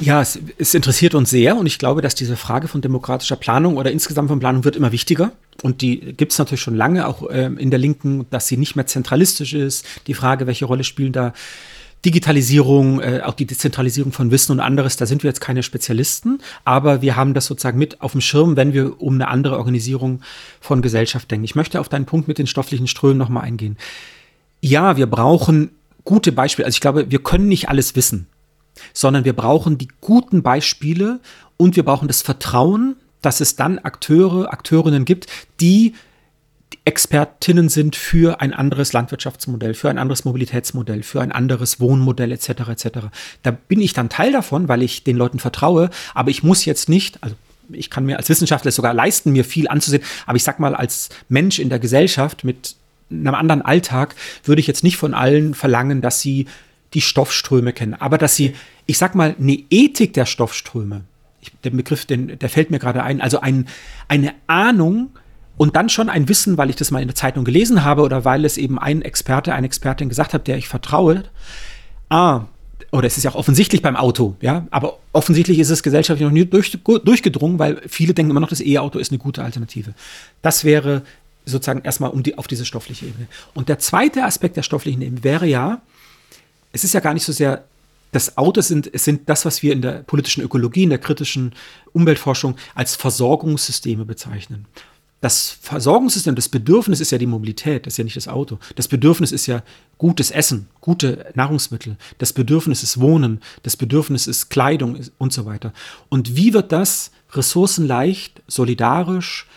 Ja, 0.00 0.20
es, 0.20 0.38
es, 0.58 0.74
interessiert 0.74 1.14
uns 1.14 1.30
sehr 1.30 1.56
und 1.56 1.66
ich 1.66 1.78
glaube, 1.78 2.02
dass 2.02 2.14
diese 2.14 2.36
Frage 2.36 2.68
von 2.68 2.80
demokratischer 2.80 3.36
Planung 3.36 3.76
oder 3.76 3.90
insgesamt 3.90 4.28
von 4.28 4.38
Planung 4.38 4.64
wird 4.64 4.76
immer 4.76 4.92
wichtiger. 4.92 5.32
Und 5.62 5.80
die 5.82 5.98
gibt 5.98 6.32
es 6.32 6.38
natürlich 6.38 6.60
schon 6.60 6.76
lange, 6.76 7.08
auch 7.08 7.24
ähm, 7.30 7.58
in 7.58 7.70
der 7.70 7.80
Linken, 7.80 8.26
dass 8.30 8.46
sie 8.46 8.56
nicht 8.56 8.76
mehr 8.76 8.86
zentralistisch 8.86 9.54
ist. 9.54 9.84
Die 10.06 10.14
Frage, 10.14 10.46
welche 10.46 10.66
Rolle 10.66 10.84
spielen 10.84 11.12
da 11.12 11.32
Digitalisierung, 12.04 13.00
äh, 13.00 13.22
auch 13.24 13.34
die 13.34 13.46
Dezentralisierung 13.46 14.12
von 14.12 14.30
Wissen 14.30 14.52
und 14.52 14.60
anderes, 14.60 14.96
da 14.96 15.06
sind 15.06 15.24
wir 15.24 15.30
jetzt 15.30 15.40
keine 15.40 15.64
Spezialisten, 15.64 16.38
aber 16.64 17.02
wir 17.02 17.16
haben 17.16 17.34
das 17.34 17.46
sozusagen 17.46 17.78
mit 17.78 18.00
auf 18.00 18.12
dem 18.12 18.20
Schirm, 18.20 18.56
wenn 18.56 18.72
wir 18.72 19.00
um 19.02 19.14
eine 19.14 19.26
andere 19.26 19.56
Organisierung 19.56 20.20
von 20.60 20.80
Gesellschaft 20.80 21.28
denken. 21.28 21.44
Ich 21.44 21.56
möchte 21.56 21.80
auf 21.80 21.88
deinen 21.88 22.06
Punkt 22.06 22.28
mit 22.28 22.38
den 22.38 22.46
stofflichen 22.46 22.86
Strömen 22.86 23.18
nochmal 23.18 23.44
eingehen. 23.44 23.76
Ja, 24.60 24.96
wir 24.96 25.06
brauchen 25.06 25.70
gute 26.04 26.30
Beispiele. 26.30 26.66
Also 26.66 26.76
ich 26.76 26.80
glaube, 26.80 27.10
wir 27.10 27.18
können 27.18 27.48
nicht 27.48 27.68
alles 27.68 27.96
wissen 27.96 28.28
sondern 28.92 29.24
wir 29.24 29.34
brauchen 29.34 29.78
die 29.78 29.88
guten 30.00 30.42
Beispiele 30.42 31.20
und 31.56 31.76
wir 31.76 31.84
brauchen 31.84 32.08
das 32.08 32.22
Vertrauen, 32.22 32.96
dass 33.22 33.40
es 33.40 33.56
dann 33.56 33.78
Akteure, 33.78 34.52
Akteurinnen 34.52 35.04
gibt, 35.04 35.26
die 35.60 35.94
Expertinnen 36.84 37.68
sind 37.68 37.96
für 37.96 38.40
ein 38.40 38.54
anderes 38.54 38.92
Landwirtschaftsmodell, 38.92 39.74
für 39.74 39.90
ein 39.90 39.98
anderes 39.98 40.24
Mobilitätsmodell, 40.24 41.02
für 41.02 41.20
ein 41.20 41.32
anderes 41.32 41.80
Wohnmodell 41.80 42.32
etc. 42.32 42.48
etc. 42.48 42.88
Da 43.42 43.50
bin 43.50 43.80
ich 43.80 43.92
dann 43.92 44.08
Teil 44.08 44.32
davon, 44.32 44.68
weil 44.68 44.82
ich 44.82 45.04
den 45.04 45.16
Leuten 45.16 45.38
vertraue, 45.38 45.90
aber 46.14 46.30
ich 46.30 46.42
muss 46.42 46.64
jetzt 46.64 46.88
nicht, 46.88 47.22
also 47.22 47.36
ich 47.70 47.90
kann 47.90 48.06
mir 48.06 48.16
als 48.16 48.28
Wissenschaftler 48.30 48.70
sogar 48.70 48.94
leisten, 48.94 49.32
mir 49.32 49.44
viel 49.44 49.68
anzusehen, 49.68 50.02
aber 50.26 50.36
ich 50.36 50.44
sag 50.44 50.60
mal, 50.60 50.74
als 50.74 51.10
Mensch 51.28 51.58
in 51.58 51.68
der 51.68 51.78
Gesellschaft 51.78 52.44
mit 52.44 52.76
einem 53.10 53.34
anderen 53.34 53.62
Alltag 53.62 54.14
würde 54.44 54.60
ich 54.60 54.66
jetzt 54.66 54.84
nicht 54.84 54.96
von 54.96 55.14
allen 55.14 55.54
verlangen, 55.54 56.00
dass 56.00 56.20
sie 56.20 56.46
die 56.94 57.00
Stoffströme 57.00 57.72
kennen, 57.72 57.94
aber 57.94 58.18
dass 58.18 58.36
sie, 58.36 58.54
ich 58.86 58.98
sag 58.98 59.14
mal, 59.14 59.34
eine 59.38 59.58
Ethik 59.70 60.14
der 60.14 60.26
Stoffströme, 60.26 61.02
ich, 61.40 61.52
der 61.62 61.70
Begriff, 61.70 62.06
den, 62.06 62.38
der 62.38 62.48
fällt 62.48 62.70
mir 62.70 62.78
gerade 62.78 63.02
ein, 63.02 63.20
also 63.20 63.40
ein, 63.40 63.68
eine 64.08 64.34
Ahnung 64.46 65.10
und 65.56 65.76
dann 65.76 65.88
schon 65.88 66.08
ein 66.08 66.28
Wissen, 66.28 66.56
weil 66.56 66.70
ich 66.70 66.76
das 66.76 66.90
mal 66.90 67.02
in 67.02 67.08
der 67.08 67.14
Zeitung 67.14 67.44
gelesen 67.44 67.84
habe 67.84 68.02
oder 68.02 68.24
weil 68.24 68.44
es 68.44 68.56
eben 68.56 68.78
ein 68.78 69.02
Experte, 69.02 69.54
eine 69.54 69.66
Expertin 69.66 70.08
gesagt 70.08 70.32
hat, 70.32 70.46
der 70.46 70.56
ich 70.56 70.68
vertraue. 70.68 71.24
Ah, 72.08 72.44
oder 72.90 73.06
es 73.06 73.18
ist 73.18 73.24
ja 73.24 73.30
auch 73.32 73.36
offensichtlich 73.36 73.82
beim 73.82 73.96
Auto, 73.96 74.36
ja, 74.40 74.66
aber 74.70 74.98
offensichtlich 75.12 75.58
ist 75.58 75.68
es 75.68 75.82
gesellschaftlich 75.82 76.24
noch 76.24 76.32
nie 76.32 76.46
durch, 76.46 76.78
durchgedrungen, 76.82 77.58
weil 77.58 77.82
viele 77.86 78.14
denken 78.14 78.30
immer 78.30 78.40
noch, 78.40 78.48
das 78.48 78.62
E-Auto 78.62 78.98
ist 78.98 79.10
eine 79.10 79.18
gute 79.18 79.42
Alternative. 79.42 79.92
Das 80.40 80.64
wäre 80.64 81.02
sozusagen 81.44 81.82
erstmal 81.82 82.10
um 82.10 82.22
die, 82.22 82.38
auf 82.38 82.46
diese 82.46 82.64
stoffliche 82.64 83.06
Ebene. 83.06 83.26
Und 83.54 83.68
der 83.68 83.78
zweite 83.78 84.24
Aspekt 84.24 84.56
der 84.56 84.62
stofflichen 84.62 85.02
Ebene 85.02 85.24
wäre 85.24 85.46
ja, 85.46 85.82
es 86.72 86.84
ist 86.84 86.94
ja 86.94 87.00
gar 87.00 87.14
nicht 87.14 87.24
so 87.24 87.32
sehr 87.32 87.64
das 88.12 88.38
Auto 88.38 88.60
sind, 88.60 88.90
sind 88.94 89.28
das, 89.28 89.44
was 89.44 89.62
wir 89.62 89.72
in 89.72 89.82
der 89.82 90.02
politischen 90.02 90.42
Ökologie, 90.42 90.84
in 90.84 90.90
der 90.90 90.98
kritischen 90.98 91.52
Umweltforschung 91.92 92.56
als 92.74 92.96
Versorgungssysteme 92.96 94.04
bezeichnen. 94.04 94.66
Das 95.20 95.58
Versorgungssystem, 95.60 96.36
das 96.36 96.48
Bedürfnis 96.48 97.00
ist 97.00 97.10
ja 97.10 97.18
die 97.18 97.26
Mobilität, 97.26 97.86
das 97.86 97.94
ist 97.94 97.98
ja 97.98 98.04
nicht 98.04 98.16
das 98.16 98.28
Auto. 98.28 98.58
Das 98.76 98.86
Bedürfnis 98.86 99.32
ist 99.32 99.46
ja 99.46 99.62
gutes 99.98 100.30
Essen, 100.30 100.68
gute 100.80 101.32
Nahrungsmittel. 101.34 101.96
Das 102.18 102.32
Bedürfnis 102.32 102.84
ist 102.84 103.00
Wohnen, 103.00 103.40
das 103.64 103.76
Bedürfnis 103.76 104.28
ist 104.28 104.48
Kleidung 104.48 105.00
und 105.18 105.32
so 105.32 105.44
weiter. 105.44 105.72
Und 106.08 106.36
wie 106.36 106.54
wird 106.54 106.70
das 106.70 107.10
ressourcenleicht, 107.32 108.42
solidarisch, 108.46 109.48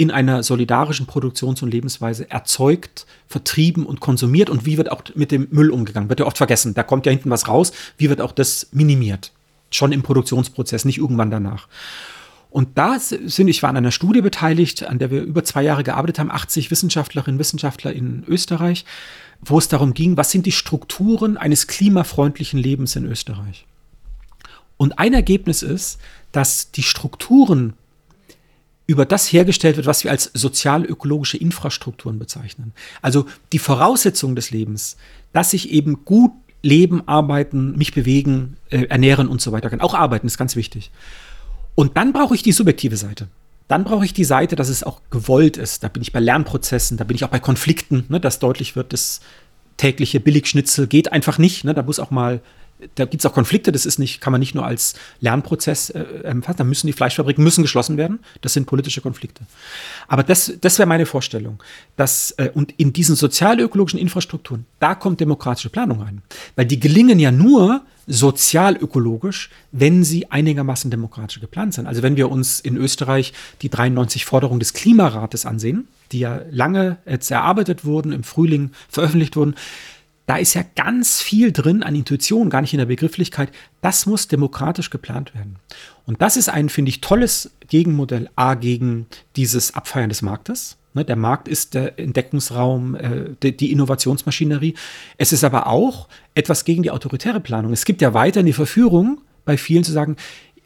in 0.00 0.10
einer 0.10 0.42
solidarischen 0.42 1.04
Produktions- 1.04 1.60
und 1.60 1.70
Lebensweise 1.70 2.30
erzeugt, 2.30 3.04
vertrieben 3.28 3.84
und 3.84 4.00
konsumiert 4.00 4.48
und 4.48 4.64
wie 4.64 4.78
wird 4.78 4.90
auch 4.90 5.02
mit 5.14 5.30
dem 5.30 5.48
Müll 5.50 5.70
umgegangen? 5.70 6.08
Wird 6.08 6.20
ja 6.20 6.26
oft 6.26 6.38
vergessen. 6.38 6.72
Da 6.72 6.82
kommt 6.82 7.04
ja 7.04 7.12
hinten 7.12 7.28
was 7.28 7.48
raus. 7.48 7.72
Wie 7.98 8.08
wird 8.08 8.22
auch 8.22 8.32
das 8.32 8.68
minimiert? 8.72 9.30
Schon 9.70 9.92
im 9.92 10.02
Produktionsprozess, 10.02 10.86
nicht 10.86 10.96
irgendwann 10.96 11.30
danach. 11.30 11.68
Und 12.48 12.78
da 12.78 12.98
sind, 12.98 13.48
ich 13.48 13.62
war 13.62 13.68
an 13.68 13.76
einer 13.76 13.90
Studie 13.90 14.22
beteiligt, 14.22 14.84
an 14.84 14.98
der 14.98 15.10
wir 15.10 15.20
über 15.20 15.44
zwei 15.44 15.62
Jahre 15.62 15.84
gearbeitet 15.84 16.18
haben, 16.18 16.30
80 16.30 16.70
Wissenschaftlerinnen 16.70 17.36
und 17.36 17.38
Wissenschaftler 17.38 17.92
in 17.92 18.24
Österreich, 18.26 18.86
wo 19.42 19.58
es 19.58 19.68
darum 19.68 19.92
ging, 19.92 20.16
was 20.16 20.30
sind 20.30 20.46
die 20.46 20.52
Strukturen 20.52 21.36
eines 21.36 21.66
klimafreundlichen 21.66 22.58
Lebens 22.58 22.96
in 22.96 23.04
Österreich? 23.04 23.66
Und 24.78 24.98
ein 24.98 25.12
Ergebnis 25.12 25.62
ist, 25.62 26.00
dass 26.32 26.70
die 26.70 26.82
Strukturen 26.82 27.74
über 28.90 29.06
das 29.06 29.32
hergestellt 29.32 29.76
wird, 29.76 29.86
was 29.86 30.02
wir 30.02 30.10
als 30.10 30.32
sozial-ökologische 30.34 31.36
Infrastrukturen 31.36 32.18
bezeichnen. 32.18 32.72
Also 33.02 33.26
die 33.52 33.60
Voraussetzungen 33.60 34.34
des 34.34 34.50
Lebens, 34.50 34.96
dass 35.32 35.52
ich 35.52 35.70
eben 35.70 36.04
gut 36.04 36.32
leben, 36.62 37.06
arbeiten, 37.06 37.78
mich 37.78 37.94
bewegen, 37.94 38.56
äh, 38.68 38.86
ernähren 38.86 39.28
und 39.28 39.40
so 39.40 39.52
weiter 39.52 39.70
kann. 39.70 39.80
Auch 39.80 39.94
arbeiten 39.94 40.26
ist 40.26 40.38
ganz 40.38 40.56
wichtig. 40.56 40.90
Und 41.76 41.96
dann 41.96 42.12
brauche 42.12 42.34
ich 42.34 42.42
die 42.42 42.50
subjektive 42.50 42.96
Seite. 42.96 43.28
Dann 43.68 43.84
brauche 43.84 44.04
ich 44.04 44.12
die 44.12 44.24
Seite, 44.24 44.56
dass 44.56 44.68
es 44.68 44.82
auch 44.82 45.02
gewollt 45.10 45.56
ist. 45.56 45.84
Da 45.84 45.88
bin 45.88 46.02
ich 46.02 46.12
bei 46.12 46.18
Lernprozessen, 46.18 46.96
da 46.96 47.04
bin 47.04 47.14
ich 47.14 47.22
auch 47.22 47.28
bei 47.28 47.38
Konflikten, 47.38 48.06
ne, 48.08 48.18
dass 48.18 48.40
deutlich 48.40 48.74
wird, 48.74 48.92
das 48.92 49.20
tägliche 49.76 50.18
Billigschnitzel 50.18 50.88
geht 50.88 51.12
einfach 51.12 51.38
nicht. 51.38 51.62
Ne, 51.62 51.74
da 51.74 51.84
muss 51.84 52.00
auch 52.00 52.10
mal 52.10 52.40
da 52.94 53.04
gibt 53.04 53.22
es 53.22 53.26
auch 53.26 53.34
Konflikte, 53.34 53.72
das 53.72 53.86
ist 53.86 53.98
nicht, 53.98 54.20
kann 54.20 54.32
man 54.32 54.40
nicht 54.40 54.54
nur 54.54 54.64
als 54.64 54.94
Lernprozess 55.20 55.90
äh, 55.90 56.00
empfassen, 56.24 56.58
da 56.58 56.64
müssen 56.64 56.86
die 56.86 56.92
Fleischfabriken 56.92 57.42
müssen 57.42 57.62
geschlossen 57.62 57.96
werden. 57.96 58.20
Das 58.40 58.52
sind 58.52 58.66
politische 58.66 59.00
Konflikte. 59.00 59.44
Aber 60.08 60.22
das, 60.22 60.52
das 60.60 60.78
wäre 60.78 60.88
meine 60.88 61.06
Vorstellung. 61.06 61.62
Dass, 61.96 62.32
äh, 62.32 62.50
und 62.54 62.72
in 62.78 62.92
diesen 62.92 63.16
sozial-ökologischen 63.16 63.98
Infrastrukturen, 63.98 64.66
da 64.78 64.94
kommt 64.94 65.20
demokratische 65.20 65.70
Planung 65.70 66.02
rein. 66.02 66.22
Weil 66.56 66.66
die 66.66 66.80
gelingen 66.80 67.18
ja 67.18 67.30
nur 67.30 67.82
sozialökologisch, 68.06 69.50
wenn 69.72 70.02
sie 70.04 70.30
einigermaßen 70.30 70.90
demokratisch 70.90 71.40
geplant 71.40 71.74
sind. 71.74 71.86
Also 71.86 72.02
wenn 72.02 72.16
wir 72.16 72.30
uns 72.30 72.60
in 72.60 72.76
Österreich 72.76 73.32
die 73.62 73.68
93 73.68 74.24
Forderungen 74.24 74.60
des 74.60 74.72
Klimarates 74.72 75.46
ansehen, 75.46 75.86
die 76.12 76.20
ja 76.20 76.40
lange 76.50 76.96
jetzt 77.06 77.30
erarbeitet 77.30 77.84
wurden, 77.84 78.12
im 78.12 78.24
Frühling 78.24 78.72
veröffentlicht 78.88 79.36
wurden, 79.36 79.54
da 80.30 80.36
ist 80.36 80.54
ja 80.54 80.62
ganz 80.76 81.20
viel 81.20 81.50
drin 81.50 81.82
an 81.82 81.96
Intuition, 81.96 82.50
gar 82.50 82.60
nicht 82.60 82.72
in 82.72 82.78
der 82.78 82.86
Begrifflichkeit. 82.86 83.50
Das 83.80 84.06
muss 84.06 84.28
demokratisch 84.28 84.88
geplant 84.88 85.34
werden. 85.34 85.56
Und 86.06 86.22
das 86.22 86.36
ist 86.36 86.48
ein, 86.48 86.68
finde 86.68 86.90
ich, 86.90 87.00
tolles 87.00 87.50
Gegenmodell 87.66 88.30
A 88.36 88.54
gegen 88.54 89.06
dieses 89.34 89.74
Abfeiern 89.74 90.08
des 90.08 90.22
Marktes. 90.22 90.76
Ne, 90.94 91.04
der 91.04 91.16
Markt 91.16 91.48
ist 91.48 91.74
der 91.74 91.98
Entdeckungsraum, 91.98 92.94
äh, 92.94 93.50
die 93.50 93.72
Innovationsmaschinerie. 93.72 94.74
Es 95.18 95.32
ist 95.32 95.42
aber 95.42 95.66
auch 95.66 96.06
etwas 96.36 96.64
gegen 96.64 96.84
die 96.84 96.92
autoritäre 96.92 97.40
Planung. 97.40 97.72
Es 97.72 97.84
gibt 97.84 98.00
ja 98.00 98.14
weiterhin 98.14 98.46
die 98.46 98.52
Verführung 98.52 99.22
bei 99.44 99.56
vielen 99.56 99.82
zu 99.82 99.90
sagen, 99.90 100.14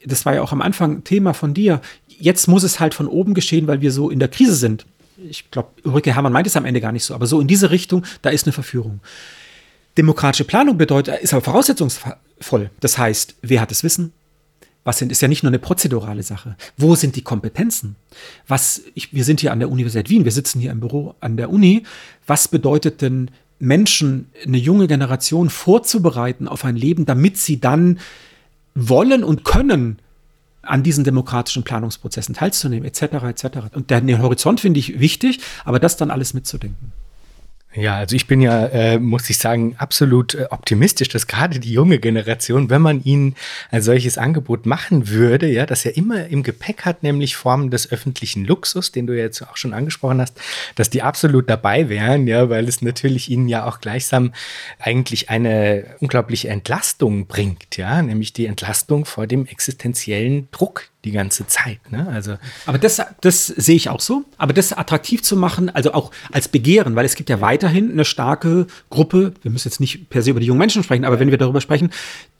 das 0.05 0.27
war 0.27 0.35
ja 0.35 0.43
auch 0.43 0.51
am 0.51 0.61
Anfang 0.61 1.03
Thema 1.03 1.33
von 1.33 1.55
dir, 1.55 1.81
jetzt 2.07 2.47
muss 2.47 2.61
es 2.61 2.79
halt 2.79 2.93
von 2.93 3.07
oben 3.07 3.33
geschehen, 3.33 3.65
weil 3.65 3.81
wir 3.81 3.91
so 3.91 4.11
in 4.11 4.19
der 4.19 4.27
Krise 4.27 4.53
sind. 4.53 4.85
Ich 5.27 5.49
glaube, 5.49 5.69
Ulrike 5.83 6.13
Hermann 6.13 6.33
meint 6.33 6.45
es 6.45 6.55
am 6.55 6.65
Ende 6.65 6.81
gar 6.81 6.91
nicht 6.91 7.03
so, 7.03 7.15
aber 7.15 7.25
so 7.25 7.41
in 7.41 7.47
diese 7.47 7.71
Richtung, 7.71 8.05
da 8.21 8.29
ist 8.29 8.45
eine 8.45 8.53
Verführung. 8.53 8.99
Demokratische 9.97 10.43
Planung 10.43 10.77
bedeutet, 10.77 11.21
ist 11.21 11.33
aber 11.33 11.43
voraussetzungsvoll. 11.43 12.69
Das 12.79 12.97
heißt, 12.97 13.35
wer 13.41 13.61
hat 13.61 13.71
das 13.71 13.83
Wissen? 13.83 14.11
Was 14.83 14.99
sind, 14.99 15.11
ist 15.11 15.21
ja 15.21 15.27
nicht 15.27 15.41
nur 15.41 15.49
eine 15.49 15.57
prozedurale 15.59 16.21
Sache. 16.21 16.55
Wo 16.77 16.95
sind 16.95 17.15
die 17.15 17.23
Kompetenzen? 17.23 17.95
Was, 18.47 18.83
ich, 18.93 19.13
wir 19.13 19.23
sind 19.23 19.39
hier 19.39 19.51
an 19.51 19.59
der 19.59 19.71
Universität 19.71 20.09
Wien, 20.09 20.25
wir 20.25 20.31
sitzen 20.31 20.59
hier 20.59 20.71
im 20.71 20.79
Büro 20.79 21.15
an 21.21 21.37
der 21.37 21.49
Uni. 21.49 21.83
Was 22.27 22.47
bedeutet 22.47 23.01
denn 23.01 23.31
Menschen, 23.57 24.29
eine 24.45 24.57
junge 24.57 24.87
Generation 24.87 25.49
vorzubereiten 25.49 26.47
auf 26.47 26.65
ein 26.65 26.75
Leben, 26.75 27.05
damit 27.05 27.37
sie 27.37 27.59
dann 27.59 27.99
wollen 28.75 29.23
und 29.23 29.43
können, 29.43 29.99
an 30.61 30.83
diesen 30.83 31.03
demokratischen 31.03 31.63
Planungsprozessen 31.63 32.35
teilzunehmen, 32.35 32.85
etc., 32.85 33.03
etc. 33.23 33.45
Und 33.73 33.91
den 33.91 34.21
Horizont 34.21 34.59
finde 34.59 34.79
ich 34.79 34.99
wichtig, 34.99 35.39
aber 35.63 35.79
das 35.79 35.97
dann 35.97 36.11
alles 36.11 36.33
mitzudenken. 36.33 36.91
Ja, 37.75 37.97
also 37.97 38.15
ich 38.15 38.25
bin 38.25 38.39
ja, 38.39 38.67
äh, 38.67 38.99
muss 38.99 39.29
ich 39.29 39.37
sagen, 39.37 39.75
absolut 39.77 40.33
äh, 40.33 40.47
optimistisch, 40.49 41.09
dass 41.09 41.27
gerade 41.27 41.59
die 41.59 41.73
junge 41.73 41.99
Generation, 41.99 42.69
wenn 42.69 42.81
man 42.81 43.03
ihnen 43.03 43.35
ein 43.69 43.81
solches 43.81 44.17
Angebot 44.17 44.65
machen 44.65 45.09
würde, 45.09 45.47
ja, 45.47 45.65
das 45.65 45.83
ja 45.83 45.91
immer 45.91 46.27
im 46.27 46.41
Gepäck 46.41 46.85
hat, 46.85 47.03
nämlich 47.03 47.35
Formen 47.35 47.71
des 47.71 47.91
öffentlichen 47.91 48.45
Luxus, 48.45 48.93
den 48.93 49.07
du 49.07 49.17
jetzt 49.17 49.41
auch 49.41 49.57
schon 49.57 49.73
angesprochen 49.73 50.21
hast, 50.21 50.39
dass 50.75 50.89
die 50.89 51.01
absolut 51.01 51.49
dabei 51.49 51.89
wären, 51.89 52.27
ja, 52.27 52.49
weil 52.49 52.69
es 52.69 52.81
natürlich 52.81 53.29
ihnen 53.29 53.49
ja 53.49 53.65
auch 53.65 53.81
gleichsam 53.81 54.31
eigentlich 54.79 55.29
eine 55.29 55.95
unglaubliche 55.99 56.47
Entlastung 56.47 57.27
bringt, 57.27 57.75
ja, 57.75 58.01
nämlich 58.01 58.31
die 58.31 58.45
Entlastung 58.45 59.03
vor 59.03 59.27
dem 59.27 59.45
existenziellen 59.47 60.47
Druck, 60.51 60.89
die 61.05 61.11
ganze 61.11 61.47
Zeit. 61.47 61.79
Ne? 61.91 62.07
Also 62.11 62.37
aber 62.65 62.77
das, 62.77 63.01
das 63.21 63.47
sehe 63.47 63.75
ich 63.75 63.89
auch 63.89 64.01
so. 64.01 64.25
Aber 64.37 64.53
das 64.53 64.73
attraktiv 64.73 65.21
zu 65.21 65.37
machen, 65.37 65.69
also 65.69 65.93
auch 65.93 66.11
als 66.31 66.47
Begehren, 66.47 66.95
weil 66.95 67.05
es 67.05 67.15
gibt 67.15 67.29
ja 67.29 67.41
weiterhin 67.41 67.91
eine 67.91 68.05
starke 68.05 68.67
Gruppe, 68.89 69.33
wir 69.41 69.51
müssen 69.51 69.67
jetzt 69.67 69.79
nicht 69.79 70.09
per 70.09 70.21
se 70.21 70.31
über 70.31 70.39
die 70.39 70.47
jungen 70.47 70.59
Menschen 70.59 70.83
sprechen, 70.83 71.05
aber 71.05 71.19
wenn 71.19 71.31
wir 71.31 71.37
darüber 71.37 71.61
sprechen, 71.61 71.91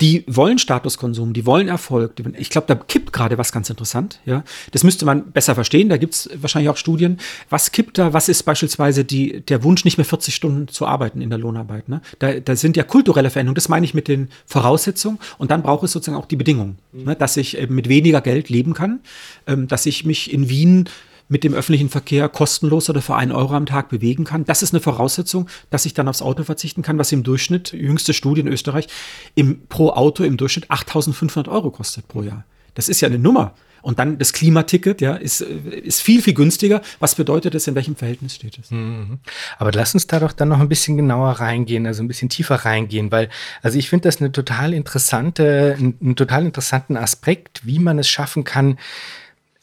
die 0.01 0.23
wollen 0.27 0.57
Statuskonsum, 0.57 1.33
die 1.33 1.45
wollen 1.45 1.67
Erfolg. 1.67 2.13
Ich 2.37 2.49
glaube, 2.49 2.67
da 2.67 2.75
kippt 2.75 3.13
gerade 3.13 3.37
was 3.37 3.51
ganz 3.51 3.69
interessant. 3.69 4.19
Ja? 4.25 4.43
Das 4.71 4.83
müsste 4.83 5.05
man 5.05 5.31
besser 5.31 5.55
verstehen, 5.55 5.89
da 5.89 5.97
gibt 5.97 6.15
es 6.15 6.29
wahrscheinlich 6.41 6.69
auch 6.69 6.77
Studien. 6.77 7.19
Was 7.49 7.71
kippt 7.71 7.97
da? 7.97 8.13
Was 8.13 8.27
ist 8.27 8.43
beispielsweise 8.43 9.05
die, 9.05 9.41
der 9.41 9.63
Wunsch, 9.63 9.85
nicht 9.85 9.97
mehr 9.97 10.05
40 10.05 10.33
Stunden 10.33 10.67
zu 10.67 10.87
arbeiten 10.87 11.21
in 11.21 11.29
der 11.29 11.39
Lohnarbeit? 11.39 11.87
Ne? 11.87 12.01
Da, 12.19 12.39
da 12.39 12.55
sind 12.55 12.75
ja 12.77 12.83
kulturelle 12.83 13.29
Veränderungen, 13.29 13.55
das 13.55 13.69
meine 13.69 13.85
ich 13.85 13.93
mit 13.93 14.07
den 14.07 14.29
Voraussetzungen. 14.45 15.19
Und 15.37 15.51
dann 15.51 15.61
braucht 15.61 15.83
es 15.83 15.91
sozusagen 15.91 16.17
auch 16.17 16.27
die 16.27 16.35
Bedingungen, 16.35 16.77
ne? 16.91 17.15
dass 17.15 17.37
ich 17.37 17.69
mit 17.69 17.89
weniger 17.89 18.21
Geld 18.21 18.49
leben 18.55 18.73
kann, 18.73 19.01
ähm, 19.47 19.67
dass 19.67 19.85
ich 19.85 20.05
mich 20.05 20.31
in 20.31 20.49
Wien 20.49 20.89
mit 21.27 21.43
dem 21.43 21.53
öffentlichen 21.53 21.89
Verkehr 21.89 22.29
kostenlos 22.29 22.89
oder 22.89 23.01
für 23.01 23.15
einen 23.15 23.31
Euro 23.31 23.55
am 23.55 23.65
Tag 23.65 23.89
bewegen 23.89 24.25
kann. 24.25 24.45
Das 24.45 24.61
ist 24.61 24.73
eine 24.73 24.81
Voraussetzung, 24.81 25.49
dass 25.69 25.85
ich 25.85 25.93
dann 25.93 26.07
aufs 26.07 26.21
Auto 26.21 26.43
verzichten 26.43 26.83
kann, 26.83 26.97
was 26.97 27.11
im 27.11 27.23
Durchschnitt, 27.23 27.73
jüngste 27.73 28.13
Studie 28.13 28.41
in 28.41 28.47
Österreich, 28.47 28.87
im, 29.33 29.67
pro 29.67 29.89
Auto 29.89 30.23
im 30.23 30.37
Durchschnitt 30.37 30.69
8.500 30.69 31.49
Euro 31.49 31.71
kostet 31.71 32.07
pro 32.07 32.21
Jahr. 32.21 32.45
Das 32.75 32.87
ist 32.87 33.01
ja 33.01 33.07
eine 33.07 33.19
Nummer. 33.19 33.53
Und 33.85 33.99
dann 33.99 34.17
das 34.17 34.33
Klimaticket, 34.33 34.99
ja, 34.99 35.13
ist, 35.13 35.41
ist 35.41 36.01
viel, 36.01 36.19
viel 36.19 36.33
günstiger. 36.33 36.81
Was 36.99 37.13
bedeutet 37.13 37.53
das, 37.53 37.67
in 37.67 37.75
welchem 37.75 37.95
Verhältnis 37.95 38.33
steht 38.33 38.57
es? 38.57 38.71
Mhm. 38.71 39.19
Aber 39.59 39.71
lass 39.71 39.93
uns 39.93 40.07
da 40.07 40.19
doch 40.19 40.31
dann 40.31 40.49
noch 40.49 40.59
ein 40.59 40.69
bisschen 40.69 40.97
genauer 40.97 41.33
reingehen, 41.33 41.85
also 41.85 42.01
ein 42.01 42.07
bisschen 42.07 42.29
tiefer 42.29 42.55
reingehen, 42.55 43.11
weil, 43.11 43.29
also 43.61 43.77
ich 43.77 43.87
finde 43.87 44.07
das 44.07 44.19
eine 44.19 44.31
total 44.31 44.73
interessante, 44.73 45.75
einen 45.77 46.15
total 46.15 46.45
interessanten 46.45 46.97
Aspekt, 46.97 47.61
wie 47.63 47.77
man 47.77 47.99
es 47.99 48.09
schaffen 48.09 48.43
kann, 48.43 48.79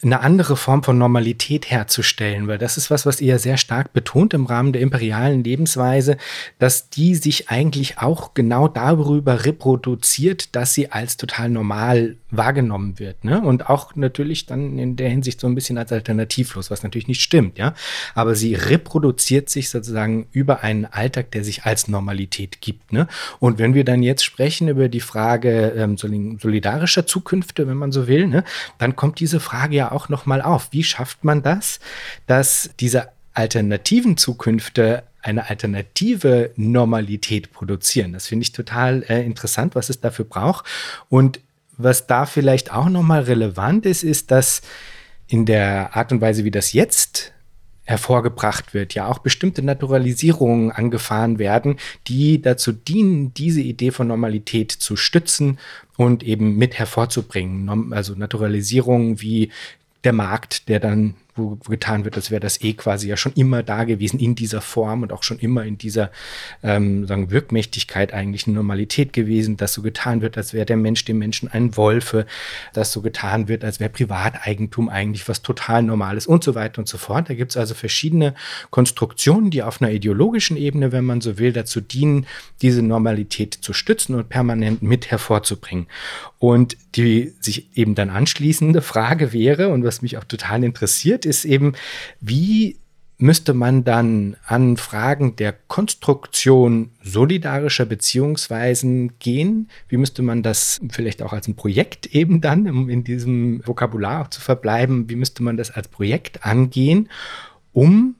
eine 0.03 0.21
andere 0.21 0.55
Form 0.55 0.83
von 0.83 0.97
Normalität 0.97 1.69
herzustellen, 1.69 2.47
weil 2.47 2.57
das 2.57 2.77
ist 2.77 2.91
was, 2.91 3.05
was 3.05 3.21
ihr 3.21 3.39
sehr 3.39 3.57
stark 3.57 3.93
betont 3.93 4.33
im 4.33 4.45
Rahmen 4.45 4.73
der 4.73 4.81
imperialen 4.81 5.43
Lebensweise, 5.43 6.17
dass 6.59 6.89
die 6.89 7.15
sich 7.15 7.49
eigentlich 7.49 7.97
auch 7.99 8.33
genau 8.33 8.67
darüber 8.67 9.45
reproduziert, 9.45 10.55
dass 10.55 10.73
sie 10.73 10.91
als 10.91 11.17
total 11.17 11.49
normal 11.49 12.15
wahrgenommen 12.35 12.99
wird. 12.99 13.23
Ne? 13.23 13.41
Und 13.41 13.69
auch 13.69 13.95
natürlich 13.95 14.45
dann 14.45 14.77
in 14.79 14.95
der 14.95 15.09
Hinsicht 15.09 15.39
so 15.39 15.47
ein 15.47 15.55
bisschen 15.55 15.77
als 15.77 15.91
alternativlos, 15.91 16.71
was 16.71 16.83
natürlich 16.83 17.07
nicht 17.07 17.21
stimmt, 17.21 17.57
ja. 17.57 17.73
Aber 18.15 18.35
sie 18.35 18.55
reproduziert 18.55 19.49
sich 19.49 19.69
sozusagen 19.69 20.27
über 20.31 20.61
einen 20.61 20.85
Alltag, 20.85 21.31
der 21.31 21.43
sich 21.43 21.63
als 21.63 21.87
Normalität 21.87 22.61
gibt. 22.61 22.91
Ne? 22.91 23.07
Und 23.39 23.59
wenn 23.59 23.73
wir 23.73 23.85
dann 23.85 24.03
jetzt 24.03 24.23
sprechen 24.23 24.67
über 24.67 24.89
die 24.89 24.99
Frage 24.99 25.73
ähm, 25.77 25.97
solidarischer 25.97 27.05
Zukünfte, 27.05 27.67
wenn 27.67 27.77
man 27.77 27.91
so 27.91 28.07
will, 28.07 28.27
ne, 28.27 28.43
dann 28.77 28.95
kommt 28.95 29.19
diese 29.19 29.39
Frage 29.39 29.75
ja 29.75 29.91
auch 29.91 30.09
nochmal 30.09 30.41
auf. 30.41 30.69
Wie 30.71 30.83
schafft 30.83 31.23
man 31.23 31.43
das, 31.43 31.79
dass 32.27 32.71
diese 32.79 33.09
alternativen 33.33 34.17
Zukünfte 34.17 35.03
eine 35.23 35.49
alternative 35.49 36.51
Normalität 36.57 37.51
produzieren. 37.53 38.13
Das 38.13 38.27
finde 38.27 38.43
ich 38.43 38.51
total 38.51 39.03
äh, 39.07 39.23
interessant, 39.23 39.73
was 39.73 39.89
es 39.89 40.01
dafür 40.01 40.25
braucht. 40.25 40.65
Und 41.09 41.39
was 41.77 42.07
da 42.07 42.25
vielleicht 42.25 42.71
auch 42.71 42.89
nochmal 42.89 43.23
relevant 43.23 43.85
ist, 43.85 44.03
ist, 44.03 44.31
dass 44.31 44.61
in 45.27 45.45
der 45.45 45.95
Art 45.95 46.11
und 46.11 46.21
Weise, 46.21 46.43
wie 46.43 46.51
das 46.51 46.73
jetzt 46.73 47.33
hervorgebracht 47.85 48.73
wird, 48.73 48.93
ja 48.93 49.07
auch 49.07 49.19
bestimmte 49.19 49.61
Naturalisierungen 49.61 50.71
angefahren 50.71 51.37
werden, 51.37 51.77
die 52.07 52.41
dazu 52.41 52.71
dienen, 52.71 53.33
diese 53.33 53.61
Idee 53.61 53.91
von 53.91 54.07
Normalität 54.07 54.71
zu 54.71 54.95
stützen 54.95 55.59
und 55.97 56.23
eben 56.23 56.57
mit 56.57 56.79
hervorzubringen. 56.79 57.93
Also 57.93 58.15
Naturalisierungen 58.15 59.21
wie 59.21 59.51
der 60.03 60.13
Markt, 60.13 60.69
der 60.69 60.79
dann 60.79 61.15
wo 61.35 61.55
getan 61.55 62.05
wird, 62.05 62.15
als 62.15 62.31
wäre 62.31 62.39
das 62.39 62.61
eh 62.61 62.73
quasi 62.73 63.07
ja 63.07 63.17
schon 63.17 63.33
immer 63.33 63.63
da 63.63 63.83
gewesen 63.83 64.19
in 64.19 64.35
dieser 64.35 64.61
Form 64.61 65.01
und 65.01 65.11
auch 65.11 65.23
schon 65.23 65.39
immer 65.39 65.63
in 65.63 65.77
dieser 65.77 66.11
ähm, 66.61 67.07
sagen 67.07 67.31
Wirkmächtigkeit 67.31 68.13
eigentlich 68.13 68.45
eine 68.47 68.55
Normalität 68.55 69.13
gewesen, 69.13 69.57
dass 69.57 69.73
so 69.73 69.81
getan 69.81 70.21
wird, 70.21 70.37
als 70.37 70.53
wäre 70.53 70.65
der 70.65 70.77
Mensch 70.77 71.05
dem 71.05 71.17
Menschen 71.17 71.49
ein 71.49 71.75
Wolfe, 71.75 72.25
dass 72.73 72.91
so 72.91 73.01
getan 73.01 73.47
wird, 73.47 73.63
als 73.63 73.79
wäre 73.79 73.89
Privateigentum 73.89 74.89
eigentlich 74.89 75.27
was 75.27 75.41
total 75.41 75.83
Normales 75.83 76.27
und 76.27 76.43
so 76.43 76.55
weiter 76.55 76.79
und 76.79 76.87
so 76.87 76.97
fort. 76.97 77.29
Da 77.29 77.33
gibt 77.33 77.51
es 77.51 77.57
also 77.57 77.73
verschiedene 77.73 78.35
Konstruktionen, 78.69 79.49
die 79.49 79.63
auf 79.63 79.81
einer 79.81 79.91
ideologischen 79.91 80.57
Ebene, 80.57 80.91
wenn 80.91 81.05
man 81.05 81.21
so 81.21 81.37
will, 81.37 81.53
dazu 81.53 81.81
dienen, 81.81 82.27
diese 82.61 82.81
Normalität 82.81 83.53
zu 83.55 83.73
stützen 83.73 84.15
und 84.15 84.29
permanent 84.29 84.81
mit 84.81 85.09
hervorzubringen. 85.09 85.87
Und 86.39 86.77
die 86.95 87.33
sich 87.39 87.75
eben 87.77 87.95
dann 87.95 88.09
anschließende 88.09 88.81
Frage 88.81 89.33
wäre, 89.33 89.69
und 89.69 89.83
was 89.83 90.01
mich 90.01 90.17
auch 90.17 90.23
total 90.23 90.63
interessiert, 90.63 91.25
ist 91.25 91.45
eben, 91.45 91.73
wie 92.19 92.77
müsste 93.17 93.53
man 93.53 93.83
dann 93.83 94.35
an 94.45 94.75
Fragen 94.77 95.35
der 95.35 95.53
Konstruktion 95.53 96.91
solidarischer 97.01 97.85
Beziehungsweisen 97.85 99.17
gehen? 99.19 99.69
Wie 99.87 99.97
müsste 99.97 100.23
man 100.23 100.43
das 100.43 100.81
vielleicht 100.89 101.21
auch 101.21 101.31
als 101.31 101.47
ein 101.47 101.55
Projekt 101.55 102.07
eben 102.07 102.41
dann, 102.41 102.69
um 102.69 102.89
in 102.89 103.03
diesem 103.03 103.65
Vokabular 103.65 104.23
auch 104.23 104.29
zu 104.29 104.41
verbleiben, 104.41 105.09
wie 105.09 105.15
müsste 105.15 105.43
man 105.43 105.57
das 105.57 105.71
als 105.71 105.87
Projekt 105.87 106.45
angehen, 106.45 107.09
um 107.71 108.15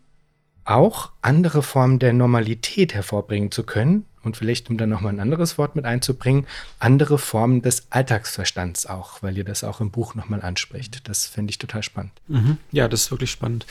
auch 0.63 1.11
andere 1.21 1.63
Formen 1.63 1.99
der 1.99 2.13
Normalität 2.13 2.93
hervorbringen 2.93 3.51
zu 3.51 3.63
können? 3.63 4.05
Und 4.23 4.37
vielleicht, 4.37 4.69
um 4.69 4.77
dann 4.77 4.89
nochmal 4.89 5.13
ein 5.13 5.19
anderes 5.19 5.57
Wort 5.57 5.75
mit 5.75 5.85
einzubringen, 5.85 6.47
andere 6.79 7.17
Formen 7.17 7.61
des 7.61 7.87
Alltagsverstands 7.89 8.85
auch, 8.85 9.21
weil 9.21 9.37
ihr 9.37 9.43
das 9.43 9.63
auch 9.63 9.81
im 9.81 9.91
Buch 9.91 10.15
nochmal 10.15 10.41
anspricht. 10.41 11.07
Das 11.07 11.25
fände 11.25 11.51
ich 11.51 11.57
total 11.57 11.83
spannend. 11.83 12.13
Mhm. 12.27 12.57
Ja, 12.71 12.87
das 12.87 13.03
ist 13.03 13.11
wirklich 13.11 13.31
spannend. 13.31 13.65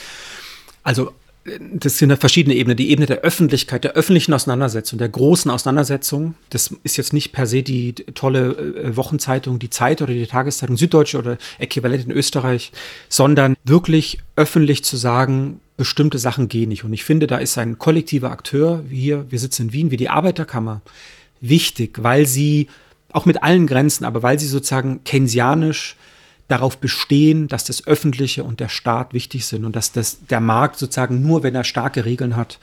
Also 0.83 1.13
das 1.45 1.97
sind 1.97 2.15
verschiedene 2.17 2.55
Ebenen. 2.55 2.77
Die 2.77 2.89
Ebene 2.89 3.05
der 3.05 3.19
Öffentlichkeit, 3.19 3.83
der 3.83 3.93
öffentlichen 3.93 4.33
Auseinandersetzung, 4.33 4.97
der 4.97 5.09
großen 5.09 5.51
Auseinandersetzung. 5.51 6.35
Das 6.49 6.73
ist 6.83 6.97
jetzt 6.97 7.11
nicht 7.11 7.33
per 7.33 7.47
se 7.47 7.63
die 7.63 7.93
tolle 7.93 8.51
äh, 8.51 8.95
Wochenzeitung, 8.95 9.59
die 9.59 9.69
Zeit 9.69 10.01
oder 10.01 10.13
die 10.13 10.25
Tageszeitung 10.25 10.77
Süddeutsche 10.77 11.17
oder 11.17 11.37
Äquivalent 11.59 12.05
in 12.05 12.11
Österreich, 12.11 12.71
sondern 13.09 13.55
wirklich 13.63 14.19
öffentlich 14.35 14.83
zu 14.83 14.95
sagen, 14.95 15.59
bestimmte 15.83 16.17
Sachen 16.17 16.47
gehen 16.47 16.69
nicht. 16.69 16.85
Und 16.85 16.93
ich 16.93 17.03
finde, 17.03 17.27
da 17.27 17.39
ist 17.39 17.57
ein 17.57 17.77
kollektiver 17.77 18.31
Akteur, 18.31 18.85
wie 18.87 19.01
hier, 19.01 19.29
wir 19.29 19.37
sitzen 19.37 19.63
in 19.63 19.73
Wien, 19.73 19.91
wie 19.91 19.97
die 19.97 20.07
Arbeiterkammer, 20.07 20.81
wichtig, 21.41 22.01
weil 22.01 22.25
sie 22.25 22.69
auch 23.11 23.25
mit 23.25 23.43
allen 23.43 23.67
Grenzen, 23.67 24.05
aber 24.05 24.23
weil 24.23 24.39
sie 24.39 24.47
sozusagen 24.47 25.03
keynesianisch 25.03 25.97
darauf 26.47 26.77
bestehen, 26.77 27.49
dass 27.49 27.65
das 27.65 27.85
Öffentliche 27.85 28.45
und 28.45 28.61
der 28.61 28.69
Staat 28.69 29.13
wichtig 29.13 29.45
sind 29.45 29.65
und 29.65 29.75
dass 29.75 29.91
das, 29.91 30.25
der 30.29 30.39
Markt 30.39 30.79
sozusagen 30.79 31.21
nur, 31.21 31.43
wenn 31.43 31.53
er 31.53 31.65
starke 31.65 32.05
Regeln 32.05 32.37
hat, 32.37 32.59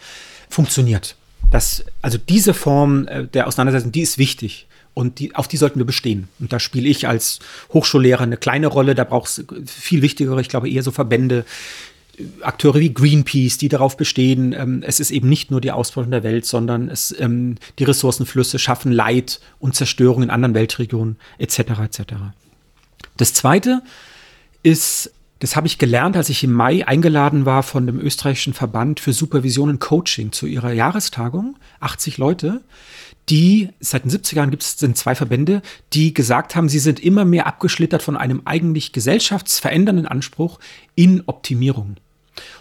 funktioniert. 0.49 1.17
Das, 1.51 1.85
also 2.01 2.17
diese 2.17 2.55
Form 2.55 3.07
äh, 3.07 3.27
der 3.27 3.49
Auseinandersetzung, 3.49 3.93
die 3.93 4.01
ist 4.01 4.17
wichtig. 4.17 4.67
Und 4.95 5.19
die, 5.19 5.35
auf 5.37 5.47
die 5.47 5.57
sollten 5.57 5.79
wir 5.79 5.87
bestehen. 5.87 6.29
Und 6.41 6.53
da 6.53 6.59
spiele 6.59 6.89
ich 6.89 7.07
als 7.07 7.39
Hochschullehrer 7.73 8.23
eine 8.23 8.37
kleine 8.37 8.67
Rolle. 8.67 8.95
Da 8.95 9.05
braucht 9.05 9.29
es 9.29 9.45
viel 9.67 10.03
wichtigere, 10.03 10.41
ich 10.41 10.49
glaube, 10.49 10.69
eher 10.69 10.83
so 10.83 10.91
Verbände, 10.91 11.45
Akteure 12.43 12.81
wie 12.81 12.93
Greenpeace, 12.93 13.59
die 13.59 13.69
darauf 13.69 13.97
bestehen, 13.97 14.53
ähm, 14.53 14.83
es 14.87 15.01
ist 15.01 15.11
eben 15.11 15.29
nicht 15.29 15.51
nur 15.51 15.61
die 15.61 15.73
Ausbeutung 15.73 16.11
der 16.11 16.23
Welt, 16.23 16.47
sondern 16.47 16.89
es, 16.89 17.15
ähm, 17.19 17.57
die 17.79 17.85
Ressourcenflüsse 17.85 18.59
schaffen 18.59 18.93
Leid 18.93 19.41
und 19.59 19.75
Zerstörung 19.75 20.23
in 20.23 20.31
anderen 20.31 20.55
Weltregionen 20.55 21.17
etc. 21.39 21.59
etc. 21.59 22.03
Das 23.17 23.35
Zweite 23.35 23.83
ist, 24.63 25.13
das 25.41 25.57
habe 25.57 25.67
ich 25.67 25.79
gelernt, 25.79 26.17
als 26.17 26.29
ich 26.29 26.45
im 26.45 26.53
Mai 26.53 26.87
eingeladen 26.87 27.47
war 27.47 27.63
von 27.63 27.87
dem 27.87 27.99
österreichischen 27.99 28.53
Verband 28.53 29.01
für 29.01 29.13
Supervision 29.13 29.71
und 29.71 29.81
Coaching 29.81 30.33
zu 30.33 30.47
ihrer 30.47 30.73
Jahrestagung, 30.73 31.57
80 31.81 32.19
Leute, 32.19 32.61
die 33.31 33.69
seit 33.81 34.05
den 34.05 34.11
70er 34.11 34.37
Jahren 34.37 34.51
gibt 34.51 34.63
es 34.63 34.79
sind 34.79 34.97
zwei 34.97 35.15
Verbände, 35.15 35.63
die 35.93 36.13
gesagt 36.13 36.57
haben, 36.57 36.69
sie 36.69 36.79
sind 36.79 37.01
immer 37.01 37.25
mehr 37.25 37.47
abgeschlittert 37.47 38.03
von 38.03 38.17
einem 38.17 38.43
eigentlich 38.45 38.93
gesellschaftsverändernden 38.93 40.07
Anspruch 40.07 40.59
in 40.95 41.23
Optimierung 41.27 41.97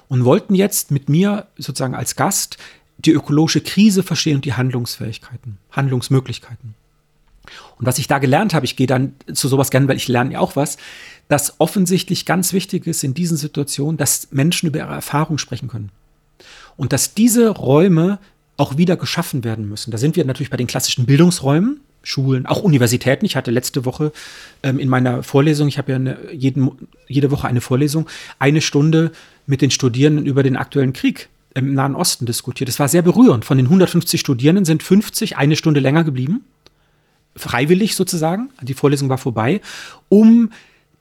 und 0.09 0.25
wollten 0.25 0.55
jetzt 0.55 0.91
mit 0.91 1.07
mir 1.07 1.47
sozusagen 1.57 1.95
als 1.95 2.17
Gast 2.17 2.57
die 2.97 3.11
ökologische 3.11 3.61
Krise 3.61 4.03
verstehen 4.03 4.35
und 4.35 4.45
die 4.45 4.53
Handlungsfähigkeiten, 4.53 5.57
Handlungsmöglichkeiten. 5.71 6.75
Und 7.77 7.85
was 7.85 7.97
ich 7.97 8.07
da 8.07 8.19
gelernt 8.19 8.53
habe, 8.53 8.65
ich 8.65 8.75
gehe 8.75 8.87
dann 8.87 9.13
zu 9.31 9.47
sowas 9.47 9.71
gerne, 9.71 9.87
weil 9.87 9.95
ich 9.95 10.09
lerne 10.09 10.33
ja 10.33 10.39
auch 10.39 10.57
was, 10.57 10.77
dass 11.29 11.59
offensichtlich 11.59 12.25
ganz 12.25 12.51
wichtig 12.51 12.85
ist 12.85 13.03
in 13.03 13.13
diesen 13.13 13.37
Situationen, 13.37 13.97
dass 13.97 14.27
Menschen 14.31 14.67
über 14.67 14.79
ihre 14.79 14.93
Erfahrung 14.93 15.37
sprechen 15.37 15.69
können. 15.69 15.89
Und 16.75 16.91
dass 16.91 17.13
diese 17.13 17.49
Räume 17.49 18.19
auch 18.57 18.77
wieder 18.77 18.97
geschaffen 18.97 19.43
werden 19.43 19.69
müssen. 19.69 19.91
Da 19.91 19.97
sind 19.97 20.17
wir 20.17 20.25
natürlich 20.25 20.49
bei 20.49 20.57
den 20.57 20.67
klassischen 20.67 21.05
Bildungsräumen, 21.05 21.79
Schulen, 22.03 22.45
auch 22.45 22.61
Universitäten. 22.61 23.25
Ich 23.25 23.35
hatte 23.35 23.51
letzte 23.51 23.85
Woche 23.85 24.11
ähm, 24.63 24.79
in 24.79 24.89
meiner 24.89 25.23
Vorlesung, 25.23 25.67
ich 25.67 25.77
habe 25.77 25.91
ja 25.91 25.95
eine, 25.97 26.17
jeden, 26.33 26.71
jede 27.07 27.31
Woche 27.31 27.47
eine 27.47 27.61
Vorlesung, 27.61 28.07
eine 28.37 28.61
Stunde 28.61 29.11
mit 29.49 29.63
den 29.63 29.71
Studierenden 29.71 30.27
über 30.27 30.43
den 30.43 30.55
aktuellen 30.55 30.93
Krieg 30.93 31.27
im 31.55 31.73
Nahen 31.73 31.95
Osten 31.95 32.27
diskutiert. 32.27 32.67
Das 32.67 32.79
war 32.79 32.87
sehr 32.87 33.01
berührend. 33.01 33.45
Von 33.45 33.57
den 33.57 33.65
150 33.65 34.21
Studierenden 34.21 34.63
sind 34.63 34.83
50 34.83 35.37
eine 35.37 35.55
Stunde 35.55 35.79
länger 35.79 36.03
geblieben, 36.03 36.45
freiwillig 37.35 37.95
sozusagen. 37.95 38.51
Die 38.61 38.75
Vorlesung 38.75 39.09
war 39.09 39.17
vorbei, 39.17 39.59
um 40.07 40.51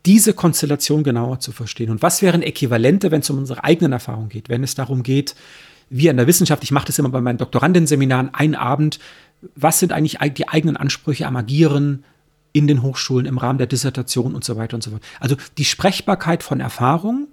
diese 0.07 0.33
Konstellation 0.33 1.05
genauer 1.05 1.41
zu 1.41 1.53
verstehen. 1.53 1.91
Und 1.91 2.01
was 2.01 2.23
wären 2.23 2.41
Äquivalente, 2.41 3.11
wenn 3.11 3.21
es 3.21 3.29
um 3.29 3.37
unsere 3.37 3.65
eigenen 3.65 3.93
Erfahrungen 3.93 4.31
geht, 4.31 4.49
wenn 4.49 4.65
es 4.65 4.75
darum 4.75 5.03
geht, 5.03 5.35
wir 5.91 6.11
in 6.11 6.17
der 6.17 6.27
Wissenschaft, 6.27 6.65
ich 6.65 6.71
mache 6.71 6.87
das 6.87 6.99
immer 6.99 7.11
bei 7.11 7.21
meinen 7.21 7.39
Doktorandenseminaren, 7.39 8.33
einen 8.33 8.55
Abend, 8.55 8.99
was 9.57 9.79
sind 9.79 9.93
eigentlich 9.93 10.19
die 10.35 10.49
eigenen 10.49 10.79
Ansprüche 10.79 11.27
am 11.27 11.37
Agieren 11.37 12.03
in 12.55 12.67
den 12.67 12.83
Hochschulen 12.83 13.27
im 13.27 13.37
Rahmen 13.37 13.59
der 13.59 13.67
Dissertation 13.67 14.35
und 14.35 14.43
so 14.43 14.57
weiter 14.57 14.75
und 14.75 14.83
so 14.83 14.91
fort. 14.91 15.03
Also 15.21 15.37
die 15.59 15.67
Sprechbarkeit 15.67 16.43
von 16.43 16.61
Erfahrung 16.61 17.29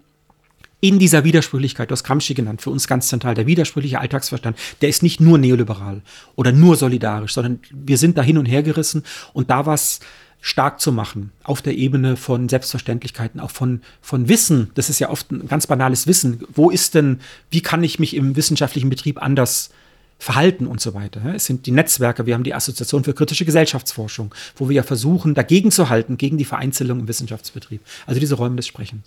in 0.81 0.99
dieser 0.99 1.23
Widersprüchlichkeit, 1.23 1.89
du 1.89 1.93
hast 1.93 2.03
Gramsci 2.03 2.33
genannt, 2.33 2.61
für 2.61 2.69
uns 2.69 2.87
ganz 2.87 3.07
zentral, 3.07 3.33
der 3.33 3.47
widersprüchliche 3.47 3.99
Alltagsverstand, 3.99 4.57
der 4.81 4.89
ist 4.89 5.03
nicht 5.03 5.19
nur 5.19 5.37
neoliberal 5.37 6.01
oder 6.35 6.51
nur 6.51 6.75
solidarisch, 6.75 7.33
sondern 7.33 7.59
wir 7.71 7.97
sind 7.97 8.17
da 8.17 8.21
hin 8.21 8.37
und 8.37 8.45
her 8.45 8.63
gerissen 8.63 9.03
und 9.33 9.49
da 9.49 9.65
was 9.65 9.99
stark 10.41 10.79
zu 10.79 10.91
machen 10.91 11.31
auf 11.43 11.63
der 11.63 11.75
Ebene 11.75 12.17
von 12.17 12.49
Selbstverständlichkeiten, 12.49 13.39
auch 13.39 13.49
von, 13.49 13.81
von 14.01 14.29
Wissen. 14.29 14.69
Das 14.75 14.91
ist 14.91 14.99
ja 14.99 15.09
oft 15.09 15.31
ein 15.31 15.47
ganz 15.47 15.65
banales 15.65 16.05
Wissen. 16.05 16.43
Wo 16.53 16.69
ist 16.69 16.93
denn, 16.93 17.19
wie 17.49 17.61
kann 17.61 17.83
ich 17.83 17.97
mich 17.97 18.15
im 18.15 18.35
wissenschaftlichen 18.35 18.89
Betrieb 18.89 19.19
anders 19.19 19.71
verhalten 20.17 20.65
und 20.67 20.79
so 20.79 20.93
weiter. 20.93 21.21
Es 21.35 21.45
sind 21.45 21.65
die 21.65 21.71
Netzwerke, 21.71 22.25
wir 22.25 22.35
haben 22.35 22.43
die 22.43 22.53
Assoziation 22.53 23.03
für 23.03 23.13
kritische 23.13 23.45
Gesellschaftsforschung, 23.45 24.33
wo 24.55 24.69
wir 24.69 24.75
ja 24.75 24.83
versuchen, 24.83 25.33
dagegen 25.33 25.71
zu 25.71 25.89
halten, 25.89 26.17
gegen 26.17 26.37
die 26.37 26.45
Vereinzelung 26.45 27.01
im 27.01 27.07
Wissenschaftsbetrieb. 27.07 27.81
Also 28.05 28.19
diese 28.19 28.35
Räume 28.35 28.55
des 28.55 28.67
Sprechens. 28.67 29.03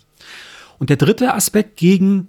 Und 0.79 0.89
der 0.89 0.97
dritte 0.97 1.33
Aspekt 1.33 1.77
gegen 1.77 2.27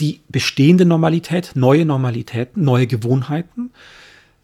die 0.00 0.20
bestehende 0.28 0.84
Normalität, 0.84 1.52
neue 1.54 1.84
Normalitäten, 1.84 2.64
neue 2.64 2.86
Gewohnheiten, 2.86 3.70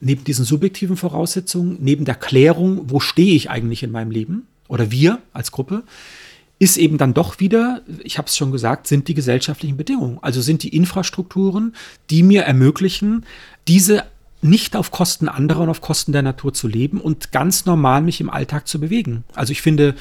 neben 0.01 0.25
diesen 0.25 0.45
subjektiven 0.45 0.97
Voraussetzungen, 0.97 1.79
neben 1.81 2.05
der 2.05 2.15
Klärung, 2.15 2.91
wo 2.91 3.01
stehe 3.01 3.35
ich 3.35 3.51
eigentlich 3.51 3.83
in 3.83 3.91
meinem 3.91 4.11
Leben 4.11 4.47
oder 4.69 4.91
wir 4.91 5.19
als 5.33 5.51
Gruppe, 5.51 5.83
ist 6.59 6.77
eben 6.77 6.99
dann 6.99 7.15
doch 7.15 7.41
wieder, 7.41 7.81
ich 8.05 8.19
habe 8.19 8.29
es 8.29 8.37
schon 8.37 8.53
gesagt, 8.53 8.87
sind 8.87 9.09
die 9.09 9.15
gesellschaftlichen 9.15 9.79
Bedingungen. 9.79 10.19
Also 10.21 10.43
sind 10.43 10.63
die 10.63 10.77
Infrastrukturen, 10.77 11.75
die 12.11 12.23
mir 12.23 12.43
ermöglichen, 12.43 13.25
diese 13.67 14.05
nicht 14.43 14.77
auf 14.77 14.91
Kosten 14.91 15.29
anderer 15.29 15.61
und 15.61 15.69
auf 15.71 15.81
Kosten 15.81 16.13
der 16.13 16.23
Natur 16.23 16.53
zu 16.53 16.69
leben 16.69 17.01
und 17.01 17.33
ganz 17.33 17.67
normal 17.67 18.03
mich 18.03 18.21
im 18.21 18.31
Alltag 18.31 18.69
zu 18.69 18.79
bewegen. 18.79 19.25
Also 19.35 19.53
ich 19.53 19.63
finde 19.63 19.95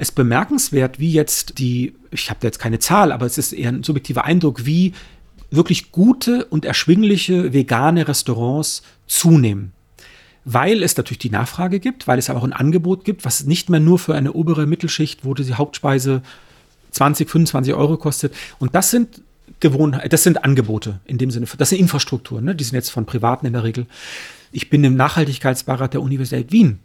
es 0.00 0.12
bemerkenswert, 0.12 0.98
wie 0.98 1.12
jetzt 1.12 1.58
die, 1.58 1.94
ich 2.10 2.30
habe 2.30 2.40
da 2.40 2.48
jetzt 2.48 2.58
keine 2.58 2.78
Zahl, 2.78 3.12
aber 3.12 3.26
es 3.26 3.36
ist 3.36 3.52
eher 3.52 3.68
ein 3.68 3.82
subjektiver 3.82 4.24
Eindruck, 4.24 4.64
wie 4.64 4.94
wirklich 5.50 5.92
gute 5.92 6.46
und 6.46 6.64
erschwingliche 6.64 7.52
vegane 7.52 8.08
Restaurants 8.08 8.82
zunehmen. 9.06 9.72
Weil 10.46 10.82
es 10.82 10.96
natürlich 10.96 11.18
die 11.18 11.30
Nachfrage 11.30 11.80
gibt, 11.80 12.06
weil 12.06 12.18
es 12.18 12.30
aber 12.30 12.40
auch 12.40 12.44
ein 12.44 12.54
Angebot 12.54 13.04
gibt, 13.04 13.26
was 13.26 13.44
nicht 13.44 13.68
mehr 13.68 13.80
nur 13.80 13.98
für 13.98 14.14
eine 14.14 14.32
obere 14.32 14.66
Mittelschicht, 14.66 15.24
wo 15.24 15.34
die 15.34 15.52
Hauptspeise 15.52 16.22
20, 16.92 17.28
25 17.28 17.74
Euro 17.74 17.98
kostet. 17.98 18.34
Und 18.58 18.74
das 18.74 18.90
sind 18.90 19.20
Gewohnheiten, 19.60 20.08
das 20.08 20.22
sind 20.22 20.42
Angebote 20.44 21.00
in 21.04 21.18
dem 21.18 21.30
Sinne, 21.30 21.46
das 21.58 21.68
sind 21.68 21.78
Infrastrukturen, 21.78 22.44
ne? 22.44 22.54
die 22.54 22.64
sind 22.64 22.74
jetzt 22.74 22.88
von 22.88 23.04
Privaten 23.04 23.44
in 23.44 23.52
der 23.52 23.64
Regel. 23.64 23.86
Ich 24.50 24.70
bin 24.70 24.82
im 24.82 24.96
Nachhaltigkeitsbeirat 24.96 25.92
der 25.92 26.00
Universität 26.00 26.52
Wien 26.52 26.78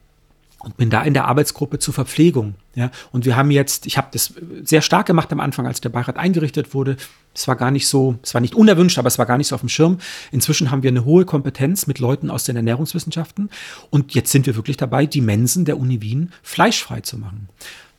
und 0.66 0.78
bin 0.78 0.90
da 0.90 1.04
in 1.04 1.14
der 1.14 1.26
Arbeitsgruppe 1.26 1.78
zur 1.78 1.94
Verpflegung. 1.94 2.56
Ja, 2.74 2.90
und 3.12 3.26
wir 3.26 3.38
haben 3.38 3.52
jetzt, 3.52 3.86
ich 3.86 3.98
habe 3.98 4.08
das 4.12 4.34
sehr 4.64 4.82
stark 4.82 5.06
gemacht 5.06 5.32
am 5.32 5.40
Anfang, 5.40 5.68
als 5.68 5.80
der 5.80 5.90
Beirat 5.90 6.18
eingerichtet 6.18 6.74
wurde. 6.74 6.98
Es 7.36 7.48
war 7.48 7.56
gar 7.56 7.70
nicht 7.70 7.88
so, 7.88 8.16
es 8.24 8.34
war 8.34 8.42
nicht 8.42 8.56
unerwünscht, 8.56 8.98
aber 8.98 9.08
es 9.08 9.20
war 9.20 9.28
gar 9.28 9.38
nicht 9.38 9.48
so 9.48 9.56
auf 9.56 9.62
dem 9.62 9.70
Schirm. 9.70 10.00
Inzwischen 10.32 10.72
haben 10.72 10.82
wir 10.82 10.90
eine 10.90 11.06
hohe 11.06 11.24
Kompetenz 11.24 11.86
mit 11.86 12.00
Leuten 12.00 12.32
aus 12.32 12.46
den 12.46 12.56
Ernährungswissenschaften 12.56 13.50
und 13.92 14.16
jetzt 14.16 14.32
sind 14.32 14.48
wir 14.48 14.56
wirklich 14.56 14.76
dabei, 14.76 15.06
die 15.06 15.22
Mensen 15.22 15.66
der 15.66 15.78
Uni 15.78 16.02
Wien 16.02 16.34
fleischfrei 16.42 17.02
zu 17.02 17.18
machen. 17.20 17.48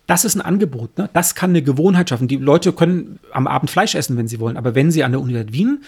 Das 0.09 0.25
ist 0.25 0.35
ein 0.35 0.43
Angebot, 0.43 0.99
ne? 0.99 1.09
das 1.13 1.35
kann 1.35 1.51
eine 1.51 1.63
Gewohnheit 1.63 2.11
schaffen. 2.11 2.29
Die 2.29 2.37
Leute 2.37 2.73
können 2.73 3.21
am 3.33 3.47
Abend 3.47 3.71
Fleisch 3.71 3.95
essen, 3.95 4.17
wenn 4.17 4.29
sie 4.29 4.41
wollen, 4.41 4.57
aber 4.57 4.75
wenn 4.75 4.91
sie 4.91 5.05
an 5.05 5.13
der 5.13 5.21
Universität 5.21 5.55
Wien 5.55 5.85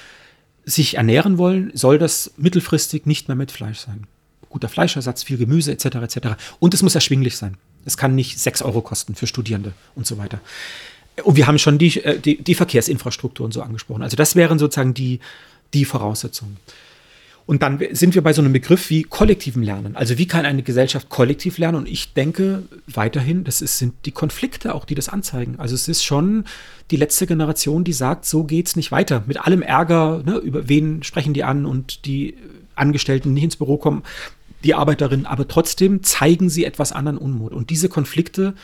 sich 0.64 0.96
ernähren 0.96 1.38
wollen, 1.38 1.70
soll 1.74 1.98
das 1.98 2.32
mittelfristig 2.36 3.06
nicht 3.06 3.28
mehr 3.28 3.36
mit 3.36 3.50
Fleisch 3.50 3.78
sein 3.78 4.06
guter 4.48 4.68
Fleischersatz, 4.68 5.22
viel 5.22 5.38
Gemüse 5.38 5.72
etc. 5.72 5.84
etc. 5.84 6.18
Und 6.58 6.74
es 6.74 6.82
muss 6.82 6.94
erschwinglich 6.94 7.36
sein. 7.36 7.56
Es 7.84 7.96
kann 7.96 8.14
nicht 8.14 8.38
6 8.38 8.62
Euro 8.62 8.80
kosten 8.80 9.14
für 9.14 9.26
Studierende 9.26 9.72
und 9.94 10.06
so 10.06 10.18
weiter. 10.18 10.40
Und 11.24 11.36
wir 11.36 11.46
haben 11.46 11.58
schon 11.58 11.78
die, 11.78 12.02
äh, 12.04 12.18
die, 12.18 12.42
die 12.42 12.54
Verkehrsinfrastruktur 12.54 13.44
und 13.44 13.52
so 13.52 13.62
angesprochen. 13.62 14.02
Also 14.02 14.16
das 14.16 14.36
wären 14.36 14.58
sozusagen 14.58 14.94
die, 14.94 15.20
die 15.74 15.84
Voraussetzungen. 15.84 16.56
Und 17.48 17.62
dann 17.62 17.80
sind 17.92 18.14
wir 18.14 18.20
bei 18.20 18.34
so 18.34 18.42
einem 18.42 18.52
Begriff 18.52 18.90
wie 18.90 19.04
kollektivem 19.04 19.62
Lernen. 19.62 19.96
Also 19.96 20.18
wie 20.18 20.26
kann 20.26 20.44
eine 20.44 20.62
Gesellschaft 20.62 21.08
kollektiv 21.08 21.56
lernen? 21.56 21.78
Und 21.78 21.88
ich 21.88 22.12
denke 22.12 22.64
weiterhin, 22.86 23.42
das 23.42 23.62
ist, 23.62 23.78
sind 23.78 23.94
die 24.04 24.10
Konflikte 24.10 24.74
auch, 24.74 24.84
die 24.84 24.94
das 24.94 25.08
anzeigen. 25.08 25.54
Also 25.58 25.74
es 25.74 25.88
ist 25.88 26.04
schon 26.04 26.44
die 26.90 26.96
letzte 26.96 27.26
Generation, 27.26 27.84
die 27.84 27.94
sagt, 27.94 28.26
so 28.26 28.44
geht 28.44 28.66
es 28.66 28.76
nicht 28.76 28.92
weiter. 28.92 29.24
Mit 29.26 29.40
allem 29.40 29.62
Ärger, 29.62 30.22
ne, 30.26 30.36
über 30.36 30.68
wen 30.68 31.02
sprechen 31.02 31.32
die 31.32 31.42
an 31.42 31.64
und 31.64 32.04
die 32.04 32.34
Angestellten 32.74 33.32
nicht 33.32 33.44
ins 33.44 33.56
Büro 33.56 33.78
kommen 33.78 34.02
die 34.64 34.74
Arbeiterinnen, 34.74 35.26
aber 35.26 35.46
trotzdem 35.46 36.02
zeigen 36.02 36.50
sie 36.50 36.64
etwas 36.64 36.92
anderen 36.92 37.18
Unmut. 37.18 37.52
Und 37.52 37.70
diese 37.70 37.88
Konflikte 37.88 38.54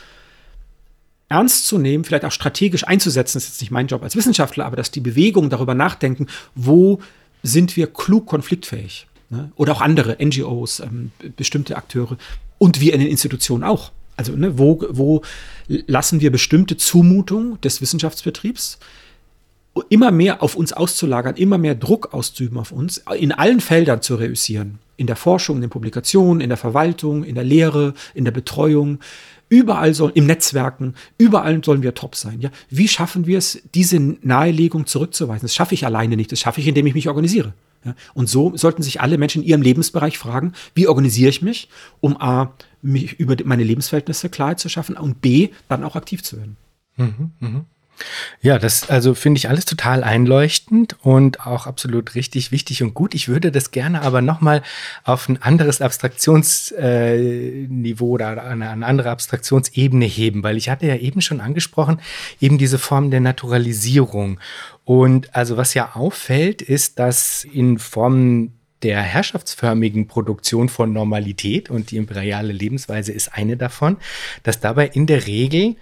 ernst 1.29 1.67
zu 1.67 1.77
nehmen, 1.77 2.03
vielleicht 2.03 2.25
auch 2.25 2.31
strategisch 2.31 2.85
einzusetzen, 2.87 3.37
ist 3.37 3.47
jetzt 3.47 3.61
nicht 3.61 3.71
mein 3.71 3.87
Job 3.87 4.03
als 4.03 4.15
Wissenschaftler, 4.15 4.65
aber 4.65 4.75
dass 4.75 4.91
die 4.91 4.99
Bewegung 4.99 5.49
darüber 5.49 5.73
nachdenken, 5.73 6.27
wo 6.53 6.99
sind 7.43 7.75
wir 7.77 7.87
klug 7.87 8.25
konfliktfähig. 8.25 9.07
Ne? 9.29 9.51
Oder 9.55 9.73
auch 9.73 9.81
andere 9.81 10.17
NGOs, 10.23 10.81
ähm, 10.81 11.11
bestimmte 11.35 11.77
Akteure 11.77 12.17
und 12.57 12.79
wir 12.79 12.93
in 12.93 12.99
den 12.99 13.09
Institutionen 13.09 13.63
auch. 13.63 13.91
Also 14.17 14.33
ne, 14.33 14.57
wo, 14.57 14.83
wo 14.89 15.21
lassen 15.67 16.21
wir 16.21 16.31
bestimmte 16.31 16.77
Zumutungen 16.77 17.59
des 17.61 17.81
Wissenschaftsbetriebs 17.81 18.79
immer 19.89 20.11
mehr 20.11 20.41
auf 20.41 20.55
uns 20.55 20.73
auszulagern, 20.73 21.35
immer 21.35 21.57
mehr 21.57 21.75
Druck 21.75 22.13
auszuüben 22.13 22.57
auf 22.57 22.71
uns, 22.71 23.03
in 23.17 23.31
allen 23.31 23.59
Feldern 23.59 24.01
zu 24.01 24.15
reüssieren. 24.15 24.79
In 24.97 25.07
der 25.07 25.17
Forschung, 25.17 25.57
in 25.57 25.61
den 25.61 25.69
Publikationen, 25.69 26.41
in 26.41 26.49
der 26.49 26.57
Verwaltung, 26.57 27.23
in 27.23 27.35
der 27.35 27.43
Lehre, 27.43 27.93
in 28.13 28.23
der 28.23 28.31
Betreuung. 28.31 28.99
Überall 29.49 29.93
soll, 29.93 30.11
im 30.15 30.25
Netzwerken, 30.25 30.95
überall 31.17 31.63
sollen 31.63 31.83
wir 31.83 31.93
top 31.93 32.15
sein. 32.15 32.39
Ja? 32.41 32.49
Wie 32.69 32.87
schaffen 32.87 33.27
wir 33.27 33.37
es, 33.37 33.61
diese 33.75 33.99
Nahelegung 33.99 34.85
zurückzuweisen? 34.85 35.43
Das 35.43 35.53
schaffe 35.53 35.75
ich 35.75 35.85
alleine 35.85 36.15
nicht. 36.15 36.31
Das 36.31 36.39
schaffe 36.39 36.61
ich, 36.61 36.67
indem 36.67 36.87
ich 36.87 36.95
mich 36.95 37.09
organisiere. 37.09 37.53
Ja, 37.85 37.93
und 38.15 38.27
so 38.27 38.57
sollten 38.57 38.81
sich 38.81 38.99
alle 38.99 39.19
Menschen 39.19 39.43
in 39.43 39.49
ihrem 39.49 39.61
Lebensbereich 39.61 40.17
fragen, 40.17 40.53
wie 40.73 40.87
organisiere 40.87 41.29
ich 41.29 41.43
mich, 41.43 41.69
um 41.99 42.19
A, 42.19 42.53
mich 42.81 43.19
über 43.19 43.35
meine 43.43 43.63
Lebensverhältnisse 43.63 44.29
Klarheit 44.29 44.59
zu 44.59 44.69
schaffen 44.69 44.97
und 44.97 45.21
B, 45.21 45.49
dann 45.69 45.83
auch 45.83 45.95
aktiv 45.95 46.23
zu 46.23 46.37
werden. 46.37 46.57
Mhm, 46.97 47.31
mh. 47.39 47.65
Ja, 48.41 48.59
das 48.59 48.89
also 48.89 49.15
finde 49.15 49.37
ich 49.37 49.49
alles 49.49 49.65
total 49.65 50.03
einleuchtend 50.03 50.97
und 51.01 51.45
auch 51.45 51.67
absolut 51.67 52.15
richtig 52.15 52.51
wichtig 52.51 52.83
und 52.83 52.93
gut. 52.93 53.15
Ich 53.15 53.27
würde 53.27 53.51
das 53.51 53.71
gerne 53.71 54.01
aber 54.01 54.21
nochmal 54.21 54.61
auf 55.03 55.27
ein 55.29 55.41
anderes 55.41 55.81
Abstraktionsniveau 55.81 58.07
äh, 58.07 58.13
oder 58.13 58.43
eine, 58.43 58.69
eine 58.69 58.85
andere 58.85 59.09
Abstraktionsebene 59.09 60.05
heben, 60.05 60.43
weil 60.43 60.57
ich 60.57 60.69
hatte 60.69 60.85
ja 60.85 60.95
eben 60.95 61.21
schon 61.21 61.41
angesprochen, 61.41 61.99
eben 62.39 62.57
diese 62.57 62.77
Form 62.77 63.11
der 63.11 63.21
Naturalisierung. 63.21 64.39
Und 64.83 65.35
also 65.35 65.57
was 65.57 65.73
ja 65.73 65.95
auffällt, 65.95 66.61
ist, 66.61 66.99
dass 66.99 67.45
in 67.45 67.79
Formen 67.79 68.51
der 68.83 69.01
herrschaftsförmigen 69.01 70.07
Produktion 70.07 70.69
von 70.69 70.93
Normalität 70.93 71.71
und 71.71 71.89
die 71.89 71.97
imperiale 71.97 72.53
Lebensweise 72.53 73.11
ist 73.11 73.33
eine 73.33 73.57
davon, 73.57 73.97
dass 74.43 74.59
dabei 74.59 74.87
in 74.87 75.07
der 75.07 75.25
Regel 75.25 75.75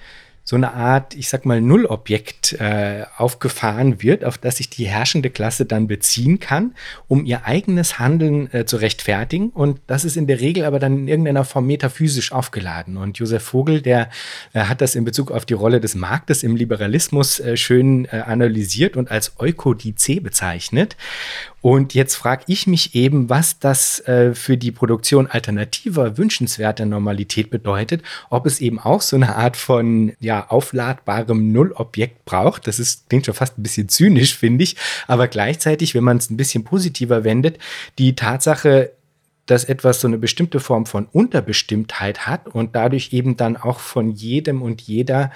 so 0.45 0.57
eine 0.57 0.74
Art, 0.74 1.15
ich 1.15 1.30
sag 1.30 1.45
mal, 1.45 1.61
Nullobjekt 1.61 2.53
äh, 2.53 3.06
aufgefahren 3.18 4.02
wird, 4.02 4.26
auf 4.26 4.38
das 4.38 4.57
sich 4.57 4.70
die 4.70 4.86
herrschende 4.86 5.30
Klasse 5.30 5.65
dann 5.65 5.88
beziehen 5.88 6.40
kann, 6.40 6.76
um 7.07 7.24
ihr 7.26 7.45
eigenes 7.45 7.98
Handeln 7.98 8.53
äh, 8.53 8.65
zu 8.65 8.78
rechtfertigen. 8.78 9.49
Und 9.49 9.80
das 9.88 10.03
ist 10.03 10.18
in 10.18 10.28
der 10.28 10.41
Regel 10.41 10.65
aber 10.65 10.80
dann 10.80 10.98
in 10.98 11.07
irgendeiner 11.07 11.45
Form 11.45 11.68
metaphysisch 11.68 12.34
aufgeladen. 12.34 12.98
Und 12.98 13.18
Josef 13.20 13.44
Vogel, 13.44 13.82
der 13.82 14.10
äh, 14.52 14.61
hat 14.61 14.82
das 14.82 14.95
in 14.95 15.06
Bezug 15.06 15.32
auf 15.32 15.45
die 15.45 15.53
Rolle 15.53 15.80
des 15.80 15.95
Marktes 15.95 16.44
im 16.44 16.57
Liberalismus 16.57 17.40
äh, 17.40 17.56
schön 17.56 18.06
äh, 18.06 18.18
analysiert 18.18 18.98
und 18.98 19.11
als 19.11 19.40
Eukodice 19.40 20.20
bezeichnet. 20.22 20.98
Und 21.64 21.94
jetzt 21.94 22.15
frage 22.15 22.44
ich 22.48 22.68
mich 22.68 22.94
eben, 22.94 23.30
was 23.30 23.57
das 23.57 24.02
äh, 24.02 24.35
für 24.35 24.57
die 24.57 24.73
Produktion 24.73 25.27
alternativer, 25.27 26.18
wünschenswerter 26.18 26.85
Normalität 26.85 27.49
bedeutet. 27.49 28.03
Ob 28.30 28.45
es 28.45 28.60
eben 28.60 28.80
auch 28.80 29.02
so 29.02 29.15
eine 29.15 29.38
Art 29.38 29.56
von 29.56 30.11
ja, 30.19 30.45
aufladbarem 30.49 31.53
Nullobjekt 31.53 32.26
braucht. 32.26 32.68
Das 32.68 32.80
ist, 32.80 33.07
klingt 33.07 33.26
schon 33.26 33.34
fast 33.34 33.57
ein 33.57 33.64
bisschen 33.64 33.88
zynisch, 33.88 34.35
finde 34.35 34.65
ich. 34.65 34.76
Aber 35.07 35.30
gleichzeitig, 35.30 35.95
wenn 35.95 36.03
man 36.03 36.18
es 36.18 36.30
ein 36.30 36.35
bisschen 36.35 36.65
positiver 36.65 37.23
wendet, 37.23 37.60
die 37.98 38.14
Tatsache, 38.14 38.91
dass 39.45 39.65
etwas 39.65 39.99
so 39.99 40.07
eine 40.07 40.18
bestimmte 40.18 40.60
Form 40.60 40.86
von 40.86 41.06
Unterbestimmtheit 41.11 42.28
hat 42.28 42.48
und 42.48 42.76
dadurch 42.76 43.11
eben 43.11 43.36
dann 43.36 43.57
auch 43.57 43.80
von 43.80 44.11
jedem 44.11 44.61
und 44.61 44.82
jeder 44.82 45.32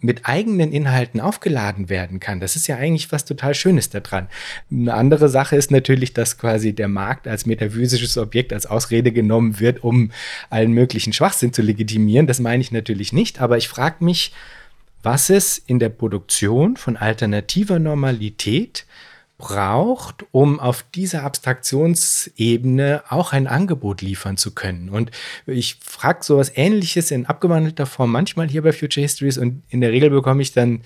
mit 0.00 0.26
eigenen 0.26 0.72
Inhalten 0.72 1.20
aufgeladen 1.20 1.90
werden 1.90 2.20
kann. 2.20 2.40
Das 2.40 2.56
ist 2.56 2.68
ja 2.68 2.76
eigentlich 2.76 3.12
was 3.12 3.26
total 3.26 3.54
Schönes 3.54 3.90
daran. 3.90 4.28
Eine 4.70 4.94
andere 4.94 5.28
Sache 5.28 5.56
ist 5.56 5.70
natürlich, 5.70 6.14
dass 6.14 6.38
quasi 6.38 6.72
der 6.72 6.88
Markt 6.88 7.28
als 7.28 7.44
metaphysisches 7.44 8.16
Objekt 8.16 8.52
als 8.52 8.64
Ausrede 8.66 9.12
genommen 9.12 9.60
wird, 9.60 9.84
um 9.84 10.10
allen 10.48 10.72
möglichen 10.72 11.12
Schwachsinn 11.12 11.52
zu 11.52 11.60
legitimieren. 11.60 12.26
Das 12.26 12.40
meine 12.40 12.62
ich 12.62 12.72
natürlich 12.72 13.12
nicht, 13.12 13.40
aber 13.40 13.58
ich 13.58 13.68
frage 13.68 14.02
mich, 14.02 14.32
was 15.02 15.30
es 15.30 15.58
in 15.58 15.78
der 15.78 15.88
Produktion 15.88 16.76
von 16.76 16.96
alternativer 16.96 17.78
Normalität 17.78 18.86
braucht, 19.40 20.24
um 20.30 20.60
auf 20.60 20.84
dieser 20.94 21.24
Abstraktionsebene 21.24 23.02
auch 23.08 23.32
ein 23.32 23.46
Angebot 23.46 24.02
liefern 24.02 24.36
zu 24.36 24.52
können. 24.52 24.90
Und 24.90 25.10
ich 25.46 25.78
frage 25.82 26.22
sowas 26.22 26.52
ähnliches 26.54 27.10
in 27.10 27.26
abgewandelter 27.26 27.86
Form 27.86 28.12
manchmal 28.12 28.48
hier 28.48 28.62
bei 28.62 28.72
Future 28.72 29.02
Histories 29.02 29.38
und 29.38 29.62
in 29.70 29.80
der 29.80 29.90
Regel 29.90 30.10
bekomme 30.10 30.42
ich 30.42 30.52
dann 30.52 30.82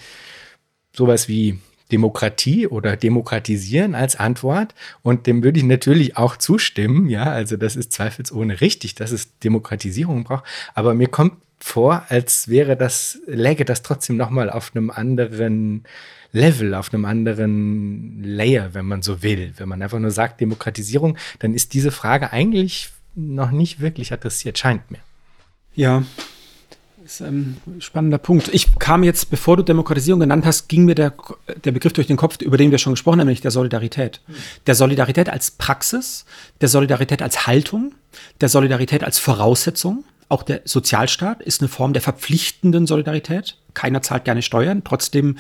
sowas 0.97 1.29
wie 1.29 1.59
Demokratie 1.93 2.67
oder 2.67 2.97
Demokratisieren 2.97 3.95
als 3.95 4.17
Antwort. 4.17 4.75
Und 5.03 5.27
dem 5.27 5.43
würde 5.43 5.59
ich 5.59 5.65
natürlich 5.65 6.17
auch 6.17 6.37
zustimmen. 6.37 7.09
Ja, 7.11 7.25
also 7.25 7.57
das 7.57 7.77
ist 7.77 7.93
zweifelsohne 7.93 8.61
richtig, 8.61 8.95
dass 8.95 9.11
es 9.11 9.39
Demokratisierung 9.41 10.25
braucht. 10.25 10.45
Aber 10.75 10.95
mir 10.95 11.09
kommt 11.09 11.35
vor, 11.59 12.05
als 12.09 12.49
wäre 12.49 12.77
das, 12.77 13.19
läge 13.27 13.65
das 13.65 13.83
trotzdem 13.83 14.17
nochmal 14.17 14.51
auf 14.51 14.73
einem 14.75 14.91
anderen 14.91 15.85
Level, 16.35 16.75
auf 16.75 16.93
einem 16.93 17.05
anderen 17.05 18.23
Layer, 18.23 18.75
wenn 18.75 18.87
man 18.87 19.03
so 19.03 19.23
will. 19.23 19.55
Wenn 19.57 19.69
man 19.69 19.81
einfach 19.83 19.99
nur 19.99 20.11
sagt 20.11 20.41
Demokratisierung, 20.41 21.17
dann 21.39 21.55
ist 21.55 21.75
diese 21.75 21.91
Frage 21.91 22.33
eigentlich 22.33 22.91
noch 23.15 23.53
nicht 23.53 23.81
wirklich 23.81 24.13
adressiert, 24.13 24.59
scheint 24.59 24.91
mir. 24.91 24.99
Ja, 25.77 26.03
ist 27.05 27.21
ein 27.21 27.61
spannender 27.81 28.19
Punkt. 28.19 28.49
Ich 28.53 28.79
kam 28.79 29.05
jetzt, 29.05 29.31
bevor 29.31 29.59
du 29.59 29.63
Demokratisierung 29.63 30.21
genannt 30.21 30.47
hast, 30.47 30.69
ging 30.69 30.87
mir 30.87 30.95
der, 30.95 31.13
der 31.65 31.73
Begriff 31.73 31.93
durch 31.93 32.07
den 32.07 32.17
Kopf, 32.17 32.41
über 32.41 32.57
den 32.57 32.71
wir 32.71 32.79
schon 32.79 32.95
gesprochen 32.95 33.21
haben, 33.21 33.27
nämlich 33.27 33.43
der 33.43 33.51
Solidarität. 33.51 34.21
Der 34.67 34.75
Solidarität 34.75 35.29
als 35.29 35.51
Praxis, 35.51 36.25
der 36.63 36.69
Solidarität 36.69 37.21
als 37.21 37.47
Haltung, 37.47 37.95
der 38.41 38.49
Solidarität 38.49 39.05
als 39.05 39.19
Voraussetzung. 39.19 40.05
Auch 40.31 40.43
der 40.43 40.63
Sozialstaat 40.65 41.43
ist 41.43 41.61
eine 41.61 41.69
Form 41.69 41.93
der 41.93 42.01
verpflichtenden 42.03 42.87
Solidarität. 42.87 43.59
Keiner 43.75 44.01
zahlt 44.01 44.25
gerne 44.25 44.41
Steuern. 44.41 44.83
Trotzdem 44.83 45.37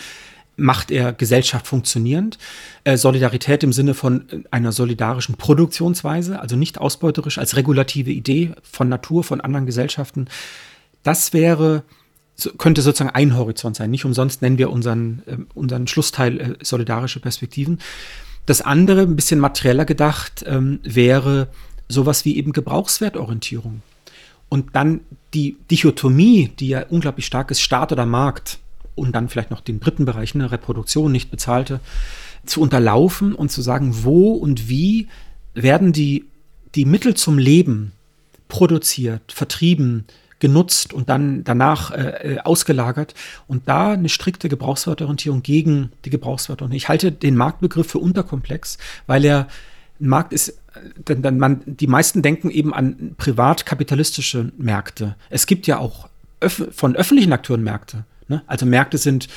macht 0.57 0.91
er 0.91 1.13
Gesellschaft 1.13 1.67
funktionierend. 1.67 2.39
Äh, 2.85 2.97
Solidarität 2.97 3.63
im 3.63 3.73
Sinne 3.73 3.95
von 3.95 4.29
äh, 4.31 4.43
einer 4.51 4.73
solidarischen 4.73 5.37
Produktionsweise, 5.37 6.41
also 6.41 6.57
nicht 6.57 6.79
ausbeuterisch 6.79 7.39
als 7.39 7.57
regulative 7.57 8.11
Idee 8.11 8.53
von 8.63 8.89
Natur, 8.89 9.25
von 9.25 9.41
anderen 9.41 9.67
Gesellschaften. 9.67 10.27
Das 11.03 11.33
wäre, 11.33 11.83
könnte 12.59 12.83
sozusagen 12.83 13.15
ein 13.15 13.37
Horizont 13.37 13.77
sein. 13.77 13.91
Nicht 13.91 14.05
umsonst 14.05 14.43
nennen 14.43 14.59
wir 14.59 14.71
unseren, 14.71 15.23
äh, 15.27 15.37
unseren 15.55 15.87
Schlussteil 15.87 16.41
äh, 16.41 16.55
solidarische 16.63 17.21
Perspektiven. 17.21 17.81
Das 18.47 18.61
andere, 18.61 19.03
ein 19.03 19.17
bisschen 19.17 19.41
materieller 19.41 19.85
gedacht, 19.85 20.45
ähm, 20.47 20.81
wäre 20.83 21.49
sowas 21.89 22.25
wie 22.25 22.37
eben 22.37 22.53
Gebrauchswertorientierung. 22.53 23.83
Und 24.49 24.77
dann 24.77 25.01
die 25.33 25.57
Dichotomie, 25.71 26.51
die 26.61 26.69
ja 26.69 26.87
unglaublich 26.89 27.27
stark 27.27 27.51
ist, 27.51 27.61
Staat 27.61 27.91
oder 27.93 28.07
Markt, 28.07 28.59
und 28.95 29.15
dann 29.15 29.29
vielleicht 29.29 29.51
noch 29.51 29.61
den 29.61 29.81
dritten 29.81 30.05
Bereich, 30.05 30.35
eine 30.35 30.51
Reproduktion, 30.51 31.13
nicht 31.13 31.31
bezahlte, 31.31 31.81
zu 32.47 32.61
unterlaufen 32.61 33.35
und 33.35 33.51
zu 33.51 33.63
sagen, 33.63 34.05
wo 34.05 34.33
und 34.33 34.69
wie 34.69 35.09
werden 35.55 35.93
die, 35.93 36.25
die 36.75 36.85
Mittel 36.85 37.15
zum 37.15 37.39
Leben 37.39 37.93
produziert, 38.49 39.33
vertrieben, 39.33 40.05
genutzt 40.41 40.93
und 40.93 41.09
dann 41.09 41.43
danach 41.45 41.91
äh, 41.91 42.35
äh 42.35 42.39
ausgelagert 42.41 43.15
und 43.47 43.67
da 43.67 43.93
eine 43.93 44.09
strikte 44.09 44.49
Gebrauchswertorientierung 44.49 45.43
gegen 45.43 45.93
die 46.05 46.11
Gebrauchswertorientierung. 46.11 46.77
Ich 46.77 46.89
halte 46.89 47.13
den 47.13 47.37
Marktbegriff 47.37 47.91
für 47.91 47.99
unterkomplex, 47.99 48.77
weil 49.07 49.25
er 49.25 49.49
ein 50.01 50.09
Markt 50.09 50.33
ist, 50.33 50.59
denn, 51.09 51.23
denn 51.23 51.39
man, 51.39 51.63
die 51.65 51.87
meisten 51.87 52.21
denken 52.21 52.51
eben 52.51 52.75
an 52.75 53.15
privatkapitalistische 53.17 54.53
Märkte. 54.59 55.15
Es 55.31 55.47
gibt 55.47 55.67
ja 55.67 55.79
auch 55.79 56.09
öff 56.41 56.69
von 56.73 56.97
öffentlichen 56.97 57.33
Akteuren 57.33 57.63
Märkte. 57.63 58.05
Ne? 58.29 58.43
Also 58.47 58.67
Märkte 58.67 58.99
sind 58.99 59.29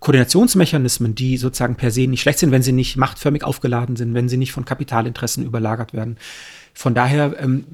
Koordinationsmechanismen, 0.00 1.14
die 1.14 1.36
sozusagen 1.36 1.76
per 1.76 1.92
se 1.92 2.08
nicht 2.08 2.22
schlecht 2.22 2.40
sind, 2.40 2.50
wenn 2.50 2.62
sie 2.62 2.72
nicht 2.72 2.96
machtförmig 2.96 3.44
aufgeladen 3.44 3.94
sind, 3.94 4.14
wenn 4.14 4.28
sie 4.28 4.36
nicht 4.36 4.50
von 4.50 4.64
Kapitalinteressen 4.64 5.44
überlagert 5.44 5.94
werden. 5.94 6.16
Von 6.74 6.94
daher 6.94 7.36
ähm, 7.38 7.64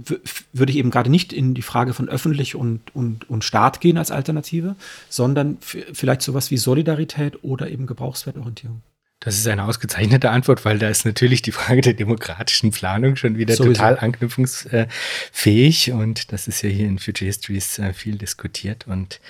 würde 0.52 0.72
ich 0.72 0.78
eben 0.78 0.90
gerade 0.90 1.08
nicht 1.08 1.32
in 1.32 1.54
die 1.54 1.62
Frage 1.62 1.94
von 1.94 2.08
öffentlich 2.08 2.54
und, 2.54 2.94
und, 2.94 3.30
und 3.30 3.44
Staat 3.44 3.80
gehen 3.80 3.96
als 3.96 4.10
Alternative, 4.10 4.76
sondern 5.08 5.56
vielleicht 5.60 6.20
sowas 6.20 6.50
wie 6.50 6.58
Solidarität 6.58 7.42
oder 7.42 7.70
eben 7.70 7.86
Gebrauchswertorientierung. 7.86 8.82
Das 9.20 9.36
ist 9.36 9.48
eine 9.48 9.64
ausgezeichnete 9.64 10.30
Antwort, 10.30 10.64
weil 10.64 10.78
da 10.78 10.88
ist 10.88 11.04
natürlich 11.04 11.42
die 11.42 11.50
Frage 11.50 11.80
der 11.80 11.94
demokratischen 11.94 12.70
Planung 12.70 13.16
schon 13.16 13.36
wieder 13.36 13.56
Sowieso. 13.56 13.72
total 13.72 13.98
anknüpfungsfähig 13.98 15.90
und 15.90 16.32
das 16.32 16.46
ist 16.46 16.62
ja 16.62 16.68
hier 16.68 16.86
in 16.86 17.00
Future 17.00 17.26
Histories 17.26 17.80
äh, 17.80 17.92
viel 17.92 18.16
diskutiert 18.16 18.86
und 18.86 19.20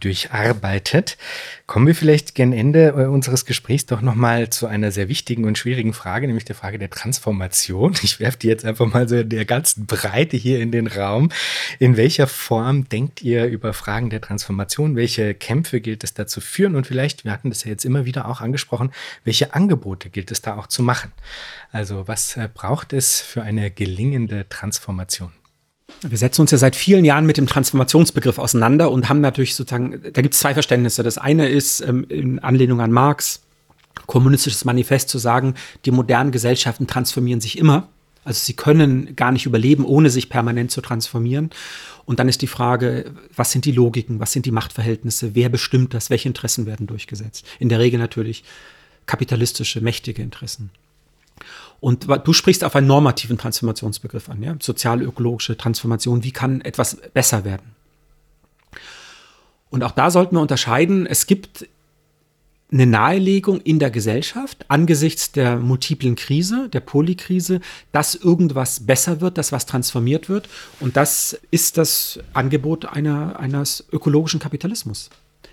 durcharbeitet. 0.00 1.16
Kommen 1.66 1.86
wir 1.86 1.94
vielleicht 1.94 2.34
gern 2.34 2.52
Ende 2.52 2.88
äh, 2.88 3.06
unseres 3.06 3.44
Gesprächs 3.44 3.86
doch 3.86 4.00
nochmal 4.00 4.50
zu 4.50 4.66
einer 4.66 4.92
sehr 4.92 5.08
wichtigen 5.08 5.44
und 5.44 5.58
schwierigen 5.58 5.92
Frage, 5.92 6.26
nämlich 6.26 6.44
der 6.44 6.54
Frage 6.54 6.78
der 6.78 6.90
Transformation. 6.90 7.94
Ich 8.02 8.20
werfe 8.20 8.38
die 8.38 8.48
jetzt 8.48 8.64
einfach 8.64 8.86
mal 8.86 9.08
so 9.08 9.16
in 9.16 9.28
der 9.28 9.44
ganzen 9.44 9.86
Breite 9.86 10.36
hier 10.36 10.60
in 10.60 10.70
den 10.70 10.86
Raum. 10.86 11.30
In 11.78 11.96
welcher 11.96 12.26
Form 12.26 12.88
denkt 12.88 13.22
ihr 13.22 13.46
über 13.46 13.72
Fragen 13.72 14.10
der 14.10 14.20
Transformation? 14.20 14.96
Welche 14.96 15.34
Kämpfe 15.34 15.80
gilt 15.80 16.04
es 16.04 16.14
da 16.14 16.26
zu 16.26 16.40
führen? 16.40 16.76
Und 16.76 16.86
vielleicht, 16.86 17.24
wir 17.24 17.32
hatten 17.32 17.50
das 17.50 17.64
ja 17.64 17.70
jetzt 17.70 17.84
immer 17.84 18.04
wieder 18.04 18.28
auch 18.28 18.40
angesprochen, 18.40 18.92
welche 19.24 19.54
Angebote 19.54 20.10
gilt 20.10 20.30
es 20.30 20.42
da 20.42 20.56
auch 20.56 20.66
zu 20.66 20.82
machen? 20.82 21.12
Also 21.72 22.06
was 22.06 22.36
äh, 22.36 22.48
braucht 22.52 22.92
es 22.92 23.20
für 23.20 23.42
eine 23.42 23.70
gelingende 23.70 24.48
Transformation? 24.48 25.32
Wir 26.02 26.18
setzen 26.18 26.42
uns 26.42 26.50
ja 26.50 26.58
seit 26.58 26.76
vielen 26.76 27.04
Jahren 27.04 27.26
mit 27.26 27.36
dem 27.36 27.46
Transformationsbegriff 27.46 28.38
auseinander 28.38 28.90
und 28.90 29.08
haben 29.08 29.20
natürlich 29.20 29.54
sozusagen, 29.54 30.02
da 30.12 30.22
gibt 30.22 30.34
es 30.34 30.40
zwei 30.40 30.52
Verständnisse. 30.52 31.02
Das 31.02 31.18
eine 31.18 31.48
ist 31.48 31.80
ähm, 31.80 32.04
in 32.08 32.38
Anlehnung 32.38 32.80
an 32.80 32.92
Marx, 32.92 33.42
kommunistisches 34.06 34.64
Manifest 34.64 35.08
zu 35.08 35.18
sagen, 35.18 35.54
die 35.84 35.90
modernen 35.90 36.32
Gesellschaften 36.32 36.86
transformieren 36.86 37.40
sich 37.40 37.58
immer. 37.58 37.88
Also 38.24 38.40
sie 38.40 38.54
können 38.54 39.14
gar 39.16 39.32
nicht 39.32 39.46
überleben, 39.46 39.84
ohne 39.84 40.10
sich 40.10 40.28
permanent 40.28 40.70
zu 40.70 40.80
transformieren. 40.80 41.50
Und 42.04 42.18
dann 42.18 42.28
ist 42.28 42.42
die 42.42 42.46
Frage, 42.46 43.12
was 43.34 43.52
sind 43.52 43.64
die 43.64 43.72
Logiken, 43.72 44.20
was 44.20 44.32
sind 44.32 44.46
die 44.46 44.50
Machtverhältnisse, 44.50 45.34
wer 45.34 45.48
bestimmt 45.48 45.94
das, 45.94 46.10
welche 46.10 46.28
Interessen 46.28 46.66
werden 46.66 46.86
durchgesetzt? 46.86 47.46
In 47.58 47.68
der 47.68 47.78
Regel 47.78 47.98
natürlich 47.98 48.44
kapitalistische, 49.06 49.80
mächtige 49.80 50.22
Interessen. 50.22 50.70
Und 51.80 52.06
du 52.24 52.32
sprichst 52.32 52.64
auf 52.64 52.74
einen 52.74 52.86
normativen 52.86 53.38
Transformationsbegriff 53.38 54.28
an, 54.28 54.42
ja? 54.42 54.56
sozial-ökologische 54.60 55.56
Transformation. 55.56 56.24
Wie 56.24 56.32
kann 56.32 56.60
etwas 56.62 56.96
besser 57.12 57.44
werden? 57.44 57.74
Und 59.70 59.82
auch 59.82 59.92
da 59.92 60.10
sollten 60.10 60.36
wir 60.36 60.40
unterscheiden. 60.40 61.06
Es 61.06 61.26
gibt 61.26 61.68
eine 62.72 62.86
Nahelegung 62.86 63.60
in 63.60 63.78
der 63.78 63.90
Gesellschaft 63.90 64.64
angesichts 64.68 65.32
der 65.32 65.56
multiplen 65.56 66.16
Krise, 66.16 66.68
der 66.68 66.80
Polykrise, 66.80 67.60
dass 67.92 68.14
irgendwas 68.14 68.86
besser 68.86 69.20
wird, 69.20 69.38
dass 69.38 69.52
was 69.52 69.66
transformiert 69.66 70.28
wird. 70.28 70.48
Und 70.80 70.96
das 70.96 71.38
ist 71.50 71.78
das 71.78 72.18
Angebot 72.32 72.86
einer, 72.86 73.38
eines 73.38 73.86
ökologischen 73.92 74.40
Kapitalismus. 74.40 75.10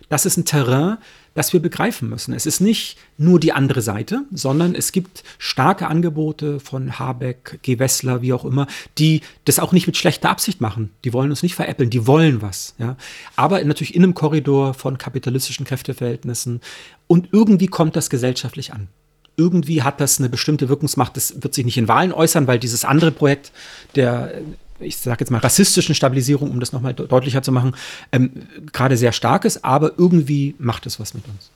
Das 0.10 0.26
ist 0.26 0.38
ein 0.38 0.46
Terrain, 0.46 0.98
das 1.34 1.54
wir 1.54 1.60
begreifen 1.60 2.10
müssen. 2.10 2.34
Es 2.34 2.46
ist 2.46 2.60
nicht 2.60 2.98
nur 3.18 3.40
die 3.40 3.54
andere 3.54 3.82
Seite, 3.82 4.24
sondern 4.32 4.76
es 4.76 4.92
gibt 4.92 5.24
starke 5.38 5.88
Angebote 5.88 6.60
von 6.60 7.00
Habeck, 7.00 7.60
Gewessler, 7.64 8.22
wie 8.22 8.34
auch 8.34 8.46
immer, 8.46 8.68
die 8.98 9.22
das 9.46 9.60
auch 9.60 9.72
nicht 9.72 9.88
mit 9.88 9.98
schlechter 9.98 10.30
Absicht 10.30 10.62
machen. 10.62 10.92
Die 11.04 11.14
wollen 11.14 11.32
uns 11.32 11.44
nicht 11.44 11.56
veräppeln, 11.56 11.90
die 11.90 12.06
wollen 12.06 12.42
was. 12.42 12.76
Ja? 12.78 12.98
Aber 13.36 13.64
natürlich 13.64 13.96
in 13.96 14.04
einem 14.04 14.14
Korridor 14.14 14.74
von 14.74 14.98
kapitalistischen 14.98 15.66
Kräfteverhältnissen. 15.66 16.62
Und 17.08 17.30
irgendwie 17.32 17.68
kommt 17.68 17.96
das 17.96 18.10
gesellschaftlich 18.10 18.74
an 18.74 18.90
irgendwie 19.36 19.82
hat 19.82 20.00
das 20.00 20.20
eine 20.20 20.30
bestimmte 20.30 20.70
Wirkungsmacht. 20.70 21.18
Das 21.18 21.42
wird 21.42 21.54
sich 21.54 21.66
nicht 21.66 21.78
in 21.78 21.88
Wahlen 21.88 22.14
äußern, 22.14 22.46
weil 22.48 22.60
dieses 22.60 22.86
andere 22.86 23.12
Projekt 23.12 23.52
der 23.96 24.32
ich 24.80 24.98
sage 24.98 25.22
jetzt 25.22 25.32
mal, 25.32 25.40
rassistischen 25.40 25.96
Stabilisierung, 25.96 26.52
um 26.52 26.60
das 26.60 26.74
nochmal 26.74 26.94
deutlicher 26.94 27.42
zu 27.42 27.52
machen, 27.52 27.76
ähm, 28.12 28.32
gerade 28.72 28.98
sehr 28.98 29.12
stark 29.12 29.46
ist, 29.46 29.64
aber 29.64 29.94
irgendwie 29.98 30.56
macht 30.58 30.86
es 30.86 31.00
was 31.00 31.14
mit 31.14 31.24
uns. 31.28 31.52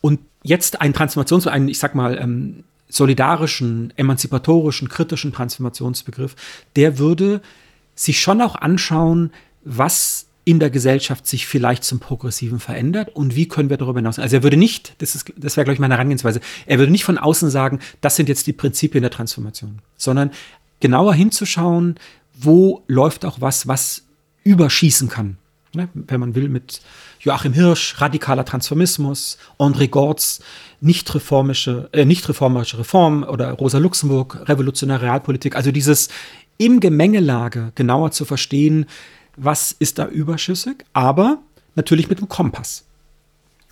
Und 0.00 0.20
jetzt 0.42 0.80
ein 0.80 0.92
Transformations-, 0.92 1.46
einen, 1.46 1.68
ich 1.68 1.78
sag 1.78 1.94
mal, 1.94 2.18
ähm, 2.18 2.64
solidarischen, 2.88 3.92
emanzipatorischen, 3.96 4.88
kritischen 4.88 5.32
Transformationsbegriff, 5.32 6.36
der 6.76 6.98
würde 6.98 7.40
sich 7.94 8.20
schon 8.20 8.40
auch 8.42 8.56
anschauen, 8.56 9.32
was 9.64 10.26
in 10.44 10.58
der 10.58 10.70
Gesellschaft 10.70 11.26
sich 11.26 11.46
vielleicht 11.46 11.84
zum 11.84 12.00
Progressiven 12.00 12.58
verändert 12.58 13.14
und 13.14 13.36
wie 13.36 13.46
können 13.46 13.70
wir 13.70 13.76
darüber 13.76 14.00
hinaus. 14.00 14.18
Also 14.18 14.36
er 14.36 14.42
würde 14.42 14.56
nicht, 14.56 14.94
das, 14.98 15.14
ist, 15.14 15.32
das 15.36 15.56
wäre, 15.56 15.64
glaube 15.64 15.74
ich, 15.74 15.80
meine 15.80 15.94
Herangehensweise, 15.94 16.40
er 16.66 16.78
würde 16.78 16.90
nicht 16.90 17.04
von 17.04 17.16
außen 17.16 17.48
sagen, 17.48 17.78
das 18.00 18.16
sind 18.16 18.28
jetzt 18.28 18.46
die 18.48 18.52
Prinzipien 18.52 19.02
der 19.02 19.12
Transformation, 19.12 19.78
sondern 19.96 20.32
genauer 20.82 21.14
hinzuschauen, 21.14 21.94
wo 22.34 22.82
läuft 22.88 23.24
auch 23.24 23.40
was, 23.40 23.66
was 23.66 24.02
überschießen 24.44 25.08
kann. 25.08 25.38
Ne? 25.74 25.88
Wenn 25.94 26.20
man 26.20 26.34
will, 26.34 26.50
mit 26.50 26.82
Joachim 27.20 27.54
Hirsch, 27.54 28.00
radikaler 28.00 28.44
Transformismus, 28.44 29.38
André 29.58 29.88
Gortz, 29.88 30.42
nicht 30.80 31.14
reformische, 31.14 31.88
äh, 31.92 32.04
nicht 32.04 32.28
reformerische 32.28 32.78
Reform 32.78 33.22
oder 33.22 33.52
Rosa 33.52 33.78
Luxemburg, 33.78 34.46
revolutionäre 34.48 35.02
Realpolitik. 35.02 35.56
Also 35.56 35.70
dieses 35.70 36.08
im 36.58 36.80
Gemengelage 36.80 37.72
genauer 37.74 38.10
zu 38.10 38.24
verstehen, 38.24 38.86
was 39.36 39.72
ist 39.72 39.98
da 39.98 40.08
überschüssig, 40.08 40.84
aber 40.92 41.38
natürlich 41.74 42.10
mit 42.10 42.18
dem 42.18 42.28
Kompass. 42.28 42.84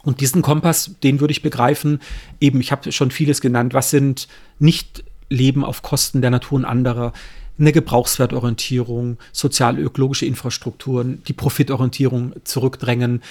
Und 0.03 0.21
diesen 0.23 0.41
Kompass, 0.41 0.93
den 1.03 1.21
würde 1.21 1.33
ich 1.33 1.43
begreifen, 1.43 2.01
eben, 2.41 2.61
ich 2.61 2.73
habe 2.73 2.91
schon 2.93 3.11
vieles 3.11 3.43
genannt, 3.43 3.75
was 3.75 3.91
sind 3.91 4.29
nicht 4.59 5.05
Leben 5.31 5.65
auf 5.65 5.83
Kosten 5.83 6.21
der 6.21 6.31
Natur 6.31 6.59
und 6.59 6.65
anderer, 6.67 7.13
eine 7.59 7.73
Gebrauchswertorientierung, 7.73 9.19
sozial-ökologische 9.33 10.27
Infrastrukturen, 10.27 11.23
die 11.29 11.33
Profitorientierung 11.33 12.33
zurückdrängen, 12.45 13.23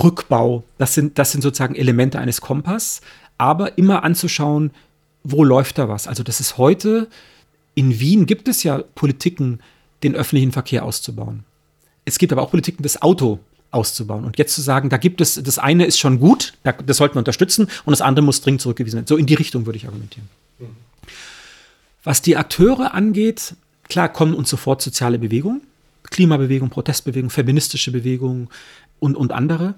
Rückbau, 0.00 0.64
das 0.78 0.94
sind, 0.94 1.18
das 1.18 1.32
sind 1.32 1.40
sozusagen 1.40 1.74
Elemente 1.74 2.18
eines 2.18 2.40
Kompass, 2.40 3.00
aber 3.38 3.78
immer 3.78 4.04
anzuschauen, 4.04 4.70
wo 5.24 5.44
läuft 5.44 5.78
da 5.78 5.88
was. 5.88 6.06
Also 6.06 6.22
das 6.22 6.40
ist 6.40 6.58
heute, 6.58 7.08
in 7.74 7.98
Wien 7.98 8.26
gibt 8.26 8.48
es 8.48 8.62
ja 8.62 8.82
Politiken, 8.94 9.60
den 10.02 10.14
öffentlichen 10.14 10.52
Verkehr 10.52 10.84
auszubauen. 10.84 11.44
Es 12.04 12.18
gibt 12.18 12.32
aber 12.32 12.42
auch 12.42 12.50
Politiken, 12.50 12.82
das 12.82 13.02
Auto 13.02 13.38
auszubauen. 13.70 14.24
Und 14.24 14.38
jetzt 14.38 14.54
zu 14.54 14.62
sagen, 14.62 14.88
da 14.88 14.96
gibt 14.96 15.20
es, 15.20 15.40
das 15.42 15.58
eine 15.58 15.84
ist 15.84 15.98
schon 15.98 16.18
gut, 16.18 16.54
das 16.62 16.96
sollten 16.96 17.14
wir 17.16 17.20
unterstützen, 17.20 17.68
und 17.84 17.90
das 17.90 18.00
andere 18.00 18.24
muss 18.24 18.40
dringend 18.40 18.62
zurückgewiesen 18.62 18.96
werden. 18.96 19.06
So 19.06 19.16
in 19.16 19.26
die 19.26 19.34
Richtung 19.34 19.66
würde 19.66 19.76
ich 19.76 19.86
argumentieren. 19.86 20.28
Was 22.02 22.22
die 22.22 22.36
Akteure 22.36 22.94
angeht, 22.94 23.54
klar 23.88 24.08
kommen 24.08 24.34
uns 24.34 24.48
sofort 24.50 24.80
soziale 24.82 25.18
Bewegungen, 25.18 25.62
Klimabewegung, 26.04 26.70
Protestbewegung, 26.70 27.30
feministische 27.30 27.92
Bewegung 27.92 28.48
und, 28.98 29.16
und 29.16 29.32
andere. 29.32 29.74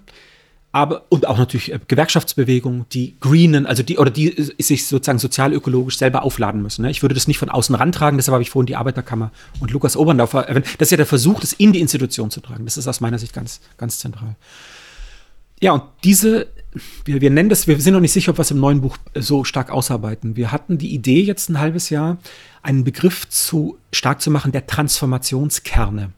Aber, 0.75 1.05
und 1.11 1.27
auch 1.27 1.37
natürlich 1.37 1.71
äh, 1.71 1.79
Gewerkschaftsbewegungen, 1.87 2.87
die 2.93 3.17
Greenen, 3.21 3.67
also 3.67 3.83
die, 3.83 3.99
oder 3.99 4.11
die 4.11 4.35
äh, 4.37 4.63
sich 4.63 4.87
sozusagen 4.87 5.19
sozial-ökologisch 5.19 5.99
selber 5.99 6.23
aufladen 6.23 6.63
müssen. 6.63 6.83
Ne? 6.83 6.91
Ich 6.91 7.03
würde 7.03 7.15
das 7.15 7.29
nicht 7.29 7.37
von 7.37 7.51
außen 7.51 7.75
rantragen, 7.75 8.17
deshalb 8.17 8.33
habe 8.33 8.43
ich 8.43 8.49
vorhin 8.49 8.67
die 8.67 8.77
Arbeiterkammer 8.77 9.33
und 9.61 9.71
Lukas 9.71 9.99
Oberndorfer 9.99 10.49
erwähnt. 10.49 10.67
Das 10.79 10.87
ist 10.87 10.93
ja 10.93 10.97
der 10.97 11.07
Versuch, 11.07 11.41
das 11.41 11.53
in 11.53 11.75
die 11.75 11.81
Institution 11.81 12.31
zu 12.31 12.41
tragen. 12.41 12.65
Das 12.65 12.79
ist 12.79 12.89
aus 12.89 13.03
meiner 13.03 13.19
Sicht 13.19 13.35
ganz, 13.35 13.61
ganz 13.77 13.99
zentral. 13.99 14.35
Ja, 15.61 15.73
und 15.73 15.83
diese 16.05 16.47
wir, 17.05 17.21
wir 17.21 17.31
nennen 17.31 17.49
das, 17.49 17.67
wir 17.67 17.79
sind 17.81 17.95
noch 17.95 18.01
nicht 18.01 18.13
sicher, 18.13 18.31
ob 18.31 18.39
wir 18.39 18.43
es 18.43 18.51
im 18.51 18.61
neuen 18.61 18.81
Buch 18.81 18.97
so 19.15 19.45
stark 19.45 19.71
ausarbeiten. 19.71 20.37
Wir 20.37 20.53
hatten 20.53 20.79
die 20.79 20.95
Idee 20.95 21.23
jetzt 21.23 21.49
ein 21.51 21.59
halbes 21.59 21.91
Jahr, 21.91 22.19
einen 22.63 22.85
Begriff 22.85 23.29
zu 23.29 23.79
stark 23.93 24.21
zu 24.21 24.31
machen, 24.31 24.53
der 24.53 24.67
Transformationskerne. 24.67 26.13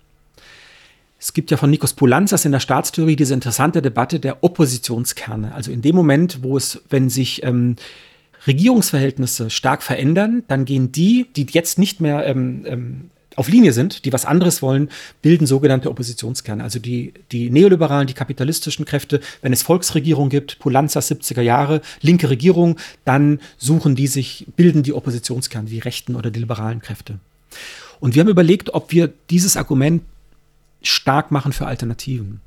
Es 1.19 1.33
gibt 1.33 1.51
ja 1.51 1.57
von 1.57 1.71
Nikos 1.71 1.95
Poulanzas 1.95 2.45
in 2.45 2.53
der 2.53 2.61
Staatstheorie 2.61 3.17
diese 3.17 3.35
interessante 3.35 3.81
Debatte 3.81 4.21
der 4.21 4.45
Oppositionskerne. 4.45 5.55
Also 5.55 5.73
in 5.73 5.81
dem 5.81 5.97
Moment, 5.97 6.43
wo 6.43 6.57
es, 6.57 6.83
wenn 6.91 7.09
sich 7.09 7.43
ähm, 7.43 7.77
Regierungsverhältnisse 8.47 9.49
stark 9.49 9.83
verändern, 9.83 10.45
dann 10.49 10.67
gehen 10.67 10.93
die, 10.93 11.27
die 11.35 11.47
jetzt 11.51 11.79
nicht 11.79 12.01
mehr 12.01 12.27
ähm, 12.27 12.65
ähm, 12.67 13.11
auf 13.37 13.49
Linie 13.49 13.73
sind, 13.73 14.05
die 14.05 14.13
was 14.13 14.25
anderes 14.25 14.63
wollen, 14.63 14.91
bilden 15.23 15.47
sogenannte 15.47 15.91
Oppositionskerne. 15.91 16.63
Also 16.63 16.79
die, 16.79 17.13
die 17.33 17.51
neoliberalen, 17.51 18.07
die 18.07 18.15
kapitalistischen 18.15 18.85
Kräfte, 18.85 19.21
wenn 19.43 19.53
es 19.53 19.63
Volksregierung 19.63 20.29
gibt, 20.29 20.59
Pulanza 20.59 21.01
70er 21.01 21.43
Jahre, 21.43 21.81
linke 22.01 22.31
Regierung, 22.31 22.77
dann 23.05 23.41
suchen 23.59 23.95
die 23.97 24.07
sich, 24.07 24.47
bilden 24.57 24.83
die 24.83 24.93
Oppositionskerne, 24.93 25.69
die 25.69 25.79
rechten 25.79 26.17
oder 26.17 26.31
die 26.31 26.41
liberalen 26.41 26.81
Kräfte. 26.81 27.19
Und 28.01 28.15
wir 28.15 28.21
haben 28.21 28.29
überlegt, 28.29 28.75
ob 28.75 28.93
wir 28.93 29.13
dieses 29.31 29.57
Argument 29.57 30.03
stark 30.83 31.31
machen 31.31 31.53
für 31.53 31.67
Alternativen. 31.67 32.41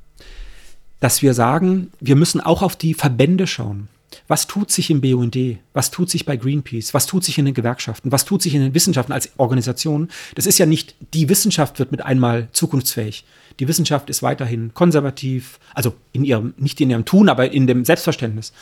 Dass 1.00 1.22
wir 1.22 1.34
sagen, 1.34 1.90
wir 2.00 2.16
müssen 2.16 2.40
auch 2.40 2.62
auf 2.62 2.76
die 2.76 2.94
Verbände 2.94 3.46
schauen. 3.46 3.88
Was 4.28 4.46
tut 4.46 4.70
sich 4.70 4.90
im 4.90 5.00
BUND? 5.00 5.36
Was 5.72 5.90
tut 5.90 6.10
sich 6.10 6.26
bei 6.26 6.36
Greenpeace? 6.36 6.92
Was 6.92 7.06
tut 7.06 7.24
sich 7.24 7.38
in 7.38 7.46
den 7.46 7.54
Gewerkschaften? 7.54 8.12
Was 8.12 8.26
tut 8.26 8.42
sich 8.42 8.54
in 8.54 8.60
den 8.60 8.74
Wissenschaften 8.74 9.12
als 9.12 9.30
Organisation? 9.38 10.08
Das 10.34 10.46
ist 10.46 10.58
ja 10.58 10.66
nicht, 10.66 10.94
die 11.14 11.30
Wissenschaft 11.30 11.78
wird 11.78 11.90
mit 11.90 12.04
einmal 12.04 12.48
zukunftsfähig. 12.52 13.24
Die 13.58 13.66
Wissenschaft 13.66 14.10
ist 14.10 14.22
weiterhin 14.22 14.72
konservativ, 14.74 15.58
also 15.74 15.94
in 16.12 16.24
ihrem, 16.24 16.54
nicht 16.58 16.80
in 16.80 16.90
ihrem 16.90 17.06
Tun, 17.06 17.28
aber 17.28 17.50
in 17.50 17.66
dem 17.66 17.84
Selbstverständnis. 17.84 18.52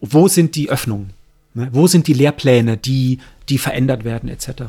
Wo 0.00 0.28
sind 0.28 0.54
die 0.54 0.68
Öffnungen? 0.68 1.10
Ne? 1.54 1.70
Wo 1.72 1.86
sind 1.86 2.06
die 2.06 2.12
Lehrpläne, 2.12 2.76
die, 2.76 3.18
die 3.48 3.58
verändert 3.58 4.04
werden, 4.04 4.28
etc.? 4.28 4.64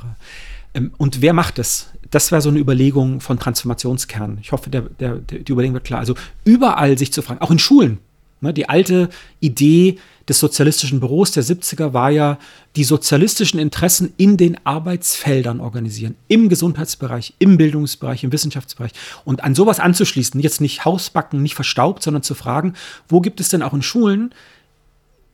Ähm, 0.74 0.94
und 0.98 1.22
wer 1.22 1.34
macht 1.34 1.58
das? 1.58 1.90
Das 2.10 2.32
wäre 2.32 2.42
so 2.42 2.50
eine 2.50 2.60
Überlegung 2.60 3.20
von 3.20 3.38
Transformationskern. 3.38 4.40
Ich 4.42 4.54
hoffe, 4.54 4.70
der, 4.70 4.84
der, 4.84 5.16
die 5.16 5.52
Überlegung 5.52 5.74
wird 5.74 5.84
klar. 5.84 6.00
Also 6.00 6.16
überall 6.46 6.98
sich 6.98 7.12
zu 7.12 7.22
fragen, 7.22 7.42
auch 7.42 7.52
in 7.52 7.60
Schulen. 7.60 8.00
Ne? 8.42 8.54
Die 8.54 8.70
alte 8.70 9.10
Idee, 9.40 9.98
des 10.28 10.40
sozialistischen 10.40 11.00
Büros 11.00 11.32
der 11.32 11.44
70er 11.44 11.94
war 11.94 12.10
ja, 12.10 12.38
die 12.76 12.84
sozialistischen 12.84 13.60
Interessen 13.60 14.14
in 14.18 14.38
den 14.38 14.58
Arbeitsfeldern 14.66 15.60
organisieren, 15.60 16.16
im 16.28 16.50
Gesundheitsbereich, 16.50 17.34
im 17.40 17.58
Bildungsbereich, 17.58 18.24
im 18.24 18.32
Wissenschaftsbereich. 18.32 18.92
Und 19.24 19.44
an 19.44 19.56
sowas 19.56 19.80
anzuschließen, 19.80 20.40
jetzt 20.42 20.62
nicht 20.62 20.86
Hausbacken, 20.86 21.42
nicht 21.42 21.56
verstaubt, 21.56 22.04
sondern 22.04 22.24
zu 22.24 22.36
fragen, 22.36 22.74
wo 23.08 23.22
gibt 23.22 23.40
es 23.40 23.50
denn 23.50 23.64
auch 23.64 23.74
in 23.74 23.82
Schulen, 23.82 24.34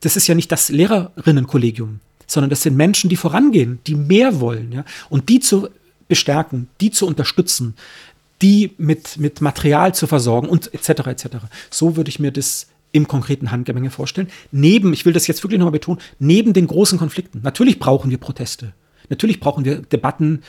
das 0.00 0.16
ist 0.16 0.26
ja 0.26 0.34
nicht 0.34 0.52
das 0.52 0.68
Lehrerinnenkollegium, 0.68 2.00
sondern 2.26 2.50
das 2.50 2.62
sind 2.62 2.76
Menschen, 2.76 3.10
die 3.10 3.16
vorangehen, 3.16 3.80
die 3.86 3.96
mehr 3.96 4.40
wollen, 4.40 4.70
ja, 4.70 4.84
und 5.08 5.28
die 5.28 5.40
zu 5.40 5.68
bestärken, 6.08 6.68
die 6.80 6.90
zu 6.90 7.06
unterstützen, 7.06 7.74
die 8.42 8.72
mit, 8.76 9.16
mit 9.16 9.40
Material 9.40 9.94
zu 9.94 10.06
versorgen 10.06 10.48
und 10.48 10.72
etc. 10.74 11.06
etc. 11.06 11.26
So 11.70 11.96
würde 11.96 12.10
ich 12.10 12.18
mir 12.18 12.30
das 12.30 12.66
im 12.94 13.08
konkreten 13.08 13.50
Handgemenge 13.50 13.90
vorstellen. 13.90 14.28
Neben, 14.52 14.92
ich 14.92 15.04
will 15.04 15.12
das 15.12 15.26
jetzt 15.26 15.42
wirklich 15.42 15.58
nochmal 15.58 15.72
betonen, 15.72 16.00
neben 16.20 16.52
den 16.52 16.68
großen 16.68 16.96
Konflikten. 16.96 17.40
Natürlich 17.42 17.80
brauchen 17.80 18.10
wir 18.10 18.18
Proteste. 18.18 18.72
Natürlich 19.08 19.40
brauchen 19.40 19.64
wir 19.64 19.78
Debatten 19.82 20.42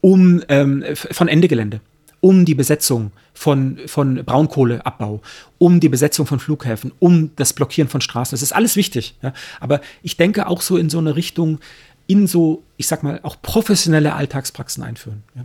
um, 0.00 0.42
ähm, 0.48 0.82
von 0.94 1.28
Ende 1.28 1.48
Gelände, 1.48 1.80
um 2.20 2.46
die 2.46 2.54
Besetzung 2.54 3.12
von, 3.34 3.78
von 3.86 4.24
Braunkohleabbau, 4.24 5.20
um 5.58 5.80
die 5.80 5.90
Besetzung 5.90 6.24
von 6.26 6.40
Flughäfen, 6.40 6.92
um 6.98 7.30
das 7.36 7.52
Blockieren 7.52 7.90
von 7.90 8.00
Straßen. 8.00 8.34
Das 8.34 8.42
ist 8.42 8.52
alles 8.52 8.74
wichtig. 8.74 9.14
Ja? 9.22 9.34
Aber 9.60 9.82
ich 10.02 10.16
denke 10.16 10.46
auch 10.46 10.62
so 10.62 10.78
in 10.78 10.88
so 10.88 10.98
eine 10.98 11.14
Richtung, 11.14 11.58
in 12.06 12.26
so, 12.26 12.62
ich 12.78 12.86
sag 12.86 13.02
mal, 13.02 13.20
auch 13.22 13.36
professionelle 13.42 14.14
Alltagspraxen 14.14 14.82
einführen. 14.82 15.24
Ja? 15.34 15.44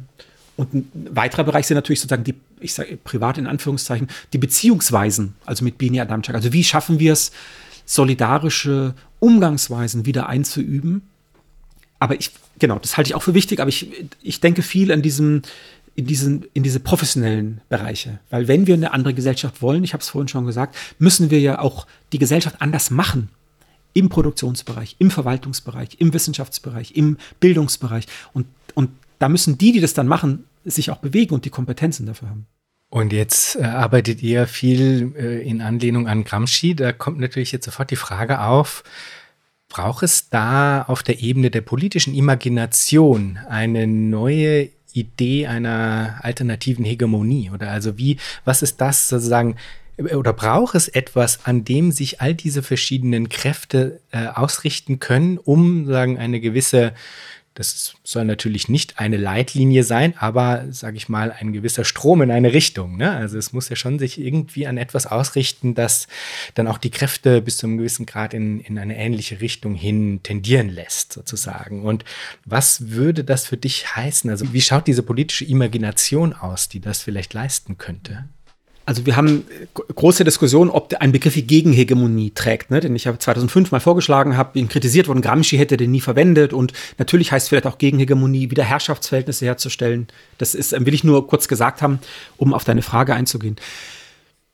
Und 0.58 0.74
ein 0.74 0.92
weiterer 1.12 1.46
Bereich 1.46 1.68
sind 1.68 1.76
natürlich 1.76 2.02
sozusagen 2.02 2.26
die, 2.26 2.36
ich 2.60 2.74
sage 2.74 2.98
privat 2.98 3.38
in 3.38 3.48
Anführungszeichen, 3.48 4.08
die 4.34 4.38
Beziehungsweisen, 4.38 5.36
also 5.46 5.64
mit 5.64 5.78
Bini 5.78 6.02
Adamczak. 6.02 6.36
Also 6.36 6.52
wie 6.52 6.64
schaffen 6.64 7.00
wir 7.00 7.14
es, 7.14 7.32
solidarische 7.86 8.94
Umgangsweisen 9.20 10.06
wieder 10.06 10.28
einzuüben, 10.28 11.04
aber 12.00 12.20
ich, 12.20 12.32
genau, 12.60 12.80
das 12.80 12.98
halte 12.98 13.10
ich 13.10 13.16
auch 13.16 13.24
für 13.24 13.34
wichtig, 13.34 13.60
aber 13.60 13.70
ich, 13.70 13.90
ich 14.22 14.40
denke 14.40 14.62
viel 14.62 14.92
an 14.92 15.02
diesem, 15.02 15.42
in, 15.96 16.06
diesen, 16.06 16.46
in 16.54 16.64
diese 16.64 16.80
professionellen 16.80 17.62
Bereiche. 17.70 18.20
Weil 18.30 18.48
wenn 18.48 18.68
wir 18.68 18.76
eine 18.76 18.94
andere 18.94 19.14
Gesellschaft 19.14 19.62
wollen, 19.62 19.84
ich 19.84 19.94
habe 19.94 20.02
es 20.02 20.10
vorhin 20.10 20.28
schon 20.28 20.46
gesagt, 20.46 20.76
müssen 21.00 21.32
wir 21.32 21.40
ja 21.40 21.60
auch 21.60 21.88
die 22.14 22.20
Gesellschaft 22.20 22.58
anders 22.60 22.92
machen. 22.92 23.30
Im 23.94 24.10
Produktionsbereich, 24.10 24.96
im 25.00 25.10
Verwaltungsbereich, 25.10 25.98
im 25.98 26.14
Wissenschaftsbereich, 26.14 26.92
im 26.96 27.18
Bildungsbereich. 27.40 28.06
Und, 28.32 28.46
und 28.76 28.92
da 29.20 29.30
müssen 29.30 29.58
die, 29.58 29.72
die 29.72 29.82
das 29.82 29.94
dann 29.94 30.08
machen, 30.08 30.46
sich 30.64 30.92
auch 30.92 30.98
bewegen 30.98 31.34
und 31.34 31.46
die 31.46 31.50
Kompetenzen 31.50 32.06
dafür 32.06 32.30
haben. 32.30 32.48
Und 32.90 33.12
jetzt 33.12 33.58
äh, 33.58 33.64
arbeitet 33.64 34.24
ihr 34.24 34.48
viel 34.48 35.14
äh, 35.18 35.42
in 35.48 35.62
Anlehnung 35.62 36.08
an 36.08 36.24
Gramsci. 36.24 36.76
Da 36.76 36.94
kommt 36.94 37.20
natürlich 37.20 37.52
jetzt 37.52 37.66
sofort 37.66 37.92
die 37.92 37.98
Frage 37.98 38.42
auf, 38.42 38.84
braucht 39.68 40.04
es 40.04 40.30
da 40.30 40.84
auf 40.84 41.04
der 41.04 41.20
Ebene 41.20 41.52
der 41.52 41.62
politischen 41.62 42.14
Imagination 42.14 43.40
eine 43.50 43.88
neue 43.88 44.70
Idee 44.94 45.48
einer 45.48 46.20
alternativen 46.22 46.86
Hegemonie? 46.86 47.52
Oder 47.52 47.72
also 47.72 47.98
wie, 47.98 48.18
was 48.46 48.62
ist 48.62 48.80
das 48.80 49.10
sozusagen, 49.10 49.58
oder 49.98 50.32
braucht 50.32 50.76
es 50.76 50.88
etwas, 50.88 51.46
an 51.46 51.66
dem 51.66 51.92
sich 51.92 52.22
all 52.22 52.34
diese 52.36 52.64
verschiedenen 52.64 53.28
Kräfte 53.28 54.00
äh, 54.12 54.28
ausrichten 54.28 55.00
können, 55.00 55.38
um 55.38 55.88
sagen 55.88 56.18
eine 56.18 56.40
gewisse 56.40 56.94
das 57.58 57.96
soll 58.04 58.24
natürlich 58.24 58.70
nicht 58.70 59.00
eine 59.00 59.18
Leitlinie 59.18 59.84
sein, 59.84 60.14
aber 60.20 60.66
sage 60.70 60.96
ich 60.96 61.10
mal 61.10 61.32
ein 61.32 61.54
gewisser 61.54 61.86
Strom 61.86 62.22
in 62.22 62.30
eine 62.30 62.54
Richtung. 62.54 62.98
Ne? 62.98 63.10
Also 63.10 63.40
es 63.40 63.52
muss 63.52 63.68
ja 63.70 63.76
schon 63.76 63.98
sich 63.98 64.22
irgendwie 64.22 64.68
an 64.68 64.78
etwas 64.78 65.08
ausrichten, 65.08 65.74
das 65.74 66.08
dann 66.54 66.68
auch 66.68 66.78
die 66.78 66.92
Kräfte 66.92 67.42
bis 67.42 67.58
zu 67.58 67.66
einem 67.66 67.80
gewissen 67.80 68.06
Grad 68.06 68.36
in, 68.36 68.60
in 68.60 68.78
eine 68.78 68.96
ähnliche 68.96 69.42
Richtung 69.42 69.74
hin 69.74 70.20
tendieren 70.22 70.70
lässt, 70.70 71.14
sozusagen. 71.14 71.84
Und 71.84 72.06
was 72.46 72.92
würde 72.92 73.24
das 73.24 73.48
für 73.48 73.58
dich 73.58 73.96
heißen? 73.96 74.30
Also 74.30 74.54
wie 74.54 74.62
schaut 74.62 74.86
diese 74.86 75.02
politische 75.02 75.46
Imagination 75.46 76.34
aus, 76.34 76.70
die 76.70 76.80
das 76.80 77.02
vielleicht 77.02 77.34
leisten 77.34 77.80
könnte? 77.80 78.30
Also 78.88 79.06
wir 79.06 79.18
haben 79.18 79.44
große 79.74 80.24
Diskussionen, 80.24 80.70
ob 80.70 80.94
ein 81.02 81.12
Begriff 81.12 81.36
wie 81.36 81.42
Gegenhegemonie 81.42 82.32
trägt, 82.32 82.72
ne? 82.72 82.80
den 82.80 82.96
ich 82.96 83.04
ja 83.04 83.20
2005 83.20 83.70
mal 83.70 83.82
vorgeschlagen 83.82 84.38
habe, 84.38 84.58
ihn 84.58 84.70
kritisiert 84.70 85.10
worden, 85.10 85.22
Gramsci 85.22 85.58
hätte 85.58 85.76
den 85.76 85.92
nie 85.92 86.00
verwendet 86.00 86.54
und 86.54 86.72
natürlich 86.98 87.34
heißt 87.34 87.50
vielleicht 87.50 87.66
auch 87.66 87.80
Gegenhegemonie, 87.80 88.50
wieder 88.50 88.64
Herrschaftsverhältnisse 88.64 89.44
herzustellen. 89.44 90.08
Das 90.38 90.56
ist, 90.56 90.72
will 90.86 90.94
ich 90.94 91.04
nur 91.04 91.28
kurz 91.28 91.50
gesagt 91.50 91.82
haben, 91.82 92.00
um 92.38 92.54
auf 92.54 92.64
deine 92.64 92.82
Frage 92.82 93.14
einzugehen. 93.14 93.58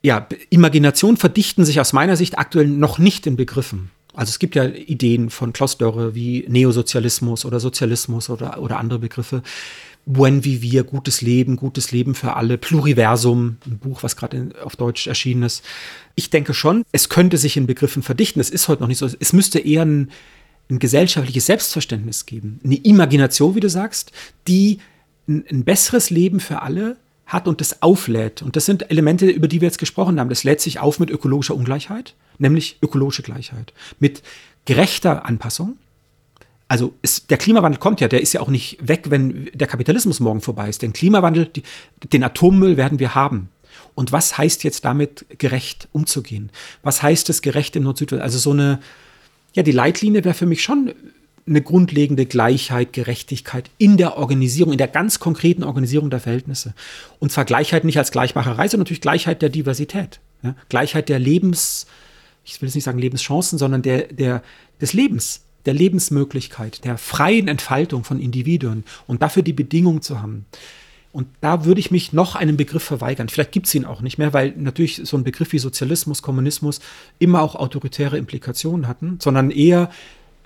Ja, 0.02 0.26
Imagination 0.50 1.16
verdichten 1.16 1.64
sich 1.64 1.78
aus 1.78 1.92
meiner 1.92 2.16
Sicht 2.16 2.36
aktuell 2.36 2.66
noch 2.66 2.98
nicht 2.98 3.28
in 3.28 3.36
Begriffen. 3.36 3.92
Also 4.14 4.30
es 4.30 4.40
gibt 4.40 4.56
ja 4.56 4.64
Ideen 4.64 5.30
von 5.30 5.52
Klaus 5.52 5.78
Dörre 5.78 6.16
wie 6.16 6.44
Neosozialismus 6.48 7.44
oder 7.44 7.60
Sozialismus 7.60 8.28
oder, 8.30 8.60
oder 8.60 8.80
andere 8.80 8.98
Begriffe. 8.98 9.44
Buen 10.06 10.44
Vivir, 10.44 10.84
Gutes 10.84 11.22
Leben, 11.22 11.56
Gutes 11.56 11.92
Leben 11.92 12.14
für 12.14 12.36
alle, 12.36 12.58
Pluriversum, 12.58 13.56
ein 13.66 13.78
Buch, 13.78 14.02
was 14.02 14.16
gerade 14.16 14.52
auf 14.62 14.76
Deutsch 14.76 15.06
erschienen 15.06 15.44
ist. 15.44 15.64
Ich 16.14 16.30
denke 16.30 16.52
schon, 16.52 16.84
es 16.92 17.08
könnte 17.08 17.38
sich 17.38 17.56
in 17.56 17.66
Begriffen 17.66 18.02
verdichten. 18.02 18.40
Es 18.40 18.50
ist 18.50 18.68
heute 18.68 18.82
noch 18.82 18.88
nicht 18.88 18.98
so. 18.98 19.08
Es 19.18 19.32
müsste 19.32 19.58
eher 19.58 19.84
ein, 19.84 20.10
ein 20.70 20.78
gesellschaftliches 20.78 21.46
Selbstverständnis 21.46 22.26
geben. 22.26 22.60
Eine 22.64 22.76
Imagination, 22.76 23.54
wie 23.54 23.60
du 23.60 23.70
sagst, 23.70 24.12
die 24.46 24.78
ein, 25.26 25.44
ein 25.50 25.64
besseres 25.64 26.10
Leben 26.10 26.40
für 26.40 26.62
alle 26.62 26.96
hat 27.26 27.48
und 27.48 27.60
das 27.60 27.82
auflädt. 27.82 28.42
Und 28.42 28.56
das 28.56 28.66
sind 28.66 28.90
Elemente, 28.90 29.26
über 29.26 29.48
die 29.48 29.60
wir 29.60 29.68
jetzt 29.68 29.78
gesprochen 29.78 30.20
haben. 30.20 30.28
Das 30.28 30.44
lädt 30.44 30.60
sich 30.60 30.80
auf 30.80 31.00
mit 31.00 31.10
ökologischer 31.10 31.54
Ungleichheit, 31.54 32.14
nämlich 32.38 32.78
ökologische 32.82 33.22
Gleichheit, 33.22 33.72
mit 33.98 34.22
gerechter 34.66 35.24
Anpassung, 35.26 35.78
also 36.74 36.92
ist, 37.02 37.30
der 37.30 37.38
Klimawandel 37.38 37.78
kommt 37.78 38.00
ja, 38.00 38.08
der 38.08 38.20
ist 38.20 38.32
ja 38.32 38.40
auch 38.40 38.48
nicht 38.48 38.78
weg, 38.82 39.04
wenn 39.08 39.48
der 39.54 39.68
Kapitalismus 39.68 40.18
morgen 40.18 40.40
vorbei 40.40 40.68
ist. 40.68 40.82
Den 40.82 40.92
Klimawandel, 40.92 41.46
die, 41.46 41.62
den 42.12 42.24
Atommüll 42.24 42.76
werden 42.76 42.98
wir 42.98 43.14
haben. 43.14 43.48
Und 43.94 44.10
was 44.10 44.38
heißt 44.38 44.64
jetzt 44.64 44.84
damit 44.84 45.24
gerecht 45.38 45.86
umzugehen? 45.92 46.50
Was 46.82 47.00
heißt 47.00 47.30
es 47.30 47.42
gerecht 47.42 47.76
im 47.76 47.84
Nord-Süd? 47.84 48.14
Also 48.14 48.38
so 48.38 48.50
eine, 48.50 48.80
ja, 49.52 49.62
die 49.62 49.70
Leitlinie 49.70 50.24
wäre 50.24 50.34
für 50.34 50.46
mich 50.46 50.64
schon 50.64 50.92
eine 51.46 51.62
grundlegende 51.62 52.26
Gleichheit, 52.26 52.92
Gerechtigkeit 52.92 53.70
in 53.78 53.96
der 53.96 54.18
Organisierung, 54.18 54.72
in 54.72 54.78
der 54.78 54.88
ganz 54.88 55.20
konkreten 55.20 55.62
Organisierung 55.62 56.10
der 56.10 56.18
Verhältnisse. 56.18 56.74
Und 57.20 57.30
zwar 57.30 57.44
Gleichheit 57.44 57.84
nicht 57.84 57.98
als 57.98 58.10
Gleichmacherei, 58.10 58.66
sondern 58.66 58.86
natürlich 58.86 59.00
Gleichheit 59.00 59.42
der 59.42 59.50
Diversität. 59.50 60.18
Ja? 60.42 60.56
Gleichheit 60.68 61.08
der 61.08 61.20
Lebens, 61.20 61.86
ich 62.44 62.60
will 62.60 62.66
jetzt 62.66 62.74
nicht 62.74 62.82
sagen 62.82 62.98
Lebenschancen, 62.98 63.60
sondern 63.60 63.82
der, 63.82 64.08
der, 64.08 64.42
des 64.80 64.92
Lebens 64.92 65.44
der 65.66 65.74
Lebensmöglichkeit, 65.74 66.84
der 66.84 66.98
freien 66.98 67.48
Entfaltung 67.48 68.04
von 68.04 68.20
Individuen 68.20 68.84
und 69.06 69.22
dafür 69.22 69.42
die 69.42 69.52
Bedingung 69.52 70.02
zu 70.02 70.20
haben. 70.20 70.46
Und 71.12 71.28
da 71.40 71.64
würde 71.64 71.78
ich 71.78 71.92
mich 71.92 72.12
noch 72.12 72.34
einem 72.34 72.56
Begriff 72.56 72.82
verweigern. 72.82 73.28
Vielleicht 73.28 73.52
gibt 73.52 73.66
es 73.66 73.74
ihn 73.74 73.84
auch 73.84 74.00
nicht 74.00 74.18
mehr, 74.18 74.32
weil 74.32 74.52
natürlich 74.56 75.00
so 75.04 75.16
ein 75.16 75.22
Begriff 75.22 75.52
wie 75.52 75.60
Sozialismus, 75.60 76.22
Kommunismus 76.22 76.80
immer 77.20 77.40
auch 77.40 77.54
autoritäre 77.54 78.18
Implikationen 78.18 78.88
hatten, 78.88 79.18
sondern 79.22 79.52
eher, 79.52 79.90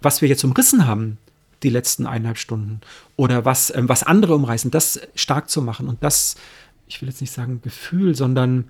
was 0.02 0.20
wir 0.20 0.28
jetzt 0.28 0.44
umrissen 0.44 0.86
haben, 0.86 1.16
die 1.62 1.70
letzten 1.70 2.06
eineinhalb 2.06 2.36
Stunden, 2.36 2.82
oder 3.16 3.46
was, 3.46 3.74
ähm, 3.74 3.88
was 3.88 4.02
andere 4.02 4.34
umreißen, 4.34 4.70
das 4.70 5.00
stark 5.14 5.48
zu 5.48 5.62
machen 5.62 5.88
und 5.88 6.04
das, 6.04 6.36
ich 6.86 7.00
will 7.00 7.08
jetzt 7.08 7.22
nicht 7.22 7.32
sagen 7.32 7.60
Gefühl, 7.62 8.14
sondern 8.14 8.68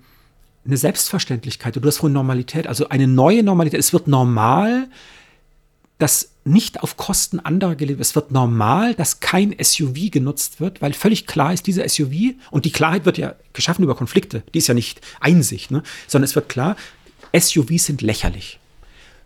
eine 0.65 0.77
Selbstverständlichkeit. 0.77 1.75
Du 1.75 1.81
hast 1.85 1.97
vorhin 1.97 2.13
Normalität, 2.13 2.67
also 2.67 2.89
eine 2.89 3.07
neue 3.07 3.43
Normalität. 3.43 3.79
Es 3.79 3.93
wird 3.93 4.07
normal, 4.07 4.87
dass 5.99 6.31
nicht 6.45 6.81
auf 6.81 6.97
Kosten 6.97 7.39
anderer 7.39 7.75
gelebt 7.75 7.99
wird. 7.99 8.07
Es 8.07 8.15
wird 8.15 8.31
normal, 8.31 8.95
dass 8.95 9.19
kein 9.19 9.55
SUV 9.61 10.09
genutzt 10.09 10.59
wird, 10.59 10.81
weil 10.81 10.93
völlig 10.93 11.27
klar 11.27 11.53
ist, 11.53 11.67
diese 11.67 11.87
SUV, 11.87 12.33
und 12.49 12.65
die 12.65 12.71
Klarheit 12.71 13.05
wird 13.05 13.17
ja 13.17 13.35
geschaffen 13.53 13.83
über 13.83 13.95
Konflikte, 13.95 14.41
die 14.53 14.57
ist 14.57 14.67
ja 14.67 14.73
nicht 14.73 15.01
Einsicht, 15.19 15.69
ne? 15.71 15.83
sondern 16.07 16.25
es 16.25 16.35
wird 16.35 16.49
klar, 16.49 16.75
SUVs 17.37 17.85
sind 17.85 18.01
lächerlich. 18.01 18.59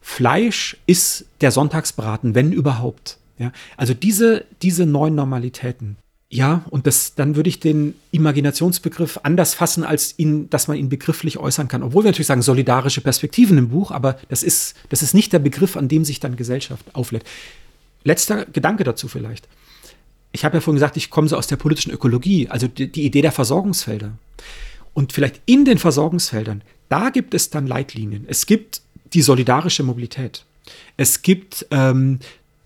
Fleisch 0.01 0.75
ist 0.85 1.25
der 1.39 1.51
Sonntagsbraten, 1.51 2.35
wenn 2.35 2.51
überhaupt. 2.51 3.17
Ja? 3.37 3.53
Also 3.77 3.93
diese, 3.93 4.45
diese 4.61 4.85
neuen 4.85 5.15
Normalitäten, 5.15 5.95
ja, 6.34 6.65
und 6.72 6.88
das, 6.88 7.14
dann 7.14 7.35
würde 7.35 7.47
ich 7.47 7.60
den 7.60 7.93
Imaginationsbegriff 8.10 9.19
anders 9.22 9.53
fassen, 9.53 9.84
als 9.84 10.15
ihn, 10.18 10.49
dass 10.49 10.68
man 10.68 10.77
ihn 10.77 10.89
begrifflich 10.89 11.38
äußern 11.38 11.68
kann. 11.68 11.84
Obwohl 11.84 12.03
wir 12.03 12.10
natürlich 12.10 12.26
sagen, 12.26 12.41
solidarische 12.41 13.01
Perspektiven 13.01 13.55
im 13.60 13.69
Buch, 13.69 13.91
aber 13.91 14.18
das 14.30 14.41
ist, 14.41 14.76
das 14.89 15.03
ist 15.03 15.14
nicht 15.14 15.31
der 15.31 15.38
Begriff, 15.38 15.77
an 15.77 15.88
dem 15.88 16.03
sich 16.03 16.19
dann 16.19 16.35
Gesellschaft 16.35 16.95
auflädt. 16.95 17.23
Letzter 18.03 18.45
Gedanke 18.45 18.84
dazu 18.84 19.07
vielleicht. 19.07 19.47
Ich 20.31 20.43
habe 20.43 20.57
ja 20.57 20.61
vorhin 20.61 20.77
gesagt, 20.77 20.97
ich 20.97 21.11
komme 21.11 21.27
so 21.27 21.38
aus 21.38 21.45
der 21.45 21.57
politischen 21.57 21.91
Ökologie, 21.91 22.49
also 22.49 22.68
die, 22.68 22.91
die 22.91 23.03
Idee 23.03 23.22
der 23.22 23.31
Versorgungsfelder. 23.31 24.14
Und 24.95 25.14
vielleicht 25.14 25.39
in 25.45 25.65
den 25.65 25.77
Versorgungsfeldern, 25.77 26.64
da 26.89 27.11
gibt 27.11 27.35
es 27.35 27.51
dann 27.51 27.68
Leitlinien. 27.68 28.26
Es 28.27 28.47
gibt 28.47 28.81
die 29.14 29.22
solidarische 29.22 29.84
Mobilität. 29.84 30.45
Es 30.97 31.22
gibt 31.22 31.68
ähm, 31.69 32.18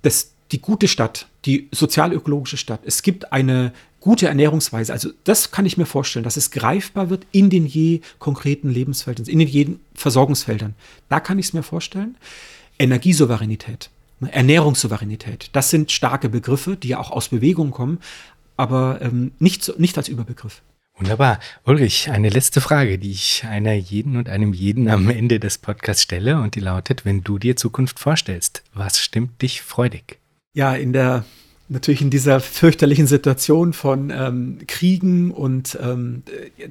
das, 0.04 0.32
die 0.52 0.62
gute 0.62 0.88
Stadt, 0.88 1.28
die 1.46 1.68
sozialökologische 1.72 2.58
Stadt. 2.58 2.82
Es 2.86 3.02
gibt 3.02 3.32
eine 3.32 3.74
gute 4.00 4.28
Ernährungsweise. 4.28 4.94
Also 4.94 5.10
das 5.24 5.52
kann 5.52 5.66
ich 5.66 5.78
mir 5.78 5.86
vorstellen, 5.86 6.24
dass 6.24 6.38
es 6.38 6.52
greifbar 6.52 7.10
wird 7.10 7.26
in 7.32 7.50
den 7.50 7.66
je 7.66 8.02
konkreten 8.20 8.70
Lebensfeldern, 8.70 9.26
in 9.26 9.40
den 9.40 9.48
jeden 9.48 9.80
Versorgungsfeldern. 9.94 10.76
Da 11.10 11.20
kann 11.20 11.40
ich 11.40 11.48
es 11.48 11.54
mir 11.54 11.64
vorstellen. 11.64 12.16
Energiesouveränität, 12.80 13.90
ne, 14.20 14.32
Ernährungssouveränität, 14.32 15.50
das 15.54 15.70
sind 15.70 15.92
starke 15.92 16.30
Begriffe, 16.30 16.78
die 16.78 16.90
ja 16.90 17.00
auch 17.00 17.12
aus 17.12 17.30
Bewegung 17.30 17.72
kommen, 17.72 18.00
aber 18.56 19.02
ähm, 19.02 19.32
nicht, 19.40 19.80
nicht 19.80 19.98
als 19.98 20.08
Überbegriff. 20.08 20.62
Wunderbar. 20.98 21.40
Ulrich, 21.64 22.10
eine 22.10 22.30
letzte 22.30 22.60
Frage, 22.60 22.98
die 22.98 23.12
ich 23.12 23.44
einer 23.46 23.74
jeden 23.74 24.18
und 24.18 24.30
einem 24.30 24.54
jeden 24.54 24.90
am 24.90 25.10
Ende 25.10 25.40
des 25.40 25.60
Podcasts 25.60 26.02
stelle 26.02 26.42
und 26.42 26.56
die 26.56 26.60
lautet, 26.60 27.06
wenn 27.06 27.24
du 27.24 27.38
dir 27.38 27.56
Zukunft 27.56 28.00
vorstellst, 28.00 28.64
was 28.74 29.00
stimmt 29.00 29.42
dich 29.42 29.62
freudig? 29.62 30.20
Ja, 30.58 30.74
in 30.74 30.92
der 30.92 31.24
natürlich 31.70 32.02
in 32.02 32.10
dieser 32.10 32.40
fürchterlichen 32.40 33.06
Situation 33.06 33.74
von 33.74 34.10
ähm, 34.10 34.58
Kriegen 34.68 35.30
und 35.32 35.78
ähm, 35.80 36.24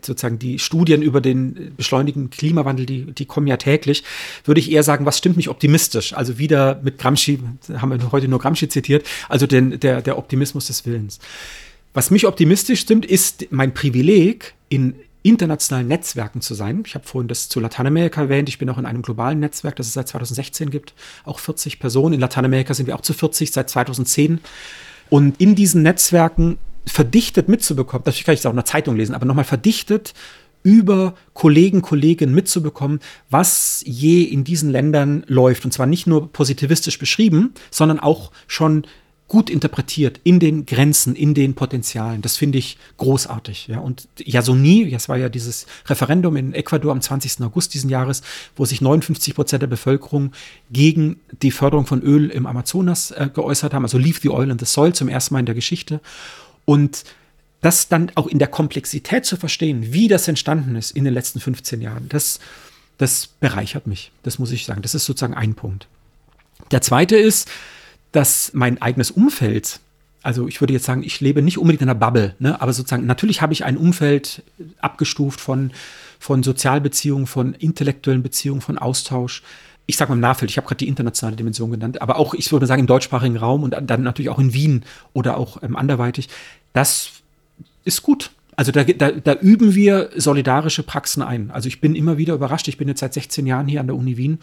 sozusagen 0.02 0.40
die 0.40 0.58
Studien 0.58 1.02
über 1.02 1.20
den 1.20 1.72
beschleunigten 1.76 2.30
Klimawandel, 2.30 2.86
die, 2.86 3.04
die 3.12 3.26
kommen 3.26 3.46
ja 3.46 3.58
täglich, 3.58 4.02
würde 4.44 4.58
ich 4.58 4.72
eher 4.72 4.82
sagen, 4.82 5.06
was 5.06 5.18
stimmt 5.18 5.36
mich 5.36 5.50
optimistisch? 5.50 6.14
Also 6.14 6.38
wieder 6.38 6.80
mit 6.82 6.98
Gramsci, 6.98 7.38
haben 7.74 7.90
wir 7.90 8.10
heute 8.10 8.26
nur 8.26 8.40
Gramsci 8.40 8.68
zitiert, 8.68 9.06
also 9.28 9.46
den, 9.46 9.78
der, 9.78 10.02
der 10.02 10.18
Optimismus 10.18 10.66
des 10.66 10.84
Willens. 10.84 11.20
Was 11.94 12.10
mich 12.10 12.26
optimistisch 12.26 12.80
stimmt, 12.80 13.06
ist 13.06 13.46
mein 13.50 13.72
Privileg, 13.72 14.54
in 14.68 14.94
internationalen 15.28 15.88
Netzwerken 15.88 16.40
zu 16.40 16.54
sein. 16.54 16.82
Ich 16.86 16.94
habe 16.94 17.06
vorhin 17.06 17.28
das 17.28 17.48
zu 17.48 17.60
Lateinamerika 17.60 18.22
erwähnt. 18.22 18.48
Ich 18.48 18.58
bin 18.58 18.68
auch 18.68 18.78
in 18.78 18.86
einem 18.86 19.02
globalen 19.02 19.40
Netzwerk, 19.40 19.76
das 19.76 19.86
es 19.88 19.92
seit 19.94 20.08
2016 20.08 20.70
gibt. 20.70 20.94
Auch 21.24 21.38
40 21.38 21.78
Personen. 21.80 22.14
In 22.14 22.20
Lateinamerika 22.20 22.74
sind 22.74 22.86
wir 22.86 22.94
auch 22.94 23.00
zu 23.00 23.14
40 23.14 23.52
seit 23.52 23.70
2010. 23.70 24.40
Und 25.10 25.40
in 25.40 25.54
diesen 25.54 25.82
Netzwerken 25.82 26.58
verdichtet 26.86 27.48
mitzubekommen, 27.48 28.02
natürlich 28.04 28.24
kann 28.24 28.34
ich 28.34 28.40
es 28.40 28.46
auch 28.46 28.50
in 28.50 28.56
der 28.56 28.64
Zeitung 28.64 28.96
lesen, 28.96 29.14
aber 29.14 29.26
nochmal 29.26 29.44
verdichtet 29.44 30.14
über 30.62 31.14
Kollegen, 31.32 31.80
Kolleginnen 31.80 32.34
mitzubekommen, 32.34 32.98
was 33.30 33.84
je 33.86 34.22
in 34.24 34.42
diesen 34.42 34.70
Ländern 34.70 35.24
läuft. 35.28 35.64
Und 35.64 35.70
zwar 35.70 35.86
nicht 35.86 36.08
nur 36.08 36.32
positivistisch 36.32 36.98
beschrieben, 36.98 37.54
sondern 37.70 38.00
auch 38.00 38.32
schon 38.48 38.84
gut 39.28 39.50
interpretiert 39.50 40.20
in 40.22 40.38
den 40.38 40.66
Grenzen, 40.66 41.16
in 41.16 41.34
den 41.34 41.54
Potenzialen. 41.54 42.22
Das 42.22 42.36
finde 42.36 42.58
ich 42.58 42.78
großartig. 42.96 43.66
Ja. 43.66 43.80
Und 43.80 44.08
Yasuni, 44.18 44.90
das 44.90 45.08
war 45.08 45.16
ja 45.16 45.28
dieses 45.28 45.66
Referendum 45.86 46.36
in 46.36 46.54
Ecuador 46.54 46.92
am 46.92 47.00
20. 47.00 47.40
August 47.42 47.74
diesen 47.74 47.90
Jahres, 47.90 48.22
wo 48.54 48.64
sich 48.64 48.80
59 48.80 49.34
Prozent 49.34 49.62
der 49.62 49.66
Bevölkerung 49.66 50.32
gegen 50.70 51.18
die 51.42 51.50
Förderung 51.50 51.86
von 51.86 52.02
Öl 52.02 52.30
im 52.30 52.46
Amazonas 52.46 53.10
äh, 53.10 53.28
geäußert 53.32 53.74
haben, 53.74 53.84
also 53.84 53.98
Leave 53.98 54.20
the 54.22 54.30
Oil 54.30 54.50
in 54.50 54.58
the 54.58 54.64
Soil 54.64 54.92
zum 54.92 55.08
ersten 55.08 55.34
Mal 55.34 55.40
in 55.40 55.46
der 55.46 55.56
Geschichte. 55.56 56.00
Und 56.64 57.04
das 57.62 57.88
dann 57.88 58.12
auch 58.14 58.28
in 58.28 58.38
der 58.38 58.48
Komplexität 58.48 59.24
zu 59.24 59.36
verstehen, 59.36 59.92
wie 59.92 60.06
das 60.06 60.28
entstanden 60.28 60.76
ist 60.76 60.92
in 60.92 61.04
den 61.04 61.14
letzten 61.14 61.40
15 61.40 61.80
Jahren, 61.80 62.08
das, 62.08 62.38
das 62.96 63.26
bereichert 63.26 63.88
mich. 63.88 64.12
Das 64.22 64.38
muss 64.38 64.52
ich 64.52 64.66
sagen. 64.66 64.82
Das 64.82 64.94
ist 64.94 65.04
sozusagen 65.04 65.34
ein 65.34 65.54
Punkt. 65.54 65.88
Der 66.70 66.80
zweite 66.80 67.16
ist, 67.16 67.48
dass 68.12 68.52
mein 68.54 68.80
eigenes 68.80 69.10
Umfeld, 69.10 69.80
also 70.22 70.48
ich 70.48 70.60
würde 70.60 70.72
jetzt 70.72 70.86
sagen, 70.86 71.02
ich 71.02 71.20
lebe 71.20 71.42
nicht 71.42 71.58
unbedingt 71.58 71.82
in 71.82 71.88
einer 71.88 71.98
Bubble, 71.98 72.34
ne, 72.38 72.60
aber 72.60 72.72
sozusagen, 72.72 73.06
natürlich 73.06 73.42
habe 73.42 73.52
ich 73.52 73.64
ein 73.64 73.76
Umfeld 73.76 74.42
abgestuft 74.80 75.40
von, 75.40 75.72
von 76.18 76.42
Sozialbeziehungen, 76.42 77.26
von 77.26 77.54
intellektuellen 77.54 78.22
Beziehungen, 78.22 78.60
von 78.60 78.78
Austausch. 78.78 79.42
Ich 79.86 79.96
sage 79.96 80.10
mal 80.10 80.16
im 80.16 80.20
Nachfeld, 80.20 80.50
ich 80.50 80.56
habe 80.56 80.66
gerade 80.66 80.78
die 80.78 80.88
internationale 80.88 81.36
Dimension 81.36 81.70
genannt, 81.70 82.02
aber 82.02 82.16
auch, 82.16 82.34
ich 82.34 82.50
würde 82.50 82.66
sagen, 82.66 82.80
im 82.80 82.86
deutschsprachigen 82.86 83.36
Raum 83.36 83.62
und 83.62 83.76
dann 83.80 84.02
natürlich 84.02 84.30
auch 84.30 84.38
in 84.38 84.52
Wien 84.52 84.84
oder 85.12 85.36
auch 85.36 85.62
ähm, 85.62 85.76
anderweitig. 85.76 86.28
Das 86.72 87.10
ist 87.84 88.02
gut. 88.02 88.30
Also 88.56 88.72
da, 88.72 88.84
da, 88.84 89.12
da 89.12 89.34
üben 89.34 89.74
wir 89.74 90.10
solidarische 90.16 90.82
Praxen 90.82 91.22
ein. 91.22 91.50
Also 91.50 91.68
ich 91.68 91.80
bin 91.80 91.94
immer 91.94 92.16
wieder 92.16 92.34
überrascht. 92.34 92.68
Ich 92.68 92.78
bin 92.78 92.88
jetzt 92.88 93.00
seit 93.00 93.12
16 93.12 93.46
Jahren 93.46 93.68
hier 93.68 93.80
an 93.80 93.86
der 93.86 93.96
Uni 93.96 94.16
Wien 94.16 94.38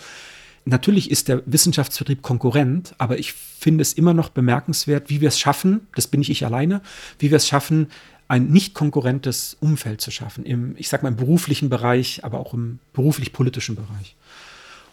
Natürlich 0.65 1.11
ist 1.11 1.27
der 1.27 1.44
Wissenschaftsbetrieb 1.45 2.22
Konkurrent, 2.22 2.95
aber 2.98 3.19
ich 3.19 3.34
finde 3.34 3.81
es 3.81 3.94
immer 3.94 4.14
noch 4.14 4.30
bemerkenswert, 4.30 5.10
wie 5.10 5.19
wir 5.19 5.27
es 5.27 5.40
schaffen, 5.40 5.88
das 5.95 6.07
bin 6.07 6.19
nicht 6.19 6.30
ich 6.30 6.45
alleine, 6.45 6.81
wie 7.19 7.31
wir 7.31 7.38
es 7.38 7.48
schaffen, 7.48 7.88
ein 8.30 8.48
nicht 8.48 8.73
konkurrentes 8.73 9.57
Umfeld 9.60 9.99
zu 9.99 10.10
schaffen, 10.10 10.45
im, 10.45 10.76
ich 10.77 10.88
sag 10.88 11.03
mal, 11.03 11.10
im 11.10 11.18
beruflichen 11.18 11.69
Bereich, 11.69 12.23
aber 12.23 12.40
auch 12.40 12.53
im 12.53 12.80
beruflich-politischen 12.94 13.76
Bereich. 13.76 14.15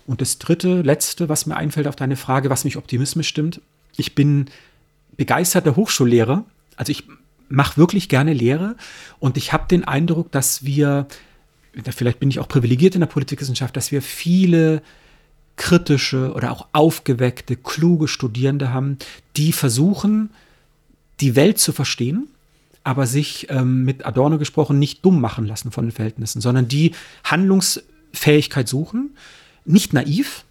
Und 0.06 0.20
das 0.20 0.38
dritte, 0.38 0.82
letzte, 0.82 1.28
was 1.28 1.46
mir 1.46 1.56
einfällt 1.56 1.86
auf 1.86 1.94
deine 1.94 2.16
Frage, 2.16 2.50
was 2.50 2.64
mich 2.64 2.76
optimistisch 2.76 3.28
stimmt, 3.28 3.60
ich 3.96 4.16
bin 4.16 4.46
begeisterter 5.16 5.76
Hochschullehrer, 5.76 6.44
also 6.76 6.90
ich 6.90 7.04
mache 7.48 7.76
wirklich 7.76 8.08
gerne 8.08 8.32
Lehre 8.32 8.76
und 9.20 9.36
ich 9.36 9.52
habe 9.52 9.68
den 9.68 9.84
Eindruck, 9.84 10.32
dass 10.32 10.64
wir, 10.64 11.06
vielleicht 11.72 12.18
bin 12.18 12.30
ich 12.30 12.40
auch 12.40 12.48
privilegiert 12.48 12.94
in 12.94 13.00
der 13.00 13.06
Politikwissenschaft, 13.06 13.76
dass 13.76 13.92
wir 13.92 14.02
viele 14.02 14.82
kritische 15.60 16.32
oder 16.32 16.52
auch 16.52 16.68
aufgeweckte, 16.72 17.54
kluge 17.54 18.08
Studierende 18.08 18.72
haben, 18.72 18.96
die 19.36 19.52
versuchen, 19.52 20.30
die 21.20 21.36
Welt 21.36 21.58
zu 21.58 21.72
verstehen, 21.72 22.28
aber 22.82 23.06
sich 23.06 23.46
ähm, 23.50 23.84
mit 23.84 24.06
Adorno 24.06 24.38
gesprochen 24.38 24.78
nicht 24.78 25.04
dumm 25.04 25.20
machen 25.20 25.46
lassen 25.46 25.70
von 25.70 25.84
den 25.84 25.92
Verhältnissen, 25.92 26.40
sondern 26.40 26.66
die 26.66 26.92
Handlungsfähigkeit 27.24 28.68
suchen, 28.68 29.10
nicht 29.66 29.92
naiv. 29.92 30.44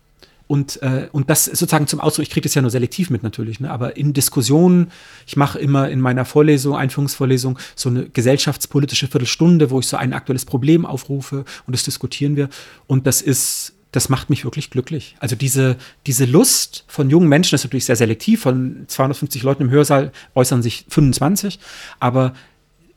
Und, 0.46 0.82
äh, 0.84 1.10
und 1.12 1.32
das 1.32 1.46
sozusagen 1.46 1.88
zum 1.88 2.00
Ausdruck, 2.00 2.24
ich 2.24 2.30
kriege 2.30 2.44
das 2.44 2.54
ja 2.54 2.62
nur 2.62 2.72
selektiv 2.72 3.10
mit 3.10 3.24
natürlich, 3.24 3.60
ne, 3.60 3.72
aber 3.72 3.98
in 3.98 4.14
Diskussionen, 4.14 4.92
ich 5.26 5.36
mache 5.38 5.58
immer 5.58 5.90
in 5.90 6.02
meiner 6.02 6.26
Vorlesung, 6.26 6.76
Einführungsvorlesung, 6.76 7.58
so 7.76 7.90
eine 7.90 8.10
gesellschaftspolitische 8.10 9.08
Viertelstunde, 9.08 9.72
wo 9.72 9.80
ich 9.80 9.88
so 9.88 9.98
ein 9.98 10.14
aktuelles 10.14 10.46
Problem 10.46 10.86
aufrufe 10.86 11.46
und 11.66 11.74
das 11.74 11.84
diskutieren 11.84 12.36
wir. 12.36 12.50
Und 12.86 13.08
das 13.08 13.24
ist 13.24 13.74
das 13.92 14.10
macht 14.10 14.30
mich 14.30 14.44
wirklich 14.44 14.70
glücklich. 14.70 15.16
Also 15.20 15.36
diese, 15.36 15.78
diese 16.06 16.26
Lust 16.26 16.84
von 16.88 17.10
jungen 17.10 17.28
Menschen 17.28 17.56
ist 17.56 17.64
natürlich 17.64 17.86
sehr 17.86 17.96
selektiv. 17.96 18.42
Von 18.42 18.86
250 18.88 19.42
Leuten 19.44 19.64
im 19.64 19.70
Hörsaal 19.72 20.12
äußern 20.36 20.62
sich 20.62 20.86
25. 20.90 21.60
Aber 22.00 22.34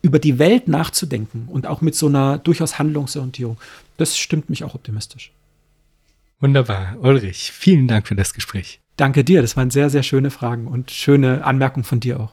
über 0.02 0.18
die 0.18 0.38
Welt 0.38 0.68
nachzudenken 0.68 1.48
und 1.50 1.66
auch 1.66 1.80
mit 1.80 1.94
so 1.94 2.08
einer 2.08 2.38
durchaus 2.38 2.78
Handlungsorientierung, 2.78 3.56
das 3.96 4.18
stimmt 4.18 4.50
mich 4.50 4.64
auch 4.64 4.74
optimistisch. 4.74 5.32
Wunderbar. 6.40 6.96
Ulrich, 7.00 7.52
vielen 7.52 7.86
Dank 7.86 8.08
für 8.08 8.16
das 8.16 8.34
Gespräch. 8.34 8.80
Danke 8.96 9.24
dir. 9.24 9.40
Das 9.40 9.56
waren 9.56 9.70
sehr, 9.70 9.90
sehr 9.90 10.02
schöne 10.02 10.30
Fragen 10.30 10.66
und 10.66 10.90
schöne 10.90 11.44
Anmerkungen 11.44 11.84
von 11.84 12.00
dir 12.00 12.20
auch. 12.20 12.32